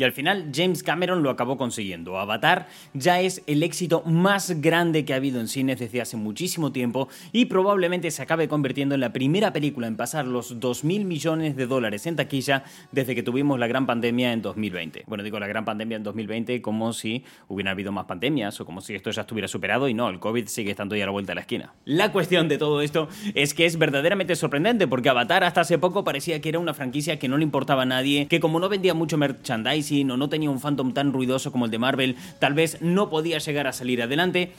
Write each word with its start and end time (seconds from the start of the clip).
Y 0.00 0.02
al 0.02 0.12
final 0.12 0.50
James 0.54 0.82
Cameron 0.82 1.22
lo 1.22 1.28
acabó 1.28 1.58
consiguiendo. 1.58 2.18
Avatar 2.18 2.68
ya 2.94 3.20
es 3.20 3.42
el 3.46 3.62
éxito 3.62 4.02
más 4.06 4.62
grande 4.62 5.04
que 5.04 5.12
ha 5.12 5.16
habido 5.16 5.40
en 5.40 5.46
cines 5.46 5.78
desde 5.78 6.00
hace 6.00 6.16
muchísimo 6.16 6.72
tiempo 6.72 7.10
y 7.32 7.44
probablemente 7.44 8.10
se 8.10 8.22
acabe 8.22 8.48
convirtiendo 8.48 8.94
en 8.94 9.02
la 9.02 9.12
primera 9.12 9.52
película 9.52 9.88
en 9.88 9.96
pasar 9.96 10.26
los 10.26 10.58
2.000 10.58 11.04
millones 11.04 11.54
de 11.54 11.66
dólares 11.66 12.06
en 12.06 12.16
taquilla 12.16 12.64
desde 12.92 13.14
que 13.14 13.22
tuvimos 13.22 13.58
la 13.58 13.66
gran 13.66 13.86
pandemia 13.86 14.32
en 14.32 14.40
2020. 14.40 15.04
Bueno, 15.06 15.22
digo 15.22 15.38
la 15.38 15.46
gran 15.46 15.66
pandemia 15.66 15.98
en 15.98 16.02
2020 16.02 16.62
como 16.62 16.94
si 16.94 17.22
hubiera 17.48 17.72
habido 17.72 17.92
más 17.92 18.06
pandemias 18.06 18.58
o 18.58 18.64
como 18.64 18.80
si 18.80 18.94
esto 18.94 19.10
ya 19.10 19.20
estuviera 19.20 19.48
superado 19.48 19.86
y 19.86 19.92
no, 19.92 20.08
el 20.08 20.18
COVID 20.18 20.46
sigue 20.46 20.70
estando 20.70 20.96
ya 20.96 21.02
a 21.04 21.08
la 21.08 21.12
vuelta 21.12 21.32
de 21.32 21.34
la 21.34 21.40
esquina. 21.42 21.74
La 21.84 22.10
cuestión 22.10 22.48
de 22.48 22.56
todo 22.56 22.80
esto 22.80 23.10
es 23.34 23.52
que 23.52 23.66
es 23.66 23.76
verdaderamente 23.76 24.34
sorprendente 24.34 24.88
porque 24.88 25.10
Avatar 25.10 25.44
hasta 25.44 25.60
hace 25.60 25.76
poco 25.76 26.04
parecía 26.04 26.40
que 26.40 26.48
era 26.48 26.58
una 26.58 26.72
franquicia 26.72 27.18
que 27.18 27.28
no 27.28 27.36
le 27.36 27.44
importaba 27.44 27.82
a 27.82 27.84
nadie, 27.86 28.28
que 28.28 28.40
como 28.40 28.60
no 28.60 28.70
vendía 28.70 28.94
mucho 28.94 29.18
merchandising, 29.18 29.89
o 29.90 30.16
no 30.16 30.28
tenía 30.28 30.50
un 30.50 30.60
fandom 30.60 30.92
tan 30.92 31.12
ruidoso 31.12 31.50
como 31.50 31.64
el 31.64 31.70
de 31.70 31.78
Marvel, 31.78 32.16
tal 32.38 32.54
vez 32.54 32.80
no 32.80 33.10
podía 33.10 33.38
llegar 33.38 33.66
a 33.66 33.72
salir 33.72 34.02
adelante, 34.02 34.52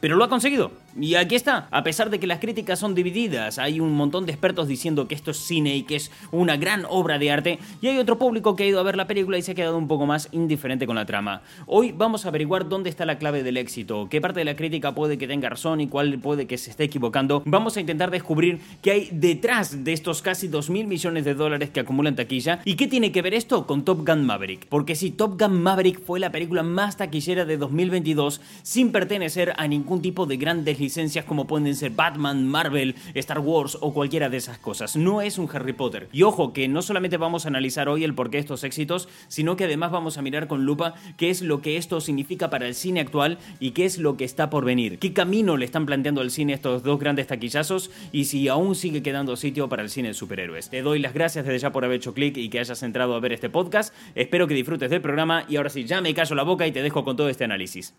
pero 0.00 0.16
lo 0.16 0.24
ha 0.24 0.28
conseguido. 0.28 0.70
Y 1.00 1.14
aquí 1.14 1.36
está, 1.36 1.68
a 1.70 1.84
pesar 1.84 2.10
de 2.10 2.18
que 2.18 2.26
las 2.26 2.40
críticas 2.40 2.80
son 2.80 2.94
divididas, 2.94 3.58
hay 3.58 3.78
un 3.78 3.92
montón 3.92 4.26
de 4.26 4.32
expertos 4.32 4.66
diciendo 4.66 5.06
que 5.06 5.14
esto 5.14 5.30
es 5.30 5.36
cine 5.36 5.76
y 5.76 5.82
que 5.82 5.96
es 5.96 6.10
una 6.32 6.56
gran 6.56 6.84
obra 6.88 7.18
de 7.18 7.30
arte, 7.30 7.58
y 7.80 7.86
hay 7.86 7.98
otro 7.98 8.18
público 8.18 8.56
que 8.56 8.64
ha 8.64 8.66
ido 8.66 8.80
a 8.80 8.82
ver 8.82 8.96
la 8.96 9.06
película 9.06 9.38
y 9.38 9.42
se 9.42 9.52
ha 9.52 9.54
quedado 9.54 9.78
un 9.78 9.86
poco 9.86 10.06
más 10.06 10.28
indiferente 10.32 10.86
con 10.86 10.96
la 10.96 11.06
trama. 11.06 11.42
Hoy 11.66 11.92
vamos 11.92 12.24
a 12.24 12.28
averiguar 12.28 12.68
dónde 12.68 12.90
está 12.90 13.04
la 13.04 13.18
clave 13.18 13.42
del 13.44 13.56
éxito, 13.56 14.08
qué 14.10 14.20
parte 14.20 14.40
de 14.40 14.44
la 14.44 14.56
crítica 14.56 14.94
puede 14.94 15.18
que 15.18 15.28
tenga 15.28 15.48
razón 15.48 15.80
y 15.80 15.86
cuál 15.88 16.18
puede 16.18 16.46
que 16.46 16.58
se 16.58 16.70
esté 16.70 16.84
equivocando. 16.84 17.42
Vamos 17.44 17.76
a 17.76 17.80
intentar 17.80 18.10
descubrir 18.10 18.60
qué 18.82 18.90
hay 18.90 19.08
detrás 19.12 19.84
de 19.84 19.92
estos 19.92 20.20
casi 20.22 20.48
2.000 20.48 20.86
millones 20.86 21.24
de 21.24 21.34
dólares 21.34 21.70
que 21.70 21.80
acumulan 21.80 22.16
taquilla 22.16 22.60
y 22.64 22.74
qué 22.74 22.88
tiene 22.88 23.12
que 23.12 23.22
ver 23.22 23.34
esto 23.34 23.66
con 23.66 23.84
Top 23.84 24.04
Gun 24.04 24.26
Maverick. 24.26 24.66
Porque 24.66 24.96
si 24.96 25.10
Top 25.10 25.40
Gun 25.40 25.62
Maverick 25.62 26.02
fue 26.02 26.18
la 26.18 26.32
película 26.32 26.62
más 26.62 26.96
taquillera 26.96 27.44
de 27.44 27.56
2022 27.56 28.40
sin 28.62 28.90
pertenecer 28.90 29.52
a 29.56 29.68
ningún 29.68 29.77
tipo 30.00 30.26
de 30.26 30.36
grandes 30.36 30.78
licencias 30.78 31.24
como 31.24 31.46
pueden 31.46 31.74
ser 31.74 31.90
Batman, 31.90 32.46
Marvel, 32.46 32.94
Star 33.14 33.40
Wars 33.40 33.76
o 33.80 33.92
cualquiera 33.92 34.28
de 34.28 34.36
esas 34.36 34.58
cosas. 34.58 34.96
No 34.96 35.20
es 35.20 35.38
un 35.38 35.48
Harry 35.52 35.72
Potter. 35.72 36.08
Y 36.12 36.22
ojo, 36.22 36.52
que 36.52 36.68
no 36.68 36.82
solamente 36.82 37.16
vamos 37.16 37.44
a 37.44 37.48
analizar 37.48 37.88
hoy 37.88 38.04
el 38.04 38.14
porqué 38.14 38.38
de 38.38 38.42
estos 38.42 38.64
éxitos, 38.64 39.08
sino 39.28 39.56
que 39.56 39.64
además 39.64 39.90
vamos 39.90 40.18
a 40.18 40.22
mirar 40.22 40.46
con 40.46 40.64
lupa 40.64 40.94
qué 41.16 41.30
es 41.30 41.42
lo 41.42 41.60
que 41.60 41.76
esto 41.76 42.00
significa 42.00 42.50
para 42.50 42.66
el 42.66 42.74
cine 42.74 43.00
actual 43.00 43.38
y 43.60 43.72
qué 43.72 43.84
es 43.84 43.98
lo 43.98 44.16
que 44.16 44.24
está 44.24 44.50
por 44.50 44.64
venir. 44.64 44.98
¿Qué 44.98 45.12
camino 45.12 45.56
le 45.56 45.64
están 45.64 45.86
planteando 45.86 46.20
al 46.20 46.30
cine 46.30 46.52
estos 46.52 46.82
dos 46.82 46.98
grandes 46.98 47.26
taquillazos 47.26 47.90
y 48.12 48.26
si 48.26 48.48
aún 48.48 48.74
sigue 48.74 49.02
quedando 49.02 49.36
sitio 49.36 49.68
para 49.68 49.82
el 49.82 49.90
cine 49.90 50.08
de 50.08 50.14
superhéroes? 50.14 50.70
Te 50.70 50.82
doy 50.82 50.98
las 50.98 51.14
gracias 51.14 51.44
desde 51.44 51.58
ya 51.58 51.72
por 51.72 51.84
haber 51.84 51.96
hecho 51.96 52.14
clic 52.14 52.36
y 52.36 52.48
que 52.48 52.60
hayas 52.60 52.82
entrado 52.82 53.14
a 53.14 53.20
ver 53.20 53.32
este 53.32 53.50
podcast. 53.50 53.94
Espero 54.14 54.46
que 54.46 54.54
disfrutes 54.54 54.90
del 54.90 55.00
programa 55.00 55.44
y 55.48 55.56
ahora 55.56 55.70
sí, 55.70 55.84
ya 55.84 56.00
me 56.00 56.14
callo 56.14 56.36
la 56.36 56.42
boca 56.42 56.66
y 56.66 56.72
te 56.72 56.82
dejo 56.82 57.04
con 57.04 57.16
todo 57.16 57.28
este 57.28 57.44
análisis. 57.44 57.94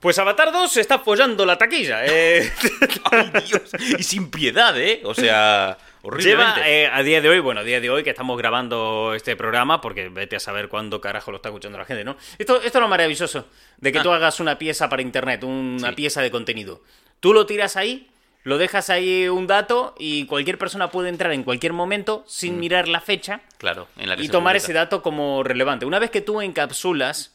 Pues 0.00 0.16
Avatar 0.18 0.52
2 0.52 0.70
se 0.70 0.80
está 0.80 1.00
follando 1.00 1.44
la 1.44 1.58
taquilla. 1.58 2.06
Eh. 2.06 2.48
Ay, 3.10 3.30
Dios. 3.46 3.70
Y 3.98 4.02
sin 4.04 4.30
piedad, 4.30 4.78
¿eh? 4.80 5.00
O 5.04 5.12
sea, 5.12 5.76
horriblemente. 6.02 6.60
Lleva 6.60 6.68
eh, 6.68 6.86
a 6.92 7.02
día 7.02 7.20
de 7.20 7.28
hoy, 7.28 7.40
bueno, 7.40 7.62
a 7.62 7.64
día 7.64 7.80
de 7.80 7.90
hoy 7.90 8.04
que 8.04 8.10
estamos 8.10 8.38
grabando 8.38 9.12
este 9.16 9.34
programa, 9.34 9.80
porque 9.80 10.08
vete 10.08 10.36
a 10.36 10.40
saber 10.40 10.68
cuándo 10.68 11.00
carajo 11.00 11.32
lo 11.32 11.38
está 11.38 11.48
escuchando 11.48 11.78
la 11.78 11.84
gente, 11.84 12.04
¿no? 12.04 12.16
Esto, 12.38 12.62
esto 12.62 12.78
es 12.78 12.82
lo 12.82 12.86
maravilloso 12.88 13.48
de 13.78 13.90
que 13.92 13.98
Ah. 13.98 14.02
tú 14.04 14.12
hagas 14.12 14.38
una 14.38 14.56
pieza 14.56 14.88
para 14.88 15.02
internet, 15.02 15.42
una 15.42 15.88
Sí. 15.88 15.94
pieza 15.96 16.22
de 16.22 16.30
contenido. 16.30 16.80
Tú 17.18 17.32
lo 17.32 17.44
tiras 17.46 17.76
ahí, 17.76 18.08
lo 18.44 18.56
dejas 18.56 18.90
ahí 18.90 19.28
un 19.28 19.48
dato 19.48 19.96
y 19.98 20.26
cualquier 20.26 20.58
persona 20.58 20.90
puede 20.92 21.08
entrar 21.08 21.32
en 21.32 21.42
cualquier 21.42 21.72
momento 21.72 22.22
sin 22.28 22.60
mirar 22.60 22.86
la 22.86 23.00
fecha 23.00 23.40
Claro, 23.58 23.88
en 23.96 24.08
la 24.08 24.16
que 24.16 24.22
y 24.22 24.28
tomar 24.28 24.52
publica. 24.52 24.64
ese 24.64 24.72
dato 24.74 25.02
como 25.02 25.42
relevante. 25.42 25.86
Una 25.86 25.98
vez 25.98 26.10
que 26.12 26.20
tú 26.20 26.40
encapsulas 26.40 27.34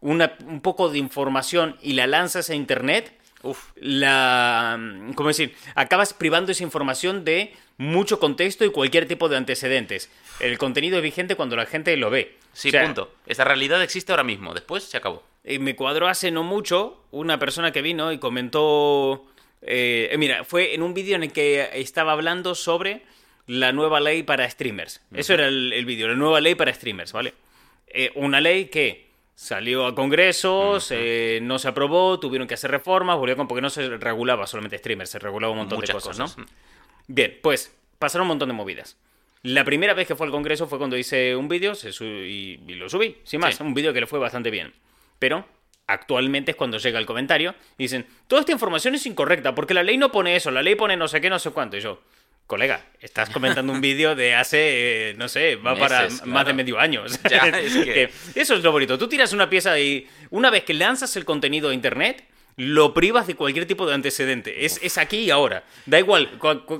una- 0.00 0.34
un 0.46 0.60
poco 0.60 0.88
de 0.90 0.98
información 0.98 1.76
y 1.82 1.92
la 1.94 2.06
lanzas 2.06 2.50
a 2.50 2.54
internet, 2.54 3.12
Uf, 3.42 3.70
la. 3.76 4.78
¿Cómo 5.14 5.28
decir? 5.28 5.54
Acabas 5.76 6.12
privando 6.12 6.50
esa 6.50 6.64
información 6.64 7.24
de 7.24 7.54
mucho 7.76 8.18
contexto 8.18 8.64
y 8.64 8.70
cualquier 8.70 9.06
tipo 9.06 9.28
de 9.28 9.36
antecedentes. 9.36 10.10
El 10.40 10.58
contenido 10.58 10.96
es 10.96 11.02
vigente 11.04 11.36
cuando 11.36 11.54
la 11.54 11.64
gente 11.66 11.96
lo 11.96 12.10
ve. 12.10 12.36
sí, 12.52 12.68
O 12.68 12.70
sea, 12.72 12.84
punto. 12.84 13.12
Esta 13.26 13.44
realidad 13.44 13.80
existe 13.82 14.10
ahora 14.12 14.24
mismo. 14.24 14.54
Después 14.54 14.82
se 14.84 14.96
acabó. 14.96 15.22
eh, 15.44 15.60
me 15.60 15.76
cuadró 15.76 16.08
hace 16.08 16.30
no 16.32 16.42
mucho 16.42 17.00
una 17.12 17.38
persona 17.38 17.70
que 17.70 17.80
vino 17.80 18.10
y 18.12 18.18
comentó. 18.18 19.24
eh, 19.62 20.08
eh, 20.12 20.18
mira, 20.18 20.44
fue 20.44 20.74
en 20.74 20.82
un 20.82 20.92
vídeo 20.94 21.14
en 21.16 21.22
el 21.22 21.32
que 21.32 21.70
estaba 21.74 22.12
hablando 22.12 22.54
sobre 22.56 23.02
la 23.46 23.72
nueva 23.72 24.00
ley 24.00 24.24
para 24.24 24.48
streamers. 24.50 25.00
Eso 25.14 25.34
era 25.34 25.46
el, 25.46 25.72
el 25.72 25.84
vídeo, 25.86 26.08
la 26.08 26.14
nueva 26.16 26.40
ley 26.40 26.54
para 26.56 26.72
streamers, 26.74 27.12
¿vale? 27.12 27.34
Eh, 27.86 28.10
una 28.16 28.40
ley 28.40 28.66
que 28.66 29.07
salió 29.40 29.86
a 29.86 29.94
congresos, 29.94 30.88
eh, 30.90 31.38
no 31.42 31.60
se 31.60 31.68
aprobó, 31.68 32.18
tuvieron 32.18 32.48
que 32.48 32.54
hacer 32.54 32.72
reformas, 32.72 33.16
volvió 33.18 33.36
con 33.36 33.46
porque 33.46 33.62
no 33.62 33.70
se 33.70 33.88
regulaba 33.96 34.48
solamente 34.48 34.78
streamers, 34.78 35.10
se 35.10 35.20
regulaba 35.20 35.52
un 35.52 35.58
montón 35.58 35.78
Muchas 35.78 35.90
de 35.90 35.92
cosas, 35.94 36.18
cosas. 36.18 36.38
¿no? 36.38 36.46
Bien, 37.06 37.38
pues 37.40 37.72
pasaron 38.00 38.24
un 38.24 38.30
montón 38.30 38.48
de 38.48 38.54
movidas. 38.54 38.96
La 39.44 39.62
primera 39.64 39.94
vez 39.94 40.08
que 40.08 40.16
fue 40.16 40.26
al 40.26 40.32
Congreso 40.32 40.66
fue 40.66 40.78
cuando 40.78 40.96
hice 40.96 41.36
un 41.36 41.46
vídeo 41.46 41.72
y, 42.00 42.04
y 42.66 42.74
lo 42.74 42.88
subí, 42.88 43.18
sin 43.22 43.38
más, 43.38 43.54
Sí. 43.54 43.62
un 43.62 43.74
vídeo 43.74 43.92
que 43.92 44.00
le 44.00 44.08
fue 44.08 44.18
bastante 44.18 44.50
bien. 44.50 44.74
Pero 45.20 45.46
actualmente 45.86 46.50
es 46.50 46.56
cuando 46.56 46.78
llega 46.78 46.98
el 46.98 47.06
comentario 47.06 47.54
y 47.78 47.84
dicen, 47.84 48.06
toda 48.26 48.40
esta 48.40 48.50
información 48.50 48.96
es 48.96 49.06
incorrecta 49.06 49.54
porque 49.54 49.72
la 49.72 49.84
ley 49.84 49.96
no 49.98 50.10
pone 50.10 50.34
eso, 50.34 50.50
la 50.50 50.62
ley 50.62 50.74
pone 50.74 50.96
no 50.96 51.06
sé 51.06 51.20
qué, 51.20 51.30
no 51.30 51.38
sé 51.38 51.52
cuánto. 51.52 51.76
Y 51.76 51.80
yo, 51.80 52.00
colega, 52.48 52.84
estás 53.00 53.30
comentando 53.30 53.72
un 53.72 53.80
vídeo 53.80 54.16
de 54.16 54.34
hace, 54.34 55.10
eh, 55.10 55.14
no 55.16 55.28
sé, 55.28 55.54
va 55.54 55.76
para 55.76 56.08
más 56.24 56.44
de 56.46 56.52
medio 56.54 56.80
año. 56.80 57.02
O 57.06 57.08
sea, 57.08 57.30
Ya, 57.30 57.58
es 57.60 57.72
que- 57.76 58.10
Eso 58.34 58.54
es 58.56 58.64
lo 58.64 58.72
bonito. 58.72 58.98
Tú 58.98 59.06
tiras 59.06 59.32
una 59.32 59.48
pieza 59.48 59.78
y 59.78 60.08
una 60.30 60.50
vez 60.50 60.64
que 60.64 60.74
lanzas 60.74 61.14
el 61.16 61.24
contenido 61.24 61.68
a 61.68 61.74
internet, 61.74 62.24
lo 62.56 62.92
privas 62.92 63.28
de 63.28 63.36
cualquier 63.36 63.66
tipo 63.66 63.86
de 63.86 63.94
antecedente. 63.94 64.64
Es, 64.64 64.80
es 64.82 64.98
aquí 64.98 65.18
y 65.18 65.30
ahora. 65.30 65.62
Da 65.86 66.00
igual 66.00 66.28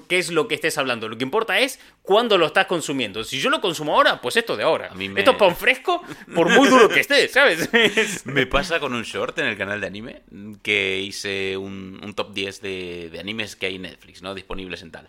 qué 0.09 0.19
es 0.19 0.33
lo 0.33 0.49
que 0.49 0.57
estés 0.57 0.77
hablando. 0.77 1.09
Lo 1.09 1.17
que 1.17 1.23
importa 1.23 1.61
es 1.61 1.79
cuándo 2.03 2.37
lo 2.37 2.47
estás 2.47 2.67
consumiendo. 2.67 3.23
Si 3.23 3.39
yo 3.39 3.49
lo 3.49 3.61
consumo 3.61 3.95
ahora, 3.95 4.21
pues 4.21 4.37
esto 4.37 4.57
de 4.57 4.65
ahora. 4.65 4.91
Me- 4.95 5.05
Esto 5.21 5.31
es 5.31 5.37
pan 5.37 5.55
fresco, 5.55 6.03
por 6.35 6.49
muy 6.51 6.69
duro 6.69 6.89
que 6.89 6.99
esté, 6.99 7.29
¿sabes? 7.39 7.71
Me 8.25 8.47
pasa 8.47 8.81
con 8.81 8.93
un 8.93 9.05
short 9.05 9.39
en 9.39 9.47
el 9.47 9.57
canal 9.57 9.81
de 9.81 9.87
anime 9.87 10.23
que 10.65 10.99
hice 10.99 11.57
un, 11.57 12.01
un 12.03 12.13
top 12.15 12.33
10 12.33 12.61
de, 12.61 13.11
de 13.13 13.21
animes 13.21 13.55
que 13.55 13.67
hay 13.67 13.77
en 13.77 13.83
Netflix, 13.83 14.21
¿no? 14.21 14.35
Disponibles 14.35 14.83
en 14.83 14.91
tal. 14.91 15.09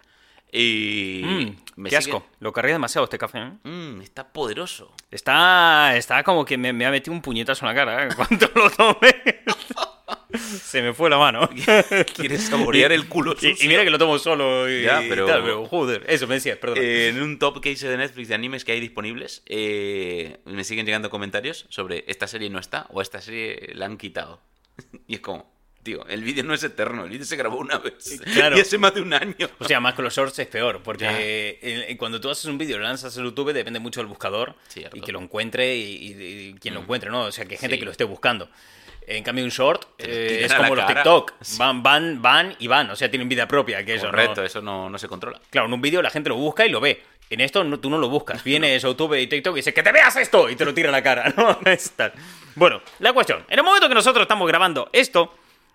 Y. 0.51 1.21
Mm, 1.23 1.55
me 1.81 1.89
qué 1.89 2.01
sigue- 2.01 2.15
asco. 2.15 2.25
Lo 2.39 2.51
cargué 2.51 2.71
demasiado 2.73 3.03
este 3.05 3.17
café. 3.17 3.39
¿eh? 3.39 3.51
Mm, 3.63 4.01
está 4.01 4.31
poderoso. 4.31 4.93
Está, 5.11 5.95
está 5.95 6.23
como 6.23 6.43
que 6.45 6.57
me, 6.57 6.73
me 6.73 6.85
ha 6.85 6.91
metido 6.91 7.13
un 7.13 7.21
puñetazo 7.21 7.65
en 7.65 7.69
la 7.69 7.75
cara 7.75 8.05
¿eh? 8.07 8.09
cuando 8.15 8.49
lo 8.55 8.69
tomé. 8.71 9.43
Se 10.33 10.81
me 10.81 10.93
fue 10.93 11.09
la 11.09 11.17
mano. 11.17 11.49
Quieres 12.15 12.43
saborear 12.47 12.91
el 12.91 13.07
culo 13.07 13.35
Y, 13.41 13.67
mira 13.67 13.83
que 13.83 13.89
lo 13.89 13.97
tomo 13.97 14.17
solo 14.19 14.69
y, 14.69 14.83
Ya, 14.83 15.03
y 15.03 15.09
pero- 15.09 15.25
tal, 15.25 15.41
pero 15.43 15.65
joder, 15.65 16.03
eso 16.07 16.27
me 16.27 16.35
decías, 16.35 16.57
perdón. 16.57 16.77
Eh, 16.81 17.09
en 17.09 17.21
un 17.21 17.37
top 17.39 17.61
que 17.61 17.71
hice 17.71 17.87
de 17.87 17.97
Netflix 17.97 18.27
de 18.27 18.35
animes 18.35 18.63
que 18.65 18.71
hay 18.71 18.79
disponibles, 18.79 19.43
eh, 19.47 20.37
me 20.45 20.63
siguen 20.63 20.85
llegando 20.85 21.09
comentarios 21.09 21.65
sobre 21.69 22.03
esta 22.07 22.27
serie 22.27 22.49
no 22.49 22.59
está 22.59 22.85
o 22.89 23.01
esta 23.01 23.21
serie 23.21 23.71
la 23.75 23.85
han 23.85 23.97
quitado. 23.97 24.41
Y 25.07 25.15
es 25.15 25.19
como, 25.21 25.51
tío, 25.89 26.05
el 26.07 26.23
vídeo 26.23 26.43
no 26.43 26.53
es 26.53 26.63
eterno, 26.63 27.03
el 27.05 27.09
vídeo 27.09 27.25
se 27.25 27.35
grabó 27.35 27.57
una 27.57 27.77
vez. 27.79 28.19
Claro. 28.33 28.57
Y 28.57 28.61
hace 28.61 28.77
más 28.77 28.93
de 28.93 29.01
un 29.01 29.13
año. 29.13 29.49
O 29.59 29.65
sea, 29.65 29.79
más 29.79 29.93
con 29.93 30.05
los 30.05 30.13
shorts 30.15 30.37
es 30.39 30.47
peor, 30.47 30.81
porque 30.83 31.95
cuando 31.97 32.19
tú 32.21 32.29
haces 32.29 32.45
un 32.45 32.57
vídeo 32.57 32.75
y 32.75 32.79
lo 32.79 32.85
lanzas 32.85 33.15
en 33.17 33.23
YouTube 33.23 33.53
depende 33.53 33.79
mucho 33.79 33.99
del 33.99 34.07
buscador 34.07 34.55
Cierto. 34.67 34.95
y 34.97 35.01
que 35.01 35.11
lo 35.11 35.19
encuentre 35.19 35.75
y, 35.75 35.81
y- 35.81 36.49
y 36.49 36.53
quien 36.59 36.73
lo 36.73 36.81
encuentre, 36.81 37.09
¿no? 37.09 37.21
O 37.25 37.31
sea, 37.31 37.45
que 37.45 37.55
hay 37.55 37.59
gente 37.59 37.75
Sí. 37.75 37.79
que 37.79 37.85
lo 37.85 37.91
esté 37.91 38.03
buscando. 38.03 38.49
En 39.07 39.23
cambio, 39.23 39.43
un 39.43 39.49
short 39.49 39.85
eh, 39.97 40.41
es 40.45 40.53
como 40.53 40.75
los 40.75 40.85
cara. 40.85 41.01
TikTok. 41.01 41.33
Van, 41.57 41.81
van, 41.81 42.21
van 42.21 42.55
y 42.59 42.67
van. 42.67 42.91
O 42.91 42.95
sea, 42.95 43.09
tienen 43.09 43.27
vida 43.27 43.47
propia. 43.47 43.83
Que 43.83 43.95
eso, 43.95 44.05
¿no? 44.05 44.11
Correcto, 44.11 44.43
eso 44.43 44.61
no, 44.61 44.87
no 44.87 44.99
se 44.99 45.07
controla. 45.07 45.41
Claro, 45.49 45.65
en 45.67 45.73
un 45.73 45.81
vídeo 45.81 46.01
la 46.03 46.11
gente 46.11 46.29
lo 46.29 46.35
busca 46.35 46.63
y 46.65 46.69
lo 46.69 46.79
ve. 46.79 47.01
En 47.31 47.41
esto 47.41 47.63
no- 47.63 47.79
tú 47.79 47.89
no 47.89 47.97
lo 47.97 48.07
buscas. 48.09 48.43
Viene 48.43 48.77
YouTube 48.77 49.15
y 49.19 49.25
TikTok 49.25 49.53
y 49.55 49.59
dice 49.59 49.73
que 49.73 49.81
te 49.81 49.91
veas 49.91 50.15
esto 50.17 50.47
y 50.49 50.55
te 50.55 50.63
lo 50.63 50.75
tira 50.75 50.89
a 50.89 50.91
la 50.91 51.01
cara. 51.01 51.33
¿no? 51.37 51.57
Bueno, 52.55 52.81
la 52.99 53.13
cuestión. 53.13 53.43
En 53.49 53.57
el 53.57 53.65
momento 53.65 53.87
que 53.89 53.95
nosotros 53.95 54.21
estamos 54.23 54.47
grabando 54.47 54.89
esto, 54.93 55.33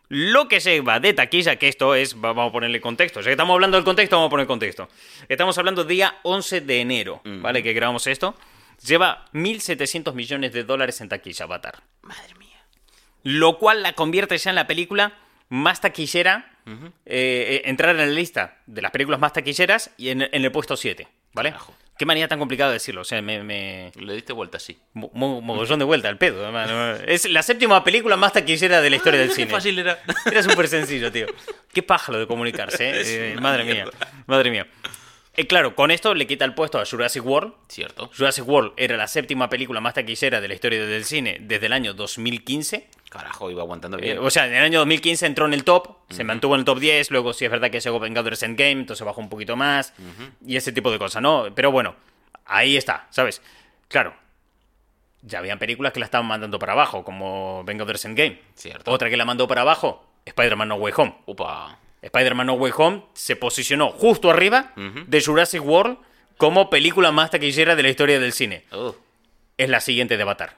lo 0.09 0.49
que 0.49 0.61
se 0.61 0.81
va 0.81 1.01
de 1.01 1.13
taquilla, 1.15 1.57
que 1.57 1.69
esto 1.69 1.95
es, 1.95 2.15
va- 2.17 2.33
vamos 2.33 2.51
a 2.51 2.53
ponerle 2.53 2.81
contexto. 2.81 3.21
Ya 3.21 3.27
que 3.27 3.31
estamos 3.33 3.55
hablando 3.55 3.77
del 3.77 3.85
contexto, 3.85 4.17
vamos 4.17 4.29
a 4.29 4.31
poner 4.31 4.47
contexto. 4.47 4.89
Estamos 5.29 5.57
hablando 5.59 5.85
día 5.85 6.17
11 6.23 6.61
de 6.61 6.81
enero, 6.81 7.21
¿vale? 7.25 7.63
Que 7.63 7.73
grabamos 7.73 8.07
esto. 8.07 8.35
Lleva 8.87 9.27
1.700 9.33 10.13
millones 10.15 10.53
de 10.53 10.65
dólares 10.65 11.01
en 11.01 11.09
taquilla, 11.09 11.45
Avatar. 11.45 11.83
Madre 12.03 12.35
mía. 12.35 12.59
Lo 13.23 13.59
cual 13.59 13.83
la 13.83 13.95
convierte 13.95 14.37
ya 14.37 14.51
en 14.51 14.57
la 14.57 14.67
película 14.67 15.15
más 15.49 15.81
taquillera, 15.81 16.51
eh, 16.67 16.83
eh, 17.07 17.63
entrar 17.67 17.91
en 17.91 17.97
la 17.99 18.07
lista 18.07 18.59
de 18.67 18.83
las 18.83 18.91
películas 18.91 19.21
más 19.21 19.33
taquilleras 19.33 19.91
y 19.97 20.09
en, 20.11 20.23
en 20.23 20.45
el 20.45 20.51
puesto 20.53 20.77
7, 20.77 21.07
¿vale? 21.33 21.51
Carajo. 21.51 21.75
Qué 21.97 22.07
manera 22.07 22.27
tan 22.27 22.41
complicada 22.41 22.71
de 22.71 22.75
decirlo, 22.75 23.03
o 23.03 23.05
sea, 23.05 23.23
me... 23.23 23.43
me... 23.45 23.93
Le 23.95 24.15
diste 24.15 24.33
vuelta 24.33 24.59
mo- 24.95 25.11
mo- 25.15 25.41
Mogollón 25.41 25.79
de 25.79 25.85
vuelta 25.85 26.09
al 26.09 26.19
pedo, 26.19 26.45
hermano. 26.45 26.97
Es 27.07 27.29
la 27.31 27.43
séptima 27.43 27.85
película 27.85 28.17
más 28.17 28.33
taquillera 28.33 28.81
de 28.81 28.91
la 28.91 28.97
historia 28.97 29.21
del 29.21 29.29
Qué 29.31 29.35
cine. 29.37 29.51
fácil 29.51 29.79
era. 29.79 30.01
Era 30.27 30.43
súper 30.43 30.67
sencillo, 30.67 31.13
tío. 31.13 31.27
Qué 31.73 31.83
pájaro 31.85 32.19
de 32.19 32.27
comunicarse, 32.27 32.91
¿eh? 32.91 33.03
Eh, 33.35 33.37
madre 33.41 33.65
mía, 33.65 33.87
madre 34.27 34.51
mía. 34.51 34.67
Eh, 35.37 35.47
claro, 35.47 35.75
con 35.75 35.91
esto 35.91 36.15
le 36.15 36.27
quita 36.27 36.45
el 36.45 36.55
puesto 36.55 36.79
a 36.81 36.85
Jurassic 36.87 37.25
World. 37.25 37.55
Cierto. 37.69 38.11
Jurassic 38.17 38.47
World 38.49 38.73
era 38.77 38.97
la 38.97 39.07
séptima 39.09 39.49
película 39.49 39.81
más 39.81 39.95
taquillera 39.95 40.41
de 40.41 40.49
la 40.49 40.55
historia 40.55 40.85
del 40.87 41.05
cine 41.05 41.39
desde 41.41 41.67
el 41.67 41.73
año 41.73 41.95
2015. 41.95 42.89
Carajo, 43.15 43.51
iba 43.51 43.63
aguantando 43.63 43.97
Eh, 43.99 44.03
bien. 44.03 44.19
o 44.19 44.29
sea, 44.29 44.47
en 44.47 44.55
el 44.55 44.65
año 44.65 44.81
2015 44.81 45.25
entró 45.27 45.47
en 45.47 45.55
el 45.55 45.63
top, 45.65 45.97
se 46.11 46.25
mantuvo 46.25 46.55
en 46.55 46.59
el 46.61 46.65
top 46.65 46.79
10, 46.81 47.11
luego 47.13 47.33
sí 47.33 47.45
es 47.45 47.51
verdad 47.51 47.71
que 47.71 47.79
llegó 47.81 48.01
Vengadores 48.01 48.43
Endgame, 48.43 48.73
entonces 48.73 49.07
bajó 49.07 49.21
un 49.21 49.29
poquito 49.29 49.55
más, 49.57 49.95
y 50.45 50.57
ese 50.57 50.73
tipo 50.73 50.91
de 50.91 50.99
cosas, 50.99 51.23
¿no? 51.23 51.47
Pero 51.55 51.71
bueno, 51.71 51.95
ahí 52.45 52.77
está, 52.77 53.07
¿sabes? 53.11 53.41
Claro, 53.89 54.15
ya 55.23 55.39
habían 55.39 55.59
películas 55.59 55.93
que 55.93 56.01
la 56.01 56.07
estaban 56.07 56.27
mandando 56.27 56.59
para 56.59 56.73
abajo, 56.73 57.05
como 57.05 57.63
Vengadores 57.65 58.05
Endgame. 58.05 58.41
Cierto. 58.55 58.91
Otra 58.91 59.09
que 59.09 59.17
la 59.17 59.25
mandó 59.25 59.47
para 59.49 59.61
abajo, 59.63 60.05
Spider-Man 60.25 60.69
No 60.69 60.75
Way 60.75 60.93
Home. 60.97 61.15
Upa. 61.27 61.79
Spider-Man 62.03 62.47
No 62.49 62.55
Way 62.55 62.73
Home 62.77 63.03
se 63.15 63.37
posicionó 63.37 63.91
justo 63.91 64.29
arriba 64.31 64.73
de 64.77 65.23
Jurassic 65.23 65.65
World 65.65 65.99
como 66.37 66.69
película 66.69 67.13
más 67.13 67.31
taquillera 67.31 67.77
de 67.77 67.83
la 67.85 67.89
historia 67.91 68.19
del 68.19 68.33
cine. 68.33 68.65
Uh, 68.73 68.93
Es 69.57 69.69
la 69.71 69.81
siguiente 69.81 70.17
de 70.17 70.23
Avatar. 70.25 70.57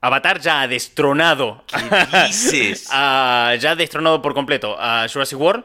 Avatar 0.00 0.40
ya 0.40 0.62
ha 0.62 0.68
destronado. 0.68 1.64
¿Qué 1.66 2.26
dices? 2.26 2.88
a- 2.92 3.54
ya 3.60 3.72
ha 3.72 3.76
destronado 3.76 4.22
por 4.22 4.34
completo 4.34 4.76
a 4.80 5.06
Jurassic 5.12 5.38
World. 5.38 5.64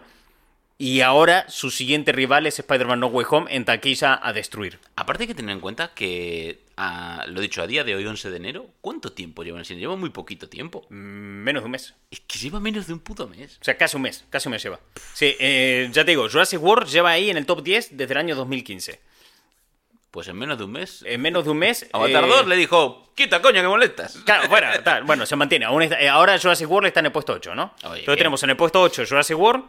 Y 0.77 0.99
ahora 0.99 1.45
su 1.47 1.71
siguiente 1.71 2.11
rival 2.11 2.45
es 2.47 2.59
Spider-Man 2.59 2.99
No 2.99 3.07
Way 3.07 3.25
Home 3.29 3.55
en 3.55 3.63
taquilla 3.63 4.19
a 4.21 4.33
destruir. 4.33 4.77
Aparte 4.97 5.23
hay 5.23 5.27
que 5.27 5.33
tener 5.35 5.53
en 5.53 5.61
cuenta 5.61 5.93
que, 5.95 6.59
a- 6.75 7.23
lo 7.29 7.39
dicho, 7.39 7.61
a 7.61 7.67
día 7.67 7.85
de 7.85 7.95
hoy, 7.95 8.05
11 8.05 8.29
de 8.29 8.35
enero, 8.35 8.67
¿cuánto 8.81 9.13
tiempo 9.13 9.43
lleva 9.45 9.55
en 9.55 9.59
el 9.61 9.65
cine? 9.65 9.79
Lleva 9.79 9.95
muy 9.95 10.09
poquito 10.09 10.49
tiempo. 10.49 10.85
Mm, 10.89 11.43
Menos 11.45 11.61
de 11.63 11.65
un 11.67 11.71
mes. 11.71 11.93
Es 12.11 12.19
que 12.19 12.37
lleva 12.39 12.59
menos 12.59 12.87
de 12.87 12.93
un 12.93 12.99
puto 12.99 13.25
mes. 13.25 13.57
O 13.61 13.63
sea, 13.63 13.77
casi 13.77 13.95
un 13.95 14.01
mes. 14.01 14.25
Casi 14.29 14.49
un 14.49 14.51
mes 14.51 14.63
lleva. 14.63 14.81
Sí, 15.13 15.33
eh, 15.39 15.87
ya 15.93 16.03
te 16.03 16.11
digo, 16.11 16.27
Jurassic 16.29 16.61
World 16.61 16.89
lleva 16.89 17.11
ahí 17.11 17.29
en 17.29 17.37
el 17.37 17.45
top 17.45 17.63
10 17.63 17.95
desde 17.95 18.13
el 18.13 18.17
año 18.17 18.35
2015. 18.35 18.99
Pues 20.15 20.29
en 20.29 20.37
menos 20.37 20.57
de 20.57 20.63
un 20.63 20.71
mes. 20.71 21.03
En 21.05 21.21
menos 21.21 21.43
de 21.43 21.49
un 21.49 21.57
mes. 21.57 21.89
Avatar 21.91 22.23
eh, 22.23 22.27
2 22.27 22.47
le 22.47 22.55
dijo, 22.55 23.11
quita 23.15 23.41
coño 23.41 23.61
que 23.61 23.67
molestas. 23.67 24.15
Claro, 24.25 24.47
tal. 24.81 25.03
Bueno, 25.03 25.25
se 25.25 25.35
mantiene. 25.35 25.65
Aún 25.65 25.81
está- 25.81 25.99
eh, 25.99 26.07
ahora 26.07 26.39
Jurassic 26.39 26.71
World 26.71 26.87
está 26.87 27.01
en 27.01 27.07
el 27.07 27.11
puesto 27.11 27.33
8, 27.33 27.53
¿no? 27.53 27.73
Oye, 27.83 27.99
Entonces 27.99 28.05
bien. 28.05 28.17
tenemos 28.19 28.41
en 28.43 28.49
el 28.51 28.55
puesto 28.55 28.81
8 28.81 29.03
Jurassic 29.09 29.37
World, 29.37 29.65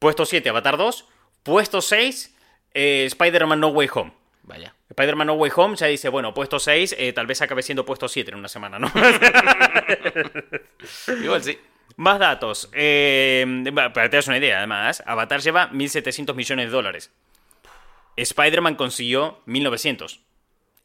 puesto 0.00 0.26
7 0.26 0.48
Avatar 0.48 0.76
2, 0.76 1.04
puesto 1.44 1.80
6 1.80 2.34
eh, 2.74 3.04
Spider-Man 3.06 3.60
No 3.60 3.68
Way 3.68 3.88
Home. 3.94 4.12
Vaya. 4.42 4.74
Spider-Man 4.90 5.28
No 5.28 5.34
Way 5.34 5.52
Home 5.54 5.76
ya 5.76 5.86
dice, 5.86 6.08
bueno, 6.08 6.34
puesto 6.34 6.58
6, 6.58 6.96
eh, 6.98 7.12
tal 7.12 7.28
vez 7.28 7.40
acabe 7.40 7.62
siendo 7.62 7.86
puesto 7.86 8.08
7 8.08 8.32
en 8.32 8.38
una 8.38 8.48
semana, 8.48 8.80
¿no? 8.80 8.90
Igual 11.22 11.44
sí. 11.44 11.56
Más 11.96 12.18
datos. 12.18 12.68
Eh, 12.72 13.46
para 13.72 13.92
que 13.92 14.08
te 14.08 14.16
das 14.16 14.26
una 14.26 14.38
idea, 14.38 14.58
además, 14.58 15.04
Avatar 15.06 15.40
lleva 15.40 15.70
1.700 15.70 16.34
millones 16.34 16.66
de 16.66 16.72
dólares. 16.72 17.12
Spider-Man 18.16 18.76
consiguió 18.76 19.40
1.900. 19.46 20.20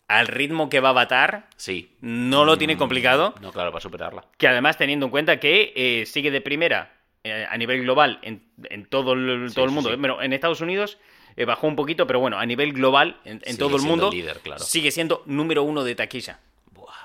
Al 0.08 0.28
ritmo 0.28 0.70
que 0.70 0.80
va 0.80 0.90
Avatar, 0.90 1.48
Sí. 1.56 1.96
no 2.02 2.44
lo 2.44 2.58
tiene 2.58 2.78
complicado. 2.78 3.36
No, 3.42 3.52
claro, 3.52 3.72
para 3.72 3.82
superarla. 3.82 4.26
Que 4.38 4.48
además, 4.48 4.78
teniendo 4.78 5.06
en 5.06 5.12
cuenta 5.12 5.40
que 5.40 5.72
eh, 5.76 6.06
sigue 6.08 6.32
de 6.32 6.42
primera 6.42 6.96
eh, 7.24 7.46
a 7.48 7.56
nivel 7.58 7.84
global 7.84 8.18
en, 8.24 8.44
en 8.70 8.86
todo 8.86 9.14
el, 9.14 9.50
Sí, 9.50 9.56
todo 9.56 9.66
el 9.66 9.70
sí, 9.72 9.76
mundo. 9.76 9.90
sí. 9.92 9.96
Bueno, 9.98 10.22
en 10.22 10.34
Estados 10.34 10.62
Unidos 10.62 10.98
eh, 11.36 11.46
bajó 11.46 11.68
un 11.68 11.76
poquito, 11.76 12.08
pero 12.08 12.20
bueno, 12.20 12.40
a 12.40 12.46
nivel 12.48 12.74
global, 12.74 13.20
en, 13.24 13.40
en 13.46 13.58
todo 13.58 13.76
el 13.76 13.84
mundo, 13.84 14.10
líder, 14.10 14.40
claro. 14.40 14.64
sigue 14.64 14.90
siendo 14.90 15.22
número 15.28 15.62
uno 15.64 15.84
de 15.84 15.94
taquilla. 15.94 16.40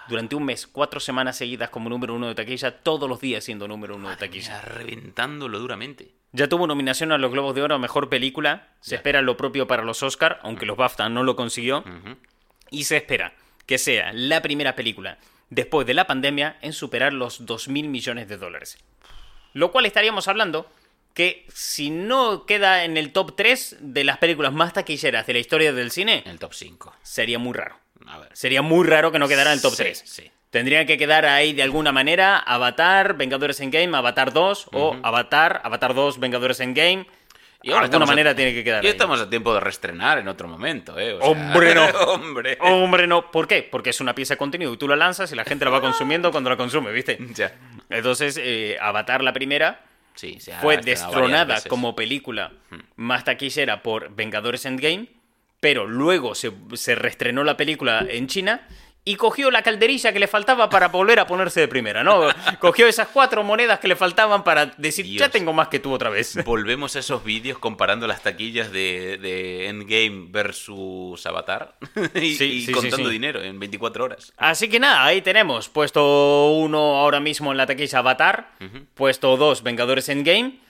Durante 0.08 0.34
un 0.36 0.44
mes, 0.44 0.66
cuatro 0.66 1.00
semanas 1.00 1.36
seguidas 1.36 1.70
como 1.70 1.88
número 1.88 2.14
uno 2.14 2.28
de 2.28 2.34
taquilla, 2.34 2.78
todos 2.82 3.08
los 3.08 3.20
días 3.20 3.44
siendo 3.44 3.66
número 3.68 3.96
uno 3.96 4.10
de 4.10 4.16
taquilla. 4.16 4.52
mía, 4.52 4.60
reventándolo 4.62 5.58
duramente. 5.58 6.12
Ya 6.32 6.48
tuvo 6.48 6.66
nominación 6.66 7.12
a 7.12 7.18
los 7.18 7.30
Globos 7.30 7.54
de 7.54 7.62
Oro 7.62 7.74
a 7.76 7.78
Mejor 7.78 8.08
Película. 8.08 8.68
Se 8.80 8.92
Ya. 8.92 8.96
espera 8.96 9.22
lo 9.22 9.36
propio 9.36 9.66
para 9.66 9.84
los 9.84 10.02
Oscar, 10.02 10.40
aunque 10.42 10.66
los 10.66 10.76
BAFTA 10.76 11.08
no 11.08 11.22
lo 11.22 11.36
consiguió. 11.36 11.84
Y 12.70 12.84
se 12.84 12.96
espera 12.96 13.34
que 13.66 13.78
sea 13.78 14.12
la 14.12 14.42
primera 14.42 14.74
película 14.74 15.18
después 15.50 15.86
de 15.86 15.94
la 15.94 16.06
pandemia 16.06 16.58
en 16.60 16.72
superar 16.72 17.12
los 17.12 17.46
2.000 17.46 17.88
millones 17.88 18.28
de 18.28 18.36
dólares. 18.36 18.78
Lo 19.52 19.70
cual 19.70 19.86
estaríamos 19.86 20.26
hablando 20.26 20.68
que 21.14 21.46
si 21.54 21.90
no 21.90 22.44
queda 22.44 22.84
en 22.84 22.96
el 22.96 23.12
top 23.12 23.34
3 23.36 23.76
de 23.80 24.04
las 24.04 24.18
películas 24.18 24.52
más 24.52 24.72
taquilleras 24.72 25.26
de 25.26 25.32
la 25.32 25.38
historia 25.38 25.72
del 25.72 25.90
cine, 25.90 26.22
En 26.24 26.32
el 26.32 26.38
top 26.38 26.52
5. 26.54 26.94
sería 27.02 27.38
muy 27.38 27.54
raro. 27.54 27.78
A 28.06 28.18
ver. 28.18 28.28
Sería 28.32 28.60
muy 28.62 28.86
raro 28.86 29.12
que 29.12 29.18
no 29.18 29.28
quedara 29.28 29.50
en 29.52 29.56
el 29.56 29.62
top 29.62 29.72
Sí, 29.74 29.82
3. 29.84 30.02
sí. 30.04 30.30
Tendría 30.50 30.84
que 30.86 30.98
quedar 30.98 31.24
ahí 31.26 31.52
de 31.52 31.62
alguna 31.62 31.90
manera 31.92 32.38
Avatar, 32.38 33.16
Vengadores 33.16 33.58
Endgame, 33.60 33.96
Avatar 33.96 34.32
2 34.32 34.68
o 34.72 34.96
Avatar, 35.02 35.60
Avatar 35.64 35.94
2, 35.94 36.20
Vengadores 36.20 36.60
Endgame. 36.60 37.06
Y 37.62 37.70
de 37.70 37.76
alguna 37.76 38.04
a- 38.04 38.08
manera 38.08 38.34
tiene 38.36 38.52
que 38.52 38.62
quedar 38.62 38.84
Y 38.84 38.88
ahí. 38.88 38.92
estamos 38.92 39.20
a 39.20 39.30
tiempo 39.30 39.54
de 39.54 39.60
reestrenar 39.60 40.18
en 40.18 40.28
otro 40.28 40.46
momento, 40.48 40.98
¿eh? 40.98 41.14
O 41.14 41.20
sea, 41.20 41.28
Hombre, 41.30 41.74
no. 41.74 41.84
hombre. 42.12 42.58
Hombre, 42.60 43.06
no. 43.06 43.30
¿Por 43.30 43.48
qué? 43.48 43.62
Porque 43.62 43.90
es 43.90 44.00
una 44.02 44.14
pieza 44.14 44.34
de 44.34 44.38
contenido 44.38 44.72
y 44.72 44.76
tú 44.76 44.86
la 44.86 44.96
lanzas 44.96 45.32
y 45.32 45.34
la 45.34 45.44
gente 45.44 45.64
la 45.64 45.70
va 45.70 45.80
consumiendo 45.80 46.30
cuando 46.30 46.50
la 46.50 46.56
consume, 46.58 46.92
¿viste? 46.92 47.16
Ya. 47.34 47.52
Entonces, 47.88 48.38
eh, 48.40 48.76
Avatar 48.80 49.22
la 49.24 49.32
primera 49.32 49.80
Sí, 50.14 50.38
se 50.40 50.52
ha 50.52 50.60
fue 50.60 50.76
destronada 50.78 51.60
como 51.62 51.96
película 51.96 52.52
más 52.96 53.24
taquillera 53.24 53.82
por 53.82 54.14
Vengadores 54.14 54.64
Endgame, 54.64 55.08
pero 55.60 55.86
luego 55.86 56.34
se, 56.34 56.52
se 56.74 56.94
reestrenó 56.94 57.42
la 57.42 57.56
película 57.56 58.06
en 58.08 58.28
China 58.28 58.66
y 59.06 59.16
cogió 59.16 59.50
la 59.50 59.62
calderilla 59.62 60.12
que 60.14 60.18
le 60.18 60.26
faltaba 60.26 60.70
para 60.70 60.88
volver 60.88 61.20
a 61.20 61.26
ponerse 61.26 61.60
de 61.60 61.68
primera, 61.68 62.02
¿no? 62.02 62.22
Cogió 62.58 62.86
esas 62.86 63.08
cuatro 63.08 63.42
monedas 63.44 63.78
que 63.78 63.86
le 63.88 63.96
faltaban 63.96 64.44
para 64.44 64.66
decir, 64.78 65.04
ya 65.06 65.28
tengo 65.28 65.52
más 65.52 65.68
que 65.68 65.78
tú 65.78 65.92
otra 65.92 66.08
vez. 66.08 66.42
Volvemos 66.44 66.96
a 66.96 67.00
esos 67.00 67.22
vídeos 67.22 67.58
comparando 67.58 68.06
las 68.06 68.22
taquillas 68.22 68.72
de, 68.72 69.18
de 69.18 69.68
Endgame 69.68 70.28
versus 70.30 71.26
Avatar 71.26 71.76
y, 72.14 72.34
Sí, 72.34 72.44
y 72.44 72.60
sí, 72.60 72.66
sí, 72.66 72.72
contando 72.72 73.08
sí. 73.08 73.12
dinero 73.12 73.42
en 73.42 73.58
24 73.60 74.04
horas. 74.04 74.32
Así 74.38 74.68
que 74.68 74.80
nada, 74.80 75.04
ahí 75.04 75.20
tenemos. 75.20 75.68
Puesto 75.68 76.52
uno 76.52 76.96
ahora 76.96 77.20
mismo 77.20 77.50
en 77.50 77.58
la 77.58 77.66
taquilla 77.66 77.98
Avatar. 77.98 78.52
Puesto 78.94 79.36
dos 79.36 79.62
Vengadores 79.62 80.08
Endgame. 80.08 80.60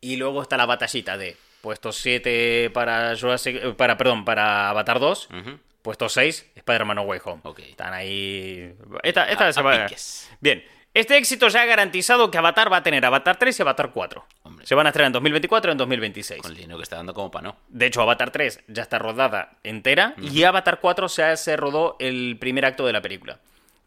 Y 0.00 0.16
luego 0.16 0.42
está 0.42 0.56
la 0.56 0.66
batallita 0.66 1.16
de 1.16 1.36
puesto 1.60 1.90
7 1.90 2.70
para 2.72 3.16
Jurassic, 3.18 3.56
eh, 3.56 3.74
para 3.76 3.96
perdón, 3.96 4.24
para 4.24 4.70
Avatar 4.70 5.00
2. 5.00 5.28
Ujú. 5.40 5.58
Puesto 5.82 6.08
6, 6.08 6.50
Spider-Man 6.56 6.96
No 6.96 7.02
Way 7.02 7.20
Home. 7.24 7.40
Ok. 7.44 7.60
Están 7.60 7.92
ahí. 7.94 8.74
Esta, 9.02 9.24
esta 9.28 9.48
A- 9.48 9.52
se 9.52 9.60
a 9.60 9.62
va- 9.62 9.86
piques. 9.86 10.30
Bien. 10.40 10.64
Este 10.94 11.16
éxito 11.18 11.48
ya 11.48 11.62
ha 11.62 11.66
garantizado 11.66 12.30
que 12.30 12.38
Avatar 12.38 12.72
va 12.72 12.78
a 12.78 12.82
tener 12.82 13.04
Avatar 13.04 13.36
3 13.38 13.56
y 13.58 13.62
Avatar 13.62 13.90
4. 13.92 14.24
Hombre. 14.42 14.66
Se 14.66 14.74
van 14.74 14.86
a 14.86 14.88
estrenar 14.88 15.08
en 15.08 15.12
2024 15.12 15.70
y 15.70 15.72
en 15.72 15.78
2026. 15.78 16.42
Con 16.42 16.50
el 16.50 16.56
dinero 16.56 16.78
que 16.78 16.82
está 16.82 16.96
dando 16.96 17.14
como 17.14 17.30
para 17.30 17.48
no. 17.48 17.56
De 17.68 17.86
hecho, 17.86 18.00
Avatar 18.02 18.30
3 18.32 18.60
ya 18.68 18.82
está 18.82 18.98
rodada 18.98 19.52
entera 19.62 20.14
y 20.20 20.42
Avatar 20.42 20.80
4 20.80 21.08
se, 21.08 21.36
se 21.36 21.56
rodó 21.56 21.96
el 22.00 22.36
primer 22.40 22.64
acto 22.64 22.84
de 22.86 22.92
la 22.94 23.02
película. 23.02 23.38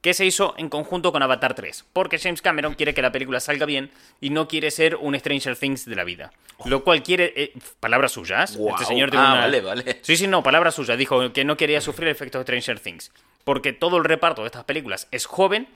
Que 0.02 0.14
se 0.16 0.26
hizo 0.26 0.56
en 0.58 0.70
conjunto 0.70 1.12
con 1.12 1.22
Avatar 1.22 1.54
3. 1.54 1.86
Porque 1.94 2.18
James 2.18 2.42
Cameron 2.42 2.74
quiere 2.74 2.94
que 2.96 3.02
la 3.04 3.12
película 3.12 3.40
salga 3.40 3.68
bien 3.68 3.92
y 4.20 4.32
no 4.32 4.48
quiere 4.48 4.72
ser 4.72 4.96
un 4.96 5.18
Stranger 5.18 5.56
Things 5.56 5.86
de 5.86 5.96
la 5.96 6.04
vida. 6.04 6.32
Lo 6.66 6.84
cual 6.84 7.04
quiere. 7.04 7.34
eh, 7.36 7.54
palabras 7.80 8.12
suyas. 8.12 8.58
Guau. 8.58 8.74
Este 8.76 8.86
señor 8.88 9.12
tiene 9.12 9.26
Ah, 9.26 9.32
una- 9.34 9.42
vale, 9.42 9.62
vale. 9.62 10.00
Sí, 10.02 10.18
sí, 10.18 10.28
no, 10.28 10.42
palabras 10.42 10.74
suyas. 10.76 10.98
Dijo 10.98 11.32
que 11.34 11.44
no 11.46 11.56
quería 11.56 11.82
sufrir 11.82 12.08
el 12.08 12.16
efecto 12.16 12.40
de 12.40 12.44
Stranger 12.44 12.80
Things. 12.80 13.12
Porque 13.44 13.74
todo 13.74 13.98
el 13.98 14.04
reparto 14.04 14.42
de 14.42 14.48
estas 14.48 14.64
películas 14.64 15.08
es 15.12 15.26
joven. 15.26 15.68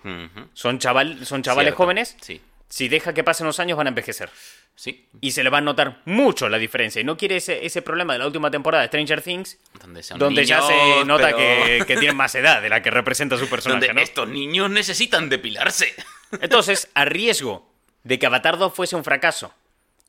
Son, 0.53 0.79
chaval, 0.79 1.23
son 1.25 1.43
chavales 1.43 1.69
Cierto. 1.69 1.77
jóvenes. 1.83 2.17
Sí. 2.21 2.41
Si 2.67 2.89
deja 2.89 3.13
que 3.13 3.23
pasen 3.23 3.45
los 3.45 3.59
años 3.59 3.77
van 3.77 3.87
a 3.87 3.89
envejecer 3.89 4.29
Sí. 4.77 5.07
y 5.21 5.31
se 5.31 5.41
le 5.43 5.49
va 5.49 5.59
a 5.59 5.61
notar 5.61 6.01
mucho 6.05 6.49
la 6.49 6.57
diferencia. 6.57 6.99
Y 6.99 7.05
no 7.05 7.15
quiere 7.15 7.37
ese, 7.37 7.65
ese 7.65 7.81
problema 7.81 8.11
de 8.13 8.19
la 8.19 8.27
última 8.27 8.51
temporada 8.51 8.81
de 8.83 8.87
Stranger 8.89 9.21
Things, 9.21 9.57
Donde, 9.79 10.03
son 10.03 10.19
donde 10.19 10.45
ya 10.45 10.61
se 10.61 11.05
nota 11.05 11.27
pero- 11.27 11.37
que, 11.37 11.83
que 11.87 11.95
tienen 11.97 12.17
más 12.17 12.35
edad 12.35 12.61
de 12.61 12.67
la 12.69 12.81
que 12.81 12.91
representa 12.91 13.37
su 13.37 13.47
personaje. 13.49 13.87
Donde 13.87 13.93
¿no? 13.93 14.01
estos 14.01 14.27
niños 14.27 14.69
necesitan 14.69 15.29
depilarse. 15.29 15.93
Entonces, 16.41 16.89
a 16.93 17.05
riesgo 17.05 17.71
de 18.03 18.19
que 18.19 18.25
Avatar 18.25 18.57
2 18.57 18.73
fuese 18.73 18.95
un 18.97 19.03
fracaso 19.05 19.53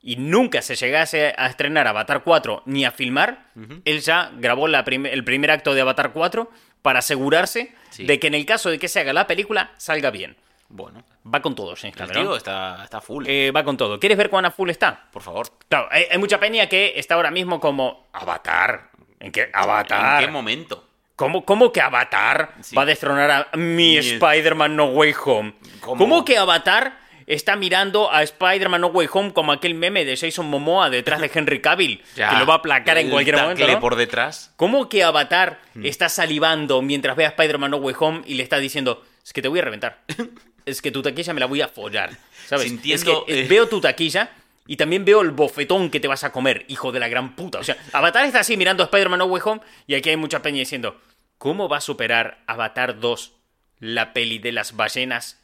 y 0.03 0.17
nunca 0.17 0.63
se 0.63 0.75
llegase 0.77 1.33
a 1.39 1.47
estrenar 1.47 1.87
Avatar 1.87 2.23
4 2.25 2.63
ni 2.67 2.85
a 2.85 2.91
filmar, 2.91 3.47
él 3.85 4.01
ya 4.01 4.31
grabó 4.37 4.69
la 4.69 4.85
prim- 4.85 5.07
el 5.07 5.25
primer 5.25 5.51
acto 5.53 5.75
de 5.75 5.81
Avatar 5.81 6.13
4 6.13 6.51
para 6.83 6.99
asegurarse 6.99 7.73
Sí. 7.91 8.05
de 8.05 8.19
que 8.21 8.27
en 8.27 8.35
el 8.35 8.45
caso 8.47 8.69
de 8.71 8.79
que 8.79 8.89
se 8.89 9.01
haga 9.01 9.13
la 9.13 9.27
película, 9.27 9.73
salga 9.79 10.11
bien. 10.11 10.37
Bueno, 10.69 11.05
Va 11.33 11.41
con 11.43 11.55
todo, 11.55 11.75
James 11.77 11.97
el 11.99 12.11
tío 12.11 12.37
está, 12.37 12.83
está 12.85 13.01
full. 13.01 13.25
Eh, 13.27 13.51
va 13.51 13.65
con 13.65 13.77
todo. 13.77 13.99
¿Quieres 13.99 14.17
ver 14.19 14.31
cuán 14.31 14.45
a 14.45 14.51
full 14.51 14.71
está? 14.71 15.09
Por 15.13 15.23
favor. 15.23 15.47
Claro, 15.69 15.89
hay, 15.91 16.05
hay 16.11 16.19
mucha 16.19 16.39
peña 16.39 16.69
que 16.69 16.93
está 16.97 17.15
ahora 17.15 17.31
mismo 17.31 17.59
como 17.61 18.07
Avatar. 18.13 18.91
¿En 19.21 19.33
qué? 19.33 19.49
Avatar. 19.53 20.21
¿En 20.23 20.27
qué 20.29 20.33
momento? 20.33 20.85
¿Cómo, 21.17 21.45
cómo 21.45 21.73
que 21.73 21.81
Avatar 21.81 22.53
Sí. 22.61 22.77
va 22.77 22.83
a 22.83 22.87
destronar 22.87 23.49
a 23.53 23.57
mi 23.57 23.97
Spider-Man 23.97 24.77
No 24.77 24.87
Way 24.87 25.15
Home? 25.25 25.55
¿Cómo? 25.81 25.97
¿Cómo? 25.99 26.25
que 26.25 26.37
Avatar 26.37 26.99
está 27.27 27.57
mirando 27.57 28.13
a 28.13 28.23
Spider-Man 28.23 28.83
No 28.83 28.89
Way 28.89 29.09
Home 29.13 29.33
como 29.33 29.51
aquel 29.53 29.75
meme 29.75 30.05
de 30.05 30.17
Jason 30.17 30.47
Momoa 30.47 30.91
detrás 30.91 31.21
de 31.21 31.31
Henry 31.33 31.61
Cavill? 31.61 32.03
Ya, 32.17 32.31
que 32.31 32.37
lo 32.37 32.47
va 32.47 32.55
a 32.55 32.57
aplacar 32.59 32.99
en 32.99 33.09
cualquier 33.11 33.37
momento, 33.37 33.81
por 33.81 33.97
detrás. 33.97 34.53
¿Cómo 34.57 34.89
que 34.89 35.03
Avatar 35.05 35.59
Mm. 35.75 35.87
está 35.87 36.09
salivando 36.09 36.83
mientras 36.83 37.17
ve 37.17 37.25
a 37.25 37.29
Spider-Man 37.29 37.71
No 37.71 37.77
Way 37.79 37.95
Home 37.99 38.23
y 38.27 38.35
le 38.35 38.43
está 38.43 38.59
diciendo, 38.59 39.03
es 39.25 39.33
que 39.33 39.43
te 39.43 39.49
voy 39.49 39.59
a 39.59 39.63
reventar? 39.63 40.03
es 40.67 40.83
que 40.83 40.91
tu 40.91 41.01
taquilla 41.03 41.33
me 41.33 41.41
la 41.41 41.47
voy 41.47 41.63
a 41.63 41.69
follar. 41.69 42.11
¿Sabes? 42.47 42.65
Sintiendo, 42.67 43.25
es 43.25 43.25
que 43.27 43.33
eh, 43.33 43.45
eh, 43.45 43.49
veo 43.49 43.69
tu 43.69 43.81
taquilla 43.81 44.31
Y 44.69 44.77
también 44.77 45.05
veo 45.05 45.21
el 45.23 45.31
bofetón 45.31 45.91
que 45.91 46.01
te 46.01 46.09
vas 46.09 46.25
a 46.25 46.33
comer, 46.33 46.65
hijo 46.69 46.93
de 46.93 47.01
la 47.01 47.09
gran 47.09 47.35
puta. 47.37 47.59
O 47.61 47.65
sea, 47.65 47.77
Avatar 47.93 48.25
está 48.25 48.41
así 48.41 48.57
mirando 48.57 48.83
a 48.83 48.87
Spider-Man 48.87 49.19
No 49.21 49.25
Way 49.27 49.43
Home 49.45 49.61
y 49.87 49.95
aquí 49.95 50.11
hay 50.11 50.17
mucha 50.17 50.43
peña 50.43 50.59
diciendo, 50.59 51.01
¿cómo 51.39 51.69
va 51.69 51.79
a 51.79 51.81
superar 51.81 52.43
Avatar 52.47 52.99
2 53.01 53.33
la 53.79 54.13
peli 54.13 54.39
de 54.39 54.53
las 54.53 54.75
ballenas 54.77 55.41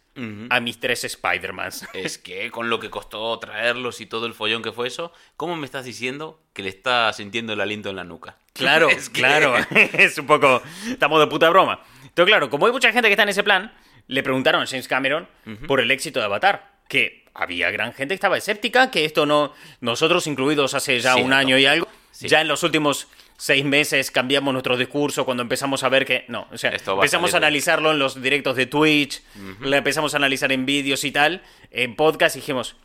a 0.51 0.61
mis 0.61 0.79
tres 0.81 1.05
Spider-Mans? 1.05 1.87
Es 1.95 2.19
que 2.19 2.51
con 2.51 2.69
lo 2.69 2.81
que 2.81 2.91
costó 2.91 3.39
traerlos 3.39 4.01
y 4.01 4.07
todo 4.07 4.27
el 4.27 4.35
follón 4.35 4.63
que 4.63 4.73
fue 4.73 4.89
eso, 4.89 5.13
¿cómo 5.37 5.57
me 5.57 5.67
estás 5.67 5.85
diciendo 5.85 6.41
que 6.53 6.63
le 6.63 6.69
está 6.69 7.13
sintiendo 7.13 7.53
el 7.53 7.61
aliento 7.61 7.91
en 7.91 7.97
la 7.97 8.05
nuca? 8.05 8.37
Claro, 8.53 8.91
Es 8.91 9.09
que- 9.09 9.21
claro. 9.21 9.55
es 9.95 10.19
un 10.19 10.27
poco. 10.27 10.63
Estamos 10.89 11.19
de 11.21 11.27
puta 11.29 11.49
broma. 11.49 11.81
Entonces, 12.03 12.27
claro, 12.31 12.51
como 12.51 12.67
hay 12.67 12.73
mucha 12.73 12.93
gente 12.93 13.09
que 13.09 13.13
está 13.15 13.23
en 13.23 13.31
ese 13.31 13.43
plan, 13.43 13.73
le 14.13 14.23
preguntaron 14.23 14.63
a 14.63 14.67
James 14.67 14.89
Cameron 14.89 15.27
por 15.67 15.81
el 15.81 15.91
éxito 15.91 16.21
de 16.21 16.27
Avatar. 16.27 16.71
Que 16.89 17.25
había 17.35 17.71
gran 17.71 17.95
gente 17.95 18.13
que 18.13 18.17
estaba 18.17 18.37
escéptica, 18.37 18.91
que 18.91 19.05
esto 19.05 19.25
no. 19.25 19.53
Nosotros, 19.81 20.27
incluidos 20.27 20.75
hace 20.75 21.01
ya 21.01 21.17
un 21.17 21.33
año 21.33 21.59
y 21.59 21.67
algo, 21.67 21.89
Sí. 22.11 22.29
ya 22.29 22.43
en 22.43 22.49
los 22.49 22.63
últimos 22.63 23.09
seis 23.39 23.65
meses 23.65 24.11
cambiamos 24.11 24.53
nuestro 24.53 24.77
discurso 24.77 25.25
cuando 25.25 25.43
empezamos 25.43 25.83
a 25.83 25.89
ver 25.89 26.05
que. 26.05 26.27
No, 26.29 26.47
o 26.53 26.59
sea, 26.59 26.71
Esto 26.71 26.95
va 26.95 27.03
a 27.03 27.05
empezamos 27.05 27.33
a, 27.33 27.39
analizarlo 27.39 27.93
en 27.93 27.99
los 27.99 28.21
directos 28.21 28.57
de 28.57 28.67
Twitch, 28.67 29.23
le 29.63 29.79
empezamos 29.79 30.13
a 30.13 30.19
analizar 30.19 30.53
en 30.53 30.67
vídeos 30.67 31.05
y 31.05 31.11
tal, 31.11 31.43
en 31.71 31.97
podcast, 31.97 32.37
y 32.37 32.41
dijimos. 32.41 32.77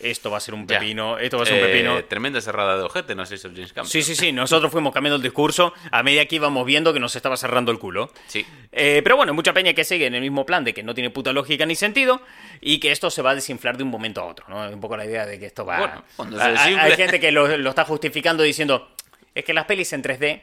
Esto 0.00 0.30
va 0.30 0.36
a 0.36 0.40
ser 0.40 0.52
un 0.52 0.66
Ya. 0.66 0.78
pepino, 0.78 1.18
esto 1.18 1.38
va 1.38 1.44
a 1.44 1.46
ser 1.46 1.54
un 1.62 1.68
Eh, 1.68 1.72
pepino. 1.72 2.04
Tremenda 2.04 2.40
cerrada 2.42 2.76
de 2.76 2.82
ojete, 2.82 3.14
no 3.14 3.24
sé 3.24 3.38
si 3.38 3.46
es 3.46 3.52
James 3.54 3.72
Cameron. 3.72 3.90
Sí, 3.90 4.02
sí, 4.02 4.14
sí. 4.14 4.30
Nosotros 4.30 4.70
fuimos 4.70 4.92
cambiando 4.92 5.16
el 5.16 5.22
discurso 5.22 5.72
a 5.90 6.02
medida 6.02 6.26
que 6.26 6.36
íbamos 6.36 6.66
viendo 6.66 6.92
que 6.92 7.00
nos 7.00 7.16
estaba 7.16 7.36
cerrando 7.38 7.72
el 7.72 7.78
culo. 7.78 8.12
Sí. 8.26 8.46
Eh, 8.72 9.00
pero 9.02 9.16
bueno, 9.16 9.32
mucha 9.32 9.54
peña 9.54 9.72
que 9.72 9.84
sigue 9.84 10.04
en 10.06 10.14
el 10.14 10.20
mismo 10.20 10.44
plan 10.44 10.64
de 10.64 10.74
que 10.74 10.82
no 10.82 10.92
tiene 10.94 11.08
puta 11.08 11.32
lógica 11.32 11.64
ni 11.64 11.76
sentido 11.76 12.20
y 12.60 12.78
que 12.78 12.92
esto 12.92 13.08
se 13.10 13.22
va 13.22 13.30
a 13.30 13.34
desinflar 13.34 13.78
de 13.78 13.84
un 13.84 13.88
momento 13.90 14.20
a 14.20 14.24
otro, 14.26 14.44
¿no? 14.48 14.68
Un 14.68 14.80
poco 14.80 14.96
la 14.98 15.06
idea 15.06 15.24
de 15.24 15.38
que 15.38 15.46
esto 15.46 15.64
va... 15.64 15.78
Bueno, 15.78 16.04
cuando 16.16 16.36
se 16.38 16.42
Hay- 16.44 16.92
gente 16.96 17.18
que 17.18 17.32
lo, 17.32 17.56
lo 17.56 17.70
está 17.70 17.84
justificando 17.84 18.42
diciendo, 18.42 18.90
es 19.34 19.44
que 19.46 19.54
las 19.54 19.64
pelis 19.64 19.92
en 19.94 20.02
3D, 20.02 20.42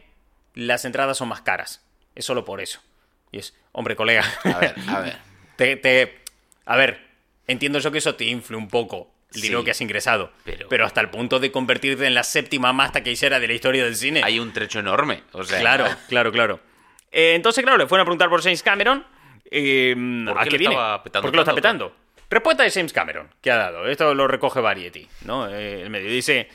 las 0.55 0.83
entradas 0.85 1.15
son 1.17 1.27
más 1.27 1.41
caras. 1.41 1.85
Es 2.15 2.25
solo 2.25 2.43
por 2.43 2.59
eso. 2.59 2.79
Y 3.31 3.37
es, 3.37 3.55
hombre, 3.71 3.95
colega, 3.95 4.23
A 4.45 4.57
ver, 4.59 4.75
a 4.87 4.99
ver. 4.99 5.17
te, 5.57 5.75
te- 5.75 6.19
a 6.65 6.75
ver, 6.75 7.01
entiendo 7.47 7.77
yo 7.79 7.91
que 7.91 7.99
eso 7.99 8.15
te 8.15 8.25
infle 8.25 8.57
un 8.57 8.67
poco 8.67 9.12
el 9.33 9.41
Sí, 9.41 9.41
dinero 9.47 9.63
que 9.63 9.71
has 9.71 9.81
ingresado, 9.81 10.31
pero- 10.43 10.67
pero 10.69 10.85
hasta 10.85 11.01
el 11.01 11.09
punto 11.09 11.39
de 11.39 11.51
convertirte 11.51 12.05
en 12.05 12.13
la 12.13 12.23
séptima 12.23 12.71
más 12.73 12.91
taquillera 12.91 13.39
de 13.39 13.47
la 13.47 13.53
historia 13.53 13.83
del 13.83 13.95
cine. 13.95 14.21
Hay 14.23 14.39
un 14.39 14.53
trecho 14.53 14.79
enorme. 14.79 15.23
O 15.31 15.43
sea, 15.43 15.59
Claro, 15.59 15.85
claro, 16.09 16.31
claro. 16.31 16.59
Eh, 17.11 17.33
entonces, 17.35 17.63
claro, 17.63 17.77
le 17.77 17.87
fueron 17.87 18.03
a 18.03 18.05
preguntar 18.05 18.29
por 18.29 18.41
James 18.41 18.61
Cameron. 18.63 19.05
eh, 19.51 19.95
¿Por 20.27 20.37
¿A 20.39 20.43
qué 20.43 20.49
qué 20.49 20.55
lo 20.55 20.59
viene? 20.59 20.73
estaba 20.75 21.03
petando 21.03 21.21
¿Por 21.23 21.31
qué 21.31 21.35
lo 21.35 21.41
está 21.43 21.55
petando? 21.55 21.95
Respuesta 22.29 22.63
de 22.63 22.71
James 22.71 22.91
Cameron, 22.93 23.29
que 23.41 23.51
ha 23.51 23.57
dado. 23.57 23.87
Esto 23.87 24.15
lo 24.15 24.27
recoge 24.27 24.59
Variety, 24.61 25.07
¿no? 25.25 25.47
Eh, 25.49 25.81
el 25.83 25.89
medio 25.89 26.09
dice... 26.09 26.49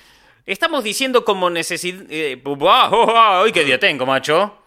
Estamos 0.47 0.83
diciendo 0.83 1.25
como 1.25 1.51
necesidad... 1.51 2.03
Eh, 2.11 2.41
¡buah! 2.43 2.89
¡Oh! 2.91 3.43
¡Ay, 3.45 3.53
qué 3.53 3.65
día 3.65 3.79
tengo, 3.79 4.07
macho! 4.07 4.61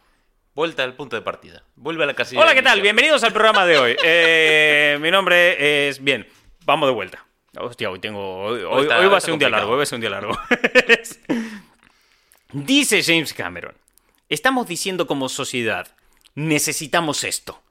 Vuelta 0.54 0.84
al 0.84 0.94
punto 0.96 1.16
de 1.16 1.22
partida. 1.24 1.64
Vuelve 1.76 2.04
a 2.04 2.08
la 2.08 2.14
casilla. 2.14 2.40
Hola, 2.42 2.54
¿qué 2.54 2.62
tal? 2.62 2.80
Bienvenidos 2.82 3.24
al 3.24 3.34
programa 3.34 3.66
de 3.66 3.78
hoy. 3.78 3.98
Mi 5.02 5.10
nombre 5.12 5.88
es... 5.90 6.02
Bien, 6.04 6.28
vamos 6.66 6.88
de 6.88 6.94
vuelta. 6.94 7.26
Hostia, 7.58 7.90
hoy 7.90 8.00
tengo... 8.00 8.44
Hoy, 8.44 8.62
hoy- 8.64 8.84
está- 8.84 9.00
hoy 9.00 9.08
va 9.08 9.18
a 9.18 9.22
ser 9.22 9.34
un 9.34 9.40
día 9.40 9.50
largo, 9.50 9.72
hoy 9.72 9.78
va 9.78 9.84
a 9.84 9.86
ser 9.86 9.96
un 9.98 10.02
día 10.02 10.10
largo. 10.10 10.38
Dice 12.54 13.02
James 13.04 13.34
Cameron, 13.34 13.76
estamos 14.30 14.68
diciendo 14.68 15.08
como 15.08 15.30
sociedad, 15.30 15.96
necesitamos 16.36 17.24
esto. 17.24 17.62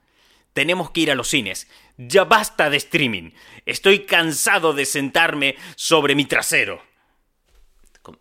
Tenemos 0.52 0.90
que 0.90 1.00
ir 1.02 1.10
a 1.10 1.14
los 1.14 1.28
cines. 1.28 1.68
Ya 1.96 2.24
basta 2.24 2.70
de 2.70 2.76
streaming. 2.78 3.30
Estoy 3.66 4.00
cansado 4.04 4.72
de 4.72 4.86
sentarme 4.86 5.56
sobre 5.76 6.14
mi 6.14 6.24
trasero. 6.24 6.82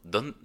¿Dónde, 0.03 0.37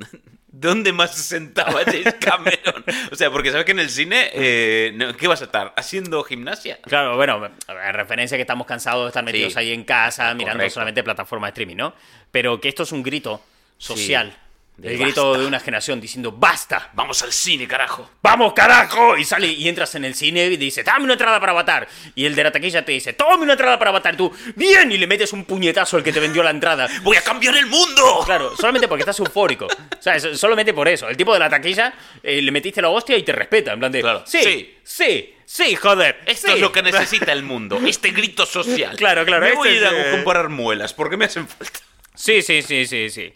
dónde 0.60 0.92
más 0.92 1.14
se 1.14 1.22
sentaba 1.22 1.80
James 1.84 2.14
Cameron? 2.20 2.84
O 3.12 3.14
sea, 3.16 3.30
porque 3.30 3.50
sabes 3.50 3.64
que 3.66 3.72
en 3.72 3.80
el 3.80 3.90
cine, 3.90 4.30
eh, 4.34 5.12
¿qué 5.18 5.26
vas 5.28 5.40
a 5.42 5.44
estar? 5.44 5.72
¿Haciendo 5.76 6.22
gimnasia? 6.24 6.78
Claro, 6.82 7.16
bueno, 7.16 7.44
en 7.68 7.94
referencia 7.94 8.36
a 8.36 8.38
que 8.38 8.42
estamos 8.42 8.66
cansados 8.66 9.04
de 9.04 9.08
estar 9.08 9.24
metidos 9.24 9.52
Sí. 9.52 9.58
ahí 9.58 9.72
en 9.72 9.84
casa, 9.84 10.32
mirando 10.34 10.58
Correcto. 10.58 10.74
solamente 10.74 11.02
plataformas 11.02 11.48
de 11.48 11.52
streaming, 11.52 11.76
¿no? 11.76 11.94
Pero 12.30 12.60
que 12.60 12.68
esto 12.68 12.82
es 12.84 12.92
un 12.92 13.02
grito 13.02 13.42
social. 13.78 14.36
De 14.76 14.92
el 14.92 14.98
grito 14.98 15.38
de 15.38 15.46
una 15.46 15.60
generación 15.60 16.00
diciendo 16.00 16.32
¡Basta! 16.32 16.90
Vamos 16.94 17.22
al 17.22 17.32
cine, 17.32 17.68
carajo. 17.68 18.10
¡Vamos, 18.20 18.52
carajo! 18.54 19.16
Y 19.16 19.24
sale 19.24 19.46
y 19.46 19.68
entras 19.68 19.94
en 19.94 20.04
el 20.04 20.14
cine 20.16 20.46
y 20.46 20.56
dice, 20.56 20.82
dame 20.82 21.04
una 21.04 21.12
entrada 21.12 21.38
para 21.38 21.52
Avatar. 21.52 21.86
Y 22.16 22.24
el 22.24 22.34
de 22.34 22.42
la 22.42 22.50
taquilla 22.50 22.84
te 22.84 22.90
dice, 22.90 23.12
tome 23.12 23.44
una 23.44 23.52
entrada 23.52 23.78
para 23.78 23.90
Avatar. 23.90 24.14
Y 24.14 24.16
tú, 24.16 24.32
bien, 24.56 24.90
y 24.90 24.98
le 24.98 25.06
metes 25.06 25.32
un 25.32 25.44
puñetazo 25.44 25.96
al 25.96 26.02
que 26.02 26.12
te 26.12 26.18
vendió 26.18 26.42
la 26.42 26.50
entrada. 26.50 26.88
¡Voy 27.02 27.16
a 27.16 27.22
cambiar 27.22 27.56
el 27.56 27.66
mundo! 27.66 28.22
Claro, 28.24 28.56
solamente 28.56 28.88
porque 28.88 29.02
estás 29.02 29.18
eufórico. 29.20 29.66
O 29.66 30.02
sea, 30.02 30.18
solamente 30.18 30.74
por 30.74 30.88
eso. 30.88 31.08
El 31.08 31.16
tipo 31.16 31.32
de 31.32 31.38
la 31.38 31.48
taquilla 31.48 31.94
eh, 32.22 32.42
le 32.42 32.50
metiste 32.50 32.82
la 32.82 32.88
hostia 32.88 33.16
y 33.16 33.22
te 33.22 33.32
respeta. 33.32 33.72
En 33.74 33.78
plan 33.78 33.92
de, 33.92 34.00
Claro, 34.00 34.24
sí, 34.26 34.42
sí, 34.42 34.74
sí. 34.82 35.34
sí, 35.44 35.76
joder. 35.76 36.20
Esto 36.26 36.48
sí". 36.48 36.54
es 36.54 36.60
lo 36.60 36.72
que 36.72 36.82
necesita 36.82 37.30
el 37.32 37.44
mundo, 37.44 37.80
este 37.86 38.10
grito 38.10 38.44
social. 38.44 38.96
Claro, 38.96 39.24
claro, 39.24 39.42
Me 39.42 39.48
este 39.52 39.58
voy 39.58 39.68
a 39.68 39.72
ir 39.72 39.86
a 39.86 40.10
comprar 40.10 40.48
muelas 40.48 40.92
porque 40.92 41.16
me 41.16 41.26
hacen 41.26 41.46
falta. 41.46 41.78
Sí, 42.16 42.42
sí, 42.42 42.62
sí, 42.62 42.86
sí, 42.86 43.08
sí. 43.10 43.32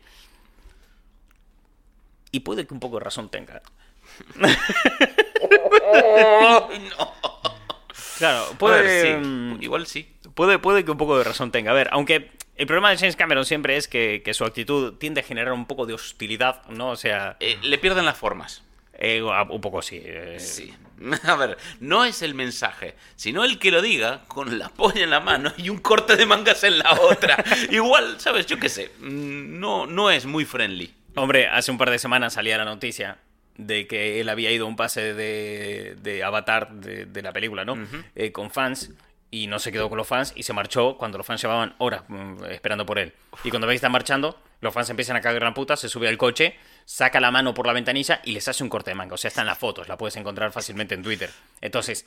Y 2.30 2.40
puede 2.40 2.66
que 2.66 2.74
un 2.74 2.80
poco 2.80 2.98
de 2.98 3.04
razón 3.04 3.30
tenga. 3.30 3.62
Claro, 8.18 8.46
A 8.52 8.58
puede, 8.58 8.82
ver, 8.82 9.18
mm, 9.20 9.58
sí, 9.58 9.64
igual 9.64 9.86
sí. 9.86 10.08
puede, 10.34 10.58
puede 10.58 10.84
que 10.84 10.90
un 10.90 10.98
poco 10.98 11.16
de 11.18 11.24
razón 11.24 11.52
tenga. 11.52 11.70
A 11.70 11.74
ver, 11.74 11.88
aunque 11.92 12.32
el 12.56 12.66
problema 12.66 12.90
de 12.90 12.96
James 12.98 13.16
Cameron 13.16 13.44
siempre 13.44 13.76
es 13.76 13.86
que, 13.86 14.22
que 14.24 14.34
su 14.34 14.44
actitud 14.44 14.94
tiende 14.94 15.20
a 15.20 15.24
generar 15.24 15.52
un 15.52 15.66
poco 15.66 15.86
de 15.86 15.94
hostilidad, 15.94 16.64
¿no? 16.68 16.90
O 16.90 16.96
sea, 16.96 17.36
Eh, 17.40 17.58
le 17.62 17.78
pierden 17.78 18.04
las 18.04 18.18
formas. 18.18 18.62
eh, 19.00 19.22
un 19.22 19.60
poco 19.60 19.80
sí. 19.82 20.00
eh, 20.04 20.36
Sí. 20.40 20.74
A 21.24 21.36
ver, 21.36 21.56
no 21.78 22.04
es 22.04 22.22
el 22.22 22.34
mensaje, 22.34 22.96
sino 23.14 23.44
el 23.44 23.60
que 23.60 23.70
lo 23.70 23.80
diga 23.82 24.24
con 24.26 24.58
la 24.58 24.68
polla 24.68 25.04
en 25.04 25.10
la 25.10 25.20
mano 25.20 25.52
y 25.56 25.68
un 25.68 25.78
corte 25.78 26.16
de 26.16 26.26
mangas 26.26 26.64
en 26.64 26.78
la 26.80 26.92
otra. 27.00 27.44
Igual, 27.70 28.18
¿sabes? 28.18 28.46
Yo 28.46 28.58
qué 28.58 28.68
sé. 28.68 28.90
mm, 28.98 29.60
No, 29.60 29.86
no 29.86 30.10
es 30.10 30.26
muy 30.26 30.44
friendly. 30.44 30.92
Hombre, 31.18 31.48
hace 31.48 31.70
un 31.70 31.78
par 31.78 31.90
de 31.90 31.98
semanas 31.98 32.34
salía 32.34 32.58
la 32.58 32.64
noticia 32.64 33.18
de 33.56 33.86
que 33.86 34.20
él 34.20 34.28
había 34.28 34.50
ido 34.50 34.66
a 34.66 34.68
un 34.68 34.76
pase 34.76 35.14
de, 35.14 35.96
de 36.00 36.24
Avatar 36.24 36.72
de, 36.72 37.06
de 37.06 37.22
la 37.22 37.32
película, 37.32 37.64
¿no? 37.64 37.76
Eh, 38.14 38.32
con 38.32 38.50
fans 38.50 38.90
y 39.30 39.46
no 39.46 39.58
se 39.58 39.72
quedó 39.72 39.88
con 39.88 39.98
los 39.98 40.06
fans 40.06 40.32
y 40.36 40.44
se 40.44 40.52
marchó 40.52 40.96
cuando 40.96 41.18
los 41.18 41.26
fans 41.26 41.42
llevaban 41.42 41.74
horas 41.78 42.02
mm, 42.08 42.44
esperando 42.50 42.86
por 42.86 42.98
él. 42.98 43.12
Y 43.44 43.50
cuando 43.50 43.66
veis 43.66 43.80
que 43.80 43.86
está 43.86 43.88
marchando, 43.90 44.40
los 44.60 44.72
fans 44.72 44.88
empiezan 44.90 45.16
a 45.16 45.20
cagar 45.20 45.42
la 45.42 45.54
puta, 45.54 45.76
se 45.76 45.88
sube 45.88 46.08
al 46.08 46.16
coche, 46.16 46.56
saca 46.84 47.20
la 47.20 47.30
mano 47.30 47.52
por 47.52 47.66
la 47.66 47.72
ventanilla 47.72 48.20
y 48.24 48.32
les 48.32 48.48
hace 48.48 48.62
un 48.62 48.70
corte 48.70 48.92
de 48.92 48.94
manga. 48.94 49.14
O 49.14 49.18
sea, 49.18 49.28
están 49.28 49.46
las 49.46 49.58
fotos, 49.58 49.88
la 49.88 49.98
puedes 49.98 50.16
encontrar 50.16 50.52
fácilmente 50.52 50.94
en 50.94 51.02
Twitter. 51.02 51.30
Entonces, 51.60 52.06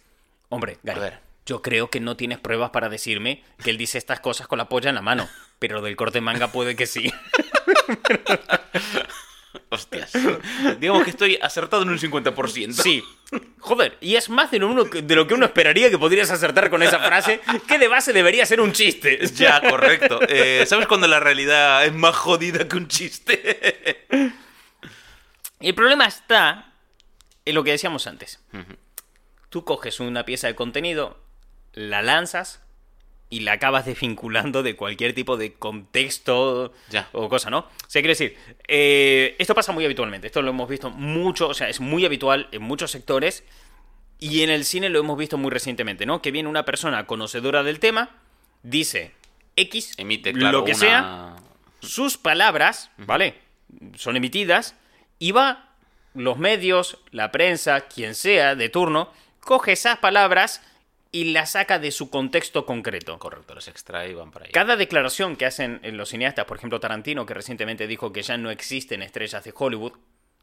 hombre, 0.50 0.78
Gary, 0.84 1.00
A 1.00 1.04
ver. 1.04 1.31
Yo 1.46 1.62
creo 1.62 1.90
que 1.90 2.00
no 2.00 2.16
tienes 2.18 2.40
pruebas 2.40 2.70
para 2.72 2.90
decirme 2.90 3.44
que 3.64 3.70
él 3.72 3.78
dice 3.78 3.98
estas 3.98 4.20
cosas 4.20 4.48
con 4.48 4.58
la 4.58 4.70
polla 4.70 4.90
en 4.90 4.96
la 4.96 5.02
mano, 5.02 5.28
pero 5.60 5.82
del 5.82 5.96
corte 5.96 6.22
manga 6.22 6.52
puede 6.52 6.76
que 6.76 6.86
sí. 6.88 7.12
Hostias. 9.70 10.12
Digamos 10.80 11.04
que 11.04 11.10
estoy 11.10 11.38
acertado 11.42 11.84
en 11.84 11.90
un 11.90 11.98
50%. 11.98 12.72
Sí. 12.74 13.04
Joder, 13.60 13.98
y 14.02 14.16
es 14.16 14.30
más 14.30 14.52
de 14.52 14.60
lo, 14.60 14.68
uno 14.68 14.90
que- 14.90 15.02
de 15.02 15.16
lo 15.16 15.28
que 15.28 15.34
uno 15.34 15.46
esperaría 15.46 15.90
que 15.90 15.98
podrías 15.98 16.30
acertar 16.32 16.70
con 16.70 16.84
esa 16.84 17.00
frase, 17.00 17.42
que 17.68 17.78
de 17.78 17.88
base 17.88 18.14
debería 18.14 18.46
ser 18.46 18.62
un 18.62 18.72
chiste. 18.74 19.20
Ya, 19.36 19.62
correcto. 19.62 20.20
Eh, 20.28 20.66
¿Sabes 20.68 20.88
cuando 20.88 21.08
la 21.08 21.20
realidad 21.20 21.86
es 21.86 21.94
más 21.94 22.16
jodida 22.16 22.68
que 22.68 22.78
un 22.78 22.88
chiste? 22.88 24.08
El 25.60 25.76
problema 25.76 26.06
está 26.06 26.74
en 27.46 27.56
lo 27.56 27.64
que 27.64 27.72
decíamos 27.72 28.08
antes. 28.08 28.40
Tú 29.50 29.64
coges 29.66 30.00
una 30.00 30.24
pieza 30.26 30.48
de 30.48 30.56
contenido, 30.56 31.20
la 31.74 32.02
lanzas 32.02 32.62
y 33.30 33.42
la 33.42 33.54
acabas 33.54 33.86
desvinculando 33.86 34.62
de 34.62 34.76
cualquier 34.76 35.14
tipo 35.14 35.38
de 35.38 35.54
contexto 35.54 36.74
Ya. 36.90 37.08
o 37.14 37.30
cosa, 37.30 37.50
¿no? 37.50 37.60
O 37.60 37.70
sea, 37.88 38.02
quiero 38.02 38.12
decir, 38.12 38.36
eh, 38.68 39.36
esto 39.40 39.56
pasa 39.56 39.72
muy 39.72 39.86
habitualmente. 39.86 40.28
Esto 40.28 40.42
lo 40.42 40.50
hemos 40.50 40.68
visto 40.70 40.90
mucho, 40.90 41.48
o 41.48 41.54
sea, 41.54 41.70
es 41.70 41.80
muy 41.80 42.06
habitual 42.06 42.50
en 42.52 42.62
muchos 42.62 42.92
sectores. 42.92 43.44
Y 44.20 44.44
en 44.44 44.50
el 44.50 44.66
cine 44.66 44.90
lo 44.90 45.00
hemos 45.00 45.18
visto 45.18 45.38
muy 45.38 45.50
recientemente, 45.50 46.06
¿no? 46.06 46.22
Que 46.22 46.32
viene 46.32 46.50
una 46.50 46.66
persona 46.66 47.08
conocedora 47.08 47.64
del 47.64 47.80
tema, 47.80 48.10
dice 48.64 49.14
X, 49.56 49.94
Emite, 49.98 50.34
claro, 50.34 50.60
lo 50.60 50.66
que 50.66 50.72
una- 50.74 50.80
sea, 50.80 51.36
sus 51.80 52.18
palabras, 52.18 52.92
¿vale? 52.98 53.36
Son 53.96 54.16
emitidas 54.18 54.76
y 55.20 55.32
va 55.32 55.70
los 56.14 56.38
medios, 56.38 56.98
la 57.12 57.32
prensa, 57.32 57.82
quien 57.88 58.14
sea 58.14 58.56
de 58.56 58.70
turno, 58.70 59.12
coge 59.40 59.72
esas 59.72 59.98
palabras 60.00 60.62
y 61.12 61.26
las 61.32 61.52
saca 61.52 61.80
de 61.80 61.92
su 61.92 62.10
contexto 62.10 62.66
concreto. 62.66 63.20
Correcto, 63.20 63.54
los 63.54 63.68
extrae 63.68 64.12
y 64.12 64.14
van 64.14 64.32
para 64.32 64.46
ahí. 64.46 64.52
Cada 64.52 64.78
declaración 64.78 65.36
que 65.36 65.46
hacen 65.46 65.80
en 65.84 65.98
los 65.98 66.10
cineastas, 66.10 66.46
por 66.46 66.58
ejemplo 66.58 66.80
Tarantino, 66.80 67.26
que 67.26 67.34
recientemente 67.34 67.88
dijo 67.88 68.14
que 68.14 68.22
ya 68.22 68.38
no 68.38 68.50
existen 68.50 69.02
estrellas 69.02 69.44
de 69.44 69.54
Hollywood, 69.56 69.94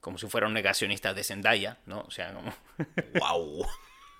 como 0.01 0.19
si 0.19 0.27
fuera 0.27 0.47
un 0.47 0.53
negacionista 0.53 1.15
de 1.15 1.25
Zendaya, 1.25 1.79
¿no? 1.87 2.01
O 2.01 2.11
sea, 2.11 2.33
como... 2.33 2.55
¡Wow! 3.21 3.67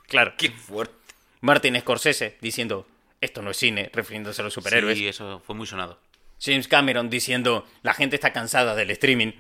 claro. 0.07 0.35
¡Qué 0.37 0.51
fuerte! 0.51 0.95
Martin 1.41 1.79
Scorsese 1.81 2.37
diciendo, 2.41 2.87
esto 3.21 3.43
no 3.43 3.51
es 3.51 3.57
cine, 3.57 3.91
refiriéndose 3.93 4.41
a 4.41 4.45
los 4.45 4.55
superhéroes. 4.55 4.99
Sí, 4.99 5.07
eso 5.07 5.41
fue 5.41 5.55
muy 5.55 5.67
sonado. 5.67 6.01
James 6.41 6.69
Cameron 6.69 7.11
diciendo 7.11 7.67
la 7.83 7.95
gente 7.95 8.17
está 8.17 8.33
cansada 8.33 8.75
del 8.75 8.91
streaming. 8.91 9.33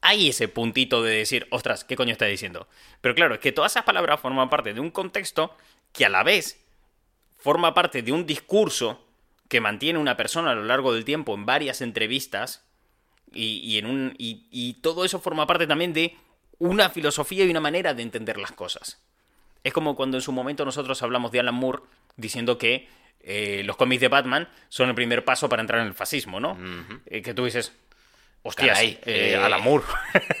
Hay 0.00 0.28
ese 0.28 0.46
puntito 0.46 1.02
de 1.02 1.16
decir, 1.16 1.48
ostras, 1.50 1.84
¿qué 1.84 1.96
coño 1.96 2.12
está 2.12 2.26
diciendo? 2.26 2.68
Pero 3.00 3.14
claro, 3.14 3.34
es 3.34 3.40
que 3.40 3.50
todas 3.50 3.72
esas 3.72 3.84
palabras 3.84 4.20
forman 4.20 4.48
parte 4.48 4.72
de 4.72 4.80
un 4.80 4.90
contexto 4.90 5.56
que 5.98 6.06
a 6.06 6.08
la 6.08 6.22
vez 6.22 6.64
forma 7.36 7.74
parte 7.74 8.02
de 8.02 8.12
un 8.12 8.24
discurso 8.24 9.04
que 9.48 9.60
mantiene 9.60 9.98
una 9.98 10.16
persona 10.16 10.52
a 10.52 10.54
lo 10.54 10.62
largo 10.62 10.94
del 10.94 11.04
tiempo 11.04 11.34
en 11.34 11.44
varias 11.44 11.80
entrevistas 11.80 12.64
y, 13.32 13.76
en 13.78 13.86
un, 13.86 14.14
y, 14.16 14.74
todo 14.74 15.04
eso 15.04 15.18
forma 15.18 15.44
parte 15.48 15.66
también 15.66 15.92
de 15.92 16.16
una 16.60 16.88
filosofía 16.88 17.44
y 17.44 17.50
una 17.50 17.58
manera 17.58 17.94
de 17.94 18.02
entender 18.04 18.38
las 18.38 18.52
cosas. 18.52 19.02
Es 19.64 19.72
como 19.72 19.96
cuando 19.96 20.16
en 20.16 20.22
su 20.22 20.30
momento 20.30 20.64
nosotros 20.64 21.02
hablamos 21.02 21.32
de 21.32 21.40
Alan 21.40 21.56
Moore 21.56 21.82
diciendo 22.16 22.58
que 22.58 22.88
eh, 23.18 23.62
los 23.64 23.76
cómics 23.76 24.00
de 24.00 24.08
Batman 24.08 24.48
son 24.68 24.88
el 24.90 24.94
primer 24.94 25.24
paso 25.24 25.48
para 25.48 25.62
entrar 25.62 25.80
en 25.80 25.88
el 25.88 25.94
fascismo, 25.94 26.38
¿no? 26.38 26.56
Eh, 27.06 27.22
que 27.22 27.34
tú 27.34 27.44
dices, 27.44 27.72
hostias, 28.44 28.78
Caray, 28.78 29.00
eh, 29.04 29.32
eh, 29.32 29.36
Alan 29.36 29.64
Moore. 29.64 29.84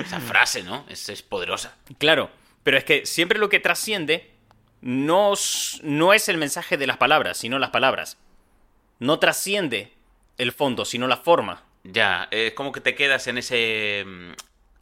Esa 0.00 0.20
frase, 0.20 0.62
¿no? 0.62 0.84
Es, 0.86 1.08
es 1.08 1.22
poderosa. 1.22 1.74
Claro, 1.96 2.30
pero 2.62 2.76
es 2.76 2.84
que 2.84 3.06
siempre 3.06 3.38
lo 3.38 3.48
que 3.48 3.58
trasciende 3.58 4.37
no, 4.80 5.34
no 5.82 6.12
es 6.12 6.28
el 6.28 6.38
mensaje 6.38 6.76
de 6.76 6.86
las 6.86 6.96
palabras, 6.96 7.38
sino 7.38 7.58
las 7.58 7.70
palabras. 7.70 8.18
No 8.98 9.18
trasciende 9.18 9.92
el 10.38 10.52
fondo, 10.52 10.84
sino 10.84 11.06
la 11.06 11.16
forma. 11.18 11.62
Ya, 11.84 12.28
es 12.30 12.52
como 12.54 12.72
que 12.72 12.80
te 12.80 12.94
quedas 12.94 13.26
en 13.26 13.38
ese. 13.38 14.04
mm, 14.06 14.32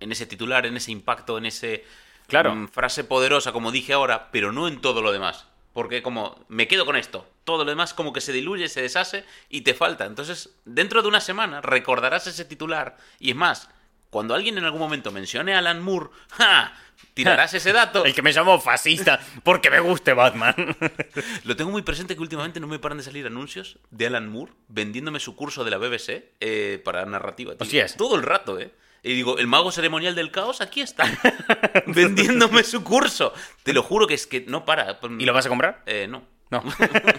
En 0.00 0.12
ese 0.12 0.26
titular, 0.26 0.67
en 0.67 0.76
ese 0.76 0.93
impacto, 0.93 1.38
en 1.38 1.47
ese. 1.47 1.85
Claro. 2.26 2.55
mm, 2.55 2.69
frase 2.69 3.05
poderosa, 3.05 3.53
como 3.53 3.71
dije 3.73 3.93
ahora, 3.93 4.31
pero 4.33 4.53
no 4.53 4.69
en 4.69 4.81
todo 4.81 5.00
lo 5.03 5.12
demás. 5.12 5.47
Porque 5.73 6.03
como 6.03 6.45
me 6.49 6.69
quedo 6.69 6.87
con 6.87 6.97
esto, 6.97 7.29
todo 7.45 7.65
lo 7.65 7.71
demás 7.71 7.93
como 7.95 8.12
que 8.12 8.21
se 8.23 8.33
diluye, 8.33 8.69
se 8.69 8.83
deshace 8.83 9.25
y 9.50 9.61
te 9.62 9.75
falta. 9.75 10.07
Entonces, 10.07 10.50
dentro 10.65 11.03
de 11.03 11.09
una 11.09 11.21
semana 11.21 11.61
recordarás 11.61 12.26
ese 12.26 12.45
titular. 12.47 12.97
Y 13.21 13.31
es 13.31 13.37
más, 13.37 13.69
cuando 14.11 14.35
alguien 14.35 14.57
en 14.59 14.65
algún 14.65 14.81
momento 14.81 15.12
mencione 15.12 15.55
a 15.55 15.59
Alan 15.59 15.83
Moore, 15.83 16.11
¡ja! 16.31 16.73
Tirarás 17.16 17.54
ese 17.54 17.73
dato. 17.73 18.04
El 18.04 18.14
que 18.14 18.23
me 18.23 18.32
llamó 18.32 18.61
fascista 18.61 19.18
porque 19.42 19.70
me 19.70 19.80
guste 19.80 20.12
Batman. 20.12 20.54
Lo 21.44 21.56
tengo 21.56 21.70
muy 21.70 21.82
presente 21.82 22.14
que 22.14 22.20
últimamente 22.20 22.61
no 22.61 22.66
me 22.66 22.78
paran 22.78 22.99
de 22.99 23.04
salir 23.04 23.26
anuncios 23.26 23.78
de 23.90 24.06
Alan 24.06 24.28
Moore 24.28 24.52
vendiéndome 24.68 25.18
su 25.18 25.35
curso 25.35 25.64
de 25.64 25.70
la 25.70 25.78
BBC 25.78 26.32
eh, 26.40 26.80
para 26.85 27.06
narrativa. 27.06 27.54
tío. 27.54 27.62
Hostias. 27.64 27.96
Todo 27.96 28.16
el 28.16 28.23
rato, 28.23 28.61
¿eh? 28.61 28.70
Y 29.02 29.14
digo, 29.14 29.38
el 29.38 29.46
mago 29.46 29.70
ceremonial 29.70 30.14
del 30.14 30.30
caos, 30.30 30.61
aquí 30.61 30.80
está. 30.80 31.04
vendiéndome 31.87 32.64
su 32.64 32.82
curso. 32.82 33.32
Te 33.62 33.73
lo 33.73 33.82
juro 33.82 34.06
que 34.06 34.14
es 34.14 34.26
que 34.26 34.44
no 34.46 34.64
para. 34.64 34.99
¿Y 35.18 35.25
lo 35.25 35.32
vas 35.32 35.46
a 35.46 35.49
comprar? 35.49 35.82
Eh, 35.87 36.06
no. 36.08 36.25
No. 36.49 36.62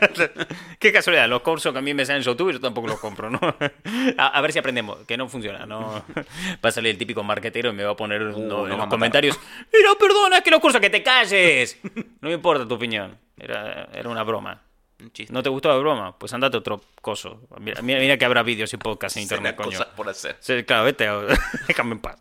Qué 0.79 0.93
casualidad, 0.93 1.27
los 1.27 1.41
cursos 1.41 1.74
que 1.74 1.79
a 1.79 1.81
mí 1.81 1.93
me 1.93 2.05
salen 2.05 2.22
en 2.22 2.25
YouTube 2.25 2.53
yo 2.53 2.60
tampoco 2.62 2.88
los 2.88 3.00
compro, 3.00 3.29
¿no? 3.29 3.39
A, 4.17 4.27
a 4.27 4.41
ver 4.41 4.53
si 4.53 4.60
aprendemos, 4.60 5.00
que 5.05 5.17
no 5.17 5.27
funciona, 5.27 5.65
¿no? 5.65 6.03
Va 6.65 6.69
a 6.69 6.72
salir 6.72 6.91
el 6.91 6.98
típico 6.98 7.24
marquetero 7.24 7.69
y 7.72 7.74
me 7.74 7.84
va 7.84 7.91
a 7.91 7.96
poner 7.96 8.22
Uh, 8.22 8.39
no 8.39 8.67
en 8.67 8.77
los 8.77 8.88
comentarios. 8.88 9.38
Mira, 9.74 9.89
perdona, 10.00 10.38
es 10.38 10.43
que 10.43 10.51
los 10.51 10.60
cursos, 10.60 10.79
que 10.81 10.89
te 10.89 11.03
calles. 11.03 11.77
No 12.22 12.29
me 12.29 12.34
importa 12.34 12.67
tu 12.67 12.75
opinión, 12.75 13.17
era, 13.38 13.89
era 13.93 14.07
una 14.10 14.24
broma. 14.24 14.62
Un. 15.00 15.12
¿No 15.29 15.43
te 15.43 15.50
gustó 15.50 15.69
la 15.69 15.75
broma? 15.77 16.17
Pues 16.17 16.34
andate 16.34 16.57
otro 16.57 16.81
coso. 17.01 17.41
Mira, 17.60 17.81
mira, 17.84 18.00
mira 18.00 18.17
que 18.17 18.25
habrá 18.25 18.41
vídeos 18.43 18.74
y 18.74 18.77
podcasts 18.77 19.15
en 19.17 19.24
internet, 19.24 19.55
coño. 19.55 19.69
cosa 19.77 19.93
por 19.96 20.10
hacer. 20.10 20.38
Sí, 20.39 20.63
claro, 20.63 20.86
vete, 20.86 21.07
a- 21.07 21.22
déjame 21.67 21.91
en 21.93 22.00
paz. 22.00 22.17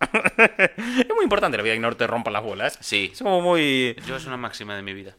es 0.76 1.14
muy 1.14 1.22
importante 1.22 1.56
la 1.56 1.62
vida 1.62 1.74
que 1.74 1.80
no 1.80 1.94
te 1.96 2.06
rompan 2.06 2.32
las 2.34 2.42
bolas. 2.42 2.78
Sí. 2.82 3.10
Es 3.12 3.18
como 3.22 3.40
muy... 3.40 3.96
Yo 4.06 4.16
es 4.16 4.26
una 4.26 4.36
máxima 4.36 4.76
de 4.76 4.82
mi 4.82 4.92
vida. 4.92 5.16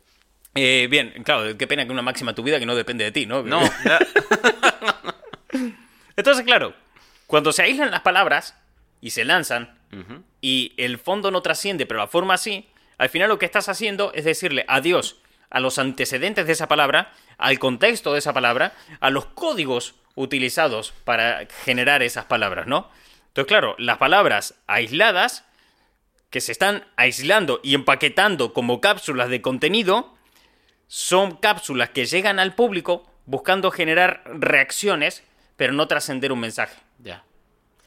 Eh, 0.60 0.88
bien, 0.90 1.14
claro, 1.24 1.56
qué 1.56 1.68
pena 1.68 1.86
que 1.86 1.92
una 1.92 2.02
máxima 2.02 2.34
tu 2.34 2.42
vida 2.42 2.58
que 2.58 2.66
no 2.66 2.76
depende 2.76 3.04
de 3.04 3.12
ti, 3.12 3.28
¿no? 3.28 3.44
No, 3.44 3.62
Entonces, 6.16 6.44
claro, 6.46 6.74
cuando 7.28 7.54
se 7.54 7.62
aíslan 7.62 7.92
las 7.92 8.02
palabras 8.02 8.58
y 9.00 9.12
se 9.12 9.24
lanzan 9.24 9.78
y 10.42 10.74
el 10.78 10.98
fondo 10.98 11.30
no 11.30 11.42
trasciende, 11.42 11.86
pero 11.86 12.00
la 12.00 12.08
forma 12.08 12.38
sí, 12.38 12.68
al 12.98 13.10
final 13.10 13.30
lo 13.30 13.38
que 13.38 13.46
estás 13.46 13.70
haciendo 13.70 14.12
es 14.14 14.26
decirle 14.26 14.66
adiós 14.68 15.18
a 15.52 15.60
los 15.60 15.78
antecedentes 15.78 16.48
de 16.48 16.54
esa 16.54 16.68
palabra, 16.68 17.14
al 17.38 17.60
contexto 17.60 18.14
de 18.14 18.20
esa 18.20 18.34
palabra, 18.34 18.74
a 19.00 19.12
los 19.12 19.28
códigos 19.28 19.94
utilizados 20.16 20.92
para 21.04 21.48
generar 21.64 22.02
esas 22.02 22.26
palabras, 22.26 22.66
¿no? 22.66 22.90
Entonces, 23.28 23.48
claro, 23.48 23.76
las 23.78 24.00
palabras 24.00 24.56
aisladas, 24.66 25.46
que 26.32 26.42
se 26.42 26.52
están 26.52 26.84
aislando 26.96 27.60
y 27.64 27.76
empaquetando 27.76 28.54
como 28.54 28.82
cápsulas 28.82 29.30
de 29.30 29.44
contenido, 29.44 30.17
son 30.88 31.36
cápsulas 31.38 31.90
que 31.90 32.06
llegan 32.06 32.40
al 32.40 32.56
público 32.56 33.06
buscando 33.26 33.72
generar 33.72 34.24
reacciones, 34.26 35.24
pero 35.56 35.74
no 35.74 35.88
trascender 35.88 36.32
un 36.32 36.40
mensaje, 36.40 36.76
ya. 37.00 37.24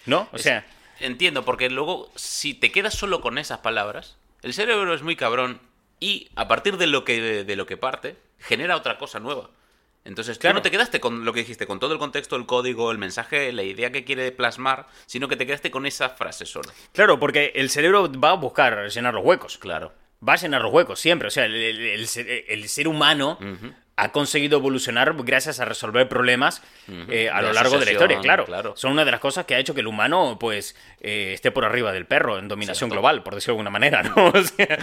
¿no? 0.06 0.28
O 0.32 0.36
Es- 0.36 0.42
sea, 0.42 0.66
Entiendo, 1.02 1.46
porque 1.46 1.70
luego, 1.70 2.10
si 2.14 2.52
te 2.52 2.70
quedas 2.70 2.92
solo 2.92 3.22
con 3.22 3.38
esas 3.38 3.60
palabras, 3.60 4.18
el 4.42 4.52
cerebro 4.52 4.92
es 4.92 5.00
muy 5.02 5.16
cabrón 5.16 5.58
y 5.98 6.28
a 6.36 6.46
partir 6.46 6.76
de 6.76 6.86
lo 6.86 7.06
que, 7.06 7.42
de 7.42 7.56
lo 7.56 7.64
que 7.64 7.78
parte, 7.78 8.16
genera 8.38 8.76
otra 8.76 8.98
cosa 8.98 9.18
nueva. 9.18 9.48
Entonces, 10.04 10.38
Claro. 10.38 10.54
tú 10.54 10.58
no 10.58 10.62
te 10.62 10.70
quedaste 10.70 11.00
con 11.00 11.24
lo 11.24 11.32
que 11.32 11.40
dijiste, 11.40 11.66
con 11.66 11.78
todo 11.80 11.94
el 11.94 11.98
contexto, 11.98 12.36
el 12.36 12.44
código, 12.44 12.90
el 12.92 12.98
mensaje, 12.98 13.50
la 13.54 13.62
idea 13.62 13.90
que 13.92 14.04
quiere 14.04 14.30
plasmar, 14.30 14.88
sino 15.06 15.26
que 15.26 15.36
te 15.36 15.46
quedaste 15.46 15.70
con 15.70 15.86
esa 15.86 16.10
frase 16.10 16.44
solo. 16.44 16.68
claro, 16.92 17.18
porque 17.18 17.52
el 17.54 17.70
cerebro 17.70 18.10
va 18.20 18.30
a 18.30 18.34
buscar 18.34 18.86
llenar 18.90 19.14
los 19.14 19.24
huecos. 19.24 19.56
Claro. 19.56 19.94
Va 20.26 20.34
a 20.34 20.38
los 20.62 20.72
huecos 20.72 21.00
siempre. 21.00 21.28
O 21.28 21.30
sea, 21.30 21.44
el, 21.46 21.54
el- 21.54 21.90
el 21.90 22.06
ser- 22.08 22.28
humano. 22.88 23.38
Ha 24.02 24.12
conseguido 24.12 24.58
evolucionar 24.58 25.14
gracias 25.24 25.60
a 25.60 25.64
resolver 25.64 26.08
problemas 26.08 26.62
eh, 27.08 27.28
a 27.32 27.36
De 27.40 27.42
lo 27.48 27.52
largo 27.52 27.78
de 27.78 27.84
la 27.86 27.92
historia, 27.92 28.18
claro. 28.20 28.44
claro. 28.44 28.72
Son 28.76 28.92
una 28.92 29.04
de 29.04 29.10
las 29.10 29.20
cosas 29.20 29.44
que 29.46 29.54
ha 29.54 29.58
hecho 29.58 29.74
que 29.74 29.80
el 29.80 29.86
humano, 29.86 30.36
pues, 30.40 30.74
eh, 31.00 31.32
esté 31.34 31.50
por 31.50 31.64
arriba 31.64 31.92
del 31.92 32.06
perro 32.06 32.38
en 32.38 32.48
dominación 32.48 32.88
Cierto. 32.90 32.94
global, 32.94 33.22
por 33.22 33.34
decirlo 33.34 33.54
de 33.54 33.58
alguna 33.58 33.70
manera, 33.70 34.02
¿no? 34.02 34.14
O 34.34 34.42
sea, 34.42 34.78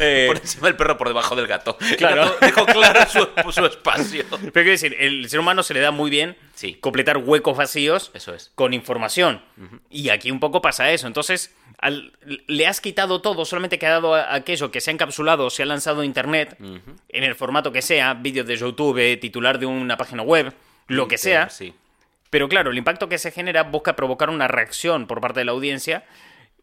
eh, 0.00 0.24
Por 0.28 0.36
encima 0.38 0.66
del 0.68 0.76
perro, 0.76 0.96
por 0.98 1.08
debajo 1.08 1.36
del 1.36 1.46
gato. 1.46 1.76
Claro. 1.96 2.24
gato 2.24 2.36
dejó 2.40 2.66
claro 2.66 3.00
su, 3.08 3.52
su 3.52 3.64
espacio. 3.66 4.24
Pero 4.30 4.52
quiero 4.52 4.70
decir, 4.70 4.96
el 4.98 5.28
ser 5.28 5.40
humano 5.40 5.62
se 5.62 5.74
le 5.74 5.80
da 5.80 5.90
muy 5.90 6.10
bien 6.10 6.36
Sí. 6.54 6.74
completar 6.74 7.18
huecos 7.18 7.56
vacíos 7.56 8.10
Eso 8.14 8.34
es. 8.34 8.50
con 8.56 8.74
información. 8.74 9.40
Y 9.90 10.08
aquí 10.08 10.32
un 10.32 10.40
poco 10.40 10.60
pasa 10.60 10.90
eso. 10.90 11.06
Entonces, 11.06 11.54
al- 11.78 12.12
le 12.48 12.66
has 12.66 12.80
quitado 12.80 13.20
todo, 13.22 13.44
solamente 13.44 13.76
ha 13.76 13.78
quedado 13.78 14.16
aquello 14.16 14.72
que 14.72 14.80
se 14.80 14.90
ha 14.90 14.94
encapsulado, 14.94 15.50
se 15.50 15.62
ha 15.62 15.66
lanzado 15.66 16.00
a 16.00 16.04
internet, 16.04 16.56
en 16.58 17.22
el 17.22 17.36
formato 17.36 17.70
que 17.70 17.80
sea, 17.80 18.14
vídeos 18.14 18.47
de 18.48 18.56
YouTube, 18.56 19.20
titular 19.20 19.58
de 19.58 19.66
una 19.66 19.96
página 19.96 20.22
web, 20.22 20.52
lo 20.88 21.06
que 21.06 21.18
sea. 21.18 21.48
Sí. 21.50 21.74
Pero 22.30 22.48
claro, 22.48 22.70
el 22.70 22.78
impacto 22.78 23.08
que 23.08 23.18
se 23.18 23.30
genera 23.30 23.62
busca 23.62 23.96
provocar 23.96 24.30
una 24.30 24.48
reacción 24.48 25.06
por 25.06 25.20
parte 25.20 25.40
de 25.40 25.44
la 25.44 25.52
audiencia 25.52 26.04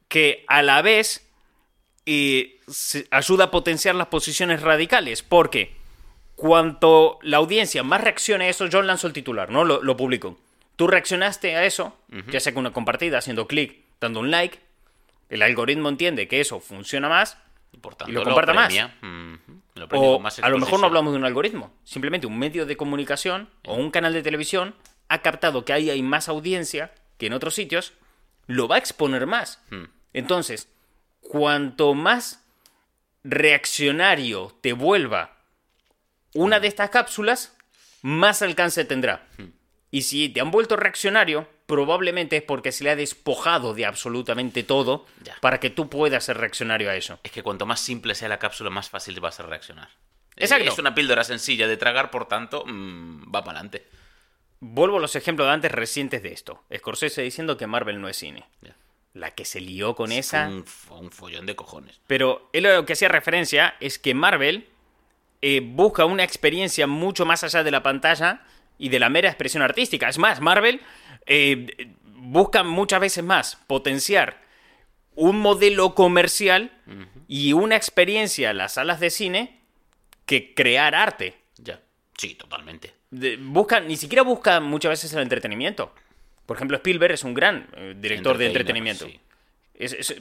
que 0.08 0.46
a 0.48 0.62
la 0.62 0.82
vez 0.82 1.28
eh, 2.06 2.60
ayuda 3.10 3.46
a 3.46 3.52
potenciar 3.52 3.96
las 3.96 4.08
posiciones 4.08 4.62
radicales. 4.62 5.24
Porque 5.24 5.74
cuanto 6.36 7.20
la 7.22 7.38
audiencia 7.38 7.84
más 7.84 8.02
reaccione 8.02 8.46
a 8.46 8.50
eso, 8.50 8.68
yo 8.68 8.82
lanzo 8.82 9.08
el 9.08 9.14
titular, 9.14 9.50
¿no? 9.50 9.64
Lo, 9.64 9.82
lo 9.82 9.98
publico. 9.98 10.38
Tú 10.76 10.88
reaccionaste 10.88 11.56
a 11.56 11.66
eso, 11.66 11.98
ya 12.30 12.40
sea 12.42 12.54
con 12.54 12.62
una 12.62 12.74
compartida, 12.74 13.18
haciendo 13.18 13.48
clic, 13.48 13.78
dando 14.02 14.20
un 14.20 14.30
like. 14.30 14.60
El 15.30 15.42
algoritmo 15.42 15.88
entiende 15.88 16.28
que 16.28 16.42
eso 16.42 16.60
funciona 16.60 17.08
más. 17.08 17.38
Y, 17.72 17.78
por 17.78 17.96
tanto, 17.96 18.12
Y 18.12 18.16
lo 18.16 18.24
comparta 18.24 18.54
más. 18.54 18.74
Lo 19.76 19.88
O 19.92 20.20
más 20.20 20.40
a 20.40 20.50
lo 20.50 20.58
mejor 20.58 20.80
no 20.80 20.88
hablamos 20.88 21.14
de 21.14 21.20
un 21.20 21.26
algoritmo. 21.26 21.74
Simplemente 21.84 22.28
un 22.28 22.40
medio 22.40 22.66
de 22.66 22.78
comunicación 22.78 23.50
o 23.66 23.76
un 23.76 23.92
canal 23.92 24.14
de 24.14 24.24
televisión 24.24 24.74
ha 25.10 25.22
captado 25.22 25.66
que 25.66 25.74
ahí 25.74 25.90
hay 25.90 26.02
más 26.02 26.30
audiencia 26.30 26.94
que 27.18 27.28
en 27.28 27.34
otros 27.34 27.56
sitios, 27.56 27.94
lo 28.48 28.68
va 28.68 28.76
a 28.76 28.80
exponer 28.80 29.28
más. 29.28 29.62
Hmm. 29.70 29.86
Entonces, 30.14 30.70
cuanto 31.20 31.94
más 31.94 32.44
reaccionario 33.24 34.58
te 34.62 34.74
vuelva 34.74 35.38
una 36.34 36.60
de 36.60 36.68
estas 36.68 36.90
cápsulas, 36.90 37.56
más 38.02 38.42
alcance 38.42 38.86
tendrá. 38.86 39.28
Hmm. 39.38 39.50
Y 39.92 40.04
si 40.04 40.30
te 40.30 40.42
han 40.42 40.52
vuelto 40.52 40.78
reaccionario, 40.78 41.48
probablemente 41.66 42.38
es 42.38 42.44
porque 42.44 42.72
se 42.72 42.84
le 42.84 42.92
ha 42.92 42.96
despojado 42.96 43.74
de 43.74 43.86
absolutamente 43.86 44.64
todo 44.64 45.06
Ya. 45.24 45.36
para 45.42 45.60
que 45.60 45.70
tú 45.70 45.90
puedas 45.90 46.24
ser 46.24 46.38
reaccionario 46.38 46.90
a 46.90 46.96
eso. 46.96 47.20
Es 47.24 47.32
que 47.32 47.44
cuanto 47.44 47.66
más 47.66 47.80
simple 47.80 48.16
sea 48.16 48.30
la 48.30 48.40
cápsula, 48.40 48.70
más 48.70 48.90
fácil 48.90 49.24
va 49.24 49.30
a 49.30 49.32
ser 49.32 49.48
reaccionar. 49.48 49.90
Eh, 50.38 50.44
Exacto. 50.44 50.70
Es 50.72 50.80
una 50.80 50.94
píldora 50.94 51.24
sencilla 51.24 51.68
de 51.68 51.78
tragar, 51.78 52.12
por 52.12 52.28
tanto, 52.28 52.64
mm, 52.66 53.34
va 53.34 53.44
para 53.44 53.60
adelante. 53.60 53.88
Vuelvo 54.60 54.98
a 54.98 55.02
los 55.02 55.16
ejemplos 55.16 55.48
de 55.48 55.54
antes 55.54 55.72
recientes 55.72 56.22
de 56.24 56.34
esto. 56.34 56.64
Scorsese 56.76 57.22
diciendo 57.22 57.58
que 57.58 57.68
Marvel 57.68 58.00
no 58.02 58.08
es 58.10 58.18
cine. 58.18 58.46
Ya. 58.62 58.76
La 59.14 59.32
que 59.32 59.46
se 59.46 59.62
lió 59.62 59.96
con 59.96 60.12
esa. 60.12 60.48
Un, 60.48 60.66
un 60.90 61.12
follón 61.12 61.46
de 61.46 61.56
cojones. 61.56 62.00
Pero 62.08 62.50
él 62.54 62.64
lo 62.64 62.86
que 62.86 62.94
hacía 62.94 63.08
referencia 63.08 63.76
es 63.80 63.98
que 63.98 64.14
Marvel 64.14 64.68
eh, 65.42 65.62
busca 65.64 66.06
una 66.06 66.24
experiencia 66.24 66.86
mucho 66.86 67.26
más 67.26 67.44
allá 67.44 67.64
de 67.64 67.72
la 67.72 67.82
pantalla 67.84 68.42
y 68.78 68.90
de 68.90 69.00
la 69.00 69.10
mera 69.10 69.30
expresión 69.30 69.64
artística. 69.64 70.10
Es 70.10 70.18
más, 70.18 70.42
Marvel 70.42 70.82
eh, 71.26 71.94
busca 72.06 72.64
muchas 72.64 73.00
veces 73.00 73.24
más 73.24 73.58
potenciar 73.68 74.44
un 75.16 75.40
modelo 75.40 75.96
comercial 75.96 76.72
y 77.28 77.54
una 77.54 77.76
experiencia 77.76 78.52
en 78.52 78.58
las 78.58 78.74
salas 78.74 79.00
de 79.00 79.10
cine 79.10 79.60
que 80.26 80.54
crear 80.54 80.94
arte. 80.96 81.36
Ya. 81.58 81.80
Sí, 82.18 82.36
totalmente. 82.36 82.94
de- 83.12 83.38
busca, 83.38 83.80
ni 83.80 83.96
siquiera 83.96 84.24
busca 84.24 84.60
muchas 84.60 84.90
veces 84.90 85.14
el 85.14 85.22
entretenimiento. 85.22 85.94
Por 86.46 86.58
ejemplo, 86.58 86.76
Spielberg 86.78 87.14
es 87.14 87.24
un 87.24 87.34
gran 87.34 87.70
eh, 87.78 87.96
director 87.98 88.38
de 88.38 88.48
entretenimiento. 88.48 89.06
sí. 89.08 89.20
Es- 89.74 89.94
es- 89.94 90.12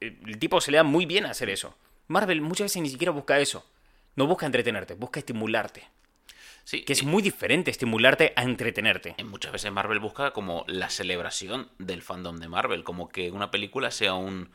eh, 0.00 0.18
el 0.26 0.38
tipo 0.38 0.60
se 0.60 0.70
le 0.70 0.76
da 0.76 0.82
muy 0.84 1.06
bien 1.06 1.24
hacer 1.24 1.48
eso. 1.48 1.76
Marvel 2.08 2.40
muchas 2.42 2.66
veces 2.66 2.82
ni 2.82 2.90
siquiera 2.90 3.10
busca 3.12 3.38
eso. 3.38 3.66
No 4.16 4.26
busca 4.26 4.44
entretenerte, 4.44 4.94
busca 4.94 5.20
estimularte. 5.20 5.84
Sí, 6.64 6.84
Que 6.84 6.92
es 6.92 7.02
muy 7.02 7.22
diferente 7.22 7.70
estimularte 7.70 8.32
a 8.36 8.42
entretenerte. 8.42 9.14
en 9.18 9.28
muchas 9.28 9.52
veces 9.52 9.72
Marvel 9.72 9.98
busca 9.98 10.32
como 10.32 10.64
la 10.68 10.90
celebración 10.90 11.68
del 11.78 12.02
fandom 12.02 12.38
de 12.38 12.48
Marvel, 12.48 12.84
como 12.84 13.08
que 13.08 13.30
una 13.30 13.50
película 13.50 13.90
sea 13.90 14.14
un 14.14 14.50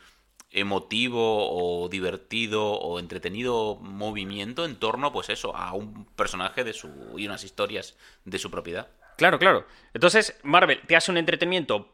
emotivo 0.52 1.50
o 1.52 1.89
divertido 1.89 2.74
o 2.74 3.00
entretenido 3.00 3.76
movimiento 3.82 4.65
en 4.65 4.78
torno, 4.78 5.12
pues 5.12 5.30
eso, 5.30 5.56
a 5.56 5.74
un 5.74 6.06
personaje 6.06 6.63
de 6.63 6.74
su 6.74 6.89
y 7.17 7.28
unas 7.28 7.43
historias 7.43 7.98
de 8.24 8.39
su 8.39 8.50
propiedad. 8.50 8.88
Claro, 9.17 9.39
claro. 9.39 9.65
Entonces, 9.93 10.39
Marvel 10.43 10.82
te 10.88 10.96
hace 10.96 11.12
un 11.12 11.17
entretenimiento 11.17 11.93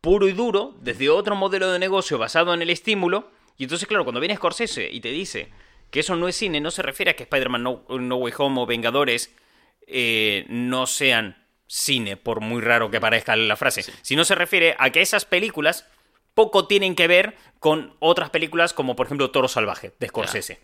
puro 0.00 0.28
y 0.28 0.32
duro 0.32 0.74
desde 0.80 1.08
otro 1.08 1.34
modelo 1.34 1.70
de 1.72 1.78
negocio 1.78 2.18
basado 2.18 2.52
en 2.52 2.60
el 2.60 2.70
estímulo. 2.70 3.30
Y 3.56 3.64
entonces, 3.64 3.88
claro, 3.88 4.04
cuando 4.04 4.20
viene 4.20 4.36
Scorsese 4.36 4.90
y 4.90 5.00
te 5.00 5.10
dice 5.10 5.50
que 5.90 6.00
eso 6.00 6.16
no 6.16 6.28
es 6.28 6.36
cine, 6.36 6.60
no 6.60 6.70
se 6.70 6.82
refiere 6.82 7.12
a 7.12 7.16
que 7.16 7.22
Spider-Man 7.22 7.62
No, 7.62 7.84
No 7.88 8.16
Way 8.16 8.34
Home 8.36 8.60
o 8.60 8.66
Vengadores 8.66 9.34
eh, 9.86 10.44
no 10.48 10.86
sean 10.86 11.36
cine, 11.66 12.16
por 12.16 12.40
muy 12.40 12.60
raro 12.62 12.90
que 12.90 13.00
parezca 13.00 13.34
la 13.36 13.56
frase, 13.56 13.84
sino 14.02 14.24
se 14.24 14.34
refiere 14.34 14.76
a 14.78 14.90
que 14.90 15.00
esas 15.02 15.24
películas 15.24 15.86
poco 16.34 16.66
tienen 16.66 16.94
que 16.94 17.06
ver 17.06 17.36
con 17.58 17.94
otras 18.00 18.30
películas 18.30 18.72
como, 18.72 18.96
por 18.96 19.06
ejemplo, 19.06 19.30
Toro 19.30 19.48
Salvaje, 19.48 19.92
de 19.98 20.08
Scorsese. 20.08 20.60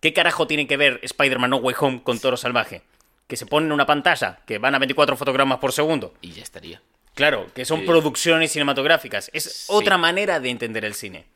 ¿Qué 0.00 0.12
carajo 0.12 0.46
tiene 0.46 0.66
que 0.66 0.76
ver 0.76 0.98
Spider-Man 1.02 1.50
No 1.50 1.56
Way 1.58 1.74
Home 1.78 2.02
con 2.02 2.18
Toro 2.18 2.36
Salvaje? 2.36 2.82
Que 3.26 3.36
se 3.36 3.46
ponen 3.46 3.68
en 3.68 3.72
una 3.72 3.86
pantalla, 3.86 4.40
que 4.46 4.58
van 4.58 4.74
a 4.74 4.78
24 4.78 5.16
fotogramas 5.16 5.58
por 5.58 5.72
segundo. 5.72 6.14
Y 6.20 6.32
ya 6.32 6.42
estaría. 6.42 6.82
Claro, 7.14 7.46
que 7.54 7.64
son 7.64 7.80
Sí. 7.80 7.86
producciones 7.86 8.50
cinematográficas. 8.52 9.30
Es 9.34 9.44
Sí. 9.44 9.64
otra 9.68 9.98
manera 9.98 10.40
de 10.40 10.48
entender 10.50 10.84
el 10.84 10.94
cine. 10.94 11.26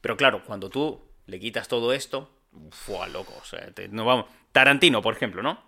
Pero 0.00 0.16
claro, 0.16 0.42
cuando 0.44 0.70
tú 0.70 1.00
le 1.26 1.38
quitas 1.38 1.68
todo 1.68 1.92
esto, 1.92 2.30
¡fua, 2.70 3.06
loco! 3.06 3.34
O 3.40 3.44
sea, 3.44 3.70
te- 3.72 3.88
no 3.88 4.04
vamos. 4.04 4.26
Tarantino, 4.52 5.02
por 5.02 5.14
ejemplo, 5.14 5.42
¿no? 5.42 5.62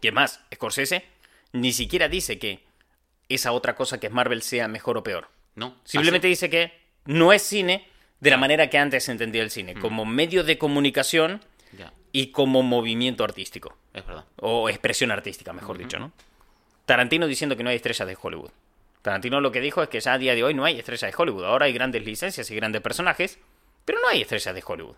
Que 0.00 0.12
más, 0.12 0.40
Scorsese 0.54 1.04
ni 1.52 1.72
siquiera 1.72 2.08
dice 2.08 2.38
que 2.38 2.62
esa 3.28 3.52
otra 3.52 3.74
cosa 3.74 3.98
que 4.00 4.06
es 4.08 4.12
Marvel 4.12 4.42
sea 4.42 4.68
mejor 4.68 4.96
o 4.98 5.02
peor. 5.02 5.28
No. 5.56 5.76
Simplemente 5.84 6.26
así- 6.26 6.30
dice 6.32 6.50
que 6.50 6.72
no 7.06 7.32
es 7.32 7.42
cine 7.42 7.86
de 8.20 8.30
la 8.30 8.36
manera 8.36 8.68
que 8.70 8.78
antes 8.78 9.04
se 9.04 9.12
entendía 9.12 9.42
el 9.42 9.50
cine, 9.50 9.74
como 9.74 10.04
medio 10.04 10.44
de 10.44 10.58
comunicación 10.58 11.40
Ya, 11.72 11.92
y 12.12 12.28
como 12.28 12.62
movimiento 12.62 13.24
artístico. 13.24 13.76
es 13.94 14.06
verdad. 14.06 14.24
O 14.36 14.68
expresión 14.68 15.10
artística, 15.10 15.52
mejor 15.52 15.78
dicho, 15.78 15.98
¿no? 15.98 16.12
Tarantino 16.86 17.26
diciendo 17.26 17.56
que 17.56 17.62
no 17.64 17.70
hay 17.70 17.76
estrellas 17.76 18.06
de 18.06 18.16
Hollywood. 18.20 18.50
Tarantino 19.02 19.40
lo 19.40 19.50
que 19.52 19.60
dijo 19.60 19.82
es 19.82 19.88
que 19.88 20.00
ya 20.00 20.12
a 20.14 20.18
día 20.18 20.34
de 20.34 20.44
hoy 20.44 20.52
no 20.54 20.64
hay 20.64 20.78
estrellas 20.78 21.10
de 21.10 21.14
Hollywood. 21.16 21.44
Ahora 21.44 21.66
hay 21.66 21.72
grandes 21.72 22.04
licencias 22.04 22.50
y 22.50 22.54
grandes 22.56 22.82
personajes, 22.82 23.38
pero 23.84 23.98
no 24.00 24.08
hay 24.08 24.22
estrellas 24.22 24.54
de 24.54 24.62
Hollywood. 24.66 24.96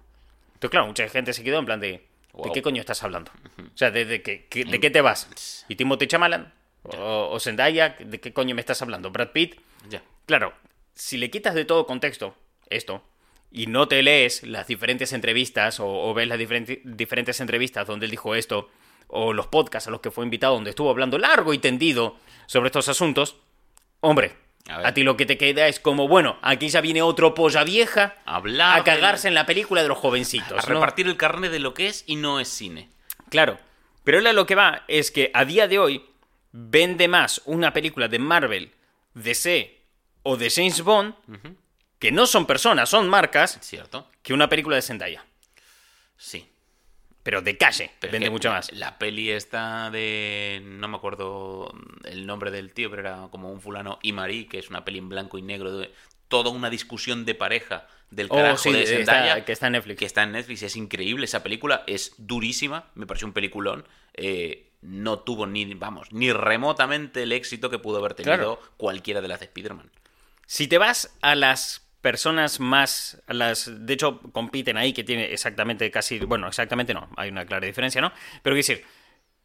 Entonces, 0.54 0.70
claro, 0.70 0.86
mucha 0.86 1.08
gente 1.08 1.32
se 1.32 1.42
quedó 1.44 1.58
en 1.58 1.66
plan 1.66 1.80
de... 1.80 2.04
¿De 2.32 2.50
qué 2.52 2.62
coño 2.62 2.80
estás 2.80 3.02
hablando? 3.02 3.30
O 3.58 3.76
sea, 3.76 3.90
¿de, 3.90 4.04
de 4.04 4.22
qué, 4.22 4.46
de 4.64 4.80
qué 4.80 4.90
te 4.90 5.00
vas? 5.00 5.64
¿Y 5.68 5.76
Timothy 5.76 6.06
Chamalan? 6.06 6.52
¿O, 6.82 7.28
o 7.30 7.40
Zendaya? 7.40 7.96
¿De 7.98 8.20
qué 8.20 8.32
coño 8.32 8.54
me 8.54 8.60
estás 8.60 8.80
hablando? 8.82 9.10
¿Brad 9.10 9.30
Pitt? 9.32 9.60
Ya. 9.88 10.02
Claro, 10.26 10.54
si 10.94 11.18
le 11.18 11.30
quitas 11.30 11.54
de 11.54 11.64
todo 11.64 11.86
contexto 11.86 12.34
esto 12.70 13.02
y 13.50 13.66
no 13.66 13.86
te 13.86 14.02
lees 14.02 14.42
las 14.44 14.66
diferentes 14.66 15.12
entrevistas 15.12 15.78
o, 15.78 15.86
o 15.86 16.14
ves 16.14 16.26
las 16.26 16.38
diferentes 16.38 17.40
entrevistas 17.40 17.86
donde 17.86 18.06
él 18.06 18.10
dijo 18.10 18.34
esto 18.34 18.70
o 19.08 19.34
los 19.34 19.46
podcasts 19.48 19.88
a 19.88 19.90
los 19.90 20.00
que 20.00 20.10
fue 20.10 20.24
invitado 20.24 20.54
donde 20.54 20.70
estuvo 20.70 20.88
hablando 20.88 21.18
largo 21.18 21.52
y 21.52 21.58
tendido 21.58 22.16
sobre 22.46 22.68
estos 22.68 22.88
asuntos, 22.88 23.36
hombre, 24.00 24.32
A 24.68 24.94
ti 24.94 25.02
lo 25.02 25.16
que 25.16 25.26
te 25.26 25.36
queda 25.36 25.66
es 25.66 25.80
como, 25.80 26.08
bueno, 26.08 26.38
aquí 26.40 26.68
ya 26.68 26.80
viene 26.80 27.02
otro 27.02 27.34
polla 27.34 27.64
vieja 27.64 28.16
Hablar 28.24 28.78
a 28.78 28.84
cagarse 28.84 29.28
en 29.28 29.34
la 29.34 29.44
película 29.44 29.82
de 29.82 29.88
los 29.88 29.98
jovencitos. 29.98 30.64
A 30.64 30.68
¿no? 30.68 30.74
repartir 30.74 31.08
el 31.08 31.16
carnet 31.16 31.50
de 31.50 31.58
lo 31.58 31.74
que 31.74 31.88
es 31.88 32.04
y 32.06 32.16
no 32.16 32.40
es 32.40 32.48
cine. 32.48 32.90
Claro. 33.28 33.58
Pero 34.04 34.18
él 34.18 34.26
a 34.26 34.32
lo 34.32 34.46
que 34.46 34.54
va 34.54 34.84
es 34.88 35.10
que 35.10 35.30
a 35.34 35.44
día 35.44 35.68
de 35.68 35.78
hoy 35.78 36.04
vende 36.52 37.08
más 37.08 37.42
una 37.44 37.72
película 37.72 38.08
de 38.08 38.18
Marvel, 38.18 38.72
DC 39.14 39.80
o 40.22 40.36
de 40.36 40.50
James 40.50 40.82
Bond, 40.82 41.14
que 41.98 42.12
no 42.12 42.26
son 42.26 42.46
personas, 42.46 42.88
son 42.88 43.08
marcas, 43.08 43.58
¿Cierto? 43.60 44.08
que 44.22 44.32
una 44.32 44.48
película 44.48 44.76
de 44.76 44.82
Zendaya. 44.82 45.24
Sí. 46.16 46.51
Pero 47.22 47.40
de 47.40 47.56
calle, 47.56 47.90
Pero 48.00 48.12
vende 48.12 48.30
mucho 48.30 48.50
más. 48.50 48.72
La 48.72 48.98
peli 48.98 49.30
esta 49.30 49.90
de. 49.90 50.60
No 50.64 50.88
me 50.88 50.96
acuerdo 50.96 51.72
el 52.04 52.26
nombre 52.26 52.50
del 52.50 52.72
tío, 52.72 52.90
pero 52.90 53.02
era 53.02 53.28
como 53.30 53.50
un 53.52 53.60
fulano 53.60 53.98
Imari, 54.02 54.46
que 54.46 54.58
es 54.58 54.70
una 54.70 54.84
peli 54.84 54.98
en 54.98 55.08
blanco 55.08 55.38
y 55.38 55.42
negro. 55.42 55.76
De, 55.76 55.92
toda 56.28 56.50
una 56.50 56.68
discusión 56.70 57.24
de 57.24 57.34
pareja 57.34 57.86
del 58.10 58.26
Oh, 58.30 58.36
carajo 58.36 58.56
sí, 58.58 58.72
de 58.72 58.82
está- 58.82 58.96
Zendaya. 58.96 59.44
que 59.44 59.52
está 59.52 59.66
en 59.66 59.72
Netflix. 59.74 59.98
Que 59.98 60.04
está 60.06 60.22
en 60.24 60.32
Netflix. 60.32 60.62
Es 60.62 60.76
increíble 60.76 61.26
esa 61.26 61.42
película. 61.42 61.84
Es 61.86 62.14
durísima. 62.18 62.86
Me 62.94 63.06
pareció 63.06 63.26
un 63.28 63.34
peliculón. 63.34 63.86
Eh, 64.14 64.70
no 64.80 65.20
tuvo 65.20 65.46
ni, 65.46 65.74
vamos, 65.74 66.10
ni 66.12 66.32
remotamente 66.32 67.22
el 67.22 67.30
éxito 67.32 67.70
que 67.70 67.78
pudo 67.78 67.98
haber 67.98 68.14
tenido 68.14 68.34
Claro. 68.34 68.60
cualquiera 68.78 69.20
de 69.20 69.28
las 69.28 69.38
de 69.38 69.44
Spider-Man. 69.46 69.90
Si 70.46 70.66
te 70.66 70.76
vas 70.78 71.16
a 71.22 71.36
las 71.36 71.86
personas 72.02 72.60
más, 72.60 73.22
las, 73.28 73.70
de 73.86 73.94
hecho 73.94 74.20
compiten 74.32 74.76
ahí 74.76 74.92
que 74.92 75.04
tiene 75.04 75.32
exactamente 75.32 75.90
casi, 75.90 76.18
bueno, 76.18 76.48
exactamente 76.48 76.92
no, 76.92 77.08
hay 77.16 77.30
una 77.30 77.46
clara 77.46 77.66
diferencia, 77.66 78.00
¿no? 78.02 78.10
Pero 78.42 78.54
quiero 78.54 78.56
decir, 78.56 78.84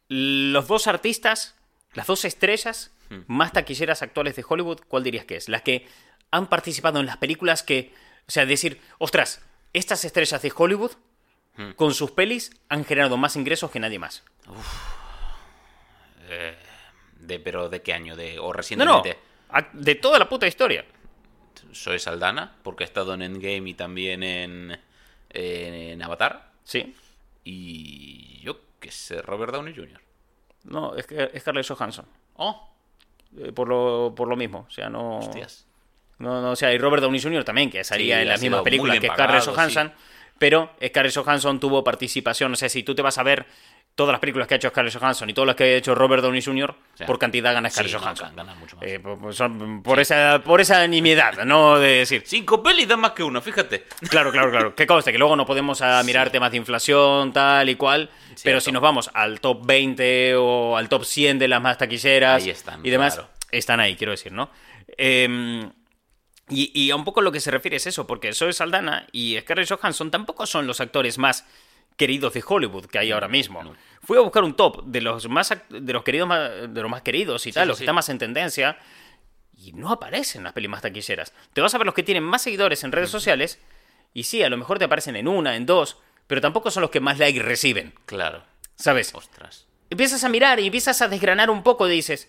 los 0.08 0.66
dos 0.68 0.86
artistas, 0.86 1.54
las 1.94 2.06
dos 2.06 2.24
estrellas 2.24 2.92
Hmm. 3.10 3.22
más 3.26 3.52
taquilleras 3.52 4.02
actuales 4.02 4.36
de 4.36 4.44
Hollywood, 4.46 4.80
¿cuál 4.86 5.02
dirías 5.02 5.24
que 5.24 5.36
es? 5.36 5.48
Las 5.48 5.62
que 5.62 5.86
han 6.30 6.46
participado 6.48 7.00
en 7.00 7.06
las 7.06 7.16
películas 7.16 7.62
que, 7.62 7.94
o 8.26 8.30
sea, 8.30 8.44
decir, 8.44 8.82
ostras, 8.98 9.40
estas 9.72 10.04
estrellas 10.04 10.42
de 10.42 10.52
Hollywood 10.54 10.92
Hmm. 11.56 11.70
con 11.72 11.94
sus 11.94 12.10
pelis 12.10 12.50
han 12.68 12.84
generado 12.84 13.16
más 13.16 13.34
ingresos 13.36 13.70
que 13.70 13.80
nadie 13.80 13.98
más. 13.98 14.22
De, 17.20 17.40
pero 17.40 17.68
¿de 17.68 17.82
qué 17.82 17.92
año? 17.94 18.14
De, 18.16 18.38
o 18.38 18.42
No, 18.42 18.46
no, 18.48 18.52
recientemente. 18.52 19.18
a- 19.48 19.68
de 19.72 19.94
toda 19.94 20.18
la 20.18 20.28
puta 20.28 20.46
historia. 20.46 20.84
Soy 21.72 21.98
Saldana, 21.98 22.56
porque 22.62 22.84
ha 22.84 22.86
estado 22.86 23.14
en 23.14 23.22
Endgame 23.22 23.70
y 23.70 23.74
también 23.74 24.22
en, 24.22 24.78
en 25.30 26.02
Avatar. 26.02 26.50
Sí. 26.64 26.94
Y 27.44 28.40
yo 28.42 28.60
qué 28.80 28.90
sé, 28.90 29.22
Robert 29.22 29.52
Downey 29.52 29.74
Jr. 29.74 30.00
No, 30.64 30.94
es, 30.96 31.06
que- 31.06 31.30
es 31.32 31.40
Scarlett 31.42 31.66
Johansson. 31.66 32.06
Oh, 32.36 32.64
Eh, 33.36 33.52
por, 33.52 33.68
lo, 33.68 34.14
por 34.16 34.26
lo 34.28 34.36
mismo. 34.36 34.64
O 34.68 34.70
sea, 34.70 34.88
no. 34.88 35.18
hostias. 35.18 35.66
No, 36.18 36.40
no, 36.42 36.52
o 36.52 36.56
sea, 36.56 36.72
y 36.72 36.78
Robert 36.78 37.02
Downey 37.02 37.20
Jr. 37.20 37.44
también, 37.44 37.70
que 37.70 37.84
salía 37.84 38.16
Sí, 38.16 38.22
en 38.22 38.28
las 38.28 38.40
mismas 38.40 38.62
películas 38.62 38.98
que 39.00 39.06
Scarlett 39.08 39.44
Johansson. 39.44 39.92
Pero 40.38 40.70
Scarlett 40.84 41.14
Johansson 41.14 41.60
tuvo 41.60 41.84
participación. 41.84 42.52
O 42.52 42.56
sea, 42.56 42.68
si 42.68 42.82
tú 42.82 42.94
te 42.94 43.02
vas 43.02 43.18
a 43.18 43.22
ver 43.22 43.46
todas 43.98 44.12
las 44.12 44.20
películas 44.20 44.46
que 44.46 44.54
ha 44.54 44.58
hecho 44.58 44.68
Scarlett 44.68 44.96
Johansson 44.96 45.28
y 45.28 45.34
todas 45.34 45.48
las 45.48 45.56
que 45.56 45.64
ha 45.64 45.76
hecho 45.76 45.92
Robert 45.92 46.22
Downey 46.22 46.40
Jr., 46.40 46.72
sea, 46.94 47.04
por 47.04 47.18
cantidad 47.18 47.52
gana 47.52 47.68
Scarlett 47.68 47.96
Johansson. 47.96 48.30
gana 48.36 48.54
mucho 48.54 48.76
más. 48.76 48.84
Eh, 48.86 49.00
por, 49.00 49.98
esa, 49.98 50.40
por 50.44 50.60
esa 50.60 50.86
nimiedad, 50.86 51.44
¿no? 51.44 51.80
De 51.80 51.88
decir. 51.98 52.22
Cinco 52.24 52.62
pelis 52.62 52.86
dan 52.86 53.00
más 53.00 53.10
que 53.10 53.24
uno, 53.24 53.42
fíjate. 53.42 53.86
Claro, 54.08 54.30
claro, 54.30 54.52
claro. 54.52 54.76
Que 54.76 54.86
conste 54.86 55.10
que 55.10 55.18
luego 55.18 55.34
no 55.34 55.44
podemos 55.44 55.82
a 55.82 56.00
mirar 56.04 56.30
temas 56.30 56.52
de 56.52 56.58
inflación, 56.58 57.32
tal 57.32 57.68
y 57.68 57.74
cual. 57.74 58.08
Pero 58.44 58.60
si 58.60 58.70
nos 58.70 58.80
vamos 58.80 59.10
al 59.14 59.40
top 59.40 59.66
20 59.66 60.36
o 60.36 60.76
al 60.76 60.88
top 60.88 61.04
100 61.04 61.40
de 61.40 61.48
las 61.48 61.60
más 61.60 61.76
taquilleras 61.76 62.44
Ahí 62.44 62.50
están, 62.50 62.86
y 62.86 62.90
demás, 62.90 63.14
claro. 63.14 63.30
están 63.50 63.80
ahí, 63.80 63.96
quiero 63.96 64.12
decir, 64.12 64.30
¿no? 64.30 64.48
Eh, 64.96 65.68
y, 66.50 66.70
y 66.72 66.90
a 66.92 66.96
un 66.96 67.04
poco 67.04 67.20
lo 67.20 67.32
que 67.32 67.40
se 67.40 67.50
refiere 67.50 67.78
es 67.78 67.86
eso, 67.88 68.06
porque 68.06 68.32
Zoe 68.32 68.52
Saldana 68.52 69.08
y 69.10 69.36
Scarlett 69.40 69.68
Johansson 69.68 70.12
tampoco 70.12 70.46
son 70.46 70.68
los 70.68 70.80
actores 70.80 71.18
más 71.18 71.44
queridos 71.98 72.32
de 72.32 72.42
Hollywood 72.46 72.86
que 72.86 72.98
hay 72.98 73.10
ahora 73.12 73.28
mismo. 73.28 73.62
no. 73.62 73.74
Fui 74.02 74.16
a 74.16 74.20
buscar 74.22 74.42
un 74.44 74.54
top 74.54 74.84
de 74.86 75.02
los 75.02 75.28
más 75.28 75.52
de 75.68 75.92
los 75.92 76.02
queridos 76.02 76.26
más, 76.26 76.50
de 76.72 76.80
los 76.80 76.90
más 76.90 77.02
queridos 77.02 77.46
y 77.46 77.52
tal, 77.52 77.64
sí, 77.64 77.68
los 77.68 77.76
que 77.76 77.80
sí. 77.80 77.84
están 77.84 77.94
más 77.96 78.08
en 78.08 78.16
tendencia 78.18 78.78
y 79.54 79.72
no 79.72 79.90
aparecen 79.90 80.44
las 80.44 80.52
pelis 80.54 80.70
más 80.70 80.80
taquilleras. 80.80 81.34
Te 81.52 81.60
vas 81.60 81.74
a 81.74 81.78
ver 81.78 81.84
los 81.84 81.94
que 81.94 82.02
tienen 82.04 82.22
más 82.24 82.40
seguidores 82.42 82.82
en 82.84 82.92
redes 82.92 83.10
sociales 83.10 83.58
y 84.14 84.22
sí, 84.22 84.42
a 84.42 84.48
lo 84.48 84.56
mejor 84.56 84.78
te 84.78 84.86
aparecen 84.86 85.16
en 85.16 85.28
una, 85.28 85.56
en 85.56 85.66
dos, 85.66 85.98
pero 86.26 86.40
tampoco 86.40 86.70
son 86.70 86.80
los 86.80 86.90
que 86.90 87.00
más 87.00 87.18
like 87.18 87.42
reciben, 87.42 87.92
Claro. 88.06 88.44
¿sabes? 88.76 89.12
Ostras. 89.14 89.66
Empiezas 89.90 90.22
a 90.24 90.28
mirar 90.30 90.60
y 90.60 90.66
empiezas 90.66 91.02
a 91.02 91.08
desgranar 91.08 91.50
un 91.50 91.62
poco 91.62 91.86
y 91.88 91.90
dices, 91.92 92.28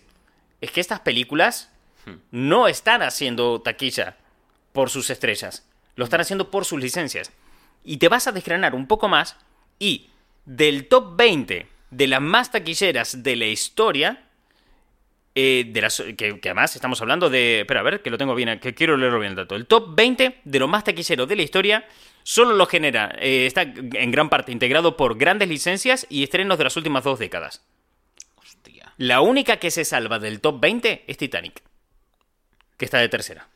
es 0.60 0.70
que 0.72 0.80
estas 0.80 1.00
películas 1.00 1.70
no 2.32 2.66
están 2.68 3.00
haciendo 3.02 3.62
taquilla 3.62 4.16
por 4.72 4.90
sus 4.90 5.08
estrellas, 5.10 5.66
lo 5.94 6.04
están 6.04 6.20
haciendo 6.20 6.50
por 6.50 6.64
sus 6.64 6.80
licencias. 6.80 7.30
Y 7.84 7.98
te 7.98 8.08
vas 8.08 8.26
a 8.26 8.32
desgranar 8.32 8.74
un 8.74 8.86
poco 8.86 9.08
más 9.08 9.36
y 9.80 10.10
del 10.44 10.86
top 10.86 11.16
20 11.16 11.66
de 11.90 12.06
las 12.06 12.20
más 12.20 12.52
taquilleras 12.52 13.24
de 13.24 13.34
la 13.34 13.46
historia, 13.46 14.22
eh, 15.34 15.64
de 15.66 15.80
las, 15.80 16.00
que, 16.16 16.38
que 16.38 16.48
además 16.48 16.76
estamos 16.76 17.00
hablando 17.00 17.28
de... 17.28 17.60
Espera, 17.60 17.80
a 17.80 17.82
ver, 17.82 18.02
que 18.02 18.10
lo 18.10 18.18
tengo 18.18 18.36
bien, 18.36 18.60
que 18.60 18.74
quiero 18.74 18.96
leerlo 18.96 19.18
bien 19.18 19.30
el 19.30 19.36
dato. 19.36 19.56
El 19.56 19.66
top 19.66 19.96
20 19.96 20.42
de 20.44 20.58
los 20.58 20.68
más 20.68 20.84
taquilleros 20.84 21.28
de 21.28 21.36
la 21.36 21.42
historia 21.42 21.88
solo 22.22 22.54
lo 22.54 22.66
genera, 22.66 23.14
eh, 23.18 23.46
está 23.46 23.62
en 23.62 24.10
gran 24.10 24.28
parte 24.28 24.52
integrado 24.52 24.96
por 24.96 25.16
grandes 25.16 25.48
licencias 25.48 26.06
y 26.08 26.22
estrenos 26.22 26.58
de 26.58 26.64
las 26.64 26.76
últimas 26.76 27.02
dos 27.02 27.18
décadas. 27.18 27.64
Hostia. 28.36 28.92
La 28.98 29.20
única 29.20 29.56
que 29.56 29.70
se 29.70 29.84
salva 29.84 30.18
del 30.18 30.40
top 30.40 30.60
20 30.60 31.04
es 31.06 31.16
Titanic, 31.16 31.62
que 32.76 32.84
está 32.84 32.98
de 32.98 33.08
tercera, 33.08 33.48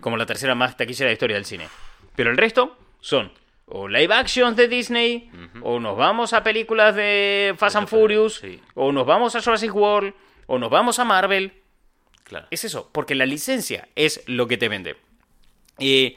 como 0.00 0.16
la 0.16 0.26
tercera 0.26 0.54
más 0.54 0.76
taquillera 0.76 1.06
de 1.06 1.10
la 1.10 1.14
historia 1.14 1.36
del 1.36 1.44
cine. 1.44 1.68
Pero 2.14 2.30
el 2.30 2.36
resto 2.36 2.78
son 3.00 3.32
o 3.66 3.88
live 3.88 4.12
actions 4.14 4.56
de 4.56 4.68
Disney, 4.68 5.30
o 5.62 5.80
nos 5.80 5.96
vamos 5.96 6.32
a 6.32 6.42
películas 6.42 6.94
de 6.94 7.54
Fast 7.58 7.76
and 7.76 7.88
Furious, 7.88 8.36
sí. 8.40 8.60
o 8.74 8.92
nos 8.92 9.06
vamos 9.06 9.34
a 9.36 9.42
Jurassic 9.42 9.74
World, 9.74 10.12
o 10.46 10.58
nos 10.58 10.70
vamos 10.70 10.98
a 10.98 11.04
Marvel. 11.04 11.52
Claro. 12.24 12.46
Es 12.50 12.64
eso, 12.64 12.90
porque 12.92 13.14
la 13.14 13.26
licencia 13.26 13.88
es 13.96 14.22
lo 14.26 14.46
que 14.46 14.56
te 14.56 14.68
vende. 14.68 14.96
Y 15.78 16.16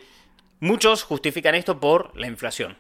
muchos 0.59 1.03
justifican 1.03 1.55
esto 1.55 1.79
por 1.79 2.15
la 2.17 2.27
inflación. 2.27 2.77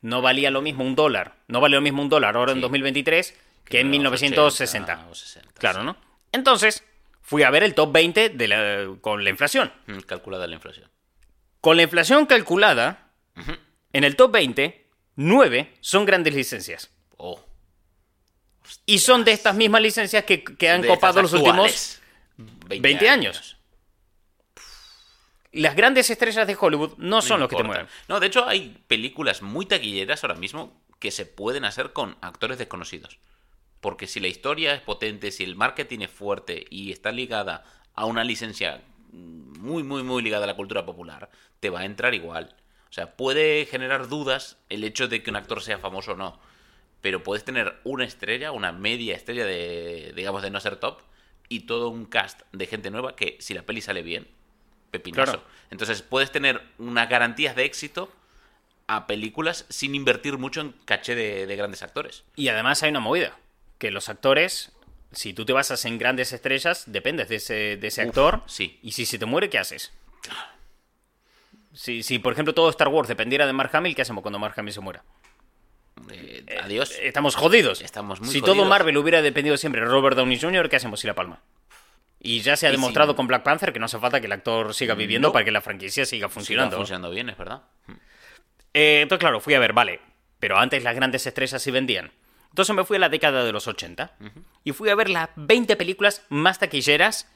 No 0.00 0.22
valía 0.22 0.50
lo 0.50 0.62
mismo 0.62 0.84
un 0.84 0.94
dólar, 0.94 1.36
no 1.48 1.60
vale 1.60 1.74
lo 1.76 1.82
mismo 1.82 2.02
un 2.02 2.08
dólar 2.08 2.36
ahora 2.36 2.52
en 2.52 2.58
Sí. 2.58 2.62
2023 2.62 3.38
que 3.64 3.80
en 3.80 3.86
los 3.88 3.92
1960. 3.92 4.92
80 4.94 5.10
o 5.10 5.14
60, 5.14 5.52
Claro, 5.58 5.80
sí. 5.80 5.86
¿no? 5.86 5.96
Entonces, 6.32 6.84
fui 7.20 7.42
a 7.42 7.50
ver 7.50 7.62
el 7.62 7.74
top 7.74 7.92
20 7.92 8.28
de 8.30 8.48
la- 8.48 8.88
con 9.00 9.24
la 9.24 9.30
inflación. 9.30 9.72
Mm, 9.86 9.98
Calculada 10.00 10.46
la 10.46 10.54
inflación. 10.54 10.88
Con 11.60 11.76
la 11.76 11.82
inflación 11.82 12.26
calculada, 12.26 13.10
en 13.98 14.04
el 14.04 14.14
top 14.14 14.30
20, 14.30 14.86
9 15.16 15.74
son 15.80 16.06
grandes 16.06 16.32
licencias. 16.32 16.90
Oh. 17.16 17.44
Y 18.86 19.00
son 19.00 19.24
de 19.24 19.32
estas 19.32 19.56
mismas 19.56 19.82
licencias 19.82 20.24
que, 20.24 20.44
que 20.44 20.70
han 20.70 20.82
De 20.82 20.88
copado 20.88 21.20
los 21.20 21.32
últimos 21.32 21.56
actuales. 21.56 22.02
20 22.80 23.08
años. 23.08 23.56
Las 25.50 25.74
grandes 25.74 26.10
estrellas 26.10 26.46
de 26.46 26.56
Hollywood 26.58 26.92
no 26.98 27.22
son 27.22 27.40
los 27.40 27.48
que 27.48 27.56
te 27.56 27.64
mueven. 27.64 27.88
No, 28.06 28.20
de 28.20 28.28
hecho 28.28 28.46
hay 28.46 28.80
películas 28.86 29.42
muy 29.42 29.66
taquilleras 29.66 30.22
ahora 30.22 30.36
mismo 30.36 30.80
que 31.00 31.10
se 31.10 31.26
pueden 31.26 31.64
hacer 31.64 31.92
con 31.92 32.16
actores 32.20 32.58
desconocidos. 32.58 33.18
Porque 33.80 34.06
si 34.06 34.20
la 34.20 34.28
historia 34.28 34.74
es 34.74 34.80
potente, 34.80 35.32
si 35.32 35.42
el 35.42 35.56
marketing 35.56 36.00
es 36.00 36.10
fuerte 36.10 36.66
y 36.70 36.92
está 36.92 37.10
ligada 37.10 37.64
a 37.94 38.04
una 38.04 38.22
licencia 38.22 38.82
muy, 39.10 39.82
muy, 39.82 40.04
muy 40.04 40.22
ligada 40.22 40.44
a 40.44 40.46
la 40.46 40.56
cultura 40.56 40.86
popular, 40.86 41.30
te 41.58 41.70
va 41.70 41.80
a 41.80 41.84
entrar 41.84 42.14
igual. 42.14 42.54
O 42.90 42.92
sea, 42.92 43.16
puede 43.16 43.66
generar 43.66 44.08
dudas 44.08 44.56
el 44.68 44.84
hecho 44.84 45.08
de 45.08 45.22
que 45.22 45.30
un 45.30 45.36
actor 45.36 45.62
sea 45.62 45.78
famoso 45.78 46.12
o 46.12 46.16
no. 46.16 46.40
Pero 47.00 47.22
puedes 47.22 47.44
tener 47.44 47.78
una 47.84 48.04
estrella, 48.04 48.50
una 48.50 48.72
media 48.72 49.14
estrella 49.14 49.44
de, 49.44 50.12
digamos, 50.16 50.42
de 50.42 50.50
no 50.50 50.58
ser 50.60 50.76
top, 50.76 51.00
y 51.48 51.60
todo 51.60 51.88
un 51.88 52.06
cast 52.06 52.42
de 52.52 52.66
gente 52.66 52.90
nueva 52.90 53.16
que, 53.16 53.36
si 53.40 53.54
la 53.54 53.62
peli 53.62 53.80
sale 53.80 54.02
bien, 54.02 54.28
pepinazo. 54.90 55.32
Claro. 55.32 55.46
Entonces 55.70 56.02
puedes 56.02 56.32
tener 56.32 56.60
unas 56.78 57.08
garantías 57.08 57.56
de 57.56 57.64
éxito 57.64 58.12
a 58.86 59.06
películas 59.06 59.66
sin 59.68 59.94
invertir 59.94 60.38
mucho 60.38 60.60
en 60.60 60.72
caché 60.84 61.14
de, 61.14 61.46
de 61.46 61.56
grandes 61.56 61.82
actores. 61.82 62.24
Y 62.36 62.48
además 62.48 62.82
hay 62.82 62.90
una 62.90 63.00
movida. 63.00 63.38
Que 63.78 63.90
los 63.90 64.08
actores, 64.08 64.72
si 65.12 65.34
tú 65.34 65.44
te 65.44 65.52
basas 65.52 65.84
en 65.84 65.98
grandes 65.98 66.32
estrellas, 66.32 66.84
dependes 66.86 67.28
de 67.28 67.36
ese, 67.36 67.76
de 67.76 67.86
ese 67.86 68.02
Uf, 68.02 68.08
actor. 68.08 68.42
sí. 68.46 68.78
Y 68.82 68.92
si 68.92 69.06
se 69.06 69.18
te 69.18 69.26
muere, 69.26 69.50
¿qué 69.50 69.58
haces? 69.58 69.92
Si, 71.72 72.02
si, 72.02 72.18
por 72.18 72.32
ejemplo, 72.32 72.54
todo 72.54 72.70
Star 72.70 72.88
Wars 72.88 73.08
dependiera 73.08 73.46
de 73.46 73.52
Mark 73.52 73.70
Hamill, 73.74 73.94
¿qué 73.94 74.02
hacemos 74.02 74.22
cuando 74.22 74.38
Mark 74.38 74.54
Hamill 74.56 74.72
se 74.74 74.80
muera? 74.80 75.04
Eh, 76.10 76.44
adiós. 76.62 76.92
Eh, 76.92 77.08
Estamos 77.08 77.34
jodidos. 77.36 77.80
Estamos 77.82 78.20
muy 78.20 78.30
si 78.30 78.40
todo. 78.40 78.64
Marvel 78.64 78.96
hubiera 78.96 79.20
dependido 79.22 79.56
siempre 79.56 79.80
de 79.82 79.86
Robert 79.86 80.16
Downey 80.16 80.38
Jr., 80.40 80.68
¿qué 80.68 80.76
hacemos 80.76 81.00
si 81.00 81.06
la 81.06 81.14
palma? 81.14 81.42
Y 82.20 82.40
ya 82.40 82.56
se 82.56 82.66
ha 82.66 82.70
demostrado 82.72 83.14
con 83.14 83.26
Black 83.28 83.42
Panther 83.44 83.72
que 83.72 83.78
no 83.78 83.86
hace 83.86 83.98
falta 83.98 84.20
que 84.20 84.26
el 84.26 84.32
actor 84.32 84.74
siga 84.74 84.94
viviendo 84.94 85.28
No. 85.28 85.32
para 85.32 85.44
que 85.44 85.52
la 85.52 85.60
franquicia 85.60 86.04
siga 86.04 86.26
Siga 86.26 86.28
funcionando. 86.28 86.76
funcionando 86.76 87.10
bien, 87.10 87.28
es 87.30 87.36
verdad. 87.36 87.62
Eh, 88.74 89.00
entonces, 89.02 89.20
claro, 89.20 89.40
fui 89.40 89.54
a 89.54 89.60
ver, 89.60 89.72
vale, 89.72 90.00
pero 90.40 90.58
antes 90.58 90.82
las 90.82 90.96
grandes 90.96 91.26
estrellas 91.26 91.62
sí 91.62 91.70
vendían. 91.70 92.10
Entonces 92.50 92.74
me 92.74 92.84
fui 92.84 92.96
a 92.96 93.00
la 93.00 93.08
década 93.08 93.44
de 93.44 93.52
los 93.52 93.68
80 93.68 94.16
y 94.64 94.72
fui 94.72 94.88
a 94.90 94.94
ver 94.96 95.10
las 95.10 95.28
20 95.36 95.76
películas 95.76 96.24
más 96.28 96.58
taquilleras 96.58 97.28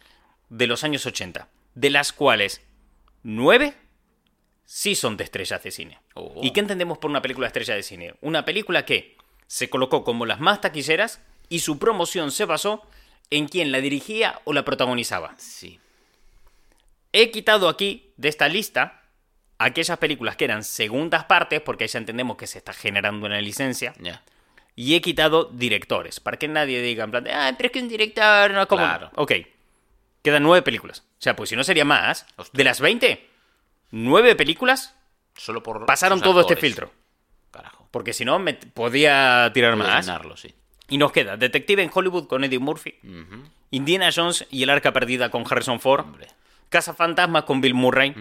de 0.48 0.66
los 0.66 0.82
años 0.84 1.06
80, 1.06 1.48
de 1.74 1.90
las 1.90 2.12
cuales 2.12 2.62
9 3.22 3.74
sí 4.74 4.94
son 4.94 5.18
de 5.18 5.24
estrellas 5.24 5.62
de 5.62 5.70
cine. 5.70 6.00
Oh. 6.14 6.40
¿Y 6.42 6.52
qué 6.52 6.60
entendemos 6.60 6.96
por 6.96 7.10
una 7.10 7.20
película 7.20 7.46
estrella 7.46 7.74
de 7.74 7.82
cine? 7.82 8.14
Una 8.22 8.46
película 8.46 8.86
que 8.86 9.18
se 9.46 9.68
colocó 9.68 10.02
como 10.02 10.24
las 10.24 10.40
más 10.40 10.62
taquilleras 10.62 11.20
y 11.50 11.58
su 11.58 11.78
promoción 11.78 12.30
se 12.30 12.46
basó 12.46 12.82
en 13.28 13.48
quién 13.48 13.70
la 13.70 13.82
dirigía 13.82 14.40
o 14.44 14.54
la 14.54 14.64
protagonizaba. 14.64 15.34
Sí. 15.36 15.78
He 17.12 17.30
quitado 17.30 17.68
aquí 17.68 18.14
de 18.16 18.30
esta 18.30 18.48
lista 18.48 19.02
aquellas 19.58 19.98
películas 19.98 20.36
que 20.36 20.46
eran 20.46 20.64
segundas 20.64 21.24
partes, 21.24 21.60
porque 21.60 21.84
ahí 21.84 21.88
ya 21.88 21.98
entendemos 21.98 22.38
que 22.38 22.46
se 22.46 22.56
está 22.56 22.72
generando 22.72 23.26
una 23.26 23.40
licencia, 23.42 23.92
Ya. 24.00 24.22
y 24.74 24.94
he 24.94 25.02
quitado 25.02 25.44
directores, 25.52 26.18
para 26.18 26.38
que 26.38 26.48
nadie 26.48 26.80
diga 26.80 27.04
en 27.04 27.10
plan 27.10 27.24
de, 27.24 27.32
ah, 27.32 27.52
pero 27.58 27.66
es 27.66 27.72
que 27.72 27.80
un 27.80 27.88
director 27.88 28.50
no 28.52 28.66
como... 28.66 28.82
Claro. 28.84 29.10
Ok, 29.16 29.32
quedan 30.22 30.42
nueve 30.42 30.62
películas. 30.62 31.00
O 31.18 31.22
sea, 31.22 31.36
pues 31.36 31.50
si 31.50 31.56
no 31.56 31.62
sería 31.62 31.84
más, 31.84 32.26
Hostia. 32.36 32.56
de 32.56 32.64
las 32.64 32.80
20, 32.80 33.28
nueve 33.92 34.34
películas 34.34 34.96
Solo 35.36 35.62
por. 35.62 35.86
pasaron 35.86 36.20
todo 36.20 36.40
este 36.40 36.56
filtro. 36.56 36.90
Carajo. 37.52 37.86
Porque 37.90 38.12
si 38.12 38.24
no, 38.24 38.38
me 38.40 38.54
podía 38.54 39.50
tirar 39.54 39.76
más. 39.76 40.10
sí. 40.36 40.52
Y 40.88 40.98
nos 40.98 41.12
queda 41.12 41.36
Detective 41.36 41.82
en 41.82 41.90
Hollywood 41.94 42.26
con 42.26 42.42
Eddie 42.44 42.58
Murphy. 42.58 42.98
Indiana 43.70 44.10
Jones 44.14 44.46
y 44.50 44.62
el 44.64 44.70
Arca 44.70 44.92
Perdida 44.92 45.30
con 45.30 45.44
Harrison 45.48 45.80
Ford. 45.80 46.04
Casa 46.68 46.92
Fantasma 46.94 47.44
con 47.46 47.60
Bill 47.60 47.74
Murray, 47.74 48.14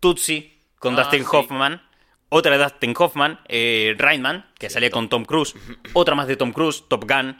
Tootsie 0.00 0.58
con 0.78 0.94
Ah, 0.94 1.02
Dustin 1.02 1.22
sí. 1.24 1.28
Hoffman, 1.32 1.82
otra 2.28 2.56
de 2.56 2.62
Dustin 2.62 2.94
Hoffman, 2.98 3.40
eh, 3.48 3.94
Rainman, 3.98 4.46
que 4.58 4.68
salía 4.70 4.90
con 4.90 5.08
Tom 5.08 5.24
Cruise, 5.24 5.54
otra 5.94 6.14
más 6.14 6.26
de 6.26 6.36
Tom 6.36 6.52
Cruise, 6.52 6.84
Top 6.88 7.04
Gun, 7.10 7.36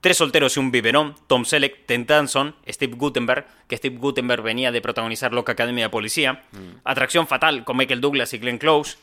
Tres 0.00 0.16
solteros 0.16 0.56
y 0.56 0.60
un 0.60 0.70
biberón, 0.70 1.16
Tom 1.26 1.44
Selleck, 1.44 1.84
Ted 1.86 2.06
Danson, 2.06 2.54
Steve 2.68 2.94
Gutenberg, 2.96 3.46
que 3.66 3.76
Steve 3.76 3.96
Gutenberg 3.98 4.42
venía 4.42 4.70
de 4.70 4.80
protagonizar 4.80 5.32
Loca 5.32 5.52
Academia 5.52 5.86
de 5.86 5.90
Policía, 5.90 6.44
Mm. 6.52 6.80
Atracción 6.84 7.26
Fatal 7.26 7.64
con 7.64 7.76
Michael 7.76 8.00
Douglas 8.00 8.32
y 8.32 8.38
Glenn 8.38 8.58
Close, 8.58 8.96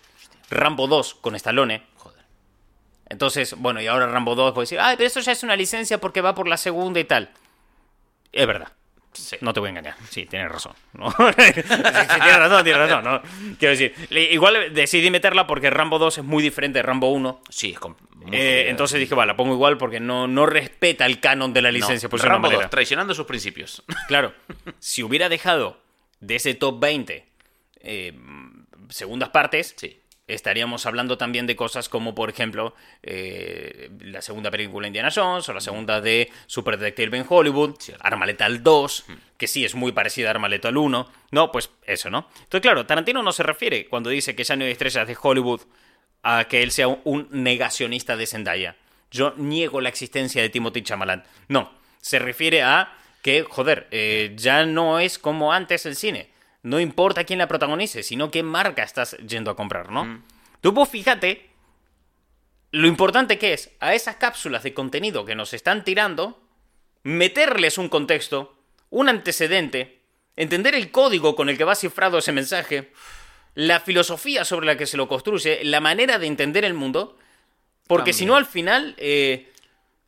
Rambo 0.49 0.88
2 0.88 1.15
con 1.15 1.36
Stallone, 1.36 1.84
Joder. 1.97 2.23
entonces, 3.10 3.55
bueno, 3.58 3.81
y 3.81 3.88
ahora 3.88 4.08
Rambo 4.08 4.36
2 4.36 4.53
puede 4.53 4.63
decir, 4.63 4.79
ay, 4.79 4.95
pero 4.95 5.08
eso 5.08 5.19
ya 5.19 5.34
es 5.34 5.43
una 5.43 5.55
licencia 5.58 5.99
porque 5.99 6.21
va 6.21 6.34
por 6.34 6.47
la 6.47 6.55
segunda 6.58 6.99
y 6.99 7.03
tal. 7.03 7.29
Es 8.31 8.47
verdad. 8.47 8.71
Sí. 9.15 9.38
No 9.41 9.54
te 9.54 9.60
voy 9.60 9.67
a 9.67 9.69
engañar. 9.71 9.95
Sí, 10.10 10.25
tienes 10.25 10.51
razón. 10.51 10.73
¿no? 10.93 11.10
sí, 11.38 11.43
sí, 11.54 11.62
tienes 11.63 12.38
razón, 12.38 12.63
tienes 12.63 12.78
razón. 12.89 13.04
¿no? 13.04 13.21
Quiero 13.58 13.71
decir, 13.75 13.93
igual 14.32 14.73
decidí 14.73 15.10
meterla 15.10 15.47
porque 15.47 15.69
Rambo 15.69 15.97
2 15.99 16.19
es 16.19 16.23
muy 16.23 16.43
diferente 16.43 16.80
de 16.80 16.84
Rambo 16.84 17.12
1. 17.12 17.41
Sí, 17.49 17.71
es 17.71 17.80
Eh, 18.32 18.65
entonces 18.69 18.99
dije, 18.99 19.15
vale, 19.15 19.32
la 19.32 19.36
pongo 19.38 19.54
igual 19.54 19.78
porque 19.78 19.99
no, 19.99 20.28
no 20.28 20.45
respeta 20.45 21.06
el 21.06 21.19
canon 21.19 21.54
de 21.54 21.62
la 21.62 21.69
No, 21.69 21.78
licencia. 21.78 22.10
por 22.10 22.19
de 22.21 22.28
Rambo 22.28 22.47
una 22.47 22.56
2, 22.56 22.58
manera. 22.58 22.69
traicionando 22.69 23.13
sus 23.15 23.25
principios. 23.25 23.84
Claro, 24.08 24.34
si 24.80 25.01
hubiera 25.04 25.30
dejado 25.30 25.80
de 26.19 26.36
ese 26.36 26.54
top 26.56 26.80
20 26.80 27.25
eh, 27.82 28.13
segundas 28.89 29.30
partes, 29.30 29.73
Sí. 29.78 29.99
Estaríamos 30.27 30.85
hablando 30.85 31.17
también 31.17 31.45
de 31.47 31.55
cosas 31.55 31.88
como, 31.89 32.15
por 32.15 32.29
ejemplo, 32.29 32.73
eh, 33.03 33.89
la 33.99 34.21
segunda 34.21 34.49
película 34.51 34.85
de 34.85 34.89
Indiana 34.89 35.09
Jones 35.13 35.47
o 35.49 35.53
la 35.53 35.61
segunda 35.61 36.01
de 36.01 36.31
Super 36.47 36.77
Detective 36.77 37.17
en 37.17 37.25
Hollywood, 37.27 37.75
Cierto. 37.79 38.03
Arma 38.05 38.25
Letal 38.25 38.63
2, 38.63 39.05
que 39.38 39.47
sí 39.47 39.63
es 39.65 39.75
muy 39.75 39.91
parecida 39.91 40.27
a 40.27 40.31
Arma 40.31 40.49
Letal 40.49 40.77
1. 40.77 41.11
No, 41.31 41.51
pues 41.51 41.69
eso, 41.85 42.09
¿no? 42.09 42.27
Entonces, 42.38 42.61
claro, 42.61 42.85
Tarantino 42.85 43.21
no 43.21 43.31
se 43.31 43.43
refiere 43.43 43.85
cuando 43.88 44.09
dice 44.09 44.35
que 44.35 44.43
ya 44.43 44.55
no 44.55 44.65
hay 44.65 44.71
estrellas 44.71 45.07
de 45.07 45.17
Hollywood 45.21 45.61
a 46.23 46.45
que 46.45 46.63
él 46.63 46.71
sea 46.71 46.88
un- 46.88 47.27
negacionista 47.31 48.17
de 48.17 48.25
Zendaya. 48.25 48.75
Yo 49.11 49.33
niego 49.38 49.79
la 49.79 49.89
existencia 49.89 50.41
de 50.41 50.49
Timothy 50.49 50.81
Chalamet. 50.81 51.23
No, 51.47 51.71
se 52.01 52.17
refiere 52.19 52.63
a 52.63 52.97
que, 53.21 53.43
joder, 53.43 53.88
eh, 53.91 54.33
ya 54.35 54.65
no 54.65 54.99
es 54.99 55.19
como 55.19 55.53
antes 55.53 55.85
el 55.85 55.95
cine. 55.95 56.29
No 56.65 56.80
importa 56.80 57.25
quién 57.25 57.38
la 57.38 57.47
protagonice, 57.47 58.01
sino 58.01 58.32
qué 58.32 58.41
marca 58.41 58.82
estás 58.82 59.15
yendo 59.19 59.51
a 59.51 59.56
comprar, 59.56 59.91
¿no? 59.91 60.23
Tú 60.62 60.71
vos 60.71 60.89
fíjate 60.89 61.47
lo 62.71 62.88
importante 62.88 63.38
que 63.38 63.54
es 63.54 63.69
a 63.80 63.93
esas 63.93 64.15
cápsulas 64.15 64.63
de 64.63 64.73
contenido 64.73 65.25
que 65.25 65.36
nos 65.36 65.54
están 65.54 65.84
tirando, 65.84 66.41
meterles 67.04 67.78
un 67.78 67.88
contexto, 67.88 68.58
un 68.89 69.10
antecedente, 69.10 70.01
entender 70.36 70.73
el 70.73 70.89
código 70.89 71.36
con 71.36 71.49
el 71.49 71.58
que 71.58 71.63
va 71.65 71.75
cifrado 71.75 72.17
ese 72.17 72.32
mensaje, 72.32 72.91
la 73.54 73.80
filosofía 73.80 74.43
sobre 74.43 74.65
la 74.65 74.75
que 74.75 74.88
se 74.88 74.97
lo 74.97 75.08
construye, 75.08 75.63
la 75.63 75.80
manera 75.82 76.17
de 76.17 76.25
entender 76.25 76.65
el 76.65 76.73
mundo, 76.73 77.17
porque 77.88 78.12
si 78.12 78.25
no 78.25 78.36
al 78.38 78.47
final... 78.47 78.95
eh, 78.97 79.54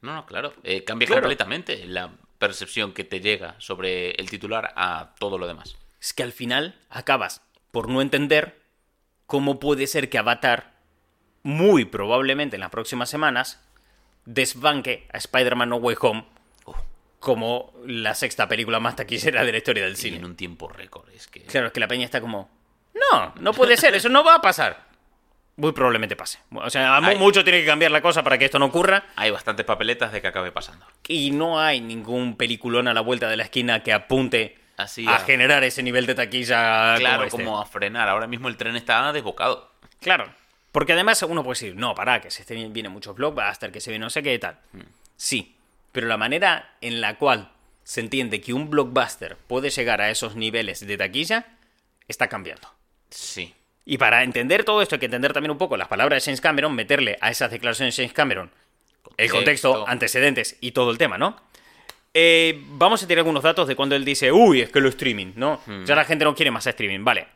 No, 0.01 0.15
no, 0.15 0.25
claro. 0.25 0.53
eh, 0.63 0.83
cambia 0.83 1.05
Claro. 1.05 1.21
completamente 1.21 1.85
la 1.85 2.11
percepción 2.39 2.93
que 2.93 3.03
te 3.03 3.19
llega 3.21 3.55
sobre 3.59 4.11
el 4.11 4.27
titular 4.29 4.73
a 4.75 5.13
todo 5.19 5.37
lo 5.37 5.45
demás. 5.47 5.77
Es 6.07 6.13
que 6.13 6.23
al 6.23 6.31
final 6.31 6.75
acabas 6.89 7.41
por 7.71 7.89
no 7.89 8.01
entender 8.01 8.61
cómo 9.25 9.59
puede 9.59 9.87
ser 9.87 10.09
que 10.09 10.17
Avatar, 10.17 10.73
muy 11.43 11.83
probablemente 11.85 12.55
en 12.55 12.61
las 12.61 12.69
próximas 12.69 13.09
semanas, 13.09 13.61
desbanque 14.25 15.07
a 15.13 15.17
Spider-Man 15.17 15.69
No 15.69 15.75
Way 15.77 15.97
Home 16.01 16.25
Uf, 16.65 16.77
como 17.19 17.73
la 17.85 18.13
sexta 18.15 18.47
película 18.47 18.79
más 18.79 18.95
taquillera 18.95 19.43
de 19.43 19.51
la 19.51 19.57
historia 19.57 19.83
del 19.83 19.93
y 19.93 19.97
cine. 19.97 20.17
en 20.17 20.25
un 20.25 20.35
tiempo 20.35 20.69
récord. 20.69 21.09
Es 21.09 21.27
que. 21.27 21.41
Claro, 21.43 21.67
es 21.67 21.73
que 21.73 21.79
la 21.79 21.87
peña 21.87 22.05
está 22.05 22.21
como... 22.21 22.49
No, 23.11 23.33
no 23.39 23.53
puede 23.53 23.75
ser, 23.77 23.93
eso 23.95 24.07
no 24.09 24.23
va 24.23 24.35
a 24.35 24.41
pasar. 24.41 24.87
muy 25.57 25.71
probablemente 25.73 26.15
pase. 26.15 26.39
O 26.51 26.69
sea, 26.69 26.97
Hay- 26.97 27.17
mucho 27.17 27.43
tiene 27.43 27.59
que 27.61 27.65
cambiar 27.65 27.91
la 27.91 28.01
cosa 28.01 28.23
para 28.23 28.37
que 28.37 28.45
esto 28.45 28.59
no 28.59 28.65
ocurra. 28.67 29.03
Hay 29.17 29.29
bastantes 29.31 29.65
papeletas 29.65 30.11
de 30.13 30.21
que 30.21 30.27
acabe 30.27 30.51
pasando. 30.53 30.85
Y 31.07 31.31
no 31.31 31.59
hay 31.59 31.81
ningún 31.81 32.37
peliculón 32.37 32.87
a 32.87 32.93
la 32.93 33.01
vuelta 33.01 33.29
de 33.29 33.35
la 33.37 33.43
esquina 33.43 33.83
que 33.83 33.91
apunte 33.93 34.57
Así 34.77 35.05
a 35.07 35.15
a- 35.15 35.19
generar 35.19 35.63
ese 35.63 35.83
nivel 35.83 36.05
de 36.05 36.15
taquilla. 36.15 36.95
Claro, 36.97 37.23
este. 37.23 37.31
como 37.43 37.59
a 37.59 37.65
frenar. 37.65 38.07
Ahora 38.07 38.27
mismo 38.27 38.47
el 38.47 38.55
tren 38.57 38.75
está 38.75 39.11
desbocado. 39.11 39.71
Claro. 39.99 40.31
Porque 40.71 40.93
además 40.93 41.21
uno 41.23 41.43
puede 41.43 41.55
decir, 41.59 41.75
no, 41.75 41.95
para, 41.95 42.21
que 42.21 42.29
se 42.29 42.43
estén, 42.43 42.71
vienen 42.71 42.91
muchos 42.91 43.15
blockbusters, 43.15 43.73
que 43.73 43.81
se 43.81 43.89
viene 43.89 44.03
no 44.05 44.09
sé 44.09 44.21
qué 44.21 44.35
y 44.35 44.39
tal. 44.39 44.59
Sí, 45.15 45.55
pero 45.91 46.07
la 46.07 46.17
manera 46.17 46.75
en 46.81 47.01
la 47.01 47.17
cual 47.17 47.49
se 47.83 48.01
entiende 48.01 48.39
que 48.41 48.53
un 48.53 48.69
blockbuster 48.69 49.37
puede 49.47 49.69
llegar 49.71 50.01
a 50.01 50.11
esos 50.11 50.35
niveles 50.35 50.85
de 50.85 50.97
taquilla 50.97 51.45
está 52.07 52.27
cambiando. 52.27 52.69
Sí. 53.09 53.55
Y 53.85 53.97
para 53.97 54.21
entender 54.23 54.63
todo 54.65 54.81
esto 54.81 54.95
hay 54.95 54.99
que 54.99 55.05
entender 55.05 55.33
también 55.33 55.51
un 55.51 55.57
poco 55.57 55.77
las 55.77 55.87
palabras 55.87 56.21
de 56.21 56.25
James 56.25 56.41
Cameron, 56.41 56.75
meterle 56.75 57.17
a 57.21 57.31
esas 57.31 57.49
declaraciones 57.49 57.95
de 57.95 58.03
James 58.03 58.13
Cameron 58.13 58.51
el 59.15 59.31
Contexto. 59.31 59.87
antecedentes 59.87 60.57
y 60.61 60.71
todo 60.73 60.91
el 60.91 60.97
tema, 60.97 61.17
¿no? 61.17 61.41
Eh, 62.13 62.63
vamos 62.69 63.03
a 63.03 63.07
tirar 63.07 63.19
algunos 63.19 63.43
datos 63.43 63.67
de 63.67 63.75
cuando 63.75 63.95
él 63.95 64.03
dice, 64.05 64.31
uy, 64.31 64.61
es 64.61 64.69
que 64.71 64.79
lo 64.81 64.89
streaming, 64.89 65.33
¿no? 65.35 65.61
Ya 65.85 65.95
la 65.95 66.03
gente 66.05 66.25
no 66.25 66.33
quiere 66.35 66.51
más 66.51 66.65
streaming, 66.65 67.03
vale. 67.03 67.27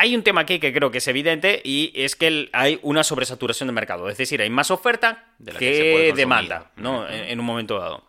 Hay 0.00 0.14
un 0.14 0.22
tema 0.22 0.42
aquí 0.42 0.60
que 0.60 0.72
creo 0.72 0.90
que 0.92 0.98
es 0.98 1.08
evidente 1.08 1.60
y 1.64 1.92
es 1.94 2.14
que 2.14 2.48
hay 2.52 2.78
una 2.82 3.02
sobresaturación 3.02 3.66
de 3.66 3.72
mercado. 3.72 4.08
Es 4.08 4.16
decir, 4.16 4.40
hay 4.40 4.50
más 4.50 4.70
oferta 4.70 5.26
De 5.38 5.52
la 5.52 5.58
que, 5.58 5.72
que 6.06 6.12
demanda, 6.14 6.70
¿no? 6.76 7.08
En, 7.08 7.24
en 7.24 7.40
un 7.40 7.46
momento 7.46 7.78
dado. 7.78 8.04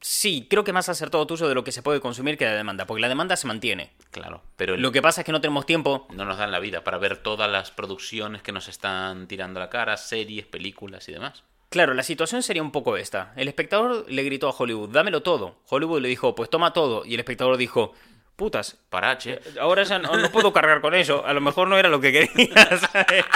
Sí, 0.00 0.46
creo 0.48 0.62
que 0.62 0.72
más 0.72 0.88
acertado 0.88 1.26
tuyo 1.26 1.48
de 1.48 1.54
lo 1.54 1.64
que 1.64 1.72
se 1.72 1.82
puede 1.82 2.00
consumir 2.00 2.36
que 2.38 2.44
la 2.44 2.54
demanda, 2.54 2.86
porque 2.86 3.00
la 3.00 3.08
demanda 3.08 3.36
se 3.36 3.46
mantiene. 3.46 3.90
Claro. 4.10 4.42
Pero 4.56 4.74
el- 4.74 4.82
Lo 4.82 4.92
que 4.92 5.02
pasa 5.02 5.22
es 5.22 5.24
que 5.24 5.32
no 5.32 5.40
tenemos 5.40 5.64
tiempo 5.66 6.06
no 6.12 6.24
nos 6.24 6.38
dan 6.38 6.52
la 6.52 6.60
vida 6.60 6.84
para 6.84 6.98
ver 6.98 7.16
todas 7.16 7.50
las 7.50 7.70
producciones 7.70 8.42
que 8.42 8.52
nos 8.52 8.68
están 8.68 9.26
tirando 9.26 9.58
a 9.60 9.64
la 9.64 9.70
cara, 9.70 9.96
series, 9.96 10.46
películas 10.46 11.08
y 11.08 11.12
demás. 11.12 11.42
Claro, 11.76 11.92
la 11.92 12.02
situación 12.04 12.42
sería 12.42 12.62
un 12.62 12.70
poco 12.70 12.96
esta. 12.96 13.34
El 13.36 13.48
espectador 13.48 14.06
le 14.08 14.22
gritó 14.22 14.48
a 14.48 14.54
Hollywood, 14.56 14.88
dámelo 14.88 15.22
todo. 15.22 15.56
Hollywood 15.68 16.00
le 16.00 16.08
dijo, 16.08 16.34
pues 16.34 16.48
toma 16.48 16.72
todo. 16.72 17.04
Y 17.04 17.12
el 17.12 17.20
espectador 17.20 17.58
dijo, 17.58 17.92
putas, 18.34 18.78
Parache. 18.88 19.40
ahora 19.60 19.82
ya 19.82 19.98
no, 19.98 20.16
no 20.16 20.32
puedo 20.32 20.54
cargar 20.54 20.80
con 20.80 20.94
eso. 20.94 21.26
A 21.26 21.34
lo 21.34 21.42
mejor 21.42 21.68
no 21.68 21.76
era 21.76 21.90
lo 21.90 22.00
que 22.00 22.12
quería. 22.12 22.78
¿sabes? 22.78 23.26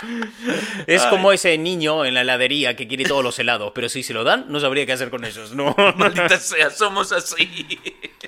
Es 0.86 1.04
como 1.04 1.32
ese 1.32 1.58
niño 1.58 2.06
en 2.06 2.14
la 2.14 2.22
heladería 2.22 2.76
que 2.76 2.88
quiere 2.88 3.04
todos 3.04 3.22
los 3.22 3.38
helados, 3.38 3.72
pero 3.74 3.90
si 3.90 4.02
se 4.02 4.14
lo 4.14 4.24
dan, 4.24 4.46
no 4.48 4.58
sabría 4.58 4.86
qué 4.86 4.92
hacer 4.92 5.10
con 5.10 5.26
ellos. 5.26 5.52
No. 5.54 5.76
Maldita 5.96 6.38
sea, 6.38 6.70
somos 6.70 7.12
así. 7.12 7.78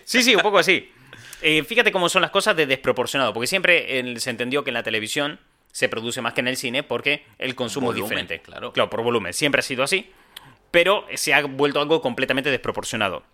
Sí, 0.04 0.22
sí, 0.22 0.34
un 0.36 0.42
poco 0.42 0.58
así. 0.58 0.92
Eh, 1.40 1.64
fíjate 1.64 1.90
cómo 1.90 2.10
son 2.10 2.20
las 2.20 2.30
cosas 2.30 2.54
de 2.54 2.66
desproporcionado, 2.66 3.32
porque 3.32 3.46
siempre 3.46 4.20
se 4.20 4.28
entendió 4.28 4.62
que 4.62 4.68
en 4.68 4.74
la 4.74 4.82
televisión 4.82 5.40
se 5.72 5.88
produce 5.88 6.20
más 6.22 6.34
que 6.34 6.40
en 6.42 6.48
el 6.48 6.56
cine 6.56 6.82
porque 6.84 7.24
el 7.38 7.54
consumo 7.56 7.86
Volumen, 7.88 8.04
es 8.04 8.08
diferente. 8.10 8.38
claro. 8.42 8.72
Claro, 8.72 8.88
por 8.90 9.02
volumen. 9.02 9.32
Siempre 9.32 9.58
ha 9.58 9.62
sido 9.62 9.82
así, 9.82 10.10
pero 10.70 11.04
se 11.14 11.34
ha 11.34 11.42
vuelto 11.44 11.80
algo 11.80 12.00
completamente 12.00 12.50
desproporcionado. 12.50 13.24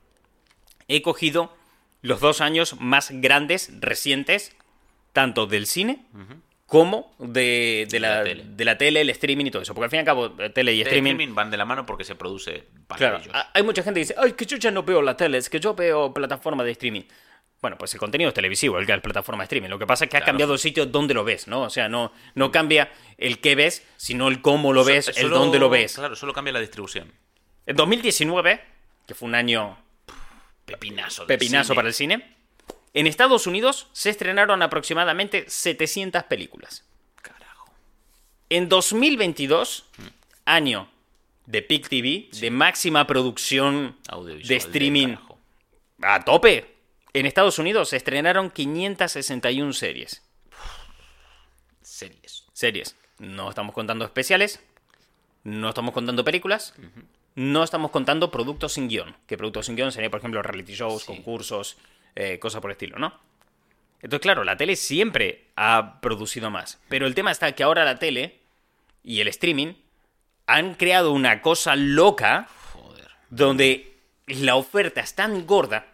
He 0.88 1.02
cogido 1.02 1.54
los 2.00 2.20
dos 2.20 2.40
años 2.40 2.76
más 2.80 3.10
grandes, 3.10 3.70
recientes, 3.80 4.56
tanto 5.12 5.46
del 5.46 5.66
cine 5.66 6.06
como 6.66 7.14
de, 7.18 7.86
de 7.90 7.98
la, 7.98 8.18
La 8.18 8.24
tele. 8.24 8.44
de 8.46 8.64
la 8.64 8.78
tele, 8.78 9.00
el 9.00 9.10
streaming 9.10 9.46
y 9.46 9.50
todo 9.50 9.62
eso. 9.62 9.74
Porque 9.74 9.84
al 9.86 9.90
fin 9.90 9.96
y 9.96 10.00
al 10.00 10.06
cabo, 10.06 10.26
eh, 10.38 10.50
tele 10.50 10.74
y 10.74 10.82
streaming 10.82 11.12
streaming 11.12 11.34
van 11.34 11.50
de 11.50 11.56
la 11.56 11.64
mano 11.64 11.86
porque 11.86 12.04
se 12.04 12.14
produce 12.14 12.64
para 12.86 12.98
Claro, 12.98 13.16
ellos. 13.18 13.32
hay 13.54 13.62
mucha 13.62 13.82
gente 13.82 13.98
que 14.00 14.04
dice, 14.04 14.14
ay, 14.18 14.32
que 14.32 14.44
yo 14.46 14.56
ya 14.58 14.70
no 14.70 14.82
veo 14.82 15.00
la 15.02 15.16
tele, 15.16 15.38
es 15.38 15.48
que 15.50 15.58
yo 15.60 15.74
veo 15.74 16.12
plataforma 16.14 16.62
de 16.64 16.70
streaming. 16.72 17.02
Bueno, 17.60 17.76
pues 17.76 17.92
el 17.94 17.98
contenido 18.00 18.28
es 18.28 18.34
televisivo, 18.34 18.78
el 18.78 18.86
que 18.86 18.92
es 18.94 19.00
plataforma 19.00 19.42
de 19.42 19.46
streaming. 19.46 19.68
Lo 19.68 19.78
que 19.80 19.86
pasa 19.86 20.04
es 20.04 20.10
que 20.10 20.16
ha 20.16 20.24
cambiado 20.24 20.52
el 20.52 20.58
sitio 20.60 20.86
donde 20.86 21.12
lo 21.12 21.24
ves, 21.24 21.48
¿no? 21.48 21.62
O 21.62 21.70
sea, 21.70 21.88
no, 21.88 22.12
no 22.36 22.52
cambia 22.52 22.92
el 23.16 23.40
qué 23.40 23.56
ves, 23.56 23.84
sino 23.96 24.28
el 24.28 24.40
cómo 24.40 24.72
lo 24.72 24.82
So- 24.82 24.86
ves, 24.88 25.08
el 25.08 25.14
solo- 25.14 25.38
dónde 25.38 25.58
lo 25.58 25.68
ves. 25.68 25.94
Claro, 25.94 26.14
solo 26.14 26.32
cambia 26.32 26.52
la 26.52 26.60
distribución. 26.60 27.12
En 27.66 27.74
2019, 27.76 28.60
que 29.06 29.14
fue 29.14 29.28
un 29.28 29.34
año 29.34 29.76
Pepinazo. 30.66 31.26
pepinazo 31.26 31.64
cine. 31.68 31.74
para 31.76 31.88
el 31.88 31.94
cine, 31.94 32.36
en 32.94 33.06
Estados 33.08 33.46
Unidos 33.48 33.88
se 33.92 34.10
estrenaron 34.10 34.62
aproximadamente 34.62 35.44
700 35.48 36.22
películas. 36.24 36.84
Carajo. 37.20 37.72
En 38.50 38.68
2022, 38.68 39.84
año 40.44 40.88
de 41.46 41.62
Peak 41.62 41.88
TV, 41.88 42.28
de 42.40 42.50
máxima 42.50 43.06
producción 43.06 43.96
de 44.44 44.56
streaming 44.56 45.16
a 46.02 46.24
tope. 46.24 46.77
En 47.12 47.26
Estados 47.26 47.58
Unidos 47.58 47.88
se 47.90 47.96
estrenaron 47.96 48.50
561 48.50 49.72
series. 49.72 50.22
Series. 51.82 52.44
Series. 52.52 52.96
No 53.18 53.48
estamos 53.48 53.74
contando 53.74 54.04
especiales, 54.04 54.60
no 55.42 55.68
estamos 55.70 55.92
contando 55.94 56.24
películas, 56.24 56.74
no 57.34 57.64
estamos 57.64 57.90
contando 57.90 58.30
productos 58.30 58.74
sin 58.74 58.88
guion. 58.88 59.16
Que 59.26 59.36
productos 59.36 59.66
sin 59.66 59.76
guion 59.76 59.90
sería, 59.90 60.10
por 60.10 60.18
ejemplo, 60.20 60.42
reality 60.42 60.74
shows, 60.74 61.02
Sí. 61.02 61.06
concursos, 61.06 61.78
eh, 62.14 62.38
cosas 62.38 62.60
por 62.60 62.70
el 62.70 62.74
estilo, 62.76 62.98
¿no? 62.98 63.18
Entonces, 64.00 64.20
claro, 64.22 64.44
la 64.44 64.56
tele 64.56 64.76
siempre 64.76 65.46
ha 65.56 66.00
producido 66.00 66.50
más. 66.50 66.78
Pero 66.88 67.06
el 67.06 67.14
tema 67.14 67.32
está 67.32 67.50
que 67.52 67.64
ahora 67.64 67.84
la 67.84 67.98
tele 67.98 68.38
y 69.02 69.20
el 69.20 69.28
streaming 69.28 69.74
han 70.46 70.74
creado 70.74 71.10
una 71.12 71.42
cosa 71.42 71.74
loca 71.74 72.48
Joder. 72.72 73.08
donde 73.30 73.96
la 74.26 74.54
oferta 74.54 75.00
es 75.00 75.14
tan 75.16 75.46
gorda 75.46 75.86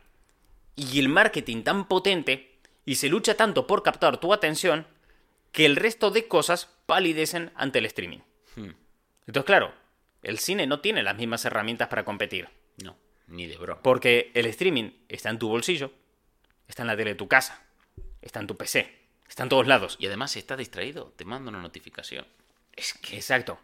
y 0.76 0.98
el 0.98 1.08
marketing 1.08 1.62
tan 1.62 1.86
potente 1.88 2.58
y 2.84 2.96
se 2.96 3.08
lucha 3.08 3.36
tanto 3.36 3.66
por 3.66 3.82
captar 3.82 4.18
tu 4.18 4.32
atención 4.32 4.86
que 5.52 5.66
el 5.66 5.76
resto 5.76 6.10
de 6.10 6.26
cosas 6.28 6.68
palidecen 6.86 7.52
ante 7.54 7.78
el 7.78 7.86
streaming. 7.86 8.18
Hmm. 8.56 8.70
Entonces, 9.26 9.46
claro, 9.46 9.72
el 10.22 10.38
cine 10.38 10.66
no 10.66 10.80
tiene 10.80 11.02
las 11.02 11.16
mismas 11.16 11.44
herramientas 11.44 11.88
para 11.88 12.04
competir, 12.04 12.48
No, 12.82 12.96
ni 13.28 13.46
de 13.46 13.56
broma. 13.56 13.80
porque 13.82 14.30
el 14.34 14.46
streaming 14.46 14.90
está 15.08 15.30
en 15.30 15.38
tu 15.38 15.48
bolsillo, 15.48 15.92
está 16.68 16.82
en 16.82 16.88
la 16.88 16.96
tele 16.96 17.10
de 17.10 17.16
tu 17.16 17.28
casa, 17.28 17.62
está 18.20 18.40
en 18.40 18.46
tu 18.46 18.56
PC, 18.56 18.92
está 19.28 19.44
en 19.44 19.48
todos 19.48 19.66
lados. 19.66 19.96
Y 20.00 20.06
además, 20.06 20.32
si 20.32 20.40
estás 20.40 20.58
distraído, 20.58 21.12
te 21.16 21.24
mando 21.24 21.50
una 21.50 21.62
notificación. 21.62 22.26
Es 22.74 22.94
que. 22.94 23.16
Exacto. 23.16 23.58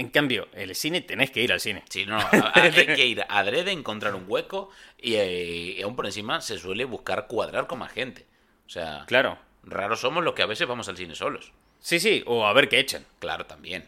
En 0.00 0.08
cambio, 0.08 0.48
el 0.54 0.74
cine 0.74 1.02
tenés 1.02 1.30
que 1.30 1.42
ir 1.42 1.52
al 1.52 1.60
cine. 1.60 1.82
Sí, 1.90 2.06
no, 2.06 2.18
hay 2.54 2.72
que 2.72 3.06
ir 3.06 3.22
adrede, 3.28 3.70
encontrar 3.70 4.14
un 4.14 4.24
hueco 4.26 4.70
y, 4.98 5.16
eh, 5.16 5.80
aún 5.84 5.94
por 5.94 6.06
encima 6.06 6.40
se 6.40 6.56
suele 6.58 6.86
buscar 6.86 7.26
cuadrar 7.26 7.66
con 7.66 7.80
más 7.80 7.92
gente. 7.92 8.24
O 8.66 8.70
sea, 8.70 9.04
Claro. 9.06 9.36
raros 9.62 10.00
somos 10.00 10.24
los 10.24 10.32
que 10.32 10.40
a 10.40 10.46
veces 10.46 10.66
vamos 10.66 10.88
al 10.88 10.96
cine 10.96 11.14
solos. 11.14 11.52
Sí, 11.80 12.00
sí, 12.00 12.22
o 12.24 12.46
a 12.46 12.52
ver 12.54 12.70
qué 12.70 12.78
echan. 12.78 13.04
Claro, 13.18 13.44
también. 13.44 13.84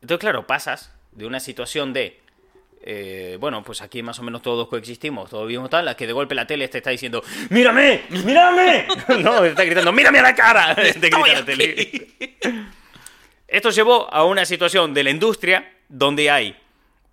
Entonces, 0.00 0.18
claro, 0.20 0.46
pasas 0.46 0.94
de 1.12 1.26
una 1.26 1.40
situación 1.40 1.92
de. 1.92 2.18
eh, 2.82 3.36
bueno, 3.38 3.62
pues 3.62 3.82
aquí 3.82 4.02
más 4.02 4.18
o 4.18 4.22
menos 4.22 4.40
todos 4.40 4.66
coexistimos, 4.66 5.28
todos 5.28 5.46
vivimos 5.46 5.68
tal, 5.68 5.86
a 5.88 5.94
que 5.94 6.06
de 6.06 6.14
golpe 6.14 6.34
la 6.34 6.46
tele 6.46 6.68
te 6.68 6.78
está 6.78 6.88
diciendo 6.88 7.22
¡Mírame! 7.50 8.04
¡Mírame! 8.08 8.86
no, 9.22 9.42
te 9.42 9.48
está 9.48 9.64
gritando 9.64 9.92
¡Mírame 9.92 10.20
a 10.20 10.22
la 10.22 10.34
cara! 10.34 10.74
te 10.76 10.92
grita 11.10 11.26
la 11.34 11.44
tele. 11.44 12.08
Esto 13.50 13.70
llevó 13.70 14.12
a 14.14 14.24
una 14.24 14.44
situación 14.44 14.94
de 14.94 15.02
la 15.02 15.10
industria 15.10 15.72
donde 15.88 16.30
hay 16.30 16.56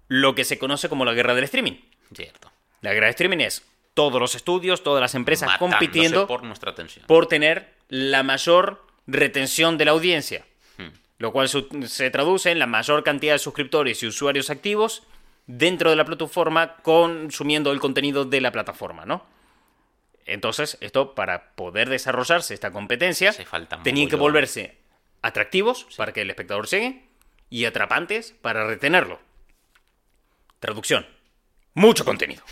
lo 0.08 0.36
que 0.36 0.46
se 0.46 0.60
conoce 0.60 0.88
como 0.88 1.04
la 1.04 1.14
guerra 1.14 1.34
del 1.34 1.46
streaming. 1.46 1.74
Cierto. 2.14 2.52
La 2.82 2.94
guerra 2.94 3.08
del 3.08 3.16
streaming 3.16 3.40
es 3.40 3.66
todos 3.96 4.22
los 4.22 4.36
estudios, 4.36 4.84
todas 4.84 5.02
las 5.02 5.16
empresas 5.16 5.48
Matándose 5.48 5.80
compitiendo 5.80 6.28
por 6.28 6.44
nuestra 6.44 6.72
atención. 6.72 7.04
por 7.08 7.26
tener 7.26 7.74
la 7.90 8.22
mayor 8.22 8.86
retención 9.08 9.80
de 9.80 9.86
la 9.86 9.92
audiencia. 9.92 10.46
Hmm. 10.78 10.90
Lo 11.18 11.32
cual 11.32 11.50
se 11.50 12.12
traduce 12.12 12.52
en 12.52 12.60
la 12.60 12.68
mayor 12.68 13.04
cantidad 13.04 13.34
de 13.34 13.40
suscriptores 13.40 14.04
y 14.04 14.08
usuarios 14.08 14.52
activos 14.52 15.02
dentro 15.48 15.90
de 15.90 15.96
la 15.96 16.06
plataforma 16.06 16.76
consumiendo 16.84 17.72
el 17.72 17.80
contenido 17.80 18.26
de 18.26 18.42
la 18.42 18.52
plataforma, 18.52 19.06
¿no? 19.06 19.26
Entonces, 20.28 20.78
esto 20.82 21.16
para 21.16 21.56
poder 21.56 21.90
desarrollarse 21.90 22.54
esta 22.54 22.72
competencia, 22.72 23.34
tenían 23.82 24.10
que 24.10 24.18
volverse 24.18 24.78
atractivos 25.22 25.88
para 25.98 26.14
que 26.14 26.22
el 26.22 26.30
espectador 26.30 26.68
llegue 26.68 27.04
y 27.50 27.66
atrapantes 27.66 28.32
para 28.42 28.66
retenerlo. 28.68 29.20
Traducción. 30.60 31.06
Mucho 31.74 32.04
contenido. 32.06 32.44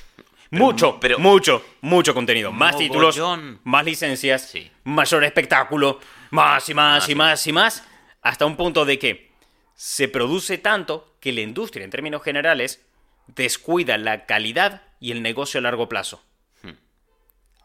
mucho, 0.52 1.00
pero- 1.00 1.20
mucho, 1.20 1.66
mucho 1.82 2.14
contenido. 2.14 2.52
Más 2.52 2.78
títulos, 2.78 3.20
más 3.64 3.84
licencias, 3.84 4.50
Sí. 4.50 4.72
mayor 4.84 5.24
espectáculo, 5.24 6.00
más 6.30 6.70
y 6.70 6.74
más, 6.74 7.02
Más 7.02 7.10
y 7.10 7.12
y 7.12 7.16
más 7.16 7.48
y 7.48 7.52
más, 7.52 7.84
hasta 8.22 8.46
un 8.46 8.56
punto 8.56 8.86
de 8.86 8.98
que 9.00 9.32
se 9.74 10.08
produce 10.08 10.58
tanto 10.58 11.16
que 11.20 11.34
la 11.34 11.42
industria, 11.42 11.84
en 11.84 11.90
términos 11.92 12.22
generales, 12.24 12.86
descuida 13.28 13.98
la 13.98 14.26
calidad 14.26 14.84
y 15.00 15.12
el 15.12 15.22
negocio 15.24 15.58
a 15.60 15.64
largo 15.64 15.90
plazo. 15.90 16.24
Hmm. 16.62 16.74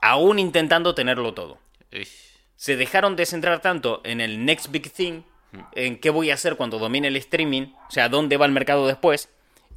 Aún 0.01 0.39
intentando 0.39 0.95
tenerlo 0.95 1.35
todo. 1.35 1.59
Uy, 1.93 2.09
Se 2.61 2.77
dejaron 2.77 3.17
de 3.17 3.25
centrar 3.25 3.63
tanto 3.63 4.03
en 4.05 4.21
el 4.21 4.45
next 4.45 4.71
big 4.71 4.93
thing, 4.93 5.23
en 5.73 5.99
qué 5.99 6.11
voy 6.11 6.31
a 6.31 6.35
hacer 6.35 6.57
cuando 6.57 6.79
domine 6.79 7.09
el 7.09 7.17
streaming, 7.17 7.73
o 7.89 7.91
sea, 7.91 8.11
dónde 8.11 8.37
va 8.37 8.45
el 8.45 8.53
mercado 8.53 8.87
después. 8.87 9.31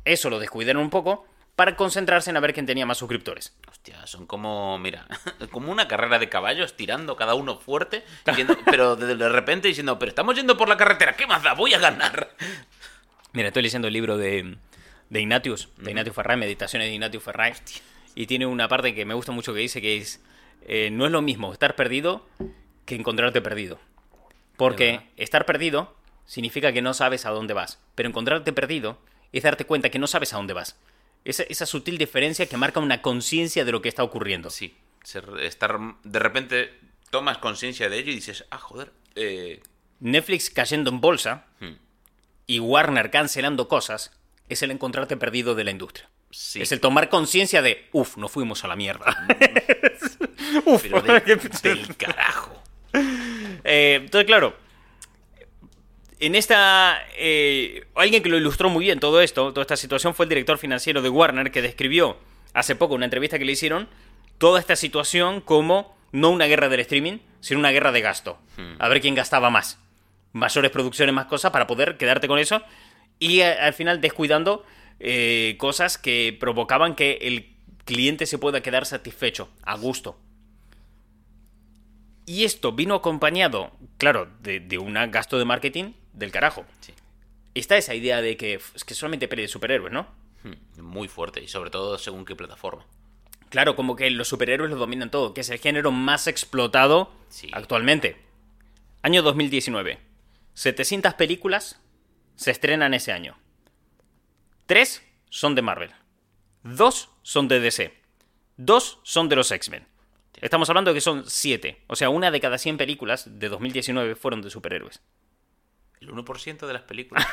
Eso 0.03 0.29
lo 0.29 0.37
descuidaron 0.37 0.81
un 0.81 0.89
poco 0.89 1.25
para 1.55 1.77
concentrarse 1.77 2.29
en 2.29 2.35
a 2.35 2.41
ver 2.41 2.53
quién 2.53 2.65
tenía 2.65 2.85
más 2.85 2.97
suscriptores. 2.97 3.53
Hostia, 3.71 4.05
son 4.05 4.27
como, 4.27 4.77
mira, 4.79 5.07
como 5.51 5.71
una 5.71 5.87
carrera 5.87 6.19
de 6.19 6.27
caballos 6.27 6.75
tirando 6.75 7.15
cada 7.15 7.35
uno 7.35 7.57
fuerte, 7.57 8.03
diciendo- 8.25 8.57
pero 8.65 8.97
de, 8.97 9.29
repente 9.29 9.69
diciendo, 9.69 9.97
pero 9.97 10.09
estamos 10.09 10.35
yendo 10.35 10.57
por 10.57 10.67
la 10.67 10.75
carretera, 10.75 11.15
¿qué 11.15 11.25
más 11.25 11.41
da? 11.41 11.53
Voy 11.53 11.73
a 11.73 11.79
ganar. 11.79 12.35
Mira, 13.31 13.47
estoy 13.47 13.63
leyendo 13.63 13.87
el 13.87 13.93
libro 13.93 14.17
de, 14.17 14.57
de 15.09 15.21
Ignatius, 15.21 15.69
de 15.77 15.91
Ignatius 15.91 16.17
Ferray, 16.17 16.35
Meditaciones 16.35 16.89
de 16.89 16.95
Ignatius 16.95 17.23
Ferray, 17.23 17.53
y 18.13 18.25
tiene 18.27 18.45
una 18.45 18.67
parte 18.67 18.93
que 18.93 19.05
me 19.05 19.13
gusta 19.13 19.31
mucho 19.31 19.53
que 19.53 19.61
dice 19.61 19.81
que 19.81 19.95
es, 19.95 20.21
eh, 20.67 20.89
no 20.91 21.05
es 21.05 21.13
lo 21.13 21.21
mismo 21.21 21.53
estar 21.53 21.77
perdido 21.77 22.27
que 22.85 22.95
encontrarte 22.95 23.41
perdido. 23.41 23.79
Porque 24.57 25.01
estar 25.17 25.45
perdido 25.45 25.95
significa 26.25 26.71
que 26.73 26.81
no 26.81 26.93
sabes 26.93 27.25
a 27.25 27.31
dónde 27.31 27.53
vas, 27.53 27.79
pero 27.95 28.07
encontrarte 28.09 28.53
perdido 28.53 28.99
es 29.31 29.43
darte 29.43 29.65
cuenta 29.65 29.89
que 29.89 29.99
no 29.99 30.07
sabes 30.07 30.33
a 30.33 30.37
dónde 30.37 30.53
vas. 30.53 30.77
Esa, 31.25 31.43
esa 31.43 31.65
sutil 31.65 31.97
diferencia 31.97 32.45
que 32.47 32.57
marca 32.57 32.79
una 32.79 33.01
conciencia 33.01 33.65
de 33.65 33.71
lo 33.71 33.81
que 33.81 33.89
está 33.89 34.03
ocurriendo. 34.03 34.49
Sí, 34.49 34.75
estar, 35.41 35.77
de 36.03 36.19
repente 36.19 36.73
tomas 37.09 37.37
conciencia 37.39 37.89
de 37.89 37.97
ello 37.97 38.11
y 38.11 38.15
dices, 38.15 38.45
ah, 38.51 38.57
joder, 38.57 38.91
eh, 39.15 39.61
Netflix 39.99 40.49
cayendo 40.49 40.89
en 40.89 40.99
bolsa 41.01 41.45
hmm, 41.59 41.73
y 42.47 42.59
Warner 42.59 43.09
cancelando 43.11 43.67
cosas 43.67 44.11
es 44.49 44.61
el 44.63 44.71
encontrarte 44.71 45.15
perdido 45.17 45.55
de 45.55 45.63
la 45.63 45.71
industria. 45.71 46.09
sí, 46.29 46.61
Es 46.61 46.71
el 46.71 46.79
tomar 46.81 47.09
conciencia 47.09 47.61
de, 47.61 47.87
uff, 47.93 48.17
nos 48.17 48.31
fuimos 48.31 48.63
a 48.63 48.67
la 48.67 48.75
mierda. 48.75 49.15
Uf, 50.65 50.81
pero 50.83 51.01
de- 51.01 51.19
del 51.63 51.95
carajo. 51.97 52.62
Eh, 53.65 53.99
entonces, 54.03 54.25
claro, 54.25 54.55
en 56.19 56.35
esta... 56.35 57.01
eh, 57.17 57.85
alguien 57.95 58.21
que 58.21 58.29
lo 58.29 58.37
ilustró 58.37 58.69
muy 58.69 58.85
bien 58.85 58.99
todo 58.99 59.21
esto, 59.21 59.51
toda 59.51 59.61
esta 59.61 59.77
situación, 59.77 60.13
fue 60.13 60.25
el 60.25 60.29
director 60.29 60.57
financiero 60.57 61.01
de 61.01 61.09
Warner, 61.09 61.51
que 61.51 61.61
describió 61.61 62.17
hace 62.53 62.75
poco 62.75 62.93
en 62.93 62.97
una 62.97 63.05
entrevista 63.05 63.39
que 63.39 63.45
le 63.45 63.53
hicieron 63.53 63.87
toda 64.37 64.59
esta 64.59 64.75
situación 64.75 65.41
como 65.41 65.95
no 66.11 66.29
una 66.29 66.45
guerra 66.45 66.69
del 66.69 66.81
streaming, 66.81 67.19
sino 67.39 67.59
una 67.59 67.71
guerra 67.71 67.91
de 67.91 68.01
gasto. 68.01 68.37
A 68.79 68.87
ver 68.87 69.01
quién 69.01 69.15
gastaba 69.15 69.49
más. 69.49 69.79
Mayores 70.31 70.71
producciones, 70.71 71.13
más 71.13 71.25
cosas, 71.25 71.51
para 71.51 71.67
poder 71.67 71.97
quedarte 71.97 72.27
con 72.27 72.39
eso. 72.39 72.61
Y 73.19 73.41
eh, 73.41 73.53
al 73.53 73.73
final 73.73 74.01
descuidando 74.01 74.65
eh, 74.99 75.55
cosas 75.57 75.97
que 75.97 76.35
provocaban 76.39 76.95
que 76.95 77.19
el 77.21 77.55
cliente 77.85 78.25
se 78.25 78.37
pueda 78.37 78.61
quedar 78.61 78.85
satisfecho, 78.85 79.49
a 79.63 79.75
gusto. 79.75 80.17
Y 82.25 82.43
esto 82.45 82.71
vino 82.71 82.95
acompañado, 82.95 83.71
claro, 83.97 84.29
de, 84.41 84.59
de 84.59 84.77
un 84.77 84.93
gasto 85.11 85.37
de 85.37 85.45
marketing 85.45 85.93
del 86.13 86.31
carajo. 86.31 86.65
Sí. 86.81 86.93
Está 87.53 87.77
esa 87.77 87.93
idea 87.95 88.21
de 88.21 88.37
que 88.37 88.59
que 88.85 88.93
solamente 88.95 89.27
peli 89.27 89.43
de 89.43 89.47
superhéroes, 89.47 89.91
¿no? 89.93 90.07
Hmm, 90.43 90.81
Muy 90.81 91.07
fuerte 91.07 91.41
y 91.43 91.47
sobre 91.47 91.69
todo 91.69 91.97
según 91.97 92.25
qué 92.25 92.35
plataforma. 92.35 92.85
Claro, 93.49 93.75
como 93.75 93.95
que 93.95 94.09
los 94.09 94.27
superhéroes 94.27 94.71
lo 94.71 94.77
dominan 94.77 95.11
todo, 95.11 95.33
que 95.33 95.41
es 95.41 95.49
el 95.49 95.59
género 95.59 95.91
más 95.91 96.27
explotado 96.27 97.11
Sí. 97.29 97.49
actualmente. 97.53 98.17
Año 99.03 99.21
2019. 99.21 99.99
700 100.55 101.13
películas 101.15 101.79
se 102.35 102.51
estrenan 102.51 102.93
ese 102.93 103.11
año. 103.11 103.37
Tres 104.65 105.03
son 105.29 105.55
de 105.55 105.61
Marvel. 105.61 105.91
Dos 106.63 107.09
son 107.21 107.47
de 107.47 107.59
DC. 107.59 107.93
Dos 108.57 108.99
son 109.03 109.29
de 109.29 109.35
los 109.35 109.51
X-Men. 109.51 109.85
Estamos 110.41 110.69
hablando 110.69 110.91
de 110.91 110.95
que 110.95 111.01
son 111.01 111.23
siete. 111.27 111.81
O 111.87 111.95
sea, 111.95 112.09
una 112.09 112.31
de 112.31 112.39
cada 112.41 112.57
100 112.57 112.77
películas 112.77 113.39
de 113.39 113.49
2019 113.49 114.15
fueron 114.15 114.41
de 114.41 114.49
superhéroes. 114.49 115.01
El 116.01 116.09
1% 116.09 116.67
de 116.67 116.73
las 116.73 116.81
películas 116.81 117.25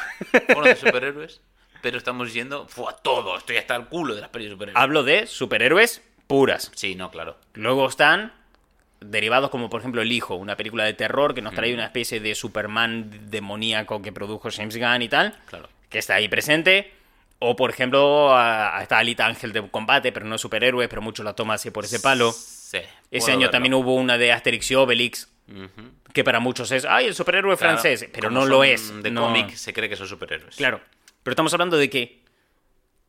fueron 0.47 0.65
de 0.65 0.77
superhéroes, 0.77 1.41
pero 1.83 1.99
estamos 1.99 2.33
yendo 2.33 2.69
fue 2.69 2.93
a 2.93 2.97
todo, 2.97 3.37
estoy 3.37 3.57
hasta 3.57 3.75
el 3.75 3.87
culo 3.87 4.15
de 4.15 4.21
las 4.21 4.31
películas 4.31 4.51
de 4.51 4.55
superhéroes. 4.57 4.83
Hablo 4.83 5.03
de 5.03 5.27
superhéroes 5.27 6.03
puras. 6.29 6.71
Sí, 6.75 6.95
no, 6.95 7.11
claro. 7.11 7.37
Luego 7.55 7.89
están 7.89 8.33
derivados 9.01 9.51
como 9.51 9.71
por 9.71 9.81
ejemplo 9.81 10.03
El 10.03 10.13
Hijo, 10.13 10.37
una 10.37 10.57
película 10.57 10.85
de 10.85 10.93
terror 10.93 11.35
que 11.35 11.43
nos 11.43 11.55
trae 11.55 11.73
una 11.75 11.87
especie 11.87 12.21
de 12.21 12.35
Superman 12.35 13.31
demoníaco 13.31 14.03
que 14.03 14.13
produjo 14.13 14.51
James 14.53 14.77
Gunn 14.77 15.03
y 15.03 15.09
tal, 15.09 15.37
Claro. 15.47 15.69
que 15.89 15.99
está 15.99 16.15
ahí 16.17 16.29
presente. 16.29 16.93
O 17.43 17.57
por 17.57 17.71
ejemplo 17.71 18.33
a- 18.35 18.77
a- 18.79 18.83
está 18.83 18.99
Alita 18.99 19.27
Ángel 19.27 19.53
de 19.53 19.67
Combate, 19.71 20.13
pero 20.13 20.27
no 20.27 20.35
es 20.37 20.41
superhéroe, 20.41 20.89
pero 20.89 21.01
mucho 21.03 21.23
la 21.23 21.33
toma 21.35 21.55
así 21.55 21.71
por 21.71 21.85
ese 21.85 21.99
palo. 21.99 22.33
Sí. 22.33 22.79
Ese 23.11 23.31
año 23.33 23.41
verlo. 23.41 23.51
también 23.51 23.75
hubo 23.75 23.95
una 23.97 24.17
de 24.19 24.31
Asterix 24.33 24.71
y 24.71 24.75
Obelix, 24.77 25.29
que 26.13 26.23
para 26.23 26.39
muchos 26.39 26.71
es, 26.71 26.85
ay, 26.85 27.07
el 27.07 27.15
superhéroe 27.15 27.57
Claro, 27.57 27.73
francés, 27.79 28.09
pero 28.13 28.31
no 28.31 28.45
lo 28.47 28.63
es. 28.63 29.03
De 29.03 29.11
no. 29.11 29.23
cómic 29.23 29.51
se 29.55 29.73
cree 29.73 29.89
que 29.89 29.97
son 29.97 30.07
superhéroes. 30.07 30.55
Claro. 30.57 30.81
Pero 31.23 31.33
estamos 31.33 31.53
hablando 31.53 31.77
de 31.77 31.91
que 31.91 32.23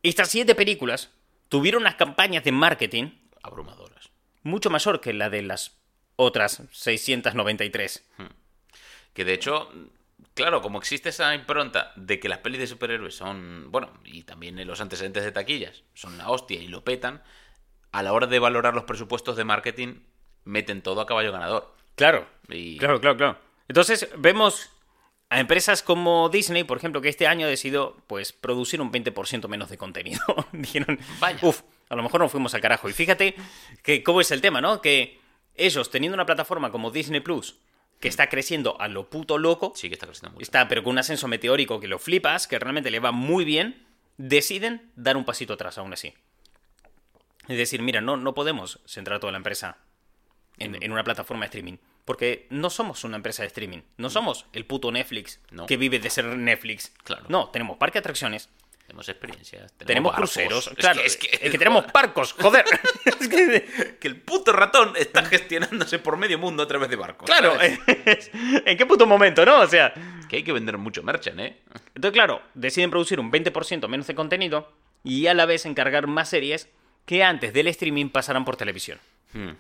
estas 0.02 0.30
siete 0.30 0.56
películas 0.56 1.12
tuvieron 1.50 1.84
unas 1.84 1.96
campañas 1.96 2.44
de 2.44 2.52
marketing 2.52 3.12
Abrumadoras. 3.44 4.10
mucho 4.44 4.70
mayor 4.70 5.02
que 5.02 5.14
la 5.14 5.30
de 5.30 5.42
las 5.44 5.78
otras 6.16 6.64
693. 6.72 8.04
Que 9.14 9.26
de 9.26 9.34
hecho, 9.34 9.70
claro, 10.34 10.62
como 10.62 10.80
existe 10.80 11.10
esa 11.10 11.34
impronta 11.36 11.92
de 11.96 12.20
que 12.20 12.30
las 12.30 12.40
pelis 12.40 12.60
de 12.60 12.68
superhéroes 12.68 13.16
son, 13.16 13.72
bueno, 13.72 13.92
y 14.04 14.24
también 14.24 14.66
los 14.66 14.82
antecedentes 14.82 15.24
de 15.24 15.32
taquillas, 15.32 15.84
son 15.94 16.18
la 16.18 16.30
hostia 16.30 16.62
y 16.62 16.68
lo 16.68 16.84
petan, 16.84 17.22
a 17.92 18.04
la 18.04 18.14
hora 18.14 18.28
de 18.28 18.40
valorar 18.40 18.74
los 18.74 18.86
presupuestos 18.86 19.36
de 19.36 19.44
marketing, 19.44 20.02
meten 20.44 20.82
todo 20.82 21.02
a 21.02 21.06
caballo 21.06 21.32
ganador. 21.32 21.76
Claro. 21.96 22.28
Y 22.50 22.78
Claro, 22.78 23.00
claro, 23.00 23.18
claro. 23.18 23.40
Entonces 23.68 24.10
vemos 24.18 24.70
a 25.30 25.40
empresas 25.40 25.82
como 25.82 26.30
Disney, 26.30 26.64
por 26.64 26.78
ejemplo, 26.78 27.02
que 27.02 27.10
este 27.10 27.28
año 27.28 27.46
ha 27.46 27.50
decidido 27.50 27.98
pues 28.08 28.34
producir 28.34 28.82
un 28.82 28.92
20% 28.92 29.48
menos 29.48 29.70
de 29.70 29.78
contenido. 29.78 30.22
Dijeron, 30.52 31.00
Vaya. 31.20 31.40
uff, 31.42 31.62
a 31.90 31.96
lo 31.96 32.04
mejor 32.04 32.22
nos 32.22 32.32
fuimos 32.32 32.54
al 32.54 32.62
carajo. 32.62 32.90
Y 32.90 32.94
fíjate 32.94 33.36
que 33.82 34.04
cómo 34.04 34.20
es 34.22 34.32
el 34.32 34.42
tema, 34.42 34.60
¿no? 34.60 34.82
Que 34.82 35.20
ellos 35.56 35.90
teniendo 35.90 36.16
una 36.16 36.26
plataforma 36.26 36.72
como 36.72 36.92
Disney 36.92 37.22
Plus, 37.22 37.60
que 38.02 38.08
está 38.10 38.28
creciendo 38.28 38.80
a 38.82 38.88
lo 38.90 39.10
puto 39.10 39.38
loco, 39.38 39.72
sí 39.76 39.88
que 39.88 39.94
está 39.94 40.08
creciendo 40.08 40.32
mucho. 40.34 40.44
está 40.44 40.68
pero 40.68 40.84
con 40.84 40.92
un 40.92 41.00
ascenso 41.00 41.28
meteórico 41.30 41.80
que 41.80 41.88
lo 41.88 42.00
flipas, 42.00 42.48
que 42.48 42.60
realmente 42.60 42.92
le 42.92 43.00
va 43.00 43.12
muy 43.14 43.46
bien, 43.46 43.86
deciden 44.18 44.92
dar 44.96 45.16
un 45.16 45.24
pasito 45.24 45.54
atrás 45.54 45.78
aún 45.78 45.94
así. 45.94 46.14
Es 47.48 47.58
decir, 47.58 47.82
mira, 47.82 48.02
no, 48.02 48.18
no 48.18 48.34
podemos 48.34 48.80
centrar 48.86 49.20
toda 49.20 49.32
la 49.32 49.38
empresa 49.38 49.78
en, 50.58 50.82
en 50.82 50.92
una 50.92 51.04
plataforma 51.04 51.42
de 51.44 51.48
streaming. 51.48 51.78
Porque 52.06 52.48
no 52.50 52.70
somos 52.70 53.04
una 53.04 53.18
empresa 53.18 53.44
de 53.44 53.48
streaming. 53.48 53.82
No 53.98 54.10
somos 54.10 54.46
el 54.54 54.66
puto 54.66 54.92
Netflix 54.92 55.40
No. 55.52 55.66
que 55.68 55.78
vive 55.78 56.00
de 56.00 56.10
ser 56.10 56.26
Netflix. 56.26 56.92
Claro. 57.04 57.26
No, 57.30 57.50
tenemos 57.50 57.78
parque 57.78 57.96
de 57.96 58.00
atracciones, 58.00 58.50
Tenemos 58.92 59.08
experiencias. 59.08 59.74
tenemos 59.78 60.14
cruceros. 60.14 60.68
Es 60.68 60.74
claro, 60.76 61.00
que- 61.00 61.06
es 61.08 61.14
es 61.32 61.40
que, 61.40 61.50
que, 61.50 61.58
tenemos 61.58 61.86
barcos, 61.94 62.34
joder. 62.34 62.66
Es 63.06 63.28
que- 63.30 63.98
el 64.02 64.18
puto 64.18 64.52
ratón 64.52 64.94
está 64.98 65.24
gestionándose 65.26 65.98
por 66.00 66.18
medio 66.18 66.38
mundo 66.38 66.62
a 66.64 66.68
través 66.68 66.90
de 66.90 66.98
barcos. 66.98 67.26
claro. 67.26 67.58
¿en 67.62 68.78
qué 68.78 68.86
puto 68.86 69.06
momento, 69.08 69.46
no? 69.46 69.62
O 69.62 69.68
sea, 69.68 69.94
Que 70.28 70.38
hay 70.38 70.44
que 70.44 70.52
vender 70.52 70.78
mucho 70.78 71.04
merchan, 71.04 71.40
¿eh? 71.40 71.58
Entonces, 71.96 72.12
claro, 72.14 72.42
deciden 72.54 72.90
producir 72.90 73.20
un 73.22 73.32
20% 73.32 73.88
menos 73.88 74.08
de 74.08 74.16
contenido 74.16 74.70
y 75.06 75.28
a 75.28 75.34
la 75.34 75.46
vez 75.46 75.66
encargar 75.66 76.08
más 76.08 76.28
series 76.30 76.68
que 77.06 77.24
antes 77.24 77.54
del 77.54 77.68
streaming 77.68 78.10
pasarán 78.10 78.44
por 78.44 78.58
televisión. 78.58 79.00
Hmm. 79.32 79.52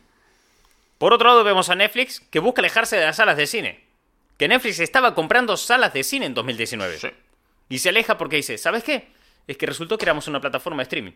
Por 0.98 1.14
otro 1.14 1.30
lado, 1.30 1.44
vemos 1.46 1.70
a 1.70 1.76
Netflix 1.76 2.20
que 2.20 2.40
busca 2.40 2.60
alejarse 2.62 2.98
de 2.98 3.06
las 3.06 3.16
salas 3.16 3.38
de 3.38 3.48
cine. 3.48 3.80
Que 4.38 4.48
Netflix 4.50 4.80
estaba 4.80 5.16
comprando 5.16 5.56
salas 5.56 5.94
de 5.94 6.04
cine 6.04 6.26
en 6.26 6.34
2019. 6.34 7.00
Sí. 7.00 7.08
Y 7.70 7.80
se 7.80 7.90
aleja 7.90 8.18
porque 8.18 8.36
dice, 8.36 8.58
¿sabes 8.58 8.84
qué? 8.84 9.08
Es 9.48 9.58
que 9.58 9.66
resultó 9.66 9.98
que 9.98 10.06
éramos 10.06 10.28
una 10.28 10.40
plataforma 10.42 10.78
de 10.78 10.84
streaming. 10.84 11.12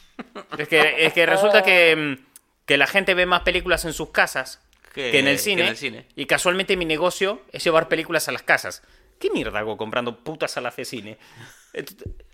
es, 0.58 0.68
que, 0.68 1.06
es 1.06 1.12
que 1.12 1.26
resulta 1.26 1.62
que, 1.62 1.96
mm, 1.96 2.26
que 2.66 2.76
la 2.76 2.86
gente 2.86 3.14
ve 3.14 3.26
más 3.26 3.40
películas 3.42 3.84
en 3.84 3.92
sus 3.92 4.10
casas 4.10 4.60
Que- 4.94 5.10
que, 5.12 5.18
en 5.20 5.28
el 5.28 5.36
que 5.36 5.42
cine, 5.42 5.62
en 5.62 5.68
el 5.68 5.76
cine. 5.76 6.06
Y 6.16 6.26
casualmente 6.26 6.76
mi 6.76 6.84
negocio 6.84 7.42
es 7.52 7.62
llevar 7.64 7.88
películas 7.88 8.28
a 8.28 8.32
las 8.32 8.42
casas. 8.42 8.82
¿Qué 9.18 9.30
mierda 9.30 9.58
hago 9.58 9.76
comprando 9.76 10.18
putas 10.24 10.50
salas 10.52 10.76
de 10.76 10.84
cine? 10.86 11.18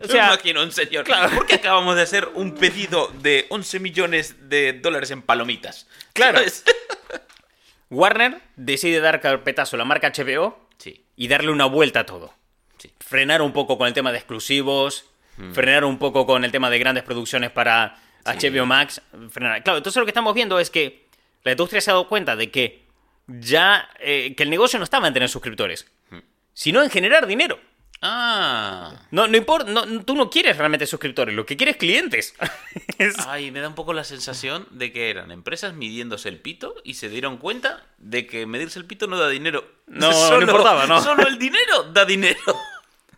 O 0.01 0.07
sea, 0.07 0.29
imagino 0.29 0.63
un 0.63 0.71
señor. 0.73 1.05
¿Por 1.35 1.47
qué 1.47 1.55
acabamos 1.57 1.97
de 1.97 2.03
hacer 2.03 2.29
un 2.35 2.55
pedido 2.55 3.09
de 3.21 3.47
11 3.51 3.81
millones 3.81 4.49
de 4.49 4.73
dólares 4.73 5.11
en 5.11 5.21
palomitas? 5.23 5.87
Claro. 6.13 6.39
¿Sabes? 6.39 6.65
Warner 7.91 8.41
decide 8.57 9.01
dar 9.01 9.21
carpetazo 9.21 9.77
a 9.77 9.79
la 9.79 9.85
marca 9.85 10.13
HBO 10.17 10.59
Sí, 10.79 11.05
y 11.17 11.29
darle 11.29 11.51
una 11.51 11.67
vuelta 11.67 12.01
a 12.01 12.07
todo. 12.07 12.35
sí. 12.79 12.91
frenar 13.01 13.43
un 13.43 13.53
poco 13.53 13.79
con 13.79 13.87
el 13.89 13.95
tema 13.95 14.13
de 14.13 14.19
exclusivos, 14.19 15.07
frenar 15.53 15.85
un 15.85 15.99
poco 15.99 16.27
con 16.27 16.45
el 16.45 16.51
tema 16.53 16.71
de 16.71 16.79
grandes 16.79 17.05
producciones 17.05 17.51
para 17.51 17.97
Sí. 18.39 18.49
HBO 18.51 18.67
Max. 18.67 19.01
Frenar. 19.31 19.63
Claro, 19.63 19.77
entonces 19.79 19.99
lo 20.01 20.05
que 20.07 20.11
estamos 20.11 20.35
viendo 20.35 20.59
es 20.59 20.71
que 20.71 21.07
la 21.45 21.53
industria 21.53 21.81
se 21.81 21.91
ha 21.91 21.95
dado 21.95 22.09
cuenta 22.09 22.35
de 22.37 22.51
que 22.51 22.85
ya 23.29 23.89
eh, 24.01 24.35
que 24.37 24.43
el 24.43 24.51
negocio 24.51 24.79
no 24.79 24.85
estaba 24.85 25.07
en 25.09 25.15
tener 25.15 25.29
suscriptores, 25.29 25.87
sino 26.53 26.83
en 26.83 26.91
generar 26.91 27.27
dinero. 27.27 27.61
Ah. 28.03 28.93
No, 29.11 29.27
no 29.27 29.37
importa, 29.37 29.71
no, 29.71 30.05
tú 30.05 30.15
no 30.15 30.29
quieres 30.29 30.57
realmente 30.59 30.87
suscriptores, 30.87 31.35
lo 31.35 31.47
que 31.47 31.57
quieres 31.57 31.75
es 31.77 31.79
clientes. 31.79 32.35
Es- 32.99 33.17
Ay, 33.27 33.51
me 33.51 33.61
da 33.61 33.69
un 33.69 33.75
poco 33.75 33.93
la 33.93 34.05
sensación 34.05 34.67
de 34.71 34.93
que 34.93 35.11
eran 35.11 35.31
empresas 35.31 35.75
midiéndose 35.75 36.29
el 36.29 36.39
pito 36.39 36.75
y 36.85 36.95
se 36.95 37.09
dieron 37.09 37.37
cuenta 37.39 37.85
de 37.99 38.27
que 38.27 38.47
medirse 38.47 38.79
el 38.79 38.85
pito 38.87 39.07
no 39.07 39.19
da 39.19 39.29
dinero. 39.29 39.65
No, 39.87 40.11
no 40.31 40.41
importaba, 40.41 40.87
¿no? 40.87 41.01
Solo 41.03 41.27
el 41.27 41.39
dinero 41.39 41.85
da 41.93 42.05
dinero. 42.05 42.39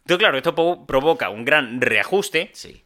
Entonces, 0.08 0.18
claro, 0.24 0.38
esto 0.38 0.86
provoca 0.86 1.28
un 1.28 1.44
gran 1.44 1.82
reajuste 1.82 2.50
Sí. 2.54 2.82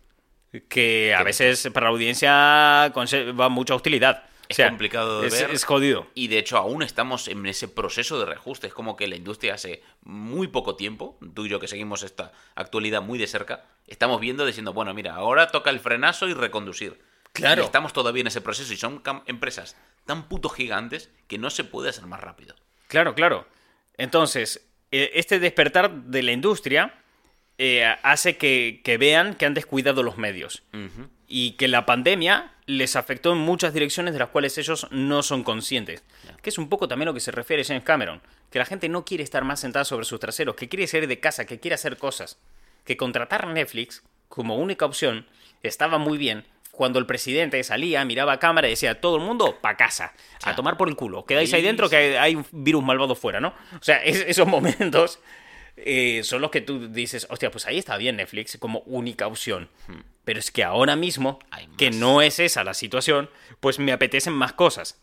que 0.69 1.15
a 1.15 1.23
veces 1.23 1.71
para 1.73 1.85
la 1.87 1.91
audiencia 1.93 2.91
conserva 2.93 3.49
mucha 3.49 3.77
hostilidad. 3.77 4.25
Es 4.49 4.57
O 4.57 4.59
sea, 4.59 4.69
complicado 4.71 5.21
de 5.21 5.29
es, 5.29 5.41
ver. 5.41 5.51
es 5.53 5.65
jodido. 5.65 6.09
Y 6.17 6.27
de 6.27 6.39
hecho 6.39 6.57
aún 6.59 6.83
estamos 6.83 7.29
en 7.29 7.47
ese 7.47 7.69
proceso 7.69 8.19
de 8.19 8.27
reajuste. 8.27 8.67
Es 8.67 8.75
como 8.75 8.97
que 8.97 9.07
la 9.07 9.15
industria 9.15 9.55
hace 9.55 9.85
muy 10.03 10.49
poco 10.49 10.75
tiempo, 10.75 11.17
tú 11.33 11.47
y 11.47 11.49
yo 11.49 11.61
que 11.61 11.69
seguimos 11.69 12.03
esta 12.03 12.33
actualidad 12.57 13.03
muy 13.03 13.21
de 13.21 13.29
cerca, 13.29 13.67
estamos 13.87 14.21
viendo 14.21 14.45
diciendo, 14.45 14.73
bueno, 14.73 14.93
mira, 14.93 15.15
ahora 15.15 15.47
toca 15.53 15.71
el 15.71 15.79
frenazo 15.79 16.27
y 16.27 16.35
reconducir. 16.35 17.01
Claro. 17.33 17.63
Y 17.63 17.65
estamos 17.67 17.93
todavía 17.93 18.23
en 18.23 18.27
ese 18.27 18.41
proceso 18.41 18.73
y 18.73 18.77
son 18.77 19.01
empresas 19.27 19.77
tan 20.07 20.25
puto 20.29 20.49
gigantes 20.49 21.09
que 21.29 21.39
no 21.39 21.51
se 21.51 21.63
puede 21.63 21.89
hacer 21.91 22.05
más 22.07 22.21
rápido. 22.21 22.57
Claro, 22.89 23.15
claro. 23.15 23.47
Entonces, 23.97 24.69
eh, 24.91 25.13
este 25.15 25.39
despertar 25.39 25.93
de 25.93 26.23
la 26.25 26.33
industria 26.33 26.99
eh, 27.59 27.85
hace 28.03 28.37
que, 28.37 28.81
que 28.85 28.99
vean 28.99 29.35
que 29.35 29.47
han 29.47 29.55
descuidado 29.55 30.03
los 30.03 30.19
medios. 30.19 30.63
Y 31.29 31.53
que 31.53 31.69
la 31.69 31.87
pandemia 31.87 32.51
les 32.67 32.95
afectó 32.97 33.33
en 33.33 33.39
muchas 33.39 33.73
direcciones 33.75 34.13
de 34.13 34.19
las 34.21 34.29
cuales 34.29 34.57
ellos 34.59 34.87
no 34.91 35.23
son 35.23 35.43
conscientes. 35.45 36.03
Que 36.43 36.51
es 36.51 36.59
un 36.59 36.69
poco 36.69 36.89
también 36.89 37.07
lo 37.07 37.15
que 37.15 37.21
se 37.21 37.31
refiere 37.31 37.65
James 37.65 37.85
Cameron, 37.85 38.21
que 38.51 38.59
la 38.59 38.65
gente 38.67 38.89
no 38.89 39.05
quiere 39.05 39.25
estar 39.25 39.45
más 39.45 39.61
sentada 39.61 39.85
sobre 39.85 40.05
sus 40.05 40.21
traseros, 40.21 40.57
que 40.57 40.69
quiere 40.69 40.87
salir 40.87 41.09
de 41.09 41.21
casa, 41.21 41.47
que 41.47 41.59
quiere 41.61 41.75
hacer 41.75 41.97
cosas. 41.97 42.39
Que 42.85 42.97
contratar 42.97 43.47
Netflix 43.47 44.03
como 44.29 44.57
única 44.57 44.85
opción 44.85 45.27
estaba 45.63 45.99
muy 45.99 46.19
bien 46.19 46.45
cuando 46.71 46.99
el 46.99 47.05
presidente 47.07 47.63
salía, 47.65 48.03
miraba 48.07 48.33
a 48.33 48.39
cámara 48.39 48.67
y 48.67 48.71
decía, 48.71 49.01
todo 49.01 49.17
el 49.17 49.23
mundo 49.23 49.59
pa' 49.61 49.77
casa, 49.77 50.15
a 50.43 50.57
tomar 50.57 50.79
por 50.79 50.89
el 50.89 50.97
culo, 50.97 51.27
quedáis 51.27 51.53
ahí 51.53 51.61
dentro 51.63 51.91
que 51.91 51.97
hay, 51.97 52.15
hay 52.15 52.35
un 52.35 52.47
virus 52.51 52.83
malvado 52.83 53.15
fuera, 53.15 53.41
¿no? 53.41 53.49
O 53.79 53.83
sea, 53.83 54.03
es- 54.03 54.25
esos 54.27 54.47
momentos 54.49 55.21
eh, 55.77 56.23
son 56.25 56.41
los 56.43 56.51
que 56.51 56.61
tú 56.61 56.89
dices, 56.89 57.27
hostia, 57.31 57.51
pues 57.51 57.67
ahí 57.67 57.79
está 57.79 57.97
bien 57.97 58.17
Netflix 58.17 58.57
como 58.59 58.81
única 58.81 59.27
opción. 59.27 59.69
Pero 60.25 60.39
es 60.39 60.51
que 60.51 60.63
ahora 60.65 60.97
mismo, 60.97 61.39
que 61.77 61.91
no 61.91 62.23
es 62.23 62.39
esa 62.39 62.63
la 62.65 62.75
situación, 62.75 63.29
pues 63.61 63.79
me 63.79 63.93
apetecen 63.93 64.33
más 64.33 64.53
cosas. 64.53 65.01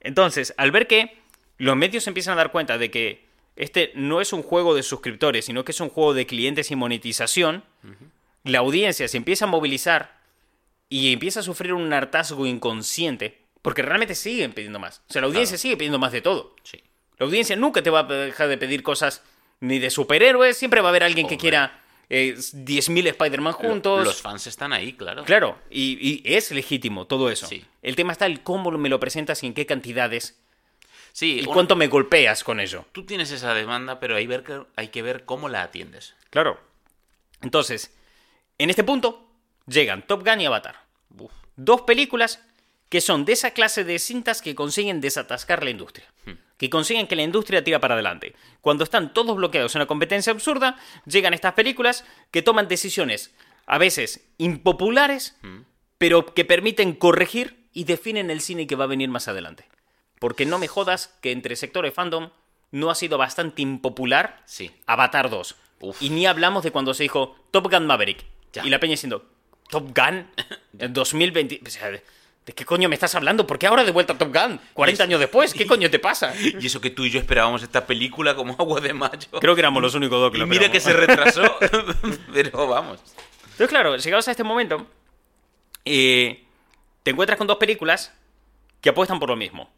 Entonces, 0.00 0.54
al 0.56 0.70
ver 0.72 0.86
que 0.86 1.18
los 1.58 1.76
medios 1.76 2.04
se 2.04 2.10
empiezan 2.10 2.34
a 2.34 2.36
dar 2.36 2.52
cuenta 2.52 2.78
de 2.78 2.90
que 2.90 3.24
este 3.56 3.92
no 3.94 4.20
es 4.20 4.32
un 4.32 4.42
juego 4.42 4.74
de 4.74 4.82
suscriptores, 4.82 5.44
sino 5.46 5.64
que 5.64 5.72
es 5.72 5.80
un 5.80 5.88
juego 5.88 6.14
de 6.14 6.26
clientes 6.26 6.70
y 6.70 6.76
monetización, 6.76 7.64
la 8.44 8.58
audiencia 8.58 9.08
se 9.08 9.16
empieza 9.16 9.44
a 9.46 9.48
movilizar 9.48 10.20
y 10.88 11.12
empieza 11.12 11.40
a 11.40 11.42
sufrir 11.42 11.72
un 11.72 11.92
hartazgo 11.92 12.46
inconsciente, 12.46 13.40
porque 13.62 13.82
realmente 13.82 14.14
siguen 14.14 14.52
pidiendo 14.52 14.78
más. 14.78 15.02
O 15.08 15.12
sea, 15.12 15.22
la 15.22 15.26
audiencia 15.28 15.54
Claro. 15.54 15.62
sigue 15.62 15.76
pidiendo 15.76 15.98
más 15.98 16.12
de 16.12 16.20
todo. 16.20 16.54
Sí. 16.62 16.82
La 17.18 17.26
audiencia 17.26 17.56
nunca 17.56 17.82
te 17.82 17.90
va 17.90 18.00
a 18.00 18.04
dejar 18.04 18.48
de 18.48 18.58
pedir 18.58 18.82
cosas 18.82 19.22
ni 19.60 19.78
de 19.78 19.90
superhéroes, 19.90 20.56
siempre 20.56 20.80
va 20.80 20.88
a 20.88 20.90
haber 20.90 21.02
alguien 21.04 21.26
que 21.28 21.36
quiera 21.38 21.80
eh, 22.08 22.34
10.000 22.36 23.06
Spider-Man 23.08 23.52
juntos. 23.52 24.04
Los 24.04 24.22
fans 24.22 24.46
están 24.46 24.72
ahí, 24.72 24.92
claro. 24.92 25.24
Claro, 25.24 25.58
y, 25.70 25.98
y 26.00 26.34
es 26.34 26.50
legítimo 26.52 27.06
todo 27.06 27.30
eso. 27.30 27.46
Sí. 27.46 27.64
El 27.82 27.96
tema 27.96 28.12
está 28.12 28.26
el 28.26 28.42
cómo 28.42 28.70
me 28.72 28.88
lo 28.88 29.00
presentas 29.00 29.42
y 29.42 29.46
en 29.46 29.54
qué 29.54 29.66
cantidades 29.66 30.38
Sí, 31.12 31.38
y 31.40 31.44
una- 31.44 31.52
cuánto 31.54 31.76
me 31.76 31.88
golpeas 31.88 32.44
con 32.44 32.60
ello. 32.60 32.84
tú 32.92 33.04
tienes 33.06 33.30
esa 33.30 33.54
demanda, 33.54 33.98
pero 34.00 34.16
hay, 34.16 34.26
ver 34.26 34.42
que- 34.44 34.62
hay 34.76 34.88
que 34.88 35.02
ver 35.02 35.24
cómo 35.24 35.48
la 35.48 35.62
atiendes. 35.62 36.14
Claro. 36.30 36.60
Entonces, 37.42 37.94
en 38.58 38.70
este 38.70 38.84
punto 38.84 39.28
llegan 39.66 40.06
Top 40.06 40.24
Gun 40.26 40.40
y 40.42 40.46
Avatar. 40.46 40.76
Uf. 41.18 41.32
Dos 41.56 41.82
películas 41.82 42.42
que 42.88 43.00
son 43.00 43.24
de 43.24 43.32
esa 43.32 43.50
clase 43.52 43.82
de 43.84 43.98
cintas 43.98 44.42
que 44.42 44.54
consiguen 44.54 45.00
desatascar 45.00 45.64
la 45.64 45.70
industria. 45.70 46.06
Que 46.56 46.70
consiguen 46.70 47.06
que 47.06 47.16
la 47.16 47.22
industria 47.22 47.62
tira 47.62 47.80
para 47.80 47.94
adelante. 47.94 48.34
Cuando 48.60 48.84
están 48.84 49.12
todos 49.12 49.36
bloqueados 49.36 49.74
en 49.74 49.80
una 49.80 49.86
competencia 49.86 50.32
absurda, 50.32 50.76
llegan 51.04 51.34
estas 51.34 51.52
películas 51.52 52.04
que 52.30 52.42
toman 52.42 52.68
decisiones 52.68 53.34
a 53.66 53.78
veces 53.78 54.26
impopulares, 54.38 55.36
pero 55.98 56.34
que 56.34 56.44
permiten 56.44 56.94
corregir 56.94 57.68
y 57.72 57.84
definen 57.84 58.30
el 58.30 58.40
cine 58.40 58.66
que 58.66 58.76
va 58.76 58.84
a 58.84 58.88
venir 58.88 59.08
más 59.10 59.28
adelante. 59.28 59.68
Porque 60.18 60.46
no 60.46 60.58
me 60.58 60.68
jodas 60.68 61.14
que 61.20 61.32
entre 61.32 61.56
sectores 61.56 61.92
fandom 61.92 62.30
no 62.70 62.90
ha 62.90 62.94
sido 62.94 63.18
bastante 63.18 63.62
impopular 63.62 64.42
Sí. 64.46 64.70
Avatar 64.86 65.28
2. 65.30 65.56
Uf. 65.80 66.02
Y 66.02 66.10
ni 66.10 66.26
hablamos 66.26 66.64
de 66.64 66.70
cuando 66.70 66.94
se 66.94 67.02
dijo 67.02 67.36
Top 67.50 67.70
Gun 67.70 67.86
Maverick. 67.86 68.24
Ya. 68.52 68.64
Y 68.64 68.70
la 68.70 68.80
peña 68.80 68.92
diciendo, 68.92 69.28
¿Top 69.68 69.96
Gun? 69.96 70.26
En 70.78 70.92
2020. 70.92 71.60
O 71.66 71.70
sea, 71.70 71.90
¿de 72.46 72.52
qué 72.52 72.64
coño 72.64 72.88
me 72.88 72.94
estás 72.94 73.14
hablando? 73.16 73.44
¿Por 73.46 73.58
qué 73.58 73.66
ahora 73.66 73.84
de 73.84 73.90
vuelta 73.90 74.12
a 74.12 74.18
Top 74.18 74.32
Gun? 74.32 74.60
40 74.72 75.02
años 75.02 75.18
después, 75.20 75.52
¿qué 75.52 75.66
coño 75.66 75.90
te 75.90 75.98
pasa? 75.98 76.32
Y 76.40 76.64
eso 76.64 76.80
que 76.80 76.90
tú 76.90 77.04
y 77.04 77.10
yo 77.10 77.18
esperábamos 77.18 77.62
esta 77.64 77.84
película 77.86 78.36
como 78.36 78.54
agua 78.58 78.80
de 78.80 78.94
mayo. 78.94 79.28
Creo 79.40 79.54
que 79.56 79.60
éramos 79.60 79.82
los 79.82 79.94
únicos 79.94 80.18
dos 80.20 80.30
que 80.30 80.38
y 80.38 80.40
lo 80.40 80.46
mira 80.46 80.70
que 80.70 80.80
se 80.80 80.92
retrasó. 80.92 81.42
pero 82.32 82.68
vamos. 82.68 83.00
Entonces, 83.42 83.68
claro, 83.68 83.96
llegados 83.96 84.28
a 84.28 84.30
este 84.30 84.44
momento, 84.44 84.86
eh, 85.84 86.44
te 87.02 87.10
encuentras 87.10 87.36
con 87.36 87.48
dos 87.48 87.56
películas 87.56 88.12
que 88.80 88.90
apuestan 88.90 89.18
por 89.18 89.28
lo 89.30 89.36
mismo. 89.36 89.68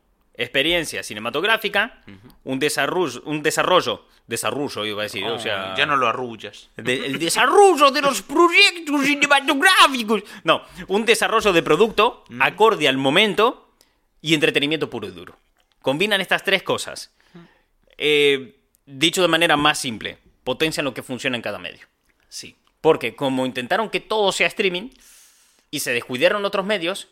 Experiencia 0.41 1.03
cinematográfica, 1.03 2.03
un 2.45 2.59
desarrollo, 2.61 3.20
un 3.24 3.43
desarrollo, 3.43 4.07
desarrollo 4.28 4.86
iba 4.86 5.03
a 5.03 5.05
decir, 5.05 5.24
o 5.24 5.39
sea... 5.41 5.72
Oh, 5.72 5.76
ya 5.76 5.84
no 5.84 5.97
lo 5.97 6.07
arrullas. 6.07 6.70
de- 6.76 7.07
el 7.07 7.18
desarrollo 7.18 7.91
de 7.91 8.01
los 8.01 8.22
proyectos 8.22 9.05
cinematográficos. 9.05 10.22
No, 10.45 10.62
un 10.86 11.05
desarrollo 11.05 11.53
de 11.53 11.62
producto 11.62 12.24
acorde 12.41 12.86
al 12.86 12.97
momento 12.99 13.74
y 14.22 14.32
entretenimiento 14.34 14.89
puro 14.89 15.09
y 15.09 15.11
duro. 15.11 15.36
Combinan 15.82 16.20
estas 16.20 16.45
tres 16.45 16.62
cosas. 16.62 17.12
Eh, 17.97 18.61
dicho 18.86 19.22
de 19.22 19.28
manera 19.28 19.57
más 19.57 19.78
simple, 19.80 20.18
potencian 20.45 20.84
lo 20.84 20.95
que 20.95 21.03
funciona 21.03 21.36
en 21.36 21.43
cada 21.43 21.59
medio. 21.59 21.86
Sí. 22.28 22.57
Porque 22.80 23.16
como 23.16 23.45
intentaron 23.45 23.91
que 23.91 23.99
todo 23.99 24.30
sea 24.30 24.47
streaming 24.47 24.91
y 25.72 25.80
se 25.80 25.93
descuidaron 25.93 26.45
otros 26.45 26.64
medios, 26.64 27.09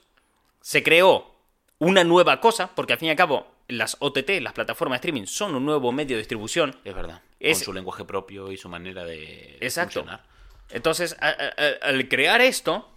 se 0.61 0.83
creó 0.85 1.35
una 1.79 2.05
nueva 2.05 2.41
cosa, 2.41 2.75
porque 2.75 2.93
al 2.95 2.99
fin 2.99 3.09
y 3.09 3.11
al 3.11 3.17
cabo 3.17 3.47
las 3.69 3.97
OTT, 4.01 4.41
las 4.41 4.53
plataformas 4.53 4.97
de 4.97 5.01
streaming, 5.09 5.27
son 5.27 5.55
un 5.55 5.65
nuevo 5.67 5.93
medio 5.93 6.17
de 6.17 6.21
distribución. 6.23 6.77
Es 6.85 6.95
verdad. 6.95 7.21
Es- 7.41 7.59
Con 7.59 7.65
su 7.67 7.73
lenguaje 7.73 8.05
propio 8.05 8.51
y 8.53 8.57
su 8.57 8.69
manera 8.69 9.05
de 9.05 9.59
Exacto. 9.61 10.01
funcionar. 10.01 10.25
Entonces, 10.71 11.17
a- 11.21 11.29
a- 11.29 11.33
a- 11.33 11.89
al 11.89 12.09
crear 12.09 12.41
esto, 12.41 12.89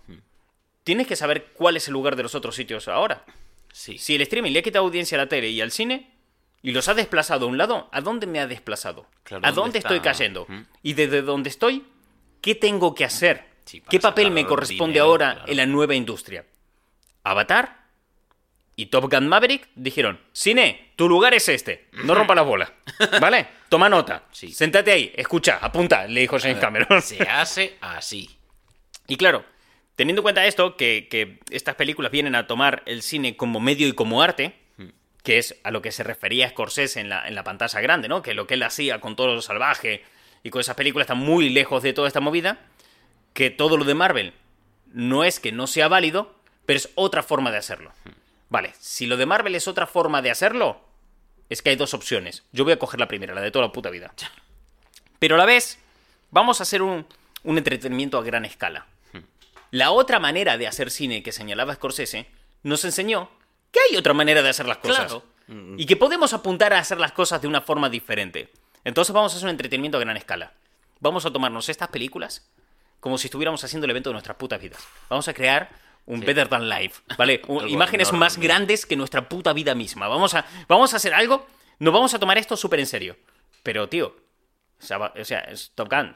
tienes 0.83 1.07
que 1.07 1.15
saber 1.15 1.47
cuál 1.53 1.77
es 1.77 1.87
el 1.87 1.93
lugar 1.93 2.15
de 2.15 2.23
los 2.23 2.35
otros 2.35 2.55
sitios 2.55 2.87
ahora. 2.87 3.25
Sí. 3.71 3.97
Si 3.97 4.15
el 4.15 4.21
streaming 4.21 4.51
le 4.51 4.59
ha 4.59 4.63
quitado 4.63 4.85
audiencia 4.85 5.17
a 5.17 5.23
la 5.23 5.27
tele 5.29 5.49
y 5.49 5.61
al 5.61 5.71
cine 5.71 6.11
y 6.61 6.71
los 6.71 6.87
ha 6.87 6.93
desplazado 6.93 7.45
a 7.45 7.49
un 7.49 7.57
lado, 7.57 7.89
¿a 7.91 8.01
dónde 8.01 8.27
me 8.27 8.39
ha 8.39 8.47
desplazado? 8.47 9.05
Claro, 9.23 9.45
¿A 9.45 9.49
¿dónde 9.51 9.61
dónde 9.61 9.79
estoy 9.79 9.99
cayendo? 9.99 10.43
Ujú. 10.43 10.65
Y 10.83 10.93
desde 10.93 11.21
dónde 11.21 11.49
estoy, 11.49 11.85
¿qué 12.41 12.55
tengo 12.55 12.95
que 12.95 13.05
hacer? 13.05 13.45
Sí, 13.65 13.83
¿Qué 13.87 13.99
papel 13.99 14.31
me 14.31 14.45
corresponde 14.47 14.93
dinero, 14.93 15.05
ahora 15.05 15.33
claro. 15.35 15.51
en 15.51 15.57
la 15.57 15.65
nueva 15.67 15.93
industria? 15.93 16.45
Avatar 17.23 17.78
y 18.81 18.85
Top 18.87 19.11
Gun 19.11 19.27
Maverick 19.27 19.67
dijeron, 19.75 20.19
cine, 20.31 20.91
tu 20.95 21.09
lugar 21.09 21.33
es 21.33 21.49
este, 21.49 21.87
no 22.03 22.15
rompa 22.15 22.33
la 22.35 22.43
bola, 22.43 22.73
¿vale? 23.21 23.47
Toma 23.67 23.89
nota, 23.89 24.23
Sí. 24.31 24.51
séntate 24.53 24.91
ahí, 24.91 25.11
escucha, 25.15 25.59
apunta, 25.61 26.07
le 26.07 26.21
dijo 26.21 26.39
James 26.39 26.59
Cameron. 26.59 27.01
Se 27.01 27.21
hace 27.23 27.77
así. 27.81 28.29
Y 29.07 29.17
claro, 29.17 29.43
teniendo 29.95 30.21
en 30.21 30.23
cuenta 30.23 30.45
esto, 30.45 30.77
que, 30.77 31.07
que 31.09 31.39
estas 31.51 31.75
películas 31.75 32.11
vienen 32.11 32.35
a 32.35 32.47
tomar 32.47 32.83
el 32.85 33.01
cine 33.01 33.35
como 33.35 33.59
medio 33.59 33.87
y 33.87 33.93
como 33.93 34.21
arte, 34.21 34.55
que 35.23 35.37
es 35.37 35.59
a 35.65 35.71
lo 35.71 35.81
que 35.81 35.91
se 35.91 36.03
refería 36.03 36.49
Scorsese 36.49 37.01
en 37.01 37.09
la, 37.09 37.27
en 37.27 37.35
la 37.35 37.43
pantalla 37.43 37.81
grande, 37.81 38.07
¿no? 38.07 38.21
Que 38.21 38.33
lo 38.33 38.47
que 38.47 38.53
él 38.53 38.63
hacía 38.63 39.01
con 39.01 39.15
todo 39.17 39.35
lo 39.35 39.41
salvaje 39.41 40.03
y 40.43 40.49
con 40.51 40.61
esas 40.61 40.75
películas 40.75 41.03
está 41.05 41.15
muy 41.15 41.49
lejos 41.49 41.83
de 41.83 41.91
toda 41.91 42.07
esta 42.07 42.21
movida, 42.21 42.59
que 43.33 43.49
todo 43.49 43.75
lo 43.75 43.83
de 43.83 43.93
Marvel 43.95 44.33
no 44.93 45.25
es 45.25 45.39
que 45.41 45.51
no 45.51 45.67
sea 45.67 45.89
válido, 45.89 46.33
pero 46.65 46.77
es 46.77 46.89
otra 46.95 47.21
forma 47.23 47.51
de 47.51 47.57
hacerlo. 47.57 47.91
Vale, 48.49 48.73
si 48.79 49.05
lo 49.05 49.17
de 49.17 49.25
Marvel 49.25 49.55
es 49.55 49.67
otra 49.67 49.87
forma 49.87 50.21
de 50.21 50.31
hacerlo, 50.31 50.81
es 51.49 51.61
que 51.61 51.69
hay 51.69 51.75
dos 51.75 51.93
opciones. 51.93 52.43
Yo 52.51 52.63
voy 52.63 52.73
a 52.73 52.79
coger 52.79 52.99
la 52.99 53.07
primera, 53.07 53.33
la 53.33 53.41
de 53.41 53.51
toda 53.51 53.65
la 53.65 53.71
puta 53.71 53.89
vida. 53.89 54.13
Pero 55.19 55.35
a 55.35 55.37
la 55.37 55.45
vez, 55.45 55.79
vamos 56.31 56.59
a 56.59 56.63
hacer 56.63 56.81
un, 56.81 57.05
un 57.43 57.57
entretenimiento 57.57 58.17
a 58.17 58.23
gran 58.23 58.45
escala. 58.45 58.87
La 59.71 59.91
otra 59.91 60.19
manera 60.19 60.57
de 60.57 60.67
hacer 60.67 60.89
cine 60.89 61.21
que 61.21 61.31
señalaba 61.31 61.75
Scorsese 61.75 62.25
nos 62.63 62.83
enseñó 62.85 63.29
que 63.71 63.79
hay 63.87 63.97
otra 63.97 64.13
manera 64.13 64.41
de 64.41 64.49
hacer 64.49 64.65
las 64.65 64.77
cosas. 64.77 65.05
Claro. 65.05 65.23
Y 65.77 65.85
que 65.85 65.95
podemos 65.95 66.33
apuntar 66.33 66.73
a 66.73 66.79
hacer 66.79 66.99
las 66.99 67.11
cosas 67.11 67.41
de 67.41 67.47
una 67.47 67.61
forma 67.61 67.89
diferente. 67.89 68.51
Entonces 68.83 69.13
vamos 69.13 69.33
a 69.33 69.37
hacer 69.37 69.45
un 69.45 69.51
entretenimiento 69.51 69.97
a 69.97 70.01
gran 70.01 70.17
escala. 70.17 70.53
Vamos 70.99 71.25
a 71.25 71.31
tomarnos 71.31 71.69
estas 71.69 71.89
películas 71.89 72.47
como 72.99 73.17
si 73.17 73.27
estuviéramos 73.27 73.63
haciendo 73.63 73.85
el 73.85 73.91
evento 73.91 74.09
de 74.09 74.13
nuestras 74.13 74.37
putas 74.37 74.61
vidas. 74.61 74.85
Vamos 75.09 75.27
a 75.27 75.33
crear 75.33 75.69
un 76.05 76.19
Sí. 76.21 76.25
Better 76.25 76.47
Than 76.47 76.67
Life, 76.69 77.01
¿vale? 77.17 77.41
Imágenes 77.67 78.11
más 78.13 78.37
grandes 78.37 78.85
que 78.85 78.95
nuestra 78.95 79.27
puta 79.29 79.53
vida 79.53 79.75
misma. 79.75 80.07
Vamos 80.07 80.33
a, 80.33 80.45
vamos 80.67 80.93
a 80.93 80.97
hacer 80.97 81.13
algo, 81.13 81.45
nos 81.79 81.93
vamos 81.93 82.13
a 82.13 82.19
tomar 82.19 82.37
esto 82.37 82.57
súper 82.57 82.79
en 82.79 82.87
serio. 82.87 83.15
Pero, 83.63 83.87
tío, 83.89 84.07
o 84.79 84.83
sea, 84.83 84.97
va- 84.97 85.13
o 85.19 85.25
sea, 85.25 85.39
es 85.41 85.71
Top 85.75 85.89
Gun, 85.91 86.15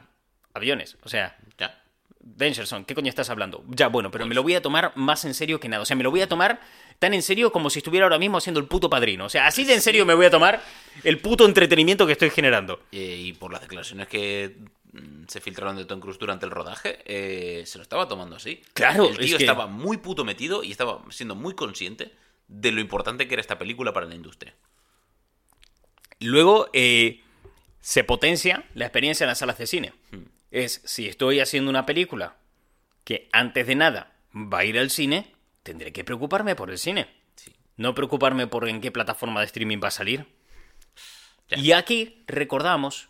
aviones, 0.53 0.97
o 1.03 1.09
sea, 1.09 1.37
Ya. 1.57 1.79
Dangerson, 2.25 2.85
¿qué 2.85 2.95
coño 2.95 3.09
estás 3.09 3.29
hablando? 3.29 3.65
Ya, 3.67 3.89
bueno, 3.89 4.09
pero 4.09 4.25
me 4.25 4.33
lo 4.33 4.43
voy 4.43 4.55
a 4.55 4.61
tomar 4.61 4.93
más 4.95 5.25
en 5.25 5.33
serio 5.33 5.59
que 5.59 5.67
nada. 5.67 5.81
O 5.81 5.85
sea, 5.85 5.97
me 5.97 6.03
lo 6.03 6.09
voy 6.09 6.21
a 6.21 6.29
tomar 6.29 6.61
tan 6.97 7.13
en 7.13 7.21
serio 7.21 7.51
como 7.51 7.69
si 7.69 7.79
estuviera 7.79 8.05
ahora 8.05 8.17
mismo 8.17 8.37
haciendo 8.37 8.61
el 8.61 8.65
puto 8.65 8.89
padrino. 8.89 9.25
O 9.25 9.29
sea, 9.29 9.45
así 9.45 9.65
de 9.65 9.73
en 9.73 9.81
serio 9.81 10.05
me 10.05 10.13
voy 10.13 10.27
a 10.27 10.29
tomar 10.31 10.61
el 11.03 11.19
puto 11.19 11.45
entretenimiento 11.45 12.05
que 12.07 12.13
estoy 12.13 12.29
generando. 12.29 12.79
Eh, 12.93 13.17
y 13.19 13.33
por 13.33 13.51
las 13.51 13.59
declaraciones 13.59 14.07
que 14.07 14.55
se 15.27 15.41
filtraron 15.41 15.75
de 15.75 15.85
Tom 15.85 15.99
Cruise 15.99 16.19
durante 16.19 16.45
el 16.45 16.51
rodaje, 16.51 16.99
eh, 17.05 17.65
se 17.65 17.77
lo 17.77 17.81
estaba 17.81 18.07
tomando 18.07 18.35
así. 18.35 18.61
Claro, 18.73 19.09
el 19.09 19.17
tío 19.17 19.25
es 19.25 19.35
que- 19.37 19.43
estaba 19.43 19.67
muy 19.67 19.97
puto 19.97 20.23
metido 20.23 20.63
y 20.63 20.71
estaba 20.71 21.03
siendo 21.09 21.35
muy 21.35 21.55
consciente 21.55 22.13
de 22.47 22.71
lo 22.71 22.79
importante 22.81 23.27
que 23.27 23.33
era 23.33 23.41
esta 23.41 23.57
película 23.57 23.93
para 23.93 24.05
la 24.05 24.15
industria. 24.15 24.53
Luego 26.19 26.69
eh, 26.73 27.21
se 27.81 28.03
potencia 28.03 28.65
la 28.75 28.85
experiencia 28.85 29.23
en 29.25 29.29
las 29.29 29.39
salas 29.39 29.57
de 29.57 29.67
cine. 29.67 29.93
Es, 30.51 30.81
si 30.85 31.07
estoy 31.07 31.39
haciendo 31.39 31.69
una 31.69 31.85
película 31.85 32.35
que 33.03 33.27
antes 33.31 33.65
de 33.67 33.75
nada 33.75 34.13
va 34.33 34.59
a 34.59 34.65
ir 34.65 34.77
al 34.79 34.89
cine, 34.89 35.33
tendré 35.63 35.91
que 35.91 36.03
preocuparme 36.03 36.55
por 36.55 36.69
el 36.69 36.77
cine. 36.77 37.07
Sí. 37.35 37.51
No 37.75 37.95
preocuparme 37.95 38.47
por 38.47 38.69
en 38.69 38.79
qué 38.79 38.91
plataforma 38.91 39.39
de 39.39 39.47
streaming 39.47 39.79
va 39.83 39.87
a 39.87 39.91
salir. 39.91 40.27
Ya. 41.49 41.57
Y 41.57 41.71
aquí 41.73 42.23
recordamos 42.27 43.09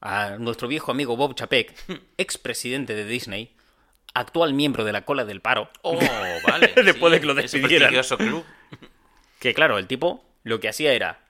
a 0.00 0.36
nuestro 0.38 0.68
viejo 0.68 0.90
amigo 0.90 1.16
Bob 1.16 1.34
Chapek, 1.34 1.74
expresidente 2.16 2.94
de 2.94 3.04
Disney, 3.04 3.54
actual 4.14 4.54
miembro 4.54 4.84
de 4.84 4.92
la 4.92 5.04
cola 5.04 5.24
del 5.24 5.40
paro. 5.40 5.70
Oh, 5.82 5.98
vale. 6.46 6.72
Después 6.84 7.10
sí, 7.10 7.14
de 7.14 7.20
que 7.20 7.26
lo 7.26 7.34
despidieran. 7.34 7.94
club. 8.18 8.44
Que 9.38 9.54
claro, 9.54 9.78
el 9.78 9.86
tipo 9.86 10.22
lo 10.42 10.60
que 10.60 10.68
hacía 10.68 10.92
era 10.92 11.20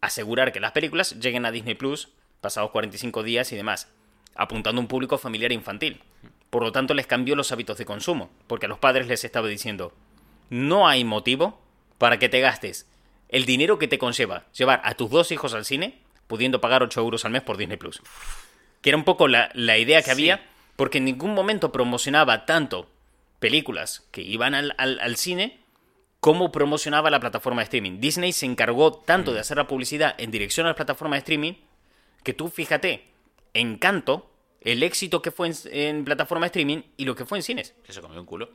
asegurar 0.00 0.52
que 0.52 0.60
las 0.60 0.70
películas 0.70 1.18
lleguen 1.18 1.46
a 1.46 1.50
Disney 1.50 1.74
Plus 1.74 2.10
pasados 2.40 2.70
45 2.70 3.24
días 3.24 3.50
y 3.50 3.56
demás, 3.56 3.88
apuntando 4.36 4.78
a 4.80 4.82
un 4.82 4.86
público 4.86 5.18
familiar 5.18 5.50
e 5.50 5.54
infantil. 5.54 6.00
Por 6.50 6.62
lo 6.62 6.70
tanto, 6.70 6.94
les 6.94 7.08
cambió 7.08 7.34
los 7.34 7.50
hábitos 7.50 7.76
de 7.78 7.84
consumo, 7.84 8.30
porque 8.46 8.66
a 8.66 8.68
los 8.68 8.78
padres 8.78 9.08
les 9.08 9.24
estaba 9.24 9.48
diciendo, 9.48 9.92
no 10.48 10.86
hay 10.86 11.02
motivo 11.02 11.60
para 11.98 12.20
que 12.20 12.28
te 12.28 12.38
gastes 12.38 12.86
el 13.28 13.46
dinero 13.46 13.78
que 13.78 13.88
te 13.88 13.98
conlleva 13.98 14.44
llevar 14.52 14.80
a 14.84 14.94
tus 14.94 15.10
dos 15.10 15.32
hijos 15.32 15.54
al 15.54 15.64
cine, 15.64 15.98
pudiendo 16.26 16.60
pagar 16.60 16.82
8 16.82 17.00
euros 17.00 17.24
al 17.24 17.32
mes 17.32 17.42
por 17.42 17.56
Disney 17.56 17.76
Plus. 17.76 18.00
Que 18.80 18.90
era 18.90 18.96
un 18.96 19.04
poco 19.04 19.28
la, 19.28 19.50
la 19.54 19.78
idea 19.78 19.98
que 20.00 20.06
Sí. 20.06 20.10
había, 20.12 20.46
porque 20.76 20.98
en 20.98 21.04
ningún 21.06 21.34
momento 21.34 21.72
promocionaba 21.72 22.46
tanto 22.46 22.88
películas 23.38 24.06
que 24.10 24.22
iban 24.22 24.54
al, 24.54 24.74
al- 24.78 25.00
al 25.00 25.16
cine 25.16 25.60
como 26.20 26.50
promocionaba 26.50 27.10
la 27.10 27.20
plataforma 27.20 27.60
de 27.60 27.64
streaming. 27.64 28.00
Disney 28.00 28.32
se 28.32 28.46
encargó 28.46 28.92
tanto 28.92 29.32
de 29.32 29.40
hacer 29.40 29.56
la 29.58 29.66
publicidad 29.68 30.14
en 30.18 30.30
dirección 30.30 30.66
a 30.66 30.70
la 30.70 30.74
plataforma 30.74 31.16
de 31.16 31.20
streaming 31.20 31.52
que 32.24 32.32
tú 32.34 32.48
fíjate, 32.48 33.04
Encanto, 33.54 34.30
el 34.60 34.82
éxito 34.82 35.22
que 35.22 35.30
fue 35.30 35.48
en, 35.48 35.54
en 35.72 36.04
plataforma 36.04 36.44
de 36.44 36.48
streaming 36.48 36.82
y 36.96 37.04
lo 37.04 37.14
que 37.14 37.24
fue 37.24 37.38
en 37.38 37.42
cines. 37.42 37.74
Que 37.84 37.92
se 37.92 38.00
comió 38.00 38.18
un 38.20 38.26
culo. 38.26 38.50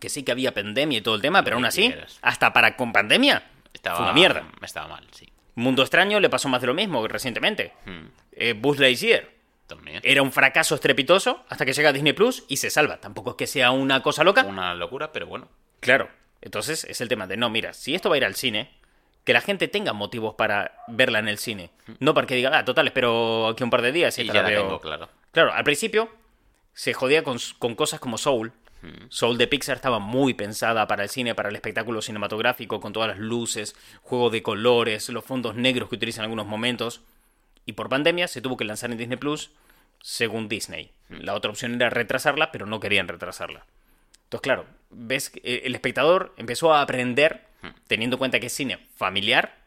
Que 0.00 0.08
sí 0.08 0.24
que 0.24 0.32
había 0.32 0.52
pandemia 0.52 0.98
y 0.98 1.00
todo 1.02 1.14
el 1.14 1.22
tema, 1.22 1.44
pero 1.44 1.56
aún 1.56 1.64
así, 1.64 1.86
quieras. 1.86 2.18
hasta 2.22 2.52
para 2.52 2.76
con 2.76 2.92
pandemia, 2.92 3.48
Estaba, 3.72 3.96
fue 3.96 4.04
una 4.06 4.14
mierda. 4.14 4.48
Estaba 4.60 4.88
mal, 4.88 5.06
sí. 5.12 5.31
Mundo 5.54 5.82
Extraño 5.82 6.18
le 6.20 6.30
pasó 6.30 6.48
más 6.48 6.60
de 6.60 6.66
lo 6.66 6.74
mismo 6.74 7.06
recientemente. 7.08 7.72
Hmm, 7.84 8.06
Eh, 8.32 8.54
Buzz 8.54 8.78
Lightyear 8.78 9.28
también. 9.66 10.00
era 10.02 10.22
un 10.22 10.32
fracaso 10.32 10.74
estrepitoso 10.74 11.44
hasta 11.48 11.64
que 11.66 11.72
llega 11.72 11.90
a 11.90 11.92
Disney 11.92 12.12
Plus 12.14 12.44
y 12.48 12.56
se 12.56 12.70
salva. 12.70 12.98
Tampoco 12.98 13.30
es 13.30 13.36
que 13.36 13.46
sea 13.46 13.70
una 13.70 14.02
cosa 14.02 14.24
loca. 14.24 14.44
Una 14.44 14.74
locura, 14.74 15.12
pero 15.12 15.26
bueno. 15.26 15.48
Claro. 15.80 16.08
Entonces 16.40 16.84
es 16.84 17.00
el 17.00 17.08
tema 17.08 17.26
de, 17.26 17.36
no, 17.36 17.50
mira, 17.50 17.72
si 17.74 17.94
esto 17.94 18.08
va 18.08 18.14
a 18.16 18.18
ir 18.18 18.24
al 18.24 18.34
cine, 18.34 18.70
que 19.24 19.32
la 19.32 19.40
gente 19.40 19.68
tenga 19.68 19.92
motivos 19.92 20.34
para 20.34 20.72
verla 20.88 21.18
en 21.20 21.28
el 21.28 21.38
cine. 21.38 21.70
No 22.00 22.14
para 22.14 22.26
que 22.26 22.34
diga, 22.34 22.50
ah, 22.58 22.64
total, 22.64 22.86
espero 22.88 23.48
aquí 23.48 23.62
un 23.62 23.70
par 23.70 23.82
de 23.82 23.92
días 23.92 24.18
y, 24.18 24.22
Y 24.22 24.24
esta 24.26 24.34
ya 24.38 24.42
la 24.42 24.48
veo". 24.48 24.62
tengo, 24.62 24.80
claro. 24.80 25.08
Claro, 25.30 25.52
al 25.52 25.62
principio 25.64 26.10
se 26.74 26.94
jodía 26.94 27.22
con, 27.22 27.38
con 27.58 27.74
cosas 27.74 28.00
como 28.00 28.18
Soul. 28.18 28.52
Soul 29.10 29.38
de 29.38 29.46
Pixar 29.46 29.76
estaba 29.76 29.98
muy 29.98 30.34
pensada 30.34 30.86
para 30.86 31.04
el 31.04 31.08
cine, 31.08 31.34
para 31.34 31.48
el 31.48 31.54
espectáculo 31.54 32.02
cinematográfico, 32.02 32.80
con 32.80 32.92
todas 32.92 33.08
las 33.08 33.18
luces, 33.18 33.76
juego 34.02 34.30
de 34.30 34.42
colores, 34.42 35.08
los 35.10 35.24
fondos 35.24 35.54
negros 35.54 35.88
que 35.88 35.94
utilizan 35.96 36.22
en 36.22 36.24
algunos 36.26 36.46
momentos. 36.46 37.00
Y 37.64 37.72
por 37.74 37.88
pandemia 37.88 38.26
se 38.28 38.40
tuvo 38.40 38.56
que 38.56 38.64
lanzar 38.64 38.90
en 38.90 38.98
Disney 38.98 39.18
Plus, 39.18 39.50
según 40.00 40.48
Disney. 40.48 40.90
La 41.08 41.34
otra 41.34 41.50
opción 41.50 41.74
era 41.74 41.90
retrasarla, 41.90 42.50
pero 42.50 42.66
no 42.66 42.80
querían 42.80 43.06
retrasarla. 43.06 43.64
Entonces, 44.24 44.42
claro, 44.42 44.66
ves 44.90 45.30
que 45.30 45.40
eh, 45.44 45.62
el 45.64 45.74
espectador 45.74 46.34
empezó 46.36 46.72
a 46.74 46.80
aprender, 46.82 47.44
teniendo 47.86 48.16
en 48.16 48.18
cuenta 48.18 48.40
que 48.40 48.46
es 48.46 48.52
cine 48.52 48.78
familiar, 48.96 49.58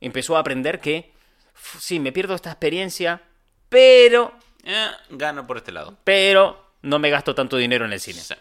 empezó 0.00 0.36
a 0.36 0.40
aprender 0.40 0.80
que, 0.80 1.10
"Uf, 1.54 1.80
sí, 1.80 2.00
me 2.00 2.12
pierdo 2.12 2.34
esta 2.34 2.50
experiencia, 2.50 3.22
pero 3.70 4.32
Eh, 4.64 4.88
gano 5.10 5.46
por 5.46 5.56
este 5.56 5.72
lado. 5.72 5.96
pero 6.04 6.72
no 6.82 6.98
me 6.98 7.08
gasto 7.10 7.34
tanto 7.34 7.56
dinero 7.56 7.84
en 7.86 7.92
el 7.92 8.00
cine. 8.00 8.20
Sí. 8.20 8.34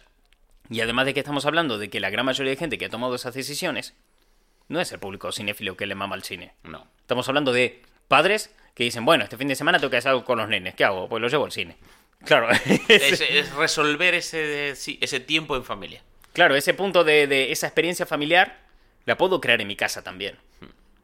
Y 0.69 0.81
además 0.81 1.05
de 1.05 1.13
que 1.13 1.19
estamos 1.21 1.45
hablando 1.45 1.77
de 1.77 1.89
que 1.89 1.99
la 1.99 2.09
gran 2.09 2.25
mayoría 2.25 2.51
de 2.51 2.57
gente 2.57 2.77
que 2.77 2.85
ha 2.85 2.89
tomado 2.89 3.15
esas 3.15 3.33
decisiones 3.33 3.93
no 4.67 4.81
es 4.81 4.91
el 4.91 4.99
público 4.99 5.31
cinéfilo 5.31 5.77
que 5.77 5.85
le 5.85 5.95
mama 5.95 6.15
al 6.15 6.23
cine. 6.23 6.53
No. 6.63 6.87
Estamos 6.99 7.27
hablando 7.29 7.53
de 7.53 7.81
padres 8.07 8.53
que 8.75 8.83
dicen, 8.83 9.05
bueno, 9.05 9.23
este 9.23 9.37
fin 9.37 9.47
de 9.47 9.55
semana 9.55 9.79
tengo 9.79 9.91
que 9.91 9.97
hacer 9.97 10.09
algo 10.09 10.25
con 10.25 10.37
los 10.37 10.49
nenes. 10.49 10.75
¿Qué 10.75 10.83
hago? 10.83 11.07
Pues 11.07 11.21
los 11.21 11.31
llevo 11.31 11.45
al 11.45 11.51
cine. 11.51 11.77
Claro, 12.25 12.49
Es, 12.89 13.21
es 13.21 13.53
resolver 13.53 14.13
ese, 14.13 14.71
ese 14.71 15.19
tiempo 15.19 15.55
en 15.55 15.63
familia. 15.63 16.01
claro, 16.33 16.55
ese 16.55 16.73
punto 16.73 17.03
de, 17.03 17.27
de 17.27 17.51
esa 17.51 17.67
experiencia 17.67 18.05
familiar 18.05 18.59
la 19.05 19.17
puedo 19.17 19.39
crear 19.39 19.61
en 19.61 19.67
mi 19.67 19.75
casa 19.75 20.03
también. 20.03 20.37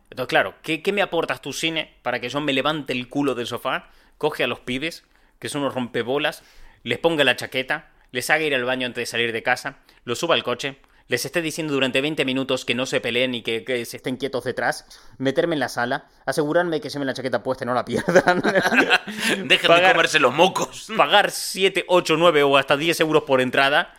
Entonces, 0.09 0.28
claro, 0.28 0.55
¿qué, 0.61 0.82
qué 0.84 0.91
me 0.91 1.01
aportas 1.01 1.41
tu 1.41 1.53
cine 1.53 1.95
para 2.03 2.20
que 2.20 2.30
yo 2.30 2.39
me 2.41 2.53
levante 2.53 2.93
el 2.93 3.07
culo 3.07 3.34
del 3.34 3.47
sofá, 3.47 3.89
coge 4.18 4.43
a 4.43 4.47
los 4.47 4.59
pibes, 4.59 5.05
que 5.39 5.49
son 5.49 5.61
unos 5.61 5.74
rompebolas, 5.74 6.43
les 6.84 6.99
ponga 6.99 7.24
la 7.24 7.36
chaqueta, 7.36 7.89
les 8.14 8.30
haga 8.30 8.43
ir 8.43 8.55
al 8.55 8.64
baño 8.64 8.86
antes 8.86 9.01
de 9.01 9.05
salir 9.07 9.34
de 9.34 9.43
casa, 9.43 9.80
los 10.05 10.20
suba 10.20 10.36
al 10.36 10.43
coche, 10.43 10.78
les 11.07 11.26
esté 11.26 11.41
diciendo 11.41 11.74
durante 11.74 11.99
20 11.99 12.24
minutos 12.26 12.64
que 12.64 12.76
no 12.76 12.86
se 12.86 13.01
peleen 13.01 13.34
y 13.36 13.41
que, 13.41 13.66
que 13.66 13.84
se 13.86 13.97
estén 13.97 14.18
quietos 14.18 14.43
detrás, 14.43 14.86
meterme 15.18 15.55
en 15.55 15.59
la 15.59 15.68
sala, 15.68 16.07
asegurarme 16.26 16.80
que 16.80 16.89
lleven 16.89 17.07
la 17.07 17.14
chaqueta 17.14 17.43
puesta 17.43 17.66
y 17.66 17.68
no 17.68 17.74
la 17.74 17.84
pierdan, 17.84 18.41
Dejen 19.47 19.47
de 19.47 19.59
comerse 19.59 20.20
los 20.20 20.34
mocos. 20.34 20.91
pagar 20.95 21.32
7, 21.32 21.86
8, 21.88 22.16
9 22.18 22.43
o 22.43 22.55
hasta 22.55 22.78
10 22.78 22.99
euros 23.01 23.24
por 23.24 23.41
entrada. 23.41 23.97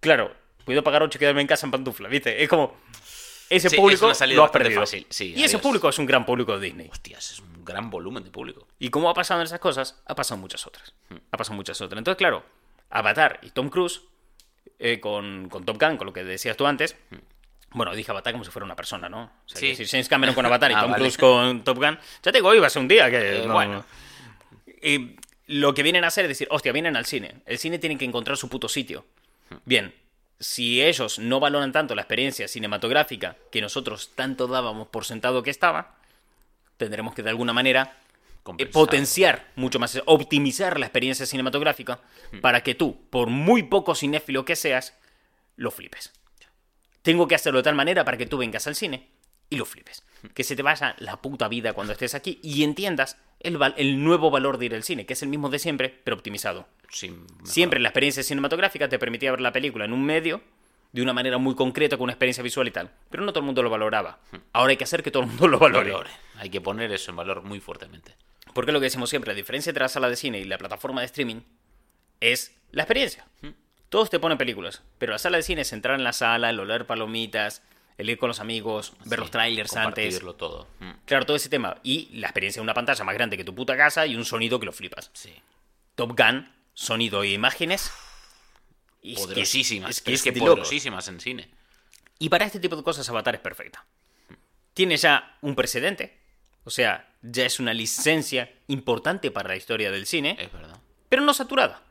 Claro, 0.00 0.32
puedo 0.64 0.82
pagar 0.82 1.02
8 1.02 1.16
y 1.16 1.18
quedarme 1.18 1.40
en 1.40 1.48
casa 1.48 1.66
en 1.66 1.72
pantufla, 1.72 2.08
¿viste? 2.08 2.42
Es 2.42 2.48
como... 2.48 2.76
Ese 3.50 3.70
Sí, 3.70 3.76
es 3.76 3.80
público 3.80 4.14
salida 4.14 4.36
lo 4.36 4.44
has 4.44 4.50
perdido. 4.50 4.82
fácil, 4.82 5.06
sí, 5.08 5.32
y 5.34 5.42
ese 5.42 5.58
público 5.58 5.88
es 5.88 5.98
un 5.98 6.04
gran 6.04 6.26
público 6.26 6.58
de 6.58 6.66
Disney. 6.66 6.88
Hostias, 6.92 7.30
es 7.30 7.40
un 7.40 7.64
gran 7.64 7.88
volumen 7.88 8.22
de 8.22 8.30
público. 8.30 8.68
Y 8.78 8.90
como 8.90 9.08
ha 9.08 9.14
pasado 9.14 9.40
en 9.40 9.46
esas 9.46 9.58
cosas, 9.58 10.02
ha 10.04 10.14
pasado 10.14 10.34
en 10.34 10.42
muchas 10.42 10.66
otras. 10.66 10.92
Hmm. 11.08 11.16
Ha 11.32 11.36
pasado 11.38 11.54
en 11.54 11.56
muchas 11.56 11.80
otras. 11.80 11.96
Entonces, 11.96 12.18
claro, 12.18 12.44
Avatar 12.90 13.38
y 13.42 13.50
Tom 13.50 13.68
Cruise, 13.68 14.02
eh, 14.78 15.00
con, 15.00 15.48
con 15.48 15.64
Top 15.64 15.80
Gun, 15.80 15.96
con 15.96 16.06
lo 16.06 16.12
que 16.12 16.24
decías 16.24 16.56
tú 16.56 16.66
antes. 16.66 16.96
Bueno, 17.70 17.94
dije 17.94 18.10
Avatar 18.10 18.32
como 18.32 18.44
si 18.44 18.50
fuera 18.50 18.64
una 18.64 18.76
persona, 18.76 19.08
¿no? 19.08 19.24
O 19.24 19.48
sea. 19.48 19.60
Sí. 19.74 19.86
James 19.86 20.08
Cameron 20.08 20.34
con 20.34 20.46
Avatar 20.46 20.70
y 20.70 20.74
Ah, 20.74 20.80
Tom 20.82 20.90
vale. 20.92 21.02
Cruise 21.02 21.18
con 21.18 21.64
Top 21.64 21.76
Gun. 21.76 21.98
Ya 22.22 22.32
te 22.32 22.38
digo, 22.38 22.48
hoy 22.48 22.58
va 22.58 22.66
a 22.68 22.70
ser 22.70 22.80
un 22.82 22.88
día 22.88 23.10
que. 23.10 23.42
Eh, 23.42 23.46
no- 23.46 23.52
bueno. 23.52 23.84
Y 24.82 25.16
lo 25.46 25.74
que 25.74 25.82
vienen 25.82 26.04
a 26.04 26.08
hacer 26.08 26.24
es 26.24 26.28
decir, 26.30 26.48
hostia, 26.50 26.72
vienen 26.72 26.96
al 26.96 27.04
cine. 27.06 27.36
El 27.46 27.58
cine 27.58 27.78
tiene 27.78 27.98
que 27.98 28.04
encontrar 28.04 28.36
su 28.36 28.48
puto 28.48 28.68
sitio. 28.68 29.04
Bien, 29.64 29.94
si 30.38 30.82
ellos 30.82 31.18
no 31.18 31.40
valoran 31.40 31.72
tanto 31.72 31.94
la 31.94 32.02
experiencia 32.02 32.46
cinematográfica 32.48 33.36
que 33.50 33.60
nosotros 33.60 34.12
tanto 34.14 34.46
dábamos 34.46 34.88
por 34.88 35.04
sentado 35.04 35.42
que 35.42 35.50
estaba, 35.50 35.96
tendremos 36.76 37.14
que 37.14 37.22
de 37.22 37.30
alguna 37.30 37.52
manera 37.52 37.96
Compensar. 38.48 38.72
potenciar 38.72 39.52
mucho 39.56 39.78
más, 39.78 40.00
optimizar 40.06 40.80
la 40.80 40.86
experiencia 40.86 41.26
cinematográfica 41.26 42.00
para 42.40 42.62
que 42.62 42.74
tú, 42.74 42.98
por 43.10 43.28
muy 43.28 43.64
poco 43.64 43.94
cinéfilo 43.94 44.46
que 44.46 44.56
seas, 44.56 44.96
lo 45.56 45.70
flipes. 45.70 46.12
Tengo 47.02 47.28
que 47.28 47.34
hacerlo 47.34 47.58
de 47.58 47.64
tal 47.64 47.74
manera 47.74 48.06
para 48.06 48.16
que 48.16 48.24
tú 48.24 48.38
vengas 48.38 48.66
al 48.66 48.74
cine 48.74 49.08
y 49.50 49.56
lo 49.56 49.66
flipes. 49.66 50.02
Que 50.32 50.44
se 50.44 50.56
te 50.56 50.62
vaya 50.62 50.96
la 50.98 51.20
puta 51.20 51.46
vida 51.48 51.74
cuando 51.74 51.92
estés 51.92 52.14
aquí 52.14 52.40
y 52.42 52.64
entiendas 52.64 53.18
el, 53.40 53.58
el 53.76 54.02
nuevo 54.02 54.30
valor 54.30 54.56
de 54.56 54.66
ir 54.66 54.74
al 54.74 54.82
cine, 54.82 55.04
que 55.04 55.12
es 55.12 55.22
el 55.22 55.28
mismo 55.28 55.50
de 55.50 55.58
siempre, 55.58 56.00
pero 56.04 56.16
optimizado. 56.16 56.66
Siempre 57.44 57.80
la 57.80 57.88
experiencia 57.88 58.22
cinematográfica 58.22 58.88
te 58.88 58.98
permitía 58.98 59.30
ver 59.30 59.42
la 59.42 59.52
película 59.52 59.84
en 59.84 59.92
un 59.92 60.04
medio 60.04 60.40
de 60.92 61.02
una 61.02 61.12
manera 61.12 61.36
muy 61.36 61.54
concreta, 61.54 61.98
con 61.98 62.04
una 62.04 62.12
experiencia 62.14 62.42
visual 62.42 62.66
y 62.66 62.70
tal. 62.70 62.90
Pero 63.10 63.22
no 63.22 63.32
todo 63.32 63.40
el 63.40 63.46
mundo 63.46 63.62
lo 63.62 63.70
valoraba. 63.70 64.20
Ahora 64.52 64.70
hay 64.70 64.76
que 64.78 64.84
hacer 64.84 65.02
que 65.02 65.10
todo 65.10 65.24
el 65.24 65.28
mundo 65.28 65.48
lo 65.48 65.58
valore. 65.58 65.92
valore. 65.92 66.10
Hay 66.36 66.48
que 66.50 66.60
poner 66.60 66.90
eso 66.92 67.10
en 67.10 67.16
valor 67.16 67.42
muy 67.42 67.60
fuertemente. 67.60 68.14
Porque 68.54 68.72
lo 68.72 68.80
que 68.80 68.84
decimos 68.84 69.10
siempre, 69.10 69.32
la 69.32 69.36
diferencia 69.36 69.70
entre 69.70 69.82
la 69.84 69.88
sala 69.88 70.08
de 70.08 70.16
cine 70.16 70.38
y 70.38 70.44
la 70.44 70.58
plataforma 70.58 71.00
de 71.00 71.06
streaming 71.06 71.40
es 72.20 72.54
la 72.70 72.82
experiencia. 72.82 73.26
Todos 73.88 74.10
te 74.10 74.18
ponen 74.18 74.36
películas, 74.36 74.82
pero 74.98 75.12
la 75.12 75.18
sala 75.18 75.38
de 75.38 75.42
cine 75.42 75.62
es 75.62 75.72
entrar 75.72 75.94
en 75.98 76.04
la 76.04 76.12
sala, 76.12 76.50
el 76.50 76.60
oler 76.60 76.86
palomitas, 76.86 77.62
el 77.96 78.10
ir 78.10 78.18
con 78.18 78.28
los 78.28 78.38
amigos, 78.40 78.92
ver 79.06 79.18
los 79.20 79.30
trailers 79.30 79.70
antes. 79.76 80.20
todo. 80.36 80.68
Claro, 81.06 81.24
todo 81.26 81.36
ese 81.36 81.48
tema. 81.48 81.78
Y 81.82 82.10
la 82.18 82.26
experiencia 82.28 82.60
de 82.60 82.64
una 82.64 82.74
pantalla 82.74 83.02
más 83.04 83.14
grande 83.14 83.36
que 83.36 83.44
tu 83.44 83.54
puta 83.54 83.76
casa 83.76 84.06
y 84.06 84.14
un 84.14 84.24
sonido 84.24 84.60
que 84.60 84.66
lo 84.66 84.72
flipas. 84.72 85.10
Sí. 85.14 85.34
Top 85.94 86.16
Gun, 86.18 86.52
sonido 86.74 87.22
e 87.22 87.30
imágenes. 87.30 87.90
y 89.00 89.12
es 89.14 89.18
que- 89.20 89.24
Poderosísimas. 89.26 89.90
Es 89.90 90.02
que 90.02 90.12
es, 90.12 90.20
es 90.20 90.24
que 90.24 90.32
poderosísimas 90.50 91.08
en 91.08 91.20
cine. 91.20 91.48
Y 92.18 92.28
para 92.28 92.44
este 92.44 92.60
tipo 92.60 92.76
de 92.76 92.82
cosas 92.82 93.08
Avatar 93.08 93.36
es 93.36 93.40
perfecta. 93.40 93.84
Tiene 94.74 94.96
ya 94.96 95.36
un 95.40 95.54
precedente. 95.54 96.18
O 96.68 96.70
sea, 96.70 97.08
ya 97.22 97.46
es 97.46 97.60
una 97.60 97.72
licencia 97.72 98.52
importante 98.66 99.30
para 99.30 99.48
la 99.48 99.56
historia 99.56 99.90
del 99.90 100.04
cine, 100.04 100.36
Es 100.38 100.52
verdad. 100.52 100.78
pero 101.08 101.22
no 101.22 101.32
saturada. 101.32 101.82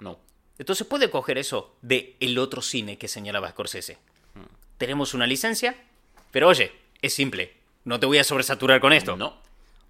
No. 0.00 0.18
Entonces 0.58 0.86
puede 0.86 1.10
coger 1.10 1.36
eso 1.36 1.76
de 1.82 2.16
el 2.20 2.38
otro 2.38 2.62
cine 2.62 2.96
que 2.96 3.06
señalaba 3.06 3.50
Scorsese. 3.50 3.98
Tenemos 4.78 5.12
una 5.12 5.26
licencia, 5.26 5.76
pero 6.30 6.48
oye, 6.48 6.72
es 7.02 7.12
simple. 7.12 7.52
No 7.84 8.00
te 8.00 8.06
voy 8.06 8.16
a 8.16 8.24
sobresaturar 8.24 8.80
con 8.80 8.94
esto. 8.94 9.14
No. 9.14 9.36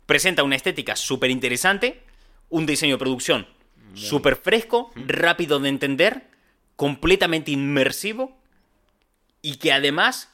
Presenta 0.04 0.42
una 0.42 0.56
estética 0.56 0.96
súper 0.96 1.30
interesante, 1.30 2.02
un 2.48 2.66
diseño 2.66 2.94
de 2.96 2.98
producción 2.98 3.46
Súper 3.94 4.34
fresco, 4.34 4.90
rápido 4.96 5.60
de 5.60 5.68
entender, 5.68 6.26
completamente 6.74 7.52
inmersivo 7.52 8.36
y 9.42 9.58
que 9.58 9.72
además 9.72 10.28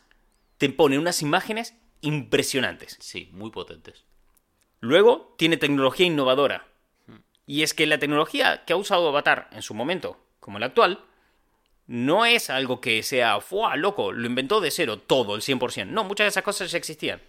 te 0.57 0.71
pone 0.71 0.99
unas 0.99 1.21
imágenes 1.21 1.75
impresionantes. 2.01 2.97
Sí, 3.01 3.29
muy 3.33 3.51
potentes. 3.51 4.05
Luego 4.81 5.35
tiene 5.39 5.57
tecnología 5.57 6.07
innovadora. 6.07 6.67
Y 7.47 7.63
es 7.63 7.75
que 7.75 7.87
la 7.87 7.99
tecnología 7.99 8.65
que 8.65 8.73
ha 8.73 8.77
usado 8.77 9.09
Avatar 9.09 9.49
en 9.53 9.63
su 9.63 9.75
momento, 9.75 10.19
como 10.39 10.59
la 10.59 10.67
actual, 10.67 11.05
no 11.87 12.25
es 12.25 12.49
algo 12.49 12.81
que 12.81 13.03
sea, 13.03 13.41
¡fua, 13.41 13.75
loco! 13.77 14.13
Lo 14.13 14.27
inventó 14.27 14.61
de 14.61 14.71
cero 14.71 14.99
todo, 14.99 15.35
el 15.35 15.43
100%. 15.43 15.87
No, 15.87 16.05
muchas 16.05 16.27
de 16.27 16.29
esas 16.29 16.45
cosas 16.45 16.71
ya 16.71 16.79
existían. 16.79 17.21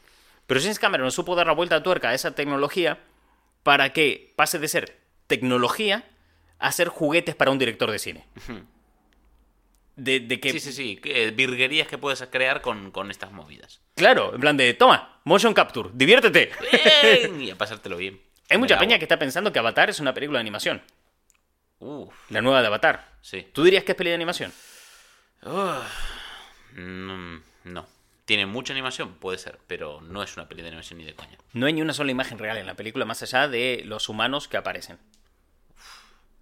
Pero 0.46 0.62
James 0.62 0.78
Cameron 0.78 1.12
supo 1.12 1.36
dar 1.36 1.48
la 1.48 1.54
vuelta 1.54 1.78
a 1.78 1.84
tuerca 1.84 2.10
a 2.10 2.14
esa 2.14 2.36
tecnología 2.36 3.00
para 3.64 3.94
que 3.94 4.34
pase 4.36 4.60
de 4.60 4.68
ser 4.68 5.00
tecnología 5.28 6.08
a 6.60 6.72
ser 6.72 6.90
juguetes 6.90 7.36
para 7.36 7.52
un 7.52 7.58
director 7.58 7.90
de 7.90 8.00
cine. 8.00 8.28
De, 10.04 10.20
de 10.20 10.40
que, 10.40 10.52
Sí, 10.54 10.60
sí, 10.60 10.72
sí. 10.74 10.96
que- 10.98 11.32
virguerías 11.32 11.88
que 11.88 11.98
puedes 11.98 12.22
crear 12.32 12.62
con, 12.62 12.92
con 12.92 13.12
estas 13.12 13.32
movidas. 13.32 13.82
claro, 13.96 14.34
en 14.34 14.42
plan 14.42 14.58
de, 14.58 14.74
toma, 14.74 15.20
motion 15.26 15.54
capture, 15.54 15.90
diviértete. 15.94 16.52
Bien, 17.04 17.42
y 17.42 17.52
a 17.52 17.56
pasártelo 17.58 17.98
bien. 17.98 18.20
Hay 18.50 18.58
mucha 18.58 18.78
peña 18.80 18.98
que 18.98 19.06
está 19.06 19.20
pensando 19.20 19.52
que 19.54 19.60
Avatar 19.60 19.90
es 19.90 20.00
una 20.00 20.14
película 20.14 20.38
de 20.40 20.42
animación. 20.42 20.82
Uf, 21.80 22.14
La 22.30 22.42
nueva 22.42 22.62
de 22.62 22.68
Avatar. 22.68 23.16
sí. 23.22 23.48
¿Tú 23.54 23.64
dirías 23.64 23.84
que 23.84 23.92
es 23.92 23.96
peli 23.98 24.10
de 24.10 24.16
animación? 24.16 24.52
Mm, 26.76 27.38
no. 27.66 27.88
¿Tiene 28.26 28.46
mucha 28.46 28.74
animación? 28.74 29.16
Puede 29.16 29.38
ser, 29.38 29.60
pero 29.68 30.00
no 30.02 30.24
es 30.24 30.36
una 30.38 30.48
peli 30.48 30.62
de 30.62 30.70
animación 30.70 31.00
ni 31.00 31.06
de 31.06 31.16
coña. 31.16 31.38
No 31.54 31.66
hay 31.66 31.74
ni 31.74 31.82
una 31.82 31.94
sola 31.94 32.12
imagen 32.12 32.38
real 32.40 32.58
en 32.58 32.66
la 32.68 32.76
película 32.76 33.06
más 33.06 33.22
allá 33.24 33.48
de 33.48 33.82
los 33.86 34.10
humanos 34.10 34.48
que 34.48 34.58
aparecen. 34.58 34.98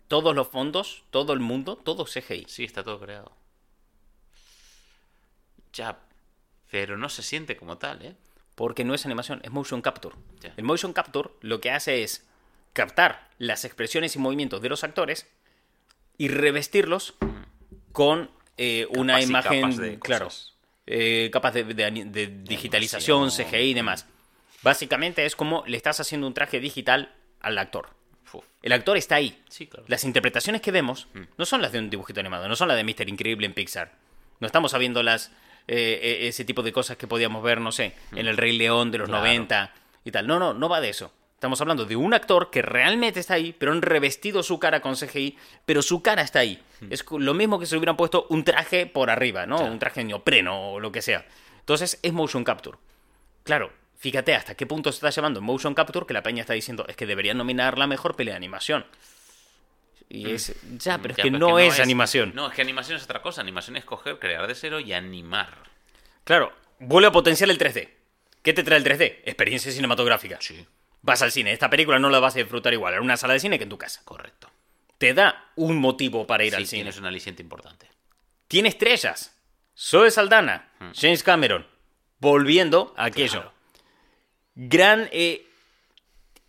Todos 0.07 0.35
los 0.35 0.47
fondos, 0.47 1.03
todo 1.11 1.33
el 1.33 1.39
mundo, 1.39 1.75
todo 1.77 2.05
CGI. 2.05 2.45
Sí, 2.47 2.63
está 2.63 2.83
todo 2.83 2.99
creado. 2.99 3.31
Ya, 5.73 5.99
pero 6.71 6.97
no 6.97 7.09
se 7.09 7.23
siente 7.23 7.55
como 7.57 7.77
tal, 7.77 8.03
¿eh? 8.05 8.15
Porque 8.55 8.83
no 8.83 8.93
es 8.93 9.05
animación, 9.05 9.39
es 9.43 9.51
motion 9.51 9.81
capture. 9.81 10.15
Ya. 10.41 10.53
El 10.57 10.63
motion 10.65 10.93
capture 10.93 11.29
lo 11.41 11.61
que 11.61 11.71
hace 11.71 12.03
es 12.03 12.25
captar 12.73 13.29
las 13.37 13.63
expresiones 13.65 14.15
y 14.15 14.19
movimientos 14.19 14.61
de 14.61 14.69
los 14.69 14.83
actores 14.83 15.27
y 16.17 16.27
revestirlos 16.27 17.15
con 17.91 18.29
eh, 18.57 18.87
una 18.91 19.21
imagen, 19.21 19.61
capas 19.61 19.77
de 19.77 19.99
claro, 19.99 20.27
eh, 20.85 21.29
capas 21.31 21.53
de, 21.53 21.63
de 21.63 21.85
ani- 21.85 22.03
de 22.03 22.27
digitalización, 22.27 23.19
Animación. 23.23 23.47
CGI 23.47 23.57
y 23.69 23.73
demás. 23.73 24.05
Básicamente 24.61 25.25
es 25.25 25.35
como 25.35 25.63
le 25.65 25.77
estás 25.77 25.99
haciendo 26.01 26.27
un 26.27 26.33
traje 26.33 26.59
digital 26.59 27.13
al 27.39 27.57
actor. 27.57 27.89
Uf. 28.33 28.43
El 28.61 28.73
actor 28.73 28.97
está 28.97 29.15
ahí. 29.15 29.41
Sí, 29.49 29.67
claro. 29.67 29.85
Las 29.87 30.03
interpretaciones 30.03 30.61
que 30.61 30.71
vemos 30.71 31.07
Mm. 31.13 31.21
no 31.37 31.45
son 31.45 31.61
las 31.61 31.71
de 31.71 31.79
un 31.79 31.89
dibujito 31.89 32.19
animado, 32.19 32.47
no 32.49 32.55
son 32.57 32.67
las 32.67 32.75
de 32.77 32.83
Mr. 32.83 33.07
Increíble 33.07 33.45
en 33.47 33.53
Pixar. 33.53 33.93
No 34.41 34.47
estamos 34.47 34.71
sabiendo 34.71 35.01
las 35.01 35.31
eh, 35.69 35.99
eh, 36.23 36.27
ese 36.27 36.43
tipo 36.45 36.61
de 36.63 36.71
cosas 36.73 36.97
que 36.97 37.07
podíamos 37.07 37.41
ver, 37.43 37.61
no 37.61 37.71
sé, 37.71 37.93
en 38.13 38.27
El 38.27 38.35
Rey 38.37 38.57
León 38.57 38.91
de 38.91 38.97
los. 38.97 39.07
Claro. 39.07 39.23
90 39.23 39.73
y 40.03 40.11
tal. 40.11 40.27
No, 40.27 40.39
no, 40.39 40.53
no 40.53 40.67
va 40.67 40.81
de 40.81 40.89
eso. 40.89 41.13
Estamos 41.35 41.61
hablando 41.61 41.85
de 41.85 41.95
un 41.95 42.13
actor 42.13 42.49
que 42.51 42.61
realmente 42.61 43.21
está 43.21 43.35
ahí, 43.35 43.55
pero 43.57 43.71
han 43.71 43.81
revestido 43.81 44.43
su 44.43 44.59
cara 44.59 44.81
con 44.81 44.95
CGI, 44.95 45.37
pero 45.65 45.81
su 45.81 46.01
cara 46.01 46.21
está 46.21 46.39
ahí. 46.39 46.61
Es 46.89 47.01
cu- 47.03 47.17
lo 47.17 47.33
mismo 47.33 47.57
que 47.59 47.65
si 47.65 47.73
le 47.75 47.77
hubieran 47.79 47.95
puesto 47.95 48.25
un 48.29 48.43
traje 48.43 48.87
por 48.87 49.09
arriba, 49.09 49.45
¿no? 49.45 49.55
Claro. 49.57 49.71
Un 49.71 49.79
traje 49.79 50.01
de 50.01 50.05
neopreno 50.07 50.71
o 50.73 50.79
lo 50.81 50.91
que 50.91 51.01
sea. 51.01 51.25
Entonces 51.61 51.97
es 52.03 52.11
motion 52.11 52.43
capture. 52.43 52.77
Claro, 53.43 53.71
fíjate 53.97 54.35
hasta 54.35 54.55
qué 54.55 54.65
punto 54.65 54.91
se 54.91 54.97
está 54.97 55.11
llevando 55.11 55.39
motion 55.39 55.73
capture 55.73 56.05
que 56.05 56.13
la 56.13 56.23
peña 56.23 56.41
está 56.41 56.53
diciendo 56.53 56.83
es 56.89 56.97
que 56.97 57.05
deberían 57.05 57.37
nominar 57.37 57.77
la 57.77 57.87
mejor 57.87 58.15
pelea 58.17 58.33
de 58.33 58.37
animación. 58.37 58.85
Y 60.09 60.31
es. 60.31 60.55
Ya, 60.79 60.97
pero 60.97 61.11
es 61.13 61.17
Ya, 61.17 61.23
que 61.23 61.31
no, 61.31 61.59
es, 61.59 61.79
animación. 61.79 62.31
No, 62.33 62.47
es 62.47 62.53
que 62.55 62.61
animación 62.63 62.97
es 62.97 63.03
otra 63.03 63.21
cosa. 63.21 63.41
Animación 63.41 63.77
es 63.77 63.85
coger, 63.85 64.17
crear 64.19 64.47
de 64.47 64.55
cero 64.55 64.79
y 64.79 64.91
animar. 64.93 65.55
Claro, 66.23 66.51
vuelve 66.79 67.07
a 67.07 67.11
potenciar 67.11 67.49
el 67.49 67.57
3D. 67.59 67.89
¿Qué 68.41 68.53
te 68.53 68.63
trae 68.63 68.77
el 68.79 68.83
3D? 68.85 69.19
Experiencia 69.25 69.71
cinematográfica. 69.71 70.37
Sí, 70.41 70.65
Vas 71.01 71.21
al 71.21 71.31
cine, 71.31 71.53
esta 71.53 71.69
película 71.69 71.97
no 71.99 72.09
la 72.09 72.19
vas 72.19 72.35
a 72.35 72.39
disfrutar 72.39 72.73
igual 72.73 72.93
en 72.95 73.01
una 73.01 73.15
sala 73.17 73.33
de 73.33 73.39
cine 73.39 73.57
que 73.57 73.63
en 73.63 73.69
tu 73.69 73.77
casa. 73.77 74.01
correcto. 74.03 74.49
Te 74.97 75.13
da 75.13 75.51
un 75.55 75.77
motivo 75.77 76.27
para 76.27 76.43
ir 76.43 76.51
Sí, 76.51 76.57
al 76.57 76.65
cine. 76.67 76.81
tienes 76.81 76.97
un 76.97 77.05
aliciente 77.05 77.41
importante. 77.41 77.87
Tiene 78.49 78.67
estrellas. 78.69 79.33
Zoe 79.77 80.11
Saldana, 80.11 80.71
James 80.93 81.23
Cameron, 81.23 81.65
volviendo 82.19 82.93
a 82.97 83.05
aquello. 83.05 83.41
Claro. 83.41 83.53
Gran. 84.55 85.07
eh, 85.13 85.45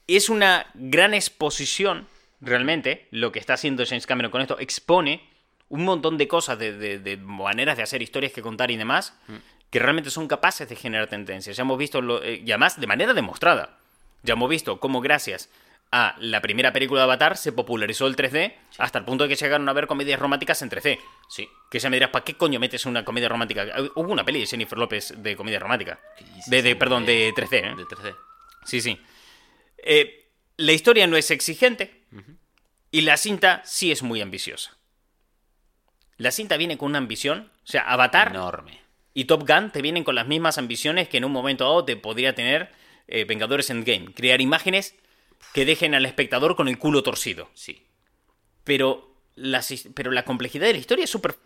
es 0.09 0.29
una 0.29 0.67
gran 0.75 1.15
exposición, 1.15 2.09
realmente, 2.41 3.07
lo 3.11 3.33
que 3.33 3.39
está 3.39 3.55
haciendo 3.55 3.85
James 3.87 4.07
Cameron 4.07 4.31
con 4.31 4.41
esto. 4.41 4.59
Expone 4.59 5.23
un 5.69 5.85
montón 5.85 6.19
de 6.19 6.27
cosas, 6.29 6.59
de, 6.59 6.73
de- 6.77 6.99
de 6.99 7.17
maneras 7.17 7.77
de 7.77 7.83
hacer 7.83 8.03
historias 8.03 8.33
que 8.33 8.43
contar 8.43 8.71
y 8.71 8.77
demás, 8.77 9.15
que 9.71 9.79
realmente 9.79 10.11
son 10.11 10.27
capaces 10.27 10.69
de 10.69 10.75
generar 10.77 11.07
tendencias. 11.07 11.57
Ya 11.57 11.63
hemos 11.63 11.79
visto, 11.79 12.01
lo- 12.03 12.23
eh, 12.23 12.43
y 12.45 12.51
además 12.51 12.81
de 12.81 12.87
manera 12.87 13.15
demostrada, 13.15 13.79
ya 14.23 14.33
hemos 14.35 14.51
visto 14.51 14.81
cómo 14.81 15.01
gracias 15.01 15.49
a 15.93 16.15
la 16.21 16.41
primera 16.41 16.73
película 16.73 17.01
de 17.01 17.05
Avatar 17.05 17.37
se 17.37 17.51
popularizó 17.53 18.07
el 18.07 18.15
3D 18.17 18.55
hasta 18.79 18.99
el 19.01 19.05
punto 19.05 19.25
de 19.25 19.29
que 19.31 19.35
llegaron 19.37 19.69
a 19.69 19.73
ver 19.73 19.87
comedias 19.89 20.21
románticas 20.21 20.63
en 20.63 20.71
3D. 20.71 20.99
Sí. 21.29 21.49
Que 21.71 21.79
ya 21.81 21.91
me 21.91 21.97
dirás, 21.97 22.11
¿para 22.11 22.25
qué 22.25 22.35
coño 22.35 22.61
metes 22.61 22.87
una 22.87 23.05
comedia 23.05 23.29
romántica? 23.29 23.67
Hubo 23.97 24.13
una 24.13 24.25
peli 24.25 24.41
de 24.41 24.47
Jennifer 24.47 24.79
López 24.79 25.15
de 25.17 25.37
comedia 25.37 25.59
romántica. 25.59 25.99
¿Qué 26.17 26.25
dices, 26.25 26.65
De, 26.65 26.77
perdón, 26.77 27.07
de 27.07 27.33
3D, 27.35 27.57
¿eh? 27.73 27.75
De 27.77 27.85
3D. 27.85 28.17
Sí, 28.65 28.81
sí. 28.81 29.01
Eh, 29.79 30.29
la 30.59 30.73
historia 30.73 31.07
no 31.09 31.17
es 31.17 31.31
exigente 31.31 32.00
y 32.91 33.01
la 33.03 33.17
cinta 33.17 33.63
sí 33.65 33.93
es 33.93 34.03
muy 34.03 34.21
ambiciosa. 34.21 34.77
La 36.17 36.31
cinta 36.31 36.57
viene 36.57 36.77
con 36.77 36.91
una 36.91 36.99
ambición, 36.99 37.51
o 37.65 37.67
sea, 37.67 37.83
Avatar 37.83 38.29
Enorme. 38.31 38.81
y 39.15 39.25
Top 39.25 39.47
Gun 39.49 39.71
te 39.71 39.81
vienen 39.83 40.05
con 40.05 40.15
las 40.15 40.27
mismas 40.27 40.59
ambiciones 40.59 41.09
que 41.09 41.17
en 41.17 41.25
un 41.25 41.33
momento 41.33 41.65
dado 41.65 41.85
te 41.85 41.97
podría 41.97 42.35
tener 42.35 42.73
eh, 43.09 43.25
Vengadores 43.25 43.71
Endgame. 43.71 44.13
Crear 44.13 44.41
imágenes 44.41 44.95
que 45.55 45.65
dejen 45.65 45.95
al 45.95 46.05
espectador 46.07 46.57
con 46.57 46.69
el 46.69 46.79
culo 46.79 47.03
torcido. 47.03 47.49
Sí. 47.55 47.87
Pero 48.65 49.17
la, 49.37 49.65
pero 49.95 50.11
la 50.11 50.25
complejidad 50.25 50.67
de 50.67 50.75
la 50.75 50.79
historia 50.79 51.05
es 51.05 51.11
súper... 51.11 51.37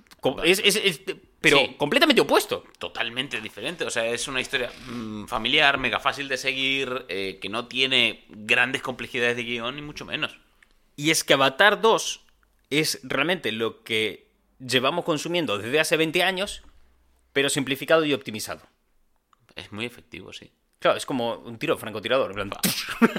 Es, 0.42 0.58
es- 0.64 0.76
es- 0.76 1.00
pero 1.40 1.58
Sí. 1.58 1.74
completamente 1.76 2.22
opuesto. 2.22 2.64
Totalmente 2.78 3.40
diferente. 3.40 3.84
O 3.84 3.90
sea, 3.90 4.06
es 4.06 4.26
una 4.28 4.40
historia 4.40 4.70
mm, 4.88 5.26
familiar, 5.26 5.78
mega 5.78 6.00
fácil 6.00 6.26
de 6.26 6.38
seguir, 6.38 7.04
eh, 7.08 7.38
que 7.40 7.48
no 7.50 7.68
tiene 7.68 8.24
grandes 8.30 8.80
complejidades 8.82 9.36
de 9.36 9.44
guion, 9.44 9.76
ni 9.76 9.82
mucho 9.82 10.04
menos. 10.06 10.36
Y 10.96 11.10
es 11.10 11.24
que 11.24 11.34
Avatar 11.34 11.80
2 11.80 12.20
es 12.70 13.00
realmente 13.02 13.52
lo 13.52 13.82
que 13.82 14.28
llevamos 14.58 15.04
consumiendo 15.04 15.58
desde 15.58 15.80
hace 15.80 15.96
20 15.96 16.22
años, 16.22 16.62
pero 17.32 17.48
simplificado 17.48 18.04
y 18.04 18.12
optimizado. 18.14 18.62
Es 19.56 19.72
muy 19.72 19.84
efectivo, 19.84 20.32
sí. 20.32 20.50
Claro, 20.78 20.98
es 20.98 21.06
como 21.06 21.36
un 21.36 21.58
tiro 21.58 21.78
francotirador. 21.78 22.30
en 22.38 22.50
plan, 22.50 22.60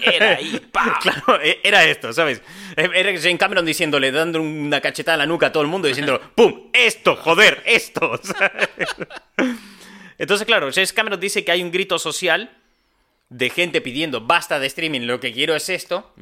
Era 0.03 0.35
ahí, 0.35 0.61
e- 1.43 1.59
era 1.63 1.83
esto, 1.85 2.13
¿sabes? 2.13 2.41
E, 2.75 2.89
Era 2.93 3.11
Jane 3.19 3.37
Cameron 3.37 3.65
diciéndole, 3.65 4.11
dando 4.11 4.39
una 4.41 4.79
cachetada 4.81 5.15
a 5.15 5.17
la 5.17 5.25
nuca 5.25 5.47
a 5.47 5.51
todo 5.51 5.63
el 5.63 5.69
mundo, 5.69 5.87
diciéndole, 5.87 6.19
¡pum! 6.35 6.69
¡Esto, 6.73 7.15
joder! 7.15 7.63
¡Esto! 7.65 8.19
¿sabes? 8.21 8.69
Entonces, 10.17 10.45
claro, 10.45 10.69
James 10.71 10.93
Cameron 10.93 11.19
dice 11.19 11.43
que 11.43 11.51
hay 11.51 11.63
un 11.63 11.71
grito 11.71 11.97
social 11.99 12.55
de 13.29 13.49
gente 13.49 13.81
pidiendo, 13.81 14.21
basta 14.21 14.59
de 14.59 14.67
streaming, 14.67 15.01
lo 15.01 15.19
que 15.19 15.33
quiero 15.33 15.55
es 15.55 15.67
esto. 15.69 16.13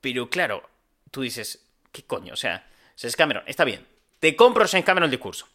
Pero 0.00 0.30
claro, 0.30 0.68
tú 1.10 1.22
dices, 1.22 1.66
¿qué 1.92 2.02
coño? 2.04 2.32
O 2.32 2.36
sea, 2.36 2.68
James 2.96 3.16
Cameron, 3.16 3.44
está 3.46 3.64
bien. 3.64 3.86
Te 4.20 4.36
compro 4.36 4.66
James 4.66 4.84
Cameron 4.84 5.06
el 5.06 5.10
discurso. 5.10 5.48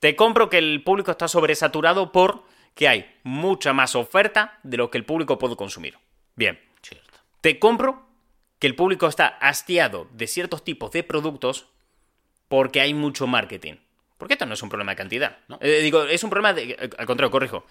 Te 0.00 0.16
compro 0.16 0.50
que 0.50 0.58
el 0.58 0.82
público 0.82 1.12
está 1.12 1.28
sobresaturado 1.28 2.10
por 2.10 2.42
que 2.74 2.88
hay 2.88 3.20
mucha 3.22 3.72
más 3.72 3.94
oferta 3.94 4.58
de 4.64 4.76
lo 4.76 4.90
que 4.90 4.98
el 4.98 5.04
público 5.04 5.38
puede 5.38 5.54
consumir. 5.54 5.96
Bien. 6.34 6.58
Cierto. 6.82 7.20
Te 7.40 7.60
compro 7.60 8.08
que 8.58 8.66
el 8.66 8.74
público 8.74 9.06
está 9.06 9.26
hastiado 9.28 10.08
de 10.12 10.26
ciertos 10.26 10.64
tipos 10.64 10.90
de 10.90 11.04
productos 11.04 11.66
porque 12.48 12.80
hay 12.80 12.94
mucho 12.94 13.26
marketing. 13.26 13.74
Porque 14.18 14.34
esto 14.34 14.46
no 14.46 14.54
es 14.54 14.62
un 14.62 14.68
problema 14.68 14.92
de 14.92 14.96
cantidad. 14.96 15.38
No. 15.48 15.58
Eh, 15.60 15.80
digo, 15.82 16.04
es 16.04 16.22
un 16.24 16.30
problema 16.30 16.52
de... 16.52 16.90
Al 16.98 17.06
contrario, 17.06 17.30
corrijo. 17.30 17.66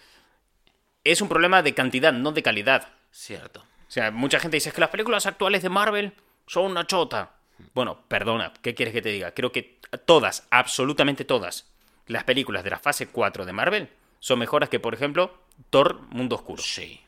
Es 1.03 1.21
un 1.21 1.29
problema 1.29 1.61
de 1.61 1.73
cantidad, 1.73 2.13
no 2.13 2.31
de 2.31 2.43
calidad. 2.43 2.89
Cierto. 3.11 3.65
O 3.91 3.93
sea, 3.93 4.09
mucha 4.09 4.39
gente 4.39 4.55
dice 4.55 4.69
"Es 4.69 4.75
que 4.75 4.79
las 4.79 4.89
películas 4.89 5.25
actuales 5.25 5.61
de 5.63 5.67
Marvel 5.67 6.13
son 6.47 6.71
una 6.71 6.87
chota. 6.87 7.31
Bueno, 7.73 7.99
perdona, 8.07 8.53
¿qué 8.61 8.73
quieres 8.73 8.93
que 8.93 9.01
te 9.01 9.09
diga? 9.09 9.31
Creo 9.33 9.51
que 9.51 9.79
todas, 10.05 10.47
absolutamente 10.49 11.25
todas, 11.25 11.69
las 12.07 12.23
películas 12.23 12.63
de 12.63 12.69
la 12.69 12.79
fase 12.79 13.07
4 13.09 13.43
de 13.45 13.51
Marvel 13.51 13.89
son 14.21 14.39
mejores 14.39 14.69
que, 14.69 14.79
por 14.79 14.93
ejemplo, 14.93 15.37
Thor 15.69 15.99
Mundo 16.09 16.37
Oscuro. 16.37 16.63
Sí. 16.63 17.01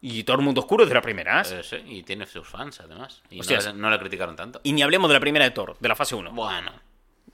Y 0.00 0.24
Thor 0.24 0.40
Mundo 0.40 0.62
Oscuro 0.62 0.84
es 0.84 0.88
de 0.88 0.94
la 0.94 1.02
primera. 1.02 1.42
¿eh? 1.42 1.44
Eh, 1.50 1.62
sí, 1.62 1.76
Y 1.84 2.02
tiene 2.02 2.24
sus 2.24 2.48
fans, 2.48 2.80
además. 2.80 3.22
Y 3.28 3.40
no 3.40 3.44
la, 3.54 3.72
no 3.74 3.90
la 3.90 3.98
criticaron 3.98 4.36
tanto. 4.36 4.62
Y 4.64 4.72
ni 4.72 4.80
hablemos 4.82 5.10
de 5.10 5.14
la 5.14 5.20
primera 5.20 5.44
de 5.44 5.50
Thor, 5.50 5.76
de 5.78 5.86
la 5.86 5.96
fase 5.96 6.14
1. 6.14 6.32
Bueno, 6.32 6.72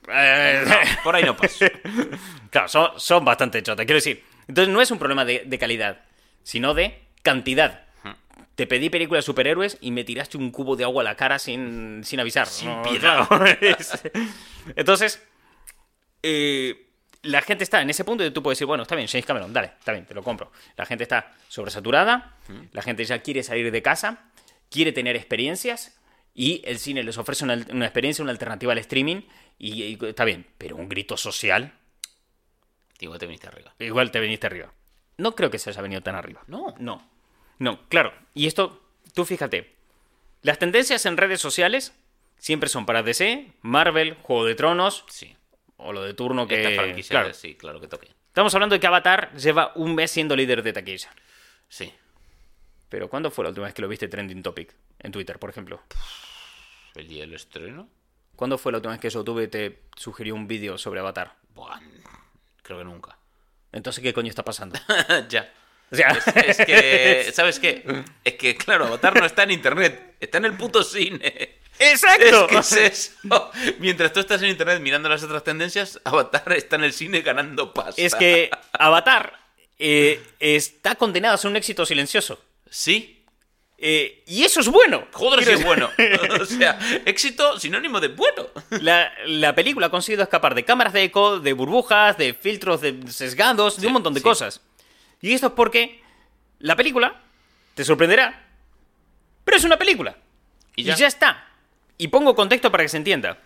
Eh, 0.09 0.65
por 1.05 1.15
ahí 1.15 1.23
no 1.23 1.37
paso. 1.37 1.65
claro, 2.49 2.67
son, 2.67 2.91
son 2.99 3.23
bastante 3.23 3.63
chotas, 3.63 3.85
quiero 3.85 3.99
decir. 3.99 4.25
Entonces 4.45 4.73
no 4.73 4.81
es 4.81 4.91
un 4.91 4.99
problema 4.99 5.23
de, 5.23 5.43
de 5.45 5.57
calidad, 5.57 6.01
sino 6.43 6.73
de 6.73 7.01
cantidad. 7.21 7.82
Te 8.55 8.67
pedí 8.67 8.89
película 8.89 9.17
de 9.17 9.23
superhéroes 9.23 9.77
y 9.81 9.91
me 9.91 10.03
tiraste 10.03 10.37
un 10.37 10.51
cubo 10.51 10.75
de 10.75 10.83
agua 10.83 11.01
a 11.01 11.05
la 11.05 11.15
cara 11.15 11.39
sin, 11.39 12.03
sin 12.03 12.19
avisar. 12.19 12.47
Sin 12.47 12.69
No, 12.69 12.81
piedad. 12.83 13.27
claro, 13.27 13.45
Entonces, 14.75 15.21
eh, 16.21 16.89
la 17.23 17.41
gente 17.41 17.63
está 17.63 17.81
en 17.81 17.89
ese 17.89 18.03
punto 18.03 18.25
y 18.25 18.31
tú 18.31 18.43
puedes 18.43 18.57
decir, 18.57 18.67
bueno, 18.67 18.83
está 18.83 18.95
bien, 18.95 19.07
James 19.07 19.25
Cameron, 19.25 19.53
dale, 19.53 19.73
está 19.79 19.91
bien, 19.91 20.05
te 20.05 20.13
lo 20.13 20.23
compro. 20.23 20.51
La 20.77 20.85
gente 20.85 21.03
está 21.03 21.33
sobresaturada, 21.47 22.37
la 22.71 22.81
gente 22.81 23.05
ya 23.05 23.21
quiere 23.21 23.43
salir 23.43 23.71
de 23.71 23.81
casa, 23.81 24.29
quiere 24.69 24.91
tener 24.91 25.15
experiencias 25.15 25.99
y 26.33 26.61
el 26.65 26.79
cine 26.79 27.03
les 27.03 27.17
ofrece 27.17 27.43
una, 27.45 27.57
una 27.71 27.85
experiencia, 27.85 28.23
una 28.23 28.31
alternativa 28.31 28.71
al 28.73 28.79
streaming 28.79 29.21
y, 29.57 29.83
y 29.83 29.97
está 30.05 30.25
bien, 30.25 30.47
pero 30.57 30.75
un 30.75 30.89
grito 30.89 31.17
social, 31.17 31.73
Digo, 32.99 33.17
te 33.17 33.25
viniste 33.25 33.47
arriba. 33.47 33.73
igual 33.79 34.11
te 34.11 34.19
veniste 34.19 34.47
arriba. 34.47 34.71
No 35.17 35.35
creo 35.35 35.49
que 35.51 35.59
se 35.59 35.69
haya 35.69 35.81
venido 35.81 36.01
tan 36.01 36.15
arriba. 36.15 36.41
No. 36.47 36.73
No. 36.79 37.09
No, 37.59 37.87
claro. 37.89 38.13
Y 38.33 38.47
esto, 38.47 38.81
tú 39.13 39.25
fíjate, 39.25 39.75
las 40.41 40.59
tendencias 40.59 41.05
en 41.05 41.17
redes 41.17 41.39
sociales 41.41 41.93
siempre 42.37 42.69
son 42.69 42.85
para 42.85 43.03
DC, 43.03 43.53
Marvel, 43.61 44.15
Juego 44.21 44.45
de 44.45 44.55
Tronos 44.55 45.05
Sí. 45.07 45.35
o 45.77 45.93
lo 45.93 46.03
de 46.03 46.13
turno 46.13 46.47
que... 46.47 46.61
Esta 46.63 46.81
franquicia, 46.81 47.19
claro. 47.19 47.33
sí, 47.33 47.55
claro 47.55 47.79
que 47.79 47.87
toque. 47.87 48.09
Estamos 48.27 48.53
hablando 48.55 48.73
de 48.73 48.79
que 48.79 48.87
Avatar 48.87 49.31
lleva 49.35 49.71
un 49.75 49.93
mes 49.95 50.11
siendo 50.11 50.35
líder 50.35 50.63
de 50.63 50.73
taquilla. 50.73 51.11
Sí. 51.69 51.93
Pero 52.89 53.09
¿cuándo 53.09 53.31
fue 53.31 53.43
la 53.43 53.49
última 53.49 53.65
vez 53.67 53.73
que 53.75 53.81
lo 53.81 53.87
viste 53.87 54.07
trending 54.07 54.41
topic? 54.43 54.73
En 54.99 55.11
Twitter, 55.11 55.39
por 55.39 55.49
ejemplo. 55.49 55.81
El 56.95 57.07
día 57.07 57.21
del 57.21 57.33
estreno. 57.33 57.89
¿Cuándo 58.35 58.57
fue 58.57 58.71
la 58.71 58.79
última 58.79 58.93
vez 58.93 59.01
que 59.01 59.09
YouTube 59.09 59.47
te 59.49 59.83
sugirió 59.95 60.33
un 60.35 60.47
vídeo 60.47 60.77
sobre 60.77 60.99
Avatar? 60.99 61.35
Buah, 61.53 61.79
creo 62.63 62.79
que 62.79 62.83
nunca. 62.83 63.17
Entonces, 63.71 64.01
¿qué 64.03 64.13
coño 64.13 64.29
está 64.29 64.43
pasando? 64.43 64.79
ya. 65.29 65.51
O 65.93 65.95
sea, 65.95 66.19
Es, 66.35 66.59
es 66.59 66.65
que, 66.65 67.31
¿sabes 67.33 67.59
qué? 67.59 68.03
Es 68.23 68.33
que, 68.33 68.55
claro, 68.57 68.87
Avatar 68.87 69.19
no 69.19 69.25
está 69.25 69.43
en 69.43 69.51
internet, 69.51 70.15
está 70.19 70.39
en 70.39 70.45
el 70.45 70.57
puto 70.57 70.83
cine. 70.83 71.61
¡Exacto! 71.79 72.49
Es 72.49 72.73
que 72.73 72.85
es 72.85 73.13
eso. 73.23 73.51
Mientras 73.79 74.11
tú 74.11 74.19
estás 74.19 74.41
en 74.41 74.49
internet 74.49 74.79
mirando 74.81 75.09
las 75.09 75.23
otras 75.23 75.43
tendencias, 75.43 75.99
Avatar 76.03 76.53
está 76.53 76.75
en 76.77 76.83
el 76.83 76.93
cine 76.93 77.21
ganando 77.21 77.73
pasta. 77.73 78.01
Es 78.01 78.15
que 78.15 78.49
Avatar 78.73 79.39
eh, 79.77 80.21
está 80.39 80.95
condenado 80.95 81.35
a 81.35 81.37
ser 81.37 81.51
un 81.51 81.57
éxito 81.57 81.85
silencioso. 81.85 82.39
Sí. 82.69 83.23
Eh, 83.77 84.23
y 84.27 84.43
eso 84.43 84.61
es 84.61 84.69
bueno. 84.69 85.07
Joder, 85.11 85.43
si 85.43 85.51
es 85.51 85.63
bueno. 85.63 85.89
O 86.41 86.45
sea, 86.45 86.79
éxito 87.05 87.59
sinónimo 87.59 87.99
de 87.99 88.07
bueno. 88.07 88.47
La, 88.81 89.11
la 89.25 89.53
película 89.53 89.87
ha 89.87 89.89
conseguido 89.89 90.23
escapar 90.23 90.55
de 90.55 90.63
cámaras 90.63 90.93
de 90.93 91.03
eco, 91.03 91.39
de 91.39 91.53
burbujas, 91.53 92.17
de 92.17 92.33
filtros 92.33 92.81
de 92.81 92.99
sesgados, 93.11 93.79
de 93.79 93.87
un 93.87 93.93
montón 93.93 94.13
de 94.13 94.21
sí. 94.21 94.23
cosas. 94.23 94.61
Y 95.23 95.33
esto 95.33 95.47
es 95.47 95.53
porque 95.53 96.01
la 96.59 96.75
película 96.75 97.19
te 97.75 97.83
sorprenderá, 97.83 98.45
pero 99.45 99.57
es 99.57 99.63
una 99.63 99.77
película. 99.77 100.17
Y 100.75 100.81
Y 100.81 100.93
ya. 100.93 101.07
está. 101.07 101.47
Y 101.97 102.09
pongo 102.09 102.35
contexto 102.35 102.71
para 102.71 102.83
que 102.83 102.89
se 102.89 102.97
entienda. 102.97 103.39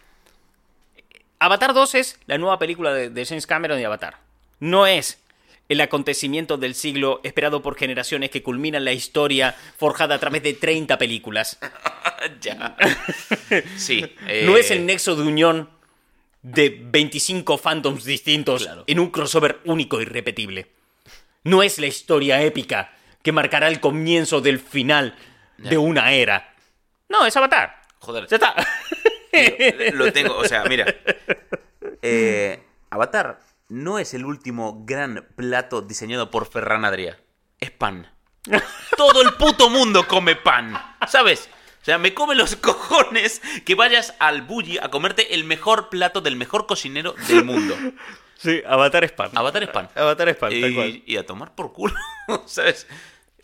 Avatar 1.39 1.73
2 1.73 1.95
es 1.95 2.19
la 2.25 2.37
nueva 2.37 2.57
película 2.57 2.93
de, 2.93 3.09
de 3.09 3.25
James 3.25 3.45
Cameron 3.45 3.79
y 3.79 3.83
Avatar. 3.83 4.17
No 4.59 4.87
es 4.87 5.21
el 5.69 5.81
acontecimiento 5.81 6.57
del 6.57 6.73
siglo 6.73 7.19
esperado 7.23 7.61
por 7.61 7.77
generaciones 7.77 8.31
que 8.31 8.41
culmina 8.41 8.79
la 8.79 8.93
historia 8.93 9.55
forjada 9.77 10.15
a 10.15 10.19
través 10.19 10.41
de 10.41 10.53
30 10.53 10.97
películas. 10.97 11.59
ya. 12.41 12.75
Sí. 13.77 14.01
No 14.45 14.57
eh, 14.57 14.59
es 14.59 14.71
el 14.71 14.85
nexo 14.85 15.15
de 15.15 15.21
unión 15.23 15.69
de 16.41 16.69
25 16.81 17.57
fandoms 17.59 18.03
distintos 18.03 18.63
Claro. 18.63 18.83
en 18.87 18.99
un 18.99 19.11
crossover 19.11 19.59
único 19.65 20.01
y 20.01 20.05
repetible. 20.05 20.67
No 21.47 21.63
es 21.63 21.79
la 21.79 21.87
historia 21.87 22.41
épica 22.41 22.91
que 23.23 23.31
marcará 23.31 23.69
el 23.69 23.79
comienzo 23.79 24.41
del 24.41 24.59
final 24.59 25.15
de 25.57 25.77
una 25.77 26.11
era. 26.11 26.53
No, 27.07 27.25
es 27.25 27.37
Avatar. 27.37 27.81
Joder, 27.99 28.27
Ya 28.27 28.35
está. 28.35 28.53
tío, 29.31 29.91
lo 29.93 30.11
tengo. 30.11 30.35
O 30.35 30.43
sea, 30.43 30.65
mira. 30.65 30.85
Eh, 32.01 32.61
Avatar 32.89 33.39
no 33.69 33.97
es 33.97 34.13
el 34.13 34.25
último 34.25 34.83
gran 34.85 35.25
plato 35.37 35.81
diseñado 35.81 36.29
por 36.31 36.47
Ferran 36.47 36.83
Adrià. 36.83 37.17
Es 37.61 37.71
pan. 37.71 38.11
Todo 38.97 39.21
el 39.21 39.33
puto 39.35 39.69
mundo 39.69 40.05
come 40.05 40.35
pan. 40.35 40.77
¿Sabes? 41.07 41.49
O 41.81 41.85
sea, 41.85 41.97
me 41.97 42.13
come 42.13 42.35
los 42.35 42.57
cojones 42.57 43.41
que 43.65 43.75
vayas 43.75 44.15
al 44.19 44.41
bully 44.41 44.79
a 44.79 44.89
comerte 44.89 45.33
el 45.33 45.45
mejor 45.45 45.87
plato 45.87 46.19
del 46.19 46.35
mejor 46.35 46.67
cocinero 46.67 47.15
del 47.29 47.45
mundo. 47.45 47.73
Sí, 48.37 48.61
Avatar 48.67 49.03
es 49.03 49.11
pan. 49.11 49.31
Avatar 49.35 49.63
es 49.63 49.69
pan. 49.69 49.89
Avatar 49.95 50.29
es 50.29 50.35
pan, 50.35 50.49
tal 50.61 50.73
cual. 50.73 50.87
Y, 50.89 51.03
y 51.07 51.17
a 51.17 51.25
tomar 51.25 51.55
por 51.55 51.73
culo, 51.73 51.95
¿sabes? 52.45 52.87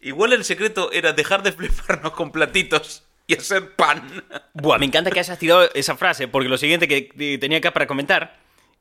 Igual 0.02 0.34
el 0.34 0.44
secreto 0.44 0.91
era 0.91 1.14
dejar 1.14 1.44
de 1.44 1.52
fliparnos 1.52 2.12
con 2.14 2.32
platitos 2.32 3.04
y 3.26 3.36
hacer 3.36 3.76
pan. 3.76 4.24
Buah, 4.54 4.78
me 4.78 4.86
encanta 4.86 5.10
que 5.12 5.20
hayas 5.20 5.39
tirado 5.39 5.70
esa 5.74 5.96
frase, 5.96 6.28
porque 6.28 6.50
lo 6.50 6.58
siguiente 6.58 6.88
que 6.88 7.08
que 7.08 7.38
tenía 7.38 7.58
acá 7.60 7.72
para 7.72 7.88
comentar 7.88 8.38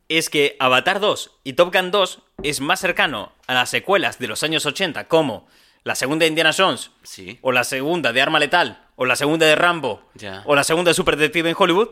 es 0.08 0.28
que 0.28 0.56
Avatar 0.58 1.00
2 1.00 1.30
y 1.44 1.52
Top 1.54 1.72
Gun 1.74 1.90
2 1.90 2.18
es 2.42 2.60
más 2.60 2.80
cercano 2.80 3.32
a 3.46 3.54
las 3.54 3.70
secuelas 3.70 4.18
de 4.18 4.26
los 4.28 4.42
años 4.42 4.66
80, 4.66 5.06
como 5.08 5.48
la 5.84 5.94
segunda 5.94 6.24
de 6.24 6.28
Indiana 6.28 6.50
Jones, 6.56 6.90
Sí. 7.02 7.38
o 7.40 7.52
la 7.52 7.64
segunda 7.64 8.12
de 8.12 8.20
Arma 8.20 8.38
Letal, 8.38 8.84
o 8.96 9.04
la 9.06 9.16
segunda 9.16 9.46
de 9.46 9.54
Rambo, 9.54 10.02
Ya. 10.14 10.42
o 10.44 10.54
la 10.54 10.64
segunda 10.64 10.90
de 10.90 10.94
Super 10.94 11.16
Detective 11.16 11.48
en 11.50 11.56
Hollywood, 11.58 11.88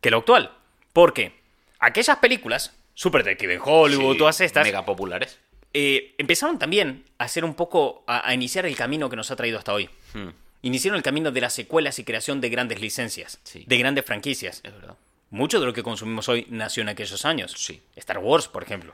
que 0.00 0.10
lo 0.10 0.18
actual. 0.18 0.52
Porque 0.92 1.38
aquellas 1.80 2.16
películas, 2.18 2.74
Super 3.00 3.22
Detective 3.22 3.54
en 3.54 3.60
Hollywood, 3.64 4.12
Sí, 4.14 4.18
todas 4.18 4.40
estas, 4.40 4.66
Mega 4.66 4.84
populares. 4.84 5.38
eh, 5.72 6.16
empezaron 6.18 6.58
también 6.58 7.04
a 7.18 7.24
hacer 7.24 7.44
un 7.44 7.54
poco, 7.54 8.02
a, 8.08 8.28
a 8.28 8.34
iniciar 8.34 8.66
el 8.66 8.74
camino 8.76 9.08
que 9.08 9.14
nos 9.14 9.30
ha 9.30 9.36
traído 9.36 9.56
hasta 9.58 9.72
hoy. 9.72 9.88
Hmm, 10.14 10.30
Iniciaron 10.62 10.96
el 10.96 11.04
camino 11.04 11.30
de 11.30 11.40
las 11.40 11.52
secuelas 11.52 12.00
y 12.00 12.04
creación 12.04 12.40
de 12.40 12.48
grandes 12.48 12.80
licencias, 12.80 13.38
Sí. 13.44 13.62
de 13.68 13.78
grandes 13.78 14.04
franquicias. 14.04 14.60
es 14.64 14.72
verdad. 14.72 14.96
Mucho 15.30 15.60
de 15.60 15.66
lo 15.66 15.72
que 15.72 15.84
consumimos 15.84 16.28
hoy 16.28 16.46
nació 16.50 16.80
en 16.82 16.88
aquellos 16.88 17.24
años. 17.24 17.52
Sí. 17.56 17.80
Star 17.94 18.18
Wars, 18.18 18.48
por 18.48 18.64
ejemplo. 18.64 18.92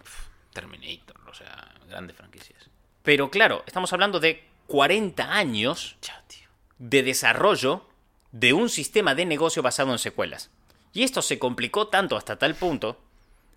Terminator, 0.52 1.16
o 1.26 1.32
sea, 1.32 1.72
grandes 1.88 2.14
franquicias. 2.16 2.68
Pero 3.02 3.30
claro, 3.30 3.64
estamos 3.66 3.90
hablando 3.94 4.20
de 4.20 4.44
40 4.66 5.32
años 5.34 5.96
Ya, 6.02 6.22
tío. 6.28 6.48
de 6.78 7.02
desarrollo 7.02 7.88
de 8.32 8.52
un 8.52 8.68
sistema 8.68 9.14
de 9.14 9.24
negocio 9.24 9.62
basado 9.62 9.92
en 9.92 9.98
secuelas. 9.98 10.50
Y 10.92 11.02
esto 11.04 11.22
se 11.22 11.38
complicó 11.38 11.88
tanto 11.88 12.16
hasta 12.18 12.36
tal 12.38 12.54
punto 12.54 13.00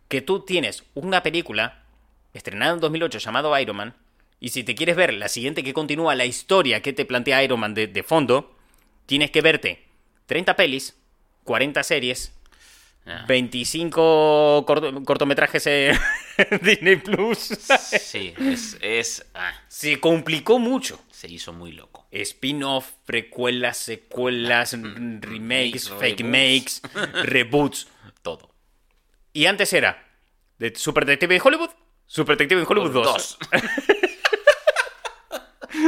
que 0.08 0.22
tú 0.22 0.41
tienes 0.41 0.84
una 0.93 1.24
película 1.24 1.84
estrenada 2.34 2.74
en 2.74 2.80
2008 2.80 3.18
llamado 3.20 3.58
Iron 3.60 3.78
Man, 3.78 3.95
y 4.39 4.49
si 4.49 4.64
te 4.64 4.76
quieres 4.76 4.95
ver 4.95 5.14
la 5.14 5.28
siguiente 5.30 5.64
que 5.64 5.74
continúa 5.74 6.14
la 6.16 6.26
historia 6.26 6.82
que 6.82 6.93
te 6.93 7.05
plantea 7.05 7.43
Iron 7.43 7.60
Man 7.60 7.74
de, 7.74 7.88
de 7.88 8.03
fondo, 8.03 8.55
tienes 9.05 9.32
que 9.32 9.41
verte 9.41 9.84
30 10.28 10.55
pelis, 10.55 10.95
40 11.43 11.82
series, 11.84 12.34
Ya. 13.05 13.26
25 13.28 14.66
corto- 14.68 15.03
cortometrajes 15.05 15.66
en 15.68 15.97
Disney 16.62 16.97
Plus. 16.97 17.38
Sí, 17.39 18.34
es. 18.38 18.78
es 18.82 19.26
ah, 19.34 19.53
Se 19.70 19.99
complicó 19.99 20.60
mucho. 20.60 20.99
se 21.10 21.32
hizo 21.32 21.53
muy 21.53 21.72
loco. 21.72 22.05
Spin-off, 22.12 22.91
precuelas, 23.05 23.78
secuelas, 23.78 24.74
remakes, 24.74 25.22
remakes, 25.22 25.89
fake 25.89 26.24
makes, 26.24 26.82
reboots. 27.24 27.88
Todo. 28.22 28.49
Y 29.38 29.45
antes 29.45 29.71
era 29.71 30.03
de 30.57 30.73
Super 30.75 31.05
Detective 31.05 31.35
en 31.35 31.41
Hollywood, 31.43 31.69
Super 32.07 32.35
Detective 32.35 32.59
en 32.61 32.65
Hollywood 32.67 32.91
2. 32.91 33.05
Dos. 33.05 33.38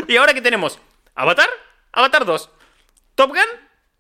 Y 0.07 0.17
ahora 0.17 0.35
que 0.35 0.41
tenemos 0.41 0.77
Avatar, 1.15 1.49
Avatar 1.93 2.25
2, 2.25 2.49
Top 3.15 3.29
Gun, 3.29 3.39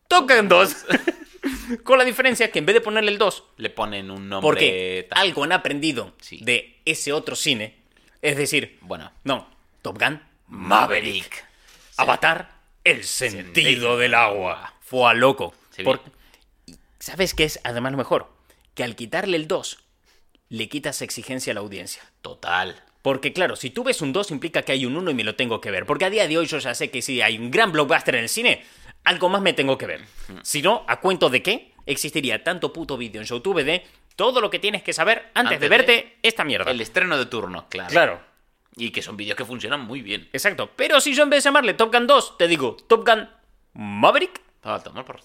Top 0.07 0.29
Gun 0.29 0.47
2. 0.47 0.85
Con 1.83 1.97
la 1.97 2.05
diferencia 2.05 2.51
que 2.51 2.59
en 2.59 2.65
vez 2.67 2.75
de 2.75 2.81
ponerle 2.81 3.09
el 3.11 3.17
2, 3.17 3.43
Le 3.57 3.71
ponen 3.71 4.11
un 4.11 4.29
nombre. 4.29 4.47
porque 4.47 5.07
tal. 5.09 5.19
algo 5.19 5.43
han 5.45 5.51
aprendido 5.51 6.13
Sí. 6.21 6.39
de 6.43 6.79
ese 6.85 7.11
otro 7.11 7.35
cine, 7.35 7.75
es 8.21 8.37
decir, 8.37 8.77
Bueno. 8.81 9.11
no, 9.23 9.49
Top 9.81 9.97
Gun, 9.99 10.21
Maverick. 10.47 11.27
Maverick. 11.27 11.45
Avatar, 11.97 12.51
el 12.83 13.03
sentido 13.03 13.45
Sentido 13.53 13.97
del 13.97 14.13
agua. 14.13 14.75
Fue 14.81 15.09
a 15.09 15.13
loco. 15.15 15.55
Por- 15.83 16.01
¿Sabes 16.99 17.33
qué 17.33 17.45
es 17.45 17.59
además 17.63 17.93
lo 17.93 17.97
mejor? 17.97 18.38
Que 18.79 18.85
al 18.85 18.95
quitarle 18.95 19.35
el 19.35 19.45
2, 19.45 19.77
le 20.47 20.69
quitas 20.69 21.01
exigencia 21.01 21.51
a 21.51 21.53
la 21.55 21.59
audiencia. 21.59 22.01
Total. 22.21 22.81
Porque 23.01 23.33
claro, 23.33 23.57
si 23.57 23.71
tú 23.71 23.83
ves 23.83 24.01
un 24.01 24.13
2 24.13 24.31
implica 24.31 24.61
que 24.61 24.71
hay 24.71 24.85
un 24.85 24.95
1 24.95 25.11
y 25.11 25.13
me 25.15 25.25
lo 25.25 25.35
tengo 25.35 25.59
que 25.59 25.69
ver. 25.69 25.85
Porque 25.85 26.05
a 26.05 26.09
día 26.09 26.29
de 26.29 26.37
hoy 26.37 26.45
yo 26.45 26.59
ya 26.59 26.73
sé 26.73 26.89
que 26.89 27.01
si 27.01 27.21
hay 27.21 27.37
un 27.37 27.51
gran 27.51 27.73
blockbuster 27.73 28.15
en 28.15 28.21
el 28.23 28.29
cine, 28.29 28.63
algo 29.03 29.27
más 29.27 29.41
me 29.41 29.51
tengo 29.51 29.77
que 29.77 29.85
ver. 29.85 30.05
Si 30.43 30.61
no, 30.61 30.85
¿a 30.87 31.01
cuento 31.01 31.29
de 31.29 31.43
qué? 31.43 31.73
Existiría 31.85 32.41
tanto 32.41 32.71
puto 32.71 32.95
vídeo 32.95 33.19
en 33.19 33.27
YouTube 33.27 33.61
de 33.65 33.85
todo 34.15 34.39
lo 34.39 34.49
que 34.49 34.59
tienes 34.59 34.81
que 34.81 34.93
saber 34.93 35.29
antes, 35.33 35.55
Antes 35.55 35.59
de 35.59 35.65
de- 35.65 35.69
verte 35.69 36.17
esta 36.23 36.45
mierda. 36.45 36.71
El 36.71 36.79
estreno 36.79 37.17
de 37.17 37.25
turno, 37.25 37.67
claro. 37.67 37.89
Claro. 37.89 38.21
Y 38.77 38.91
que 38.91 39.01
son 39.01 39.17
vídeos 39.17 39.35
que 39.35 39.43
funcionan 39.43 39.81
muy 39.81 40.01
bien. 40.01 40.29
Exacto. 40.31 40.71
Pero 40.77 41.01
si 41.01 41.13
yo 41.13 41.23
en 41.23 41.29
vez 41.31 41.43
de 41.43 41.49
llamarle 41.49 41.73
Top 41.73 41.93
Gun 41.93 42.07
2, 42.07 42.37
te 42.37 42.47
digo 42.47 42.77
Top 42.87 43.05
Gun 43.05 43.27
Maverick, 43.73 44.39
Ah, 44.63 44.79
tomar 44.81 45.03
por 45.03 45.19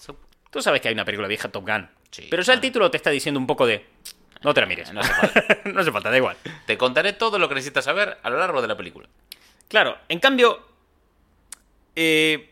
tú 0.51 0.61
sabes 0.61 0.81
que 0.81 0.89
hay 0.89 0.93
una 0.93 1.05
película 1.05 1.29
vieja 1.29 1.49
Top 1.49 1.65
Gun. 1.65 1.89
Sí, 2.15 2.27
pero 2.29 2.43
ya 2.43 2.53
el 2.53 2.61
título 2.61 2.89
te 2.89 2.97
está 2.97 3.09
diciendo 3.09 3.39
un 3.39 3.47
poco 3.47 3.65
de... 3.65 3.85
No 4.41 4.53
te 4.53 4.61
la 4.61 4.67
mires. 4.67 4.93
No 4.93 5.01
hace 5.01 5.13
falta. 5.13 5.59
no 5.65 5.81
hace 5.81 5.91
falta, 5.91 6.09
da 6.09 6.17
igual. 6.17 6.37
Te 6.65 6.77
contaré 6.77 7.13
todo 7.13 7.39
lo 7.39 7.49
que 7.49 7.55
necesitas 7.55 7.83
saber 7.83 8.17
a 8.23 8.29
lo 8.29 8.37
largo 8.37 8.61
de 8.61 8.67
la 8.67 8.77
película. 8.77 9.09
Claro, 9.67 9.97
en 10.07 10.19
cambio, 10.19 10.65
eh, 11.95 12.51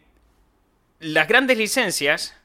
las 0.99 1.27
grandes 1.27 1.57
licencias, 1.57 2.35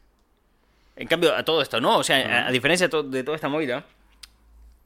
en 0.94 1.08
cambio 1.08 1.34
a 1.34 1.44
todo 1.44 1.60
esto, 1.60 1.80
¿no? 1.80 1.98
O 1.98 2.04
sea, 2.04 2.44
a, 2.44 2.48
a 2.48 2.50
diferencia 2.52 2.88
de 2.88 3.24
toda 3.24 3.34
esta 3.34 3.48
movida, 3.48 3.84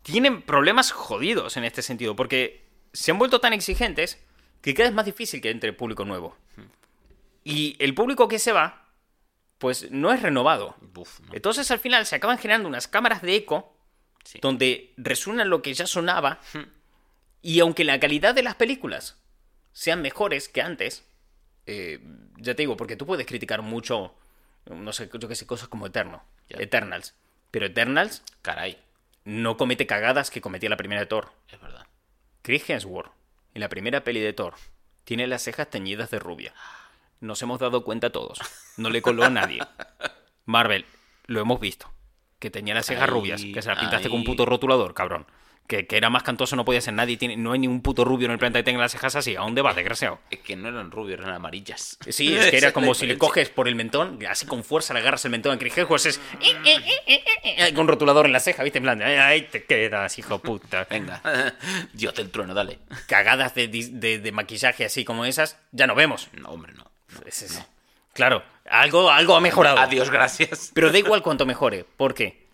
tienen 0.02 0.40
problemas 0.40 0.90
jodidos 0.90 1.56
en 1.56 1.64
este 1.64 1.82
sentido, 1.82 2.16
porque 2.16 2.62
se 2.92 3.10
han 3.10 3.18
vuelto 3.18 3.40
tan 3.40 3.52
exigentes 3.52 4.18
que 4.62 4.72
cada 4.72 4.84
vez 4.84 4.90
es 4.90 4.96
más 4.96 5.04
difícil 5.04 5.42
que 5.42 5.50
entre 5.50 5.72
público 5.72 6.06
nuevo. 6.06 6.36
Y 7.44 7.76
el 7.78 7.94
público 7.94 8.28
que 8.28 8.38
se 8.38 8.52
va, 8.52 8.86
pues 9.62 9.88
no 9.92 10.12
es 10.12 10.20
renovado. 10.20 10.74
Uf. 10.96 11.20
Entonces 11.32 11.70
al 11.70 11.78
final 11.78 12.04
se 12.04 12.16
acaban 12.16 12.36
generando 12.36 12.68
unas 12.68 12.88
cámaras 12.88 13.22
de 13.22 13.36
eco 13.36 13.76
Sí. 14.24 14.38
donde 14.42 14.92
resuena 14.96 15.44
lo 15.44 15.62
que 15.62 15.72
ya 15.74 15.86
sonaba 15.86 16.40
y 17.42 17.60
aunque 17.60 17.84
la 17.84 17.98
calidad 18.00 18.34
de 18.34 18.42
las 18.42 18.54
películas 18.56 19.16
sean 19.72 20.02
mejores 20.02 20.48
que 20.48 20.62
antes, 20.62 21.04
eh, 21.66 22.00
ya 22.38 22.54
te 22.54 22.62
digo, 22.62 22.76
porque 22.76 22.96
tú 22.96 23.04
puedes 23.06 23.24
criticar 23.26 23.62
mucho, 23.62 24.14
no 24.66 24.92
sé, 24.92 25.08
yo 25.12 25.28
que 25.28 25.34
sé, 25.36 25.46
cosas 25.46 25.68
como 25.68 25.86
Eterno, 25.86 26.24
Ya. 26.48 26.58
Eternals, 26.60 27.14
pero 27.52 27.66
Eternals 27.66 28.22
Caray, 28.42 28.78
no 29.24 29.56
comete 29.56 29.86
cagadas 29.86 30.30
que 30.30 30.40
cometía 30.40 30.70
la 30.70 30.76
primera 30.76 31.00
de 31.00 31.06
Thor. 31.06 31.32
es 31.48 31.60
verdad. 31.60 31.86
Chris 32.42 32.68
Hemsworth, 32.68 33.12
en 33.54 33.60
la 33.60 33.68
primera 33.68 34.02
peli 34.04 34.18
de 34.20 34.32
Thor, 34.32 34.54
tiene 35.04 35.26
las 35.28 35.42
cejas 35.42 35.68
teñidas 35.70 36.10
de 36.10 36.18
rubia. 36.18 36.52
Nos 37.22 37.40
hemos 37.40 37.60
dado 37.60 37.84
cuenta 37.84 38.10
todos. 38.10 38.40
No 38.76 38.90
le 38.90 39.00
coló 39.00 39.22
a 39.24 39.30
nadie. 39.30 39.60
Marvel, 40.44 40.84
lo 41.26 41.40
hemos 41.40 41.60
visto. 41.60 41.90
Que 42.40 42.50
tenía 42.50 42.74
las 42.74 42.86
cejas 42.86 43.04
Ahí, 43.04 43.10
rubias. 43.10 43.40
Que 43.42 43.62
se 43.62 43.68
las 43.68 43.78
pintaste 43.78 44.08
con 44.10 44.18
un 44.18 44.24
puto 44.24 44.44
rotulador, 44.44 44.92
cabrón. 44.92 45.26
Que, 45.68 45.86
que 45.86 45.96
era 45.96 46.10
más 46.10 46.24
cantoso 46.24 46.56
no 46.56 46.64
podía 46.64 46.80
ser 46.80 46.94
nadie. 46.94 47.16
Tiene, 47.16 47.36
no 47.36 47.52
hay 47.52 47.60
ningún 47.60 47.80
puto 47.80 48.04
rubio 48.04 48.24
en 48.26 48.32
el 48.32 48.38
planeta 48.40 48.58
que 48.58 48.64
tenga 48.64 48.80
las 48.80 48.90
cejas 48.90 49.14
así. 49.14 49.36
¿A 49.36 49.42
dónde 49.42 49.62
vas, 49.62 49.76
desgraciado? 49.76 50.18
Es 50.32 50.40
que 50.40 50.56
no 50.56 50.68
eran 50.68 50.90
rubios, 50.90 51.20
eran 51.20 51.32
amarillas. 51.32 51.96
Sí, 52.08 52.34
es 52.36 52.50
que 52.50 52.56
era 52.58 52.72
como 52.72 52.92
si 52.94 53.06
le 53.06 53.16
coges 53.16 53.48
por 53.50 53.68
el 53.68 53.76
mentón, 53.76 54.18
así 54.28 54.44
con 54.44 54.64
fuerza 54.64 54.92
le 54.92 54.98
agarras 54.98 55.24
el 55.24 55.30
mentón 55.30 55.54
a 55.54 55.58
Chris 55.60 55.78
Hemsworth, 55.78 56.06
es... 56.06 56.20
eh, 56.40 56.56
eh, 57.06 57.24
eh, 57.44 57.72
Con 57.74 57.86
rotulador 57.86 58.26
en 58.26 58.32
la 58.32 58.40
ceja, 58.40 58.64
¿viste? 58.64 58.78
En 58.78 58.82
plan, 58.84 59.00
ahí 59.00 59.42
te 59.42 59.62
quedas, 59.64 60.18
hijo 60.18 60.40
puta. 60.40 60.84
Venga, 60.90 61.22
Dios 61.92 62.12
del 62.16 62.32
trueno, 62.32 62.52
dale. 62.52 62.80
Cagadas 63.06 63.54
de, 63.54 63.68
de- 63.68 64.18
de 64.18 64.32
maquillaje 64.32 64.84
así 64.84 65.04
como 65.04 65.24
esas, 65.24 65.60
ya 65.70 65.86
no 65.86 65.94
vemos. 65.94 66.28
No, 66.32 66.48
hombre, 66.48 66.72
no. 66.72 66.90
Claro, 68.12 68.42
algo, 68.68 69.10
algo 69.10 69.36
ha 69.36 69.40
mejorado. 69.40 69.78
Adiós, 69.78 70.10
gracias. 70.10 70.70
Pero 70.74 70.90
da 70.92 70.98
igual 70.98 71.22
cuánto 71.22 71.46
mejore. 71.46 71.84
¿Por 71.96 72.14
qué? 72.14 72.46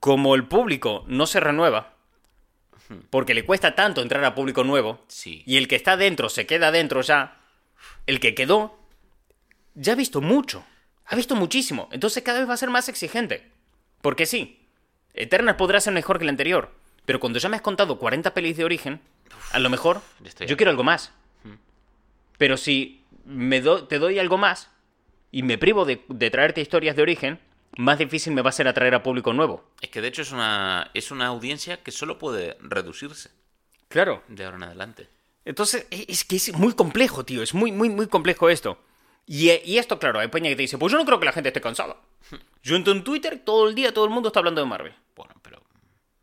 Como 0.00 0.34
el 0.34 0.44
público 0.46 1.04
no 1.06 1.26
se 1.26 1.40
renueva, 1.40 1.92
porque 3.10 3.34
le 3.34 3.44
cuesta 3.44 3.74
tanto 3.74 4.00
entrar 4.00 4.24
a 4.24 4.34
público 4.34 4.64
nuevo, 4.64 5.04
Sí. 5.08 5.42
y 5.46 5.58
el 5.58 5.68
que 5.68 5.76
está 5.76 5.96
dentro 5.96 6.28
se 6.28 6.46
queda 6.46 6.70
dentro 6.72 7.02
ya, 7.02 7.38
el 8.06 8.18
que 8.20 8.34
quedó 8.34 8.78
ya 9.74 9.92
ha 9.92 9.96
visto 9.96 10.20
mucho. 10.20 10.64
Ha 11.06 11.16
visto 11.16 11.34
muchísimo. 11.34 11.88
Entonces 11.92 12.22
cada 12.22 12.38
vez 12.38 12.48
va 12.48 12.54
a 12.54 12.58
ser 12.58 12.70
más 12.70 12.88
exigente. 12.88 13.50
Porque 14.00 14.26
sí, 14.26 14.66
Eternal 15.12 15.56
podrá 15.56 15.80
ser 15.80 15.92
mejor 15.92 16.18
que 16.18 16.24
el 16.24 16.30
anterior. 16.30 16.72
Pero 17.04 17.20
cuando 17.20 17.38
ya 17.38 17.48
me 17.48 17.56
has 17.56 17.62
contado 17.62 17.98
40 17.98 18.32
pelis 18.32 18.56
de 18.56 18.64
origen, 18.64 19.00
a 19.52 19.58
lo 19.58 19.68
mejor 19.68 20.00
yo 20.46 20.56
quiero 20.56 20.70
algo 20.70 20.84
más. 20.84 21.12
Pero 22.38 22.56
si 22.56 22.99
me 23.30 23.60
do- 23.60 23.84
te 23.86 23.98
doy 23.98 24.18
algo 24.18 24.38
más 24.38 24.70
y 25.30 25.42
me 25.42 25.58
privo 25.58 25.84
de, 25.84 26.04
de 26.08 26.30
traerte 26.30 26.60
historias 26.60 26.96
de 26.96 27.02
origen, 27.02 27.40
más 27.76 27.98
difícil 27.98 28.32
me 28.32 28.42
va 28.42 28.50
a 28.50 28.52
ser 28.52 28.66
atraer 28.68 28.94
a 28.94 29.02
público 29.02 29.32
nuevo. 29.32 29.64
Es 29.80 29.88
que 29.90 30.00
de 30.00 30.08
hecho 30.08 30.22
es 30.22 30.32
una, 30.32 30.90
es 30.94 31.10
una 31.10 31.26
audiencia 31.28 31.82
que 31.82 31.92
solo 31.92 32.18
puede 32.18 32.56
reducirse 32.60 33.30
Claro. 33.88 34.22
de 34.28 34.44
ahora 34.44 34.56
en 34.56 34.62
adelante. 34.64 35.08
Entonces, 35.44 35.86
e- 35.90 36.06
es 36.08 36.24
que 36.24 36.36
es 36.36 36.52
muy 36.54 36.74
complejo, 36.74 37.24
tío. 37.24 37.42
Es 37.42 37.54
muy, 37.54 37.72
muy, 37.72 37.88
muy 37.88 38.06
complejo 38.08 38.50
esto. 38.50 38.78
Y, 39.26 39.50
y 39.64 39.78
esto, 39.78 39.98
claro, 39.98 40.18
hay 40.18 40.28
peña 40.28 40.48
que 40.50 40.56
te 40.56 40.62
dice, 40.62 40.78
pues 40.78 40.92
yo 40.92 40.98
no 40.98 41.04
creo 41.06 41.18
que 41.20 41.26
la 41.26 41.32
gente 41.32 41.48
esté 41.50 41.60
cansada. 41.60 41.96
Yo 42.62 42.76
entro 42.76 42.92
en 42.92 43.04
Twitter, 43.04 43.40
todo 43.44 43.68
el 43.68 43.74
día 43.74 43.94
todo 43.94 44.04
el 44.04 44.10
mundo 44.10 44.28
está 44.28 44.40
hablando 44.40 44.60
de 44.60 44.66
Marvel. 44.66 44.94
Bueno, 45.16 45.32
pero 45.42 45.62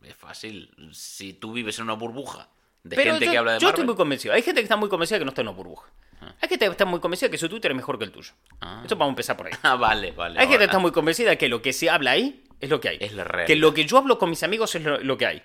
es 0.04 0.16
fácil. 0.16 0.70
Si 0.94 1.34
tú 1.34 1.52
vives 1.54 1.78
en 1.80 1.86
una 1.86 1.94
burbuja 1.94 2.50
de 2.84 2.96
Pero 2.96 3.12
gente 3.12 3.26
yo, 3.26 3.32
que 3.32 3.38
habla 3.38 3.54
de 3.54 3.60
yo 3.60 3.68
estoy 3.70 3.82
Marvel. 3.84 3.86
muy 3.88 3.96
convencido. 3.96 4.34
Hay 4.34 4.42
gente 4.44 4.62
que 4.62 4.64
está 4.66 4.76
muy 4.76 4.88
convencida 4.90 5.18
que 5.20 5.26
no 5.26 5.30
está 5.30 5.42
en 5.42 5.48
una 5.48 5.58
burbuja. 5.58 5.90
Hay 6.20 6.50
gente 6.50 6.66
que 6.66 6.72
está 6.72 6.86
muy 6.86 7.00
convencida 7.00 7.30
que 7.30 7.38
su 7.38 7.48
Twitter 7.48 7.72
es 7.72 7.78
mejor 7.78 7.98
que 7.98 8.06
el 8.06 8.12
tuyo. 8.12 8.34
Ah. 8.62 8.80
Esto 8.84 8.96
vamos 8.96 9.12
a 9.12 9.14
empezar 9.14 9.38
por 9.38 9.48
ahí. 9.48 9.54
Ah, 9.64 9.76
vale, 9.76 10.12
vale. 10.12 10.40
Hay 10.40 10.46
gente 10.48 10.60
que 10.60 10.66
está 10.66 10.80
muy 10.80 10.92
convencida 10.92 11.36
que 11.36 11.48
lo 11.50 11.62
que 11.62 11.74
se 11.74 11.90
habla 11.90 12.12
ahí 12.12 12.44
es 12.60 12.70
lo 12.70 12.80
que 12.82 12.90
hay. 12.90 12.98
Es 13.00 13.14
la 13.14 13.24
realidad. 13.24 13.48
Que 13.48 13.56
lo 13.56 13.74
que 13.74 13.86
yo 13.86 13.98
hablo 13.98 14.18
con 14.18 14.30
mis 14.30 14.44
amigos 14.44 14.74
es 14.76 14.84
lo, 14.84 15.00
lo 15.00 15.18
que 15.18 15.26
hay. 15.28 15.44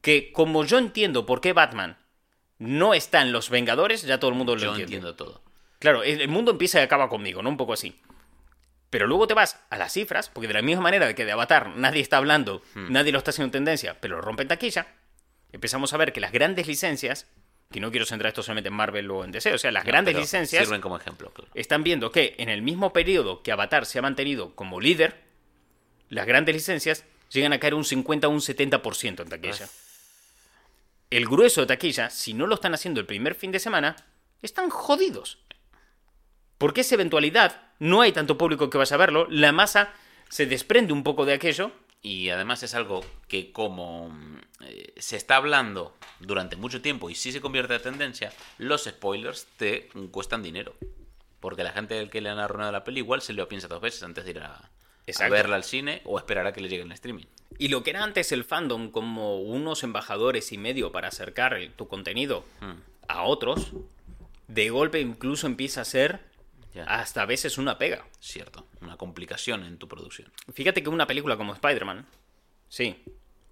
Que 0.00 0.30
como 0.32 0.64
yo 0.64 0.78
entiendo 0.78 1.26
por 1.26 1.40
qué 1.40 1.52
Batman 1.52 1.96
no 2.58 2.94
está 2.94 3.22
en 3.22 3.32
los 3.32 3.50
Vengadores, 3.50 4.02
ya 4.02 4.18
todo 4.20 4.30
el 4.30 4.36
mundo 4.36 4.54
lo 4.54 4.60
Yo 4.60 4.68
entiende. 4.70 4.96
entiendo 4.96 5.14
todo. 5.16 5.42
Claro, 5.78 6.02
el 6.02 6.28
mundo 6.28 6.50
empieza 6.52 6.80
y 6.80 6.82
acaba 6.82 7.08
conmigo, 7.08 7.42
¿no? 7.42 7.48
Un 7.50 7.56
poco 7.56 7.72
así. 7.72 8.00
Pero 8.90 9.06
luego 9.06 9.26
te 9.26 9.34
vas 9.34 9.60
a 9.70 9.76
las 9.78 9.92
cifras, 9.92 10.28
porque 10.30 10.48
de 10.48 10.54
la 10.54 10.62
misma 10.62 10.82
manera 10.82 11.14
que 11.14 11.24
de 11.24 11.32
Avatar 11.32 11.76
nadie 11.76 12.00
está 12.00 12.16
hablando, 12.16 12.62
Hmm. 12.74 12.90
nadie 12.92 13.12
lo 13.12 13.18
está 13.18 13.30
haciendo 13.30 13.52
tendencia, 13.52 13.96
pero 14.00 14.16
lo 14.16 14.22
rompe 14.22 14.42
en 14.42 14.48
taquilla, 14.48 14.86
empezamos 15.52 15.92
a 15.92 15.98
ver 15.98 16.12
que 16.12 16.20
las 16.20 16.32
grandes 16.32 16.66
licencias, 16.66 17.26
que 17.70 17.80
no 17.80 17.90
quiero 17.90 18.06
centrar 18.06 18.28
esto 18.28 18.42
solamente 18.42 18.68
en 18.68 18.74
Marvel 18.74 19.10
o 19.10 19.24
en 19.24 19.32
DC, 19.32 19.52
o 19.52 19.58
sea, 19.58 19.70
las 19.70 19.84
grandes 19.84 20.16
licencias 20.16 20.64
Sirven 20.64 20.80
como 20.80 20.96
ejemplo, 20.96 21.30
claro. 21.30 21.50
están 21.54 21.82
viendo 21.82 22.10
que 22.10 22.34
en 22.38 22.48
el 22.48 22.62
mismo 22.62 22.92
periodo 22.92 23.42
que 23.42 23.52
Avatar 23.52 23.84
se 23.84 23.98
ha 23.98 24.02
mantenido 24.02 24.54
como 24.54 24.80
líder, 24.80 25.22
las 26.08 26.26
grandes 26.26 26.54
licencias 26.54 27.04
llegan 27.30 27.52
a 27.52 27.60
caer 27.60 27.74
un 27.74 27.84
50 27.84 28.26
o 28.26 28.30
un 28.30 28.40
70% 28.40 29.22
en 29.22 29.28
taquilla. 29.28 29.68
El 31.10 31.26
grueso 31.26 31.60
de 31.62 31.66
taquilla, 31.66 32.10
si 32.10 32.32
no 32.32 32.46
lo 32.46 32.54
están 32.54 32.74
haciendo 32.74 33.00
el 33.00 33.06
primer 33.06 33.34
fin 33.34 33.52
de 33.52 33.58
semana, 33.58 33.96
están 34.40 34.70
jodidos. 34.70 35.38
Porque 36.56 36.80
esa 36.80 36.94
eventualidad, 36.94 37.62
no 37.78 38.00
hay 38.00 38.12
tanto 38.12 38.38
público 38.38 38.70
que 38.70 38.78
vaya 38.78 38.94
a 38.94 38.98
verlo, 38.98 39.26
la 39.30 39.52
masa 39.52 39.92
se 40.28 40.46
desprende 40.46 40.92
un 40.92 41.02
poco 41.02 41.26
de 41.26 41.34
aquello. 41.34 41.72
Y 42.00 42.30
además 42.30 42.62
es 42.62 42.74
algo 42.74 43.04
que 43.26 43.52
como 43.52 44.16
eh, 44.60 44.92
se 44.98 45.16
está 45.16 45.36
hablando 45.36 45.96
durante 46.20 46.56
mucho 46.56 46.80
tiempo 46.80 47.10
y 47.10 47.14
si 47.14 47.32
se 47.32 47.40
convierte 47.40 47.74
en 47.74 47.82
tendencia, 47.82 48.32
los 48.58 48.84
spoilers 48.84 49.46
te 49.56 49.88
cuestan 50.10 50.42
dinero. 50.42 50.74
Porque 51.40 51.64
la 51.64 51.72
gente 51.72 51.98
al 51.98 52.10
que 52.10 52.20
le 52.20 52.30
han 52.30 52.38
arruinado 52.38 52.72
la 52.72 52.84
peli 52.84 53.00
igual 53.00 53.20
se 53.22 53.32
lo 53.32 53.48
piensa 53.48 53.68
dos 53.68 53.80
veces 53.80 54.02
antes 54.02 54.24
de 54.24 54.30
ir 54.30 54.40
a, 54.40 54.70
verla 55.28 55.56
al 55.56 55.64
cine 55.64 56.02
o 56.04 56.18
esperar 56.18 56.46
a 56.46 56.52
que 56.52 56.60
le 56.60 56.68
llegue 56.68 56.82
en 56.82 56.92
streaming. 56.92 57.24
Y 57.58 57.68
lo 57.68 57.82
que 57.82 57.90
era 57.90 58.04
antes 58.04 58.30
el 58.32 58.44
fandom 58.44 58.90
como 58.90 59.40
unos 59.40 59.82
embajadores 59.82 60.52
y 60.52 60.58
medio 60.58 60.92
para 60.92 61.08
acercar 61.08 61.56
tu 61.76 61.88
contenido 61.88 62.44
Mm. 62.60 62.80
a 63.08 63.22
otros, 63.22 63.72
de 64.48 64.70
golpe 64.70 65.00
incluso 65.00 65.46
empieza 65.46 65.80
a 65.80 65.84
ser 65.84 66.27
Hasta 66.86 67.22
a 67.22 67.26
veces 67.26 67.58
una 67.58 67.78
pega. 67.78 68.04
Cierto, 68.20 68.66
una 68.80 68.96
complicación 68.96 69.64
en 69.64 69.78
tu 69.78 69.88
producción. 69.88 70.30
Fíjate 70.52 70.82
que 70.82 70.88
una 70.88 71.06
película 71.06 71.36
como 71.36 71.54
Spider-Man, 71.54 72.06
sí, 72.68 73.02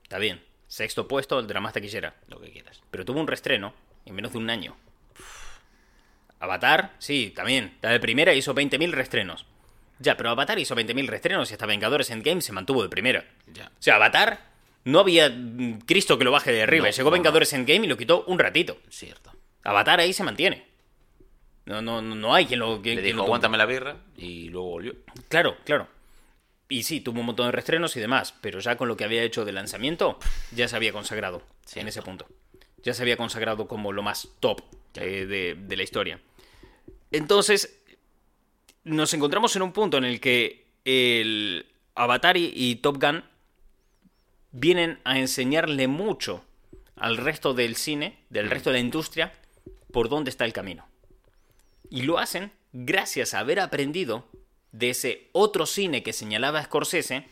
está 0.02 0.18
bien, 0.18 0.44
sexto 0.68 1.08
puesto, 1.08 1.38
el 1.38 1.46
drama 1.46 1.72
taquillera, 1.72 2.14
Lo 2.28 2.40
que 2.40 2.50
quieras. 2.52 2.82
pero 2.90 3.04
tuvo 3.04 3.20
un 3.20 3.26
restreno 3.26 3.74
en 4.04 4.14
menos 4.14 4.32
de 4.32 4.38
un 4.38 4.50
año. 4.50 4.76
Avatar, 6.38 6.94
sí, 6.98 7.32
también, 7.34 7.78
la 7.80 7.90
de 7.90 8.00
primera 8.00 8.34
hizo 8.34 8.54
20.000 8.54 8.90
restrenos. 8.92 9.46
Ya, 9.98 10.16
pero 10.16 10.30
Avatar 10.30 10.58
hizo 10.58 10.76
20.000 10.76 11.06
restrenos 11.08 11.50
y 11.50 11.54
hasta 11.54 11.64
Vengadores 11.66 12.10
Endgame 12.10 12.42
se 12.42 12.52
mantuvo 12.52 12.82
de 12.82 12.90
primera. 12.90 13.24
Ya. 13.46 13.66
O 13.68 13.82
sea, 13.82 13.96
Avatar 13.96 14.40
no 14.84 15.00
había 15.00 15.30
mm, 15.30 15.80
Cristo 15.86 16.18
que 16.18 16.24
lo 16.24 16.30
baje 16.30 16.52
de 16.52 16.62
arriba. 16.62 16.84
No, 16.86 16.92
Llegó 16.92 17.08
no, 17.10 17.14
Vengadores 17.14 17.52
Endgame 17.54 17.86
y 17.86 17.88
lo 17.88 17.96
quitó 17.96 18.24
un 18.26 18.38
ratito. 18.38 18.78
Cierto. 18.90 19.32
Avatar 19.64 20.00
ahí 20.00 20.12
se 20.12 20.22
mantiene. 20.22 20.66
No, 21.66 21.82
no, 21.82 22.00
no 22.00 22.14
no 22.14 22.34
hay 22.34 22.46
quien 22.46 22.60
lo. 22.60 22.80
Quien, 22.80 22.96
Le 22.96 23.02
quien 23.02 23.14
dijo, 23.14 23.18
lo 23.18 23.24
aguántame 23.24 23.58
la 23.58 23.66
birra 23.66 23.96
y 24.16 24.48
luego 24.48 24.70
volvió. 24.70 24.94
Claro, 25.28 25.56
claro. 25.64 25.88
Y 26.68 26.82
sí, 26.82 27.00
tuvo 27.00 27.20
un 27.20 27.26
montón 27.26 27.46
de 27.46 27.52
restrenos 27.52 27.96
y 27.96 28.00
demás, 28.00 28.34
pero 28.40 28.58
ya 28.58 28.76
con 28.76 28.88
lo 28.88 28.96
que 28.96 29.04
había 29.04 29.22
hecho 29.22 29.44
de 29.44 29.52
lanzamiento, 29.52 30.18
ya 30.52 30.66
se 30.66 30.74
había 30.74 30.92
consagrado 30.92 31.42
en 31.74 31.86
ese 31.88 32.02
punto. 32.02 32.26
Ya 32.82 32.94
se 32.94 33.02
había 33.02 33.16
consagrado 33.16 33.68
como 33.68 33.92
lo 33.92 34.02
más 34.02 34.28
top 34.40 34.62
eh, 34.94 35.26
de, 35.26 35.56
de 35.58 35.76
la 35.76 35.82
historia. 35.82 36.20
Entonces, 37.12 37.80
nos 38.84 39.12
encontramos 39.14 39.54
en 39.56 39.62
un 39.62 39.72
punto 39.72 39.96
en 39.96 40.04
el 40.04 40.20
que 40.20 40.66
el 40.84 41.66
Avatar 41.94 42.36
y, 42.36 42.52
y 42.54 42.76
Top 42.76 43.00
Gun 43.00 43.24
vienen 44.52 45.00
a 45.04 45.18
enseñarle 45.18 45.88
mucho 45.88 46.44
al 46.96 47.16
resto 47.16 47.54
del 47.54 47.76
cine, 47.76 48.18
del 48.30 48.48
resto 48.50 48.70
de 48.70 48.74
la 48.74 48.80
industria, 48.80 49.32
por 49.92 50.08
dónde 50.08 50.30
está 50.30 50.44
el 50.44 50.52
camino. 50.52 50.86
Y 51.90 52.02
lo 52.02 52.18
hacen 52.18 52.52
gracias 52.72 53.34
a 53.34 53.38
haber 53.40 53.60
aprendido 53.60 54.26
de 54.72 54.90
ese 54.90 55.28
otro 55.32 55.66
cine 55.66 56.02
que 56.02 56.12
señalaba 56.12 56.62
Scorsese, 56.64 57.26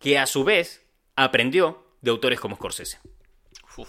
que 0.00 0.18
a 0.18 0.26
su 0.26 0.44
vez 0.44 0.82
aprendió 1.16 1.86
de 2.00 2.10
autores 2.10 2.40
como 2.40 2.56
Scorsese. 2.56 2.98
Uf. 3.76 3.88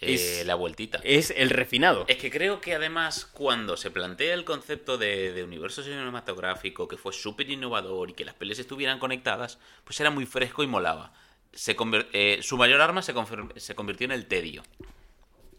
Eh, 0.00 0.14
Es- 0.14 0.46
la 0.46 0.54
vueltita. 0.54 1.00
Es 1.02 1.32
el 1.36 1.50
refinado. 1.50 2.04
Es 2.08 2.16
que 2.18 2.30
creo 2.30 2.60
que 2.60 2.74
además 2.74 3.26
cuando 3.26 3.76
se 3.76 3.90
plantea 3.90 4.34
el 4.34 4.44
concepto 4.44 4.96
de, 4.96 5.32
de 5.32 5.42
universo 5.42 5.82
cinematográfico, 5.82 6.86
que 6.86 6.96
fue 6.96 7.12
súper 7.12 7.50
innovador 7.50 8.10
y 8.10 8.14
que 8.14 8.24
las 8.24 8.34
pelis 8.34 8.58
estuvieran 8.60 8.98
conectadas, 9.00 9.58
pues 9.84 9.98
era 10.00 10.10
muy 10.10 10.24
fresco 10.26 10.62
y 10.62 10.68
molaba. 10.68 11.12
Se 11.52 11.76
eh, 12.12 12.38
su 12.42 12.56
mayor 12.56 12.80
arma 12.80 13.02
se, 13.02 13.12
se 13.56 13.74
convirtió 13.74 14.04
en 14.04 14.12
el 14.12 14.26
tedio. 14.26 14.62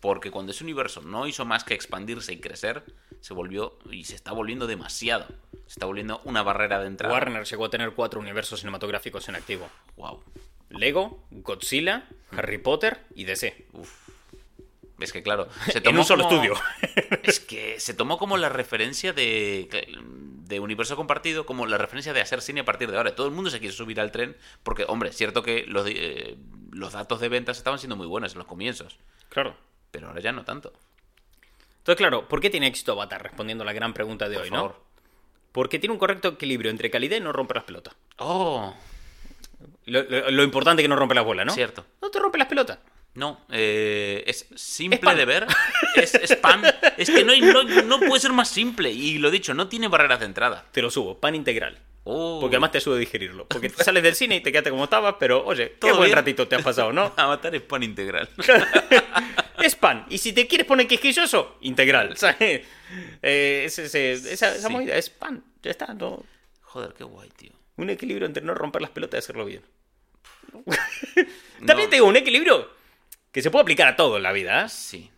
Porque 0.02 0.32
cuando 0.32 0.52
ese 0.54 0.64
universo 0.64 1.02
no 1.02 1.28
hizo 1.28 1.44
más 1.46 1.64
que 1.64 1.74
expandirse 1.74 2.32
y 2.34 2.40
crecer, 2.40 2.84
se 3.20 3.34
volvió 3.34 3.78
y 3.92 4.06
se 4.06 4.16
está 4.16 4.32
volviendo 4.32 4.66
demasiado. 4.66 5.28
Se 5.66 5.74
está 5.74 5.86
volviendo 5.86 6.22
una 6.24 6.42
barrera 6.42 6.80
de 6.80 6.88
entrada. 6.88 7.14
Warner 7.14 7.44
llegó 7.46 7.66
a 7.66 7.70
tener 7.70 7.92
cuatro 7.92 8.20
universos 8.20 8.60
cinematográficos 8.62 9.28
en 9.30 9.36
activo. 9.36 9.70
Wow. 9.98 10.24
Lego, 10.70 11.24
Godzilla, 11.32 12.08
Harry 12.32 12.60
Potter 12.60 13.06
y 13.16 13.26
DC. 13.26 13.66
Es 15.00 15.14
que 15.14 15.24
claro, 15.24 15.48
se 15.72 15.80
En 15.80 15.98
un 15.98 16.04
solo 16.06 16.24
como- 16.26 16.36
estudio. 16.44 16.62
Es 17.24 17.40
que 17.40 17.80
se 17.80 17.94
tomó 17.94 18.18
como 18.18 18.38
la 18.38 18.50
referencia 18.50 19.14
de, 19.14 19.68
de 20.46 20.60
universo 20.60 20.96
compartido, 20.96 21.46
como 21.46 21.66
la 21.68 21.78
referencia 21.78 22.14
de 22.14 22.22
hacer 22.22 22.42
cine 22.42 22.62
a 22.62 22.66
partir 22.66 22.90
de 22.92 22.98
ahora. 22.98 23.16
Todo 23.16 23.28
el 23.28 23.34
mundo 23.34 23.50
se 23.50 23.60
quiere 23.60 23.74
subir 23.74 24.00
al 24.00 24.12
tren, 24.12 24.36
porque, 24.64 24.86
hombre, 24.88 25.10
es 25.10 25.16
cierto 25.18 25.44
que 25.44 25.66
los, 25.68 25.86
eh, 25.90 26.38
los 26.72 26.94
datos 26.94 27.20
de 27.20 27.30
ventas 27.30 27.58
estaban 27.58 27.80
siendo 27.80 27.96
muy 27.96 28.08
buenos 28.08 28.32
en 28.34 28.40
los 28.40 28.48
comienzos, 28.48 28.98
Claro. 29.30 29.56
Pero 29.92 30.08
ahora 30.08 30.22
ya 30.22 30.32
no 30.32 30.44
tanto. 30.44 30.74
Entonces, 31.80 31.98
claro, 31.98 32.28
¿por 32.28 32.42
qué 32.42 32.50
tiene 32.50 32.68
éxito 32.68 32.92
Avatar? 32.94 33.24
Respondiendo 33.24 33.64
a 33.64 33.66
la 33.66 33.74
gran 33.74 33.94
pregunta 33.94 34.28
de 34.30 34.36
Por 34.36 34.44
hoy, 34.44 34.50
favor. 34.50 34.72
¿no? 34.72 34.90
Porque 35.52 35.80
tiene 35.80 35.94
un 35.94 36.00
correcto 36.00 36.28
equilibrio 36.30 36.70
entre 36.72 36.92
calidad 36.92 37.18
y 37.18 37.22
no 37.22 37.32
romper 37.32 37.58
las 37.58 37.66
pelotas. 37.66 37.96
Oh, 38.18 38.74
Lo, 39.86 40.04
lo- 40.04 40.30
lo 40.32 40.44
importante 40.44 40.82
es 40.82 40.84
que 40.84 40.90
no 40.90 40.96
rompe 40.96 41.16
las 41.16 41.26
bolas, 41.26 41.46
¿no? 41.48 41.54
cierto. 41.54 41.86
No 42.02 42.10
te 42.12 42.20
rompe 42.20 42.38
las 42.38 42.48
pelotas. 42.48 42.78
No, 43.20 43.42
eh, 43.52 44.24
es 44.28 44.48
simple 44.56 44.98
pan. 45.00 45.18
de 45.18 45.26
ver. 45.26 45.46
Es, 45.96 46.16
es 46.16 46.36
pan. 46.38 46.64
Es 46.98 47.10
que 47.10 47.26
no, 47.26 47.34
hay- 47.34 47.42
no, 47.42 47.64
no 47.64 48.00
puede 48.00 48.22
ser 48.22 48.32
más 48.32 48.48
simple. 48.50 48.90
Y 48.92 49.18
lo 49.18 49.30
dicho, 49.30 49.54
no 49.54 49.68
tiene 49.68 49.90
barreras 49.90 50.22
de 50.22 50.26
entrada. 50.26 50.66
Te 50.72 50.82
lo 50.82 50.90
subo, 50.90 51.20
pan 51.20 51.36
integral. 51.36 51.78
Oh. 52.06 52.40
Porque 52.40 52.56
además 52.56 52.72
te 52.72 52.78
a 52.78 52.96
digerirlo. 52.96 53.46
Porque 53.48 53.70
te 53.70 53.84
sales 53.84 54.02
del 54.04 54.16
cine 54.16 54.38
y 54.38 54.40
te 54.40 54.52
quedaste 54.54 54.70
como 54.70 54.86
estabas, 54.86 55.16
pero 55.20 55.46
oye, 55.46 55.72
qué 55.72 55.76
Todo 55.90 55.98
buen 55.98 56.06
bien. 56.08 56.16
ratito 56.16 56.48
te 56.48 56.56
has 56.56 56.64
pasado, 56.64 56.94
¿no? 56.94 57.12
Avatar 57.18 57.54
es 57.54 57.62
pan 57.62 57.84
integral. 57.84 58.30
es 59.62 59.76
pan. 59.76 60.06
Y 60.10 60.18
si 60.18 60.32
te 60.32 60.48
quieres 60.48 60.66
poner 60.66 60.88
quisquilloso, 60.88 61.58
integral. 61.62 62.16
¿sabes? 62.18 62.66
Eh, 63.22 63.64
ese- 63.66 64.14
esa 64.14 64.56
esa 64.56 64.68
Sí. 64.68 64.70
movida 64.74 64.96
es 64.96 65.10
pan. 65.10 65.44
Ya 65.62 65.72
está, 65.72 65.94
no. 65.94 66.24
Joder, 66.62 66.94
qué 66.98 67.04
guay, 67.04 67.30
tío. 67.36 67.52
Un 67.76 67.90
equilibrio 67.90 68.26
entre 68.28 68.44
no 68.44 68.54
romper 68.54 68.82
las 68.82 68.92
pelotas 68.92 69.18
y 69.18 69.20
hacerlo 69.20 69.44
bien. 69.46 69.62
No, 70.54 70.64
También 71.68 71.90
te 71.90 71.98
digo, 71.98 72.08
un 72.08 72.16
equilibrio 72.16 72.79
que 73.32 73.42
se 73.42 73.52
puede 73.52 73.64
aplicar 73.64 73.88
a 73.88 73.96
todo 73.96 74.18
en 74.18 74.24
la 74.24 74.32
vida. 74.32 74.66
¿eh? 74.66 74.70
Sí. 74.70 75.10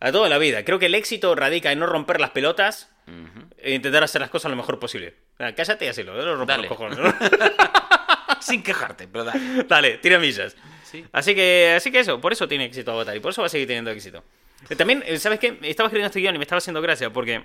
A 0.00 0.12
todo 0.12 0.24
en 0.24 0.30
la 0.30 0.38
vida. 0.38 0.64
Creo 0.64 0.78
que 0.78 0.86
el 0.86 0.94
éxito 0.94 1.34
radica 1.34 1.72
en 1.72 1.78
no 1.80 1.86
romper 1.86 2.20
las 2.20 2.30
pelotas 2.30 2.90
Ujú. 3.06 3.46
e 3.58 3.74
intentar 3.74 4.04
hacer 4.04 4.20
las 4.20 4.30
cosas 4.30 4.50
lo 4.50 4.56
mejor 4.56 4.78
posible. 4.78 5.14
Ah, 5.38 5.52
cállate 5.52 5.84
y 5.86 5.88
hazlo, 5.88 6.14
no 6.14 6.36
romper 6.36 6.56
Dale. 6.56 6.68
los 6.68 6.76
cojones. 6.76 6.98
¿no? 6.98 7.14
Sin 8.40 8.62
quejarte, 8.62 9.08
pero 9.08 9.24
dale. 9.24 9.64
Dale, 9.64 9.98
tira 9.98 10.18
millas. 10.18 10.56
Sí. 10.84 11.04
Así 11.12 11.34
que, 11.34 11.74
así 11.76 11.90
que 11.90 12.00
eso, 12.00 12.20
por 12.20 12.32
eso 12.32 12.46
tiene 12.48 12.64
éxito 12.64 12.92
Avatar 12.92 13.16
y 13.16 13.20
por 13.20 13.32
eso 13.32 13.42
va 13.42 13.46
a 13.46 13.50
seguir 13.50 13.66
teniendo 13.66 13.90
éxito. 13.90 14.22
Eh, 14.70 14.76
También, 14.76 15.02
eh, 15.06 15.18
¿sabes 15.18 15.38
qué? 15.38 15.58
Estaba 15.62 15.88
escribiendo 15.88 16.06
este 16.06 16.20
guion 16.20 16.34
y 16.34 16.38
me 16.38 16.44
estaba 16.44 16.58
haciendo 16.58 16.80
gracia 16.80 17.10
porque 17.12 17.44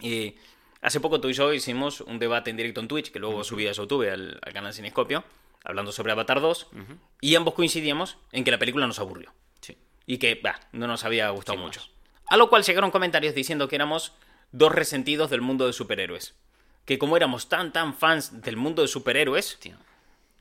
eh, 0.00 0.34
hace 0.80 1.00
poco 1.00 1.20
tú 1.20 1.28
y 1.28 1.32
yo 1.34 1.52
hicimos 1.52 2.00
un 2.00 2.18
debate 2.18 2.50
en 2.50 2.56
directo 2.56 2.80
en 2.80 2.88
Twitch, 2.88 3.10
que 3.10 3.18
luego 3.18 3.42
subí 3.44 3.66
a 3.66 3.72
YouTube, 3.72 4.08
al, 4.10 4.38
al 4.42 4.52
canal 4.52 4.72
Cinescopio, 4.72 5.24
hablando 5.64 5.90
sobre 5.92 6.12
Avatar 6.12 6.40
2, 6.40 6.68
y 7.20 7.34
ambos 7.34 7.54
coincidíamos 7.54 8.18
en 8.32 8.44
que 8.44 8.50
la 8.50 8.58
película 8.58 8.86
nos 8.86 8.98
aburrió 8.98 9.32
Sí. 9.60 9.76
y 10.06 10.18
que 10.18 10.38
bah, 10.42 10.60
no 10.72 10.86
nos 10.86 11.04
había 11.04 11.28
gustado 11.30 11.56
Sin 11.56 11.64
mucho. 11.64 11.80
más. 11.80 11.90
A 12.28 12.36
lo 12.36 12.48
cual 12.48 12.62
llegaron 12.62 12.90
comentarios 12.90 13.34
diciendo 13.34 13.66
que 13.68 13.76
éramos 13.76 14.12
dos 14.52 14.72
resentidos 14.72 15.30
del 15.30 15.40
mundo 15.40 15.66
de 15.66 15.72
superhéroes. 15.72 16.34
Que 16.84 16.98
como 16.98 17.16
éramos 17.16 17.48
tan, 17.48 17.72
tan 17.72 17.94
fans 17.94 18.42
del 18.42 18.56
mundo 18.58 18.82
de 18.82 18.88
superhéroes, 18.88 19.58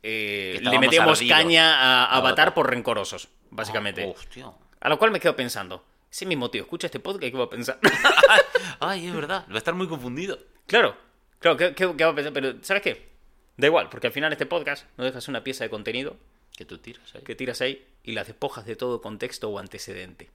eh, 0.03 0.59
Que 0.61 0.69
le 0.69 0.79
metíamos 0.79 1.19
ardidos. 1.19 1.37
caña 1.37 1.75
a, 1.79 2.05
a 2.05 2.17
Avatar 2.17 2.53
por 2.53 2.69
rencorosos, 2.69 3.29
básicamente. 3.49 4.03
Oh, 4.05 4.11
hostia. 4.11 4.51
A 4.81 4.89
lo 4.89 4.99
cual 4.99 5.11
me 5.11 5.19
quedo 5.21 5.35
pensando, 5.35 5.85
ese 6.11 6.25
mismo 6.25 6.49
tío 6.51 6.63
escucha 6.63 6.87
este 6.87 6.99
podcast, 6.99 7.31
¿qué 7.31 7.37
va 7.37 7.45
a 7.45 7.49
pensar? 7.49 7.79
Ay, 8.81 9.07
es 9.07 9.13
verdad. 9.13 9.45
Va 9.49 9.55
a 9.55 9.57
estar 9.57 9.73
muy 9.73 9.87
confundido. 9.87 10.37
claro, 10.67 10.97
claro, 11.39 11.55
¿qué, 11.57 11.73
qué- 11.73 11.95
qué 11.97 12.03
va 12.05 12.11
a 12.11 12.15
pensar? 12.15 12.33
Pero, 12.33 12.55
¿sabes 12.61 12.83
qué? 12.83 13.12
Da 13.57 13.67
igual, 13.67 13.89
porque 13.89 14.07
al 14.07 14.13
final 14.13 14.31
este 14.31 14.45
podcast 14.45 14.85
no 14.97 15.03
dejas 15.03 15.27
una 15.27 15.43
pieza 15.43 15.63
de 15.63 15.69
contenido 15.69 16.17
Que 16.57 16.65
tú 16.65 16.77
tiras 16.79 17.13
ahí. 17.15 17.21
que 17.21 17.35
tiras 17.35 17.61
ahí 17.61 17.85
y 18.03 18.13
las 18.13 18.27
despojas 18.27 18.65
de 18.65 18.75
todo 18.75 19.01
contexto 19.01 19.49
o 19.49 19.59
antecedente. 19.59 20.29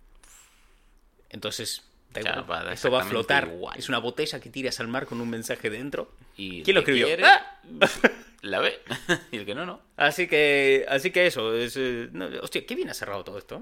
Entonces, 1.31 1.83
da 2.13 2.21
igual. 2.21 2.51
va 2.51 2.73
Esto 2.73 2.91
va 2.91 3.03
a 3.03 3.05
flotar. 3.05 3.49
igual. 3.49 3.79
Es 3.79 3.89
una 3.89 3.99
botella 3.99 4.41
que 4.41 4.51
tiras 4.51 4.81
al 4.81 4.89
mar 4.89 5.07
con 5.07 5.21
un 5.21 5.29
mensaje 5.29 5.69
dentro. 5.71 6.11
Y 6.37 6.63
¿Quién 6.63 6.75
lo 6.75 6.81
escribió? 6.81 7.07
quiere, 7.07 7.25
¡Ah! 7.25 7.61
La 8.41 8.61
ve. 8.61 8.81
y 9.33 9.39
el 9.39 9.45
que 9.45 9.55
no, 9.57 9.67
no. 9.67 9.81
Así 9.97 10.29
que, 10.29 10.87
así 10.89 11.11
que 11.11 11.27
eso. 11.27 11.57
Es, 11.57 11.77
eh, 11.77 12.09
no, 12.13 12.29
hostia, 12.41 12.65
qué 12.65 12.77
bien 12.77 12.89
ha 12.89 12.95
cerrado 12.95 13.25
todo 13.25 13.37
esto. 13.37 13.61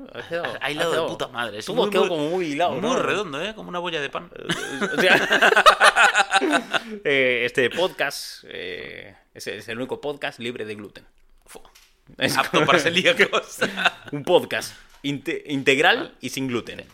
Ha 0.61 0.71
hilado 0.71 0.93
de 0.93 1.09
puta 1.09 1.29
madre. 1.29 1.63
Todo 1.63 1.77
muy, 1.77 1.91
quedó 1.91 2.09
como 2.09 2.29
muy 2.29 2.45
hilado. 2.53 2.73
Muy 2.73 2.83
¿no? 2.83 3.03
redondo, 3.03 3.43
¿eh? 3.43 3.55
Como 3.55 3.71
una 3.71 3.79
bolla 3.79 4.03
de 4.03 4.11
pan. 4.11 4.31
O 4.97 5.01
sea, 5.01 5.17
eh, 7.05 7.43
este 7.47 7.71
podcast 7.71 8.45
eh, 8.49 9.17
es, 9.37 9.47
es 9.47 9.69
el 9.69 9.79
único 9.79 10.01
podcast 10.01 10.39
libre 10.41 10.65
de 10.65 10.75
gluten. 10.75 11.05
Es 12.19 12.37
Apto 12.37 12.65
para 12.65 12.79
celíacos. 12.81 13.59
un 14.13 14.23
podcast 14.25 14.75
inte- 15.03 15.43
integral 15.47 16.17
y 16.21 16.31
sin 16.31 16.49
gluten. 16.49 16.85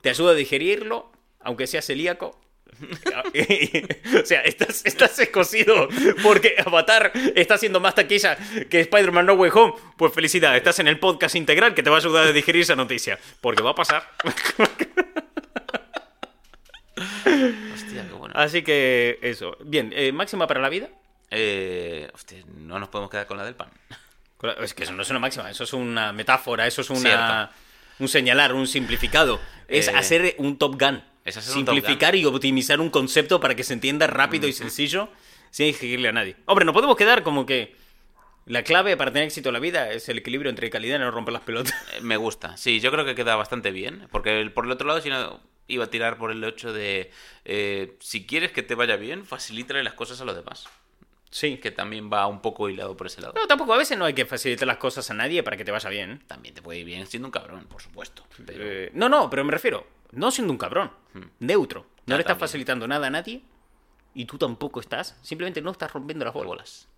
Te 0.00 0.10
ayuda 0.10 0.32
a 0.32 0.34
digerirlo, 0.34 1.10
aunque 1.40 1.66
sea 1.66 1.82
celíaco. 1.82 2.38
o 2.80 4.24
sea, 4.24 4.40
estás, 4.42 4.86
estás 4.86 5.18
escocido 5.18 5.88
porque 6.22 6.54
Avatar 6.64 7.12
está 7.34 7.54
haciendo 7.54 7.80
más 7.80 7.94
taquilla 7.94 8.38
que 8.70 8.80
Spider-Man 8.80 9.26
No 9.26 9.34
Way 9.34 9.50
Home. 9.54 9.74
Pues 9.96 10.12
felicidad, 10.14 10.56
estás 10.56 10.78
en 10.78 10.88
el 10.88 10.98
podcast 10.98 11.34
integral 11.34 11.74
que 11.74 11.82
te 11.82 11.90
va 11.90 11.96
a 11.96 12.00
ayudar 12.00 12.26
a 12.28 12.32
digerir 12.32 12.62
esa 12.62 12.76
noticia. 12.76 13.18
Porque 13.40 13.62
va 13.62 13.70
a 13.70 13.74
pasar. 13.74 14.08
Hostia, 17.74 18.06
qué 18.08 18.14
bueno. 18.16 18.34
Así 18.36 18.62
que 18.62 19.18
eso. 19.22 19.56
Bien, 19.64 19.92
eh, 19.94 20.12
máxima 20.12 20.46
para 20.46 20.60
la 20.60 20.68
vida. 20.68 20.88
Eh, 21.30 22.10
hostia, 22.12 22.38
no 22.58 22.78
nos 22.78 22.88
podemos 22.88 23.10
quedar 23.10 23.26
con 23.26 23.36
la 23.36 23.44
del 23.44 23.54
pan. 23.54 23.70
Es 24.60 24.72
que 24.74 24.84
eso 24.84 24.92
no 24.92 25.02
es 25.02 25.10
una 25.10 25.18
máxima, 25.18 25.50
eso 25.50 25.64
es 25.64 25.72
una 25.72 26.12
metáfora, 26.12 26.66
eso 26.66 26.80
es 26.80 26.90
una, 26.90 27.00
Cierto. 27.00 27.48
un 28.00 28.08
señalar, 28.08 28.54
un 28.54 28.66
simplificado. 28.66 29.38
Es 29.68 29.88
Eh, 29.88 30.34
un 30.38 30.46
un 30.46 30.58
Top 30.58 30.80
Gun. 30.80 31.02
es 31.24 31.36
hacer 31.36 31.56
un 31.56 31.64
Top 31.64 31.74
Simplificar 31.74 32.16
y 32.16 32.24
optimizar 32.24 32.80
un 32.80 32.90
concepto 32.90 33.38
para 33.38 33.54
que 33.54 33.62
se 33.64 33.74
entienda 33.74 34.06
rápido 34.06 34.48
y 34.48 34.52
sencillo 34.52 35.10
sin 35.50 35.66
exigirle 35.66 36.08
a 36.08 36.12
nadie. 36.12 36.36
Hombre, 36.46 36.64
no 36.64 36.72
podemos 36.72 36.96
quedar 36.96 37.22
como 37.22 37.44
que 37.44 37.76
la 38.46 38.62
clave 38.62 38.96
para 38.96 39.12
tener 39.12 39.26
éxito 39.26 39.50
en 39.50 39.52
la 39.52 39.58
vida 39.60 39.92
es 39.92 40.08
el 40.08 40.18
equilibrio 40.18 40.48
entre 40.50 40.70
calidad 40.70 40.96
y 40.96 41.00
no 41.00 41.10
romper 41.10 41.34
las 41.34 41.42
pelotas. 41.42 41.74
Eh, 41.92 42.00
Me 42.00 42.16
gusta. 42.16 42.56
Sí, 42.56 42.80
yo 42.80 42.90
creo 42.90 43.04
que 43.04 43.14
queda 43.14 43.36
bastante 43.36 43.70
bien. 43.70 44.08
Porque 44.10 44.40
el- 44.40 44.52
por 44.52 44.64
el 44.64 44.70
otro 44.72 44.88
lado, 44.88 45.00
si 45.02 45.10
no, 45.10 45.38
iba 45.68 45.84
a 45.84 45.90
tirar 45.90 46.16
por 46.16 46.30
el 46.32 46.42
hecho 46.42 46.72
de. 46.72 47.10
eh, 47.44 47.96
si 48.00 48.26
quieres 48.26 48.50
que 48.52 48.62
te 48.62 48.74
vaya 48.74 48.96
bien, 48.96 49.26
facilítale 49.26 49.84
las 49.84 49.92
cosas 49.94 50.20
a 50.22 50.24
los 50.24 50.34
demás. 50.34 50.66
Sí. 51.30 51.58
Que 51.58 51.70
también 51.70 52.10
va 52.12 52.26
un 52.26 52.42
poco 52.42 52.68
hilado 52.68 52.96
por 52.96 53.06
ese 53.06 53.20
lado. 53.20 53.34
No, 53.36 53.46
tampoco 53.46 53.72
a 53.74 53.78
veces 53.78 53.96
no 53.96 54.04
hay 54.04 54.14
que 54.14 54.26
facilitar 54.26 54.66
las 54.66 54.78
cosas 54.78 55.08
a 55.10 55.14
nadie 55.14 55.42
para 55.42 55.56
que 55.56 55.64
te 55.64 55.70
vaya 55.70 55.88
bien. 55.90 56.22
También 56.26 56.54
te 56.54 56.62
puede 56.62 56.80
ir 56.80 56.84
bien 56.86 57.06
siendo 57.06 57.28
un 57.28 57.32
cabrón, 57.32 57.66
por 57.66 57.80
supuesto. 57.80 58.24
Pero 58.46 58.58
Eh, 58.64 58.90
no, 58.94 59.08
no, 59.08 59.30
pero 59.30 59.44
me 59.44 59.52
refiero, 59.52 59.86
no 60.12 60.30
siendo 60.30 60.52
un 60.52 60.58
cabrón, 60.58 60.90
neutro. 61.38 61.86
No 62.06 62.14
Ah, 62.14 62.18
le 62.18 62.22
estás 62.22 62.32
también. 62.34 62.40
facilitando 62.48 62.88
nada 62.88 63.06
a 63.06 63.10
nadie 63.10 63.42
y 64.14 64.24
tú 64.24 64.38
tampoco 64.38 64.80
estás. 64.80 65.16
Simplemente 65.22 65.62
no 65.62 65.70
estás 65.70 65.92
rompiendo 65.92 66.24
las 66.24 66.34
bolas. 66.34 66.48
bolas. 66.48 66.88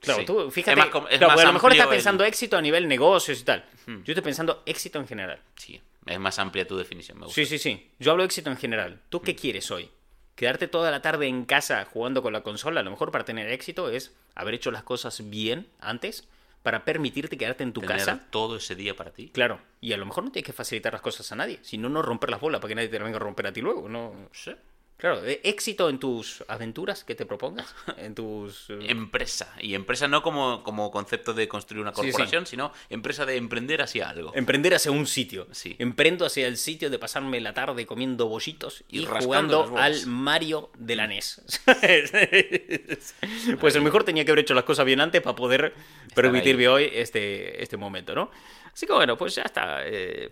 Claro, 0.00 0.20
Sí. 0.20 0.26
tú 0.26 0.50
fíjate, 0.50 0.72
Es 0.72 0.76
más 0.78 0.86
es 1.10 1.18
claro, 1.18 1.40
a 1.40 1.44
lo 1.44 1.52
mejor 1.54 1.72
estás 1.72 1.86
el- 1.86 1.90
pensando 1.94 2.24
éxito 2.24 2.56
a 2.58 2.62
nivel 2.62 2.86
negocios 2.88 3.40
y 3.40 3.44
tal. 3.44 3.64
Yo 3.86 3.94
estoy 4.12 4.22
pensando 4.22 4.62
éxito 4.66 4.98
en 4.98 5.06
general. 5.06 5.40
Sí, 5.56 5.80
es 6.06 6.18
más 6.18 6.38
amplia 6.38 6.66
tu 6.66 6.76
definición, 6.76 7.18
me 7.18 7.24
gusta. 7.26 7.34
Sí, 7.34 7.46
sí, 7.46 7.58
sí. 7.58 7.90
Yo 7.98 8.10
hablo 8.12 8.24
éxito 8.24 8.50
en 8.50 8.56
general. 8.58 9.00
¿Tú 9.08 9.20
qué 9.22 9.34
quieres 9.34 9.70
hoy? 9.70 9.90
¿Quedarte 10.34 10.66
toda 10.68 10.90
la 10.90 11.00
tarde 11.02 11.26
en 11.26 11.44
casa 11.44 11.84
jugando 11.84 12.22
con 12.22 12.32
la 12.32 12.42
consola? 12.42 12.80
A 12.80 12.82
lo 12.82 12.90
mejor 12.90 13.12
para 13.12 13.24
tener 13.24 13.48
éxito 13.50 13.88
es 13.90 14.12
haber 14.34 14.54
hecho 14.54 14.70
las 14.70 14.82
cosas 14.82 15.30
bien 15.30 15.68
antes 15.80 16.26
para 16.62 16.84
permitirte 16.84 17.36
quedarte 17.36 17.62
en 17.62 17.72
tu 17.72 17.82
Tener 17.82 17.98
casa. 17.98 18.20
todo 18.30 18.56
ese 18.56 18.74
día 18.74 18.96
para 18.96 19.10
ti. 19.12 19.28
Claro. 19.28 19.60
Y 19.80 19.92
a 19.92 19.96
lo 19.98 20.06
mejor 20.06 20.24
no 20.24 20.32
tienes 20.32 20.46
que 20.46 20.52
facilitar 20.54 20.92
las 20.94 21.02
cosas 21.02 21.30
a 21.30 21.36
nadie. 21.36 21.58
Si 21.62 21.76
no, 21.78 21.88
no 21.90 22.00
romper 22.02 22.30
las 22.30 22.40
bolas 22.40 22.60
para 22.60 22.70
que 22.70 22.74
nadie 22.74 22.88
te 22.88 22.98
venga 22.98 23.16
a 23.16 23.20
romper 23.20 23.46
a 23.48 23.52
ti 23.52 23.60
luego. 23.60 23.88
No. 23.88 24.14
Sí. 24.32 24.52
Claro, 24.96 25.22
éxito 25.24 25.90
en 25.90 25.98
tus 25.98 26.44
aventuras 26.48 27.02
que 27.04 27.14
te 27.14 27.26
propongas. 27.26 27.74
En 27.98 28.14
tus. 28.14 28.70
eh, 28.70 28.78
Empresa. 28.88 29.52
Y 29.60 29.74
empresa 29.74 30.08
no 30.08 30.22
como, 30.22 30.62
como 30.62 30.90
concepto 30.90 31.34
de 31.34 31.46
construir 31.48 31.82
una 31.82 31.90
Sí, 31.92 32.02
sí. 32.02 32.10
corporación, 32.10 32.46
sino 32.46 32.72
empresa 32.88 33.26
de 33.26 33.36
emprender 33.36 33.82
hacia 33.82 34.08
algo. 34.08 34.32
Emprender 34.34 34.72
hacia 34.74 34.90
un 34.92 35.06
sitio. 35.06 35.46
Sí. 35.50 35.76
Emprendo 35.78 36.24
hacia 36.24 36.46
el 36.46 36.56
sitio 36.56 36.90
de 36.90 36.98
pasarme 36.98 37.40
la 37.40 37.52
tarde 37.52 37.86
comiendo 37.86 38.28
bollitos 38.28 38.84
y, 38.88 39.04
jugando 39.04 39.76
al 39.76 40.06
Mario 40.06 40.70
de 40.78 40.96
la 40.96 41.06
NES. 41.06 41.42
pues 43.60 43.74
a 43.74 43.78
lo 43.78 43.84
mejor 43.84 44.04
tenía 44.04 44.24
que 44.24 44.30
haber 44.30 44.44
hecho 44.44 44.54
las 44.54 44.64
cosas 44.64 44.86
bien 44.86 45.00
antes 45.00 45.20
para 45.22 45.34
poder 45.36 45.74
permitirme 46.14 46.68
hoy 46.68 46.88
este, 46.92 47.62
este 47.62 47.76
momento, 47.76 48.14
¿no? 48.14 48.30
Así 48.72 48.86
que 48.86 48.92
bueno, 48.92 49.16
pues 49.16 49.34
ya 49.34 49.42
está. 49.42 49.80
eh, 49.86 50.30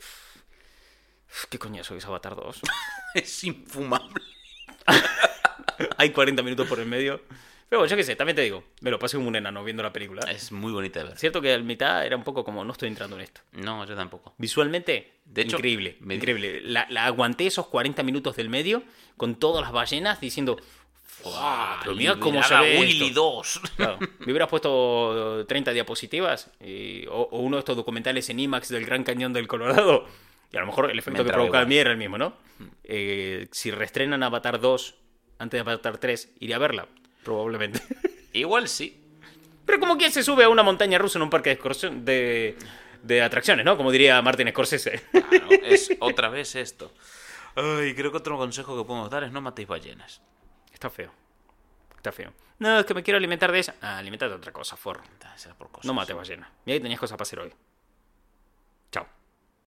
¿Qué 1.50 1.58
coñazo 1.58 1.94
es 1.96 2.04
Avatar 2.04 2.36
2? 2.36 2.60
es 3.14 3.44
infumable. 3.44 4.22
Hay 5.98 6.10
40 6.10 6.42
minutos 6.42 6.66
por 6.68 6.80
el 6.80 6.86
medio. 6.86 7.20
Pero 7.68 7.80
bueno, 7.80 7.90
yo 7.90 7.96
qué 7.96 8.04
sé, 8.04 8.16
también 8.16 8.36
te 8.36 8.42
digo, 8.42 8.64
me 8.82 8.90
lo 8.90 8.98
pasé 8.98 9.16
como 9.16 9.28
un 9.28 9.36
enano 9.36 9.64
viendo 9.64 9.82
la 9.82 9.92
película. 9.94 10.30
Es 10.30 10.52
muy 10.52 10.72
bonita 10.72 11.00
de 11.00 11.06
ver. 11.06 11.18
Cierto 11.18 11.40
que 11.40 11.54
a 11.54 11.56
la 11.56 11.64
mitad 11.64 12.04
era 12.04 12.16
un 12.16 12.22
poco 12.22 12.44
como, 12.44 12.64
no 12.66 12.72
estoy 12.72 12.88
entrando 12.88 13.16
en 13.16 13.22
esto. 13.22 13.40
No, 13.52 13.86
yo 13.86 13.96
tampoco. 13.96 14.34
Visualmente, 14.36 15.14
De 15.24 15.42
hecho, 15.42 15.56
increíble, 15.56 15.96
me- 16.00 16.16
increíble. 16.16 16.60
La, 16.64 16.86
la 16.90 17.06
aguanté 17.06 17.46
esos 17.46 17.66
40 17.68 18.02
minutos 18.02 18.36
del 18.36 18.50
medio 18.50 18.82
con 19.16 19.36
todas 19.36 19.62
las 19.62 19.72
ballenas 19.72 20.20
diciendo, 20.20 20.58
¡Wow! 21.24 21.32
Pero 21.82 21.94
mira 21.94 22.16
cómo 22.16 22.42
se 22.42 22.54
ve 22.58 22.78
Willy 22.78 23.08
esto". 23.08 23.20
2. 23.22 23.60
Claro, 23.76 23.98
me 24.18 24.32
hubieras 24.32 24.48
puesto 24.50 25.46
30 25.48 25.70
diapositivas 25.72 26.50
y- 26.60 27.06
o, 27.06 27.22
o 27.30 27.38
uno 27.38 27.56
de 27.56 27.60
estos 27.60 27.76
documentales 27.76 28.28
en 28.28 28.38
IMAX 28.40 28.68
del 28.68 28.84
Gran 28.84 29.02
Cañón 29.02 29.32
del 29.32 29.48
Colorado. 29.48 30.04
Y 30.52 30.56
a 30.56 30.60
lo 30.60 30.66
mejor 30.66 30.90
el 30.90 30.98
efecto 30.98 31.18
que 31.18 31.22
entraba 31.22 31.38
provocaba 31.44 31.64
mí 31.64 31.76
era 31.76 31.90
el 31.90 31.96
mismo, 31.96 32.18
¿no? 32.18 32.34
Eh, 32.84 33.48
si 33.50 33.70
reestrenan 33.70 34.22
Avatar 34.22 34.60
2 34.60 34.94
antes 35.38 35.64
de 35.64 35.70
Avatar 35.70 35.98
3, 35.98 36.34
iré 36.40 36.54
a 36.54 36.58
verla, 36.58 36.86
probablemente. 37.24 37.80
Igual 38.34 38.68
sí. 38.68 39.02
Pero 39.64 39.80
como 39.80 39.96
quien 39.96 40.12
se 40.12 40.22
sube 40.22 40.44
a 40.44 40.48
una 40.48 40.62
montaña 40.62 40.98
rusa 40.98 41.18
en 41.18 41.22
un 41.22 41.30
parque 41.30 41.56
de, 41.56 41.90
de, 42.02 42.56
de 43.02 43.22
atracciones, 43.22 43.64
¿no? 43.64 43.76
Como 43.76 43.90
diría 43.90 44.20
Martin 44.20 44.48
Scorsese. 44.50 45.02
Claro, 45.10 45.48
es 45.62 45.90
otra 46.00 46.28
vez 46.28 46.54
esto. 46.54 46.92
Ay, 47.54 47.94
creo 47.94 48.10
que 48.10 48.18
otro 48.18 48.36
consejo 48.36 48.76
que 48.76 48.86
podemos 48.86 49.10
dar 49.10 49.24
es 49.24 49.32
no 49.32 49.40
matéis 49.40 49.68
ballenas. 49.68 50.22
Está 50.72 50.90
feo. 50.90 51.12
Está 51.96 52.12
feo. 52.12 52.32
No, 52.58 52.78
es 52.78 52.86
que 52.86 52.94
me 52.94 53.02
quiero 53.02 53.18
alimentar 53.18 53.50
de 53.52 53.58
esa. 53.58 53.74
Ah, 53.80 53.98
alimentate 53.98 54.30
de 54.30 54.36
otra 54.36 54.52
cosa, 54.52 54.76
por 55.56 55.70
cosas. 55.70 55.84
No 55.86 55.94
mates 55.94 56.14
ballena. 56.14 56.50
Mira 56.64 56.78
que 56.78 56.82
tenías 56.82 57.00
cosas 57.00 57.16
para 57.16 57.22
hacer 57.22 57.40
hoy. 57.40 57.52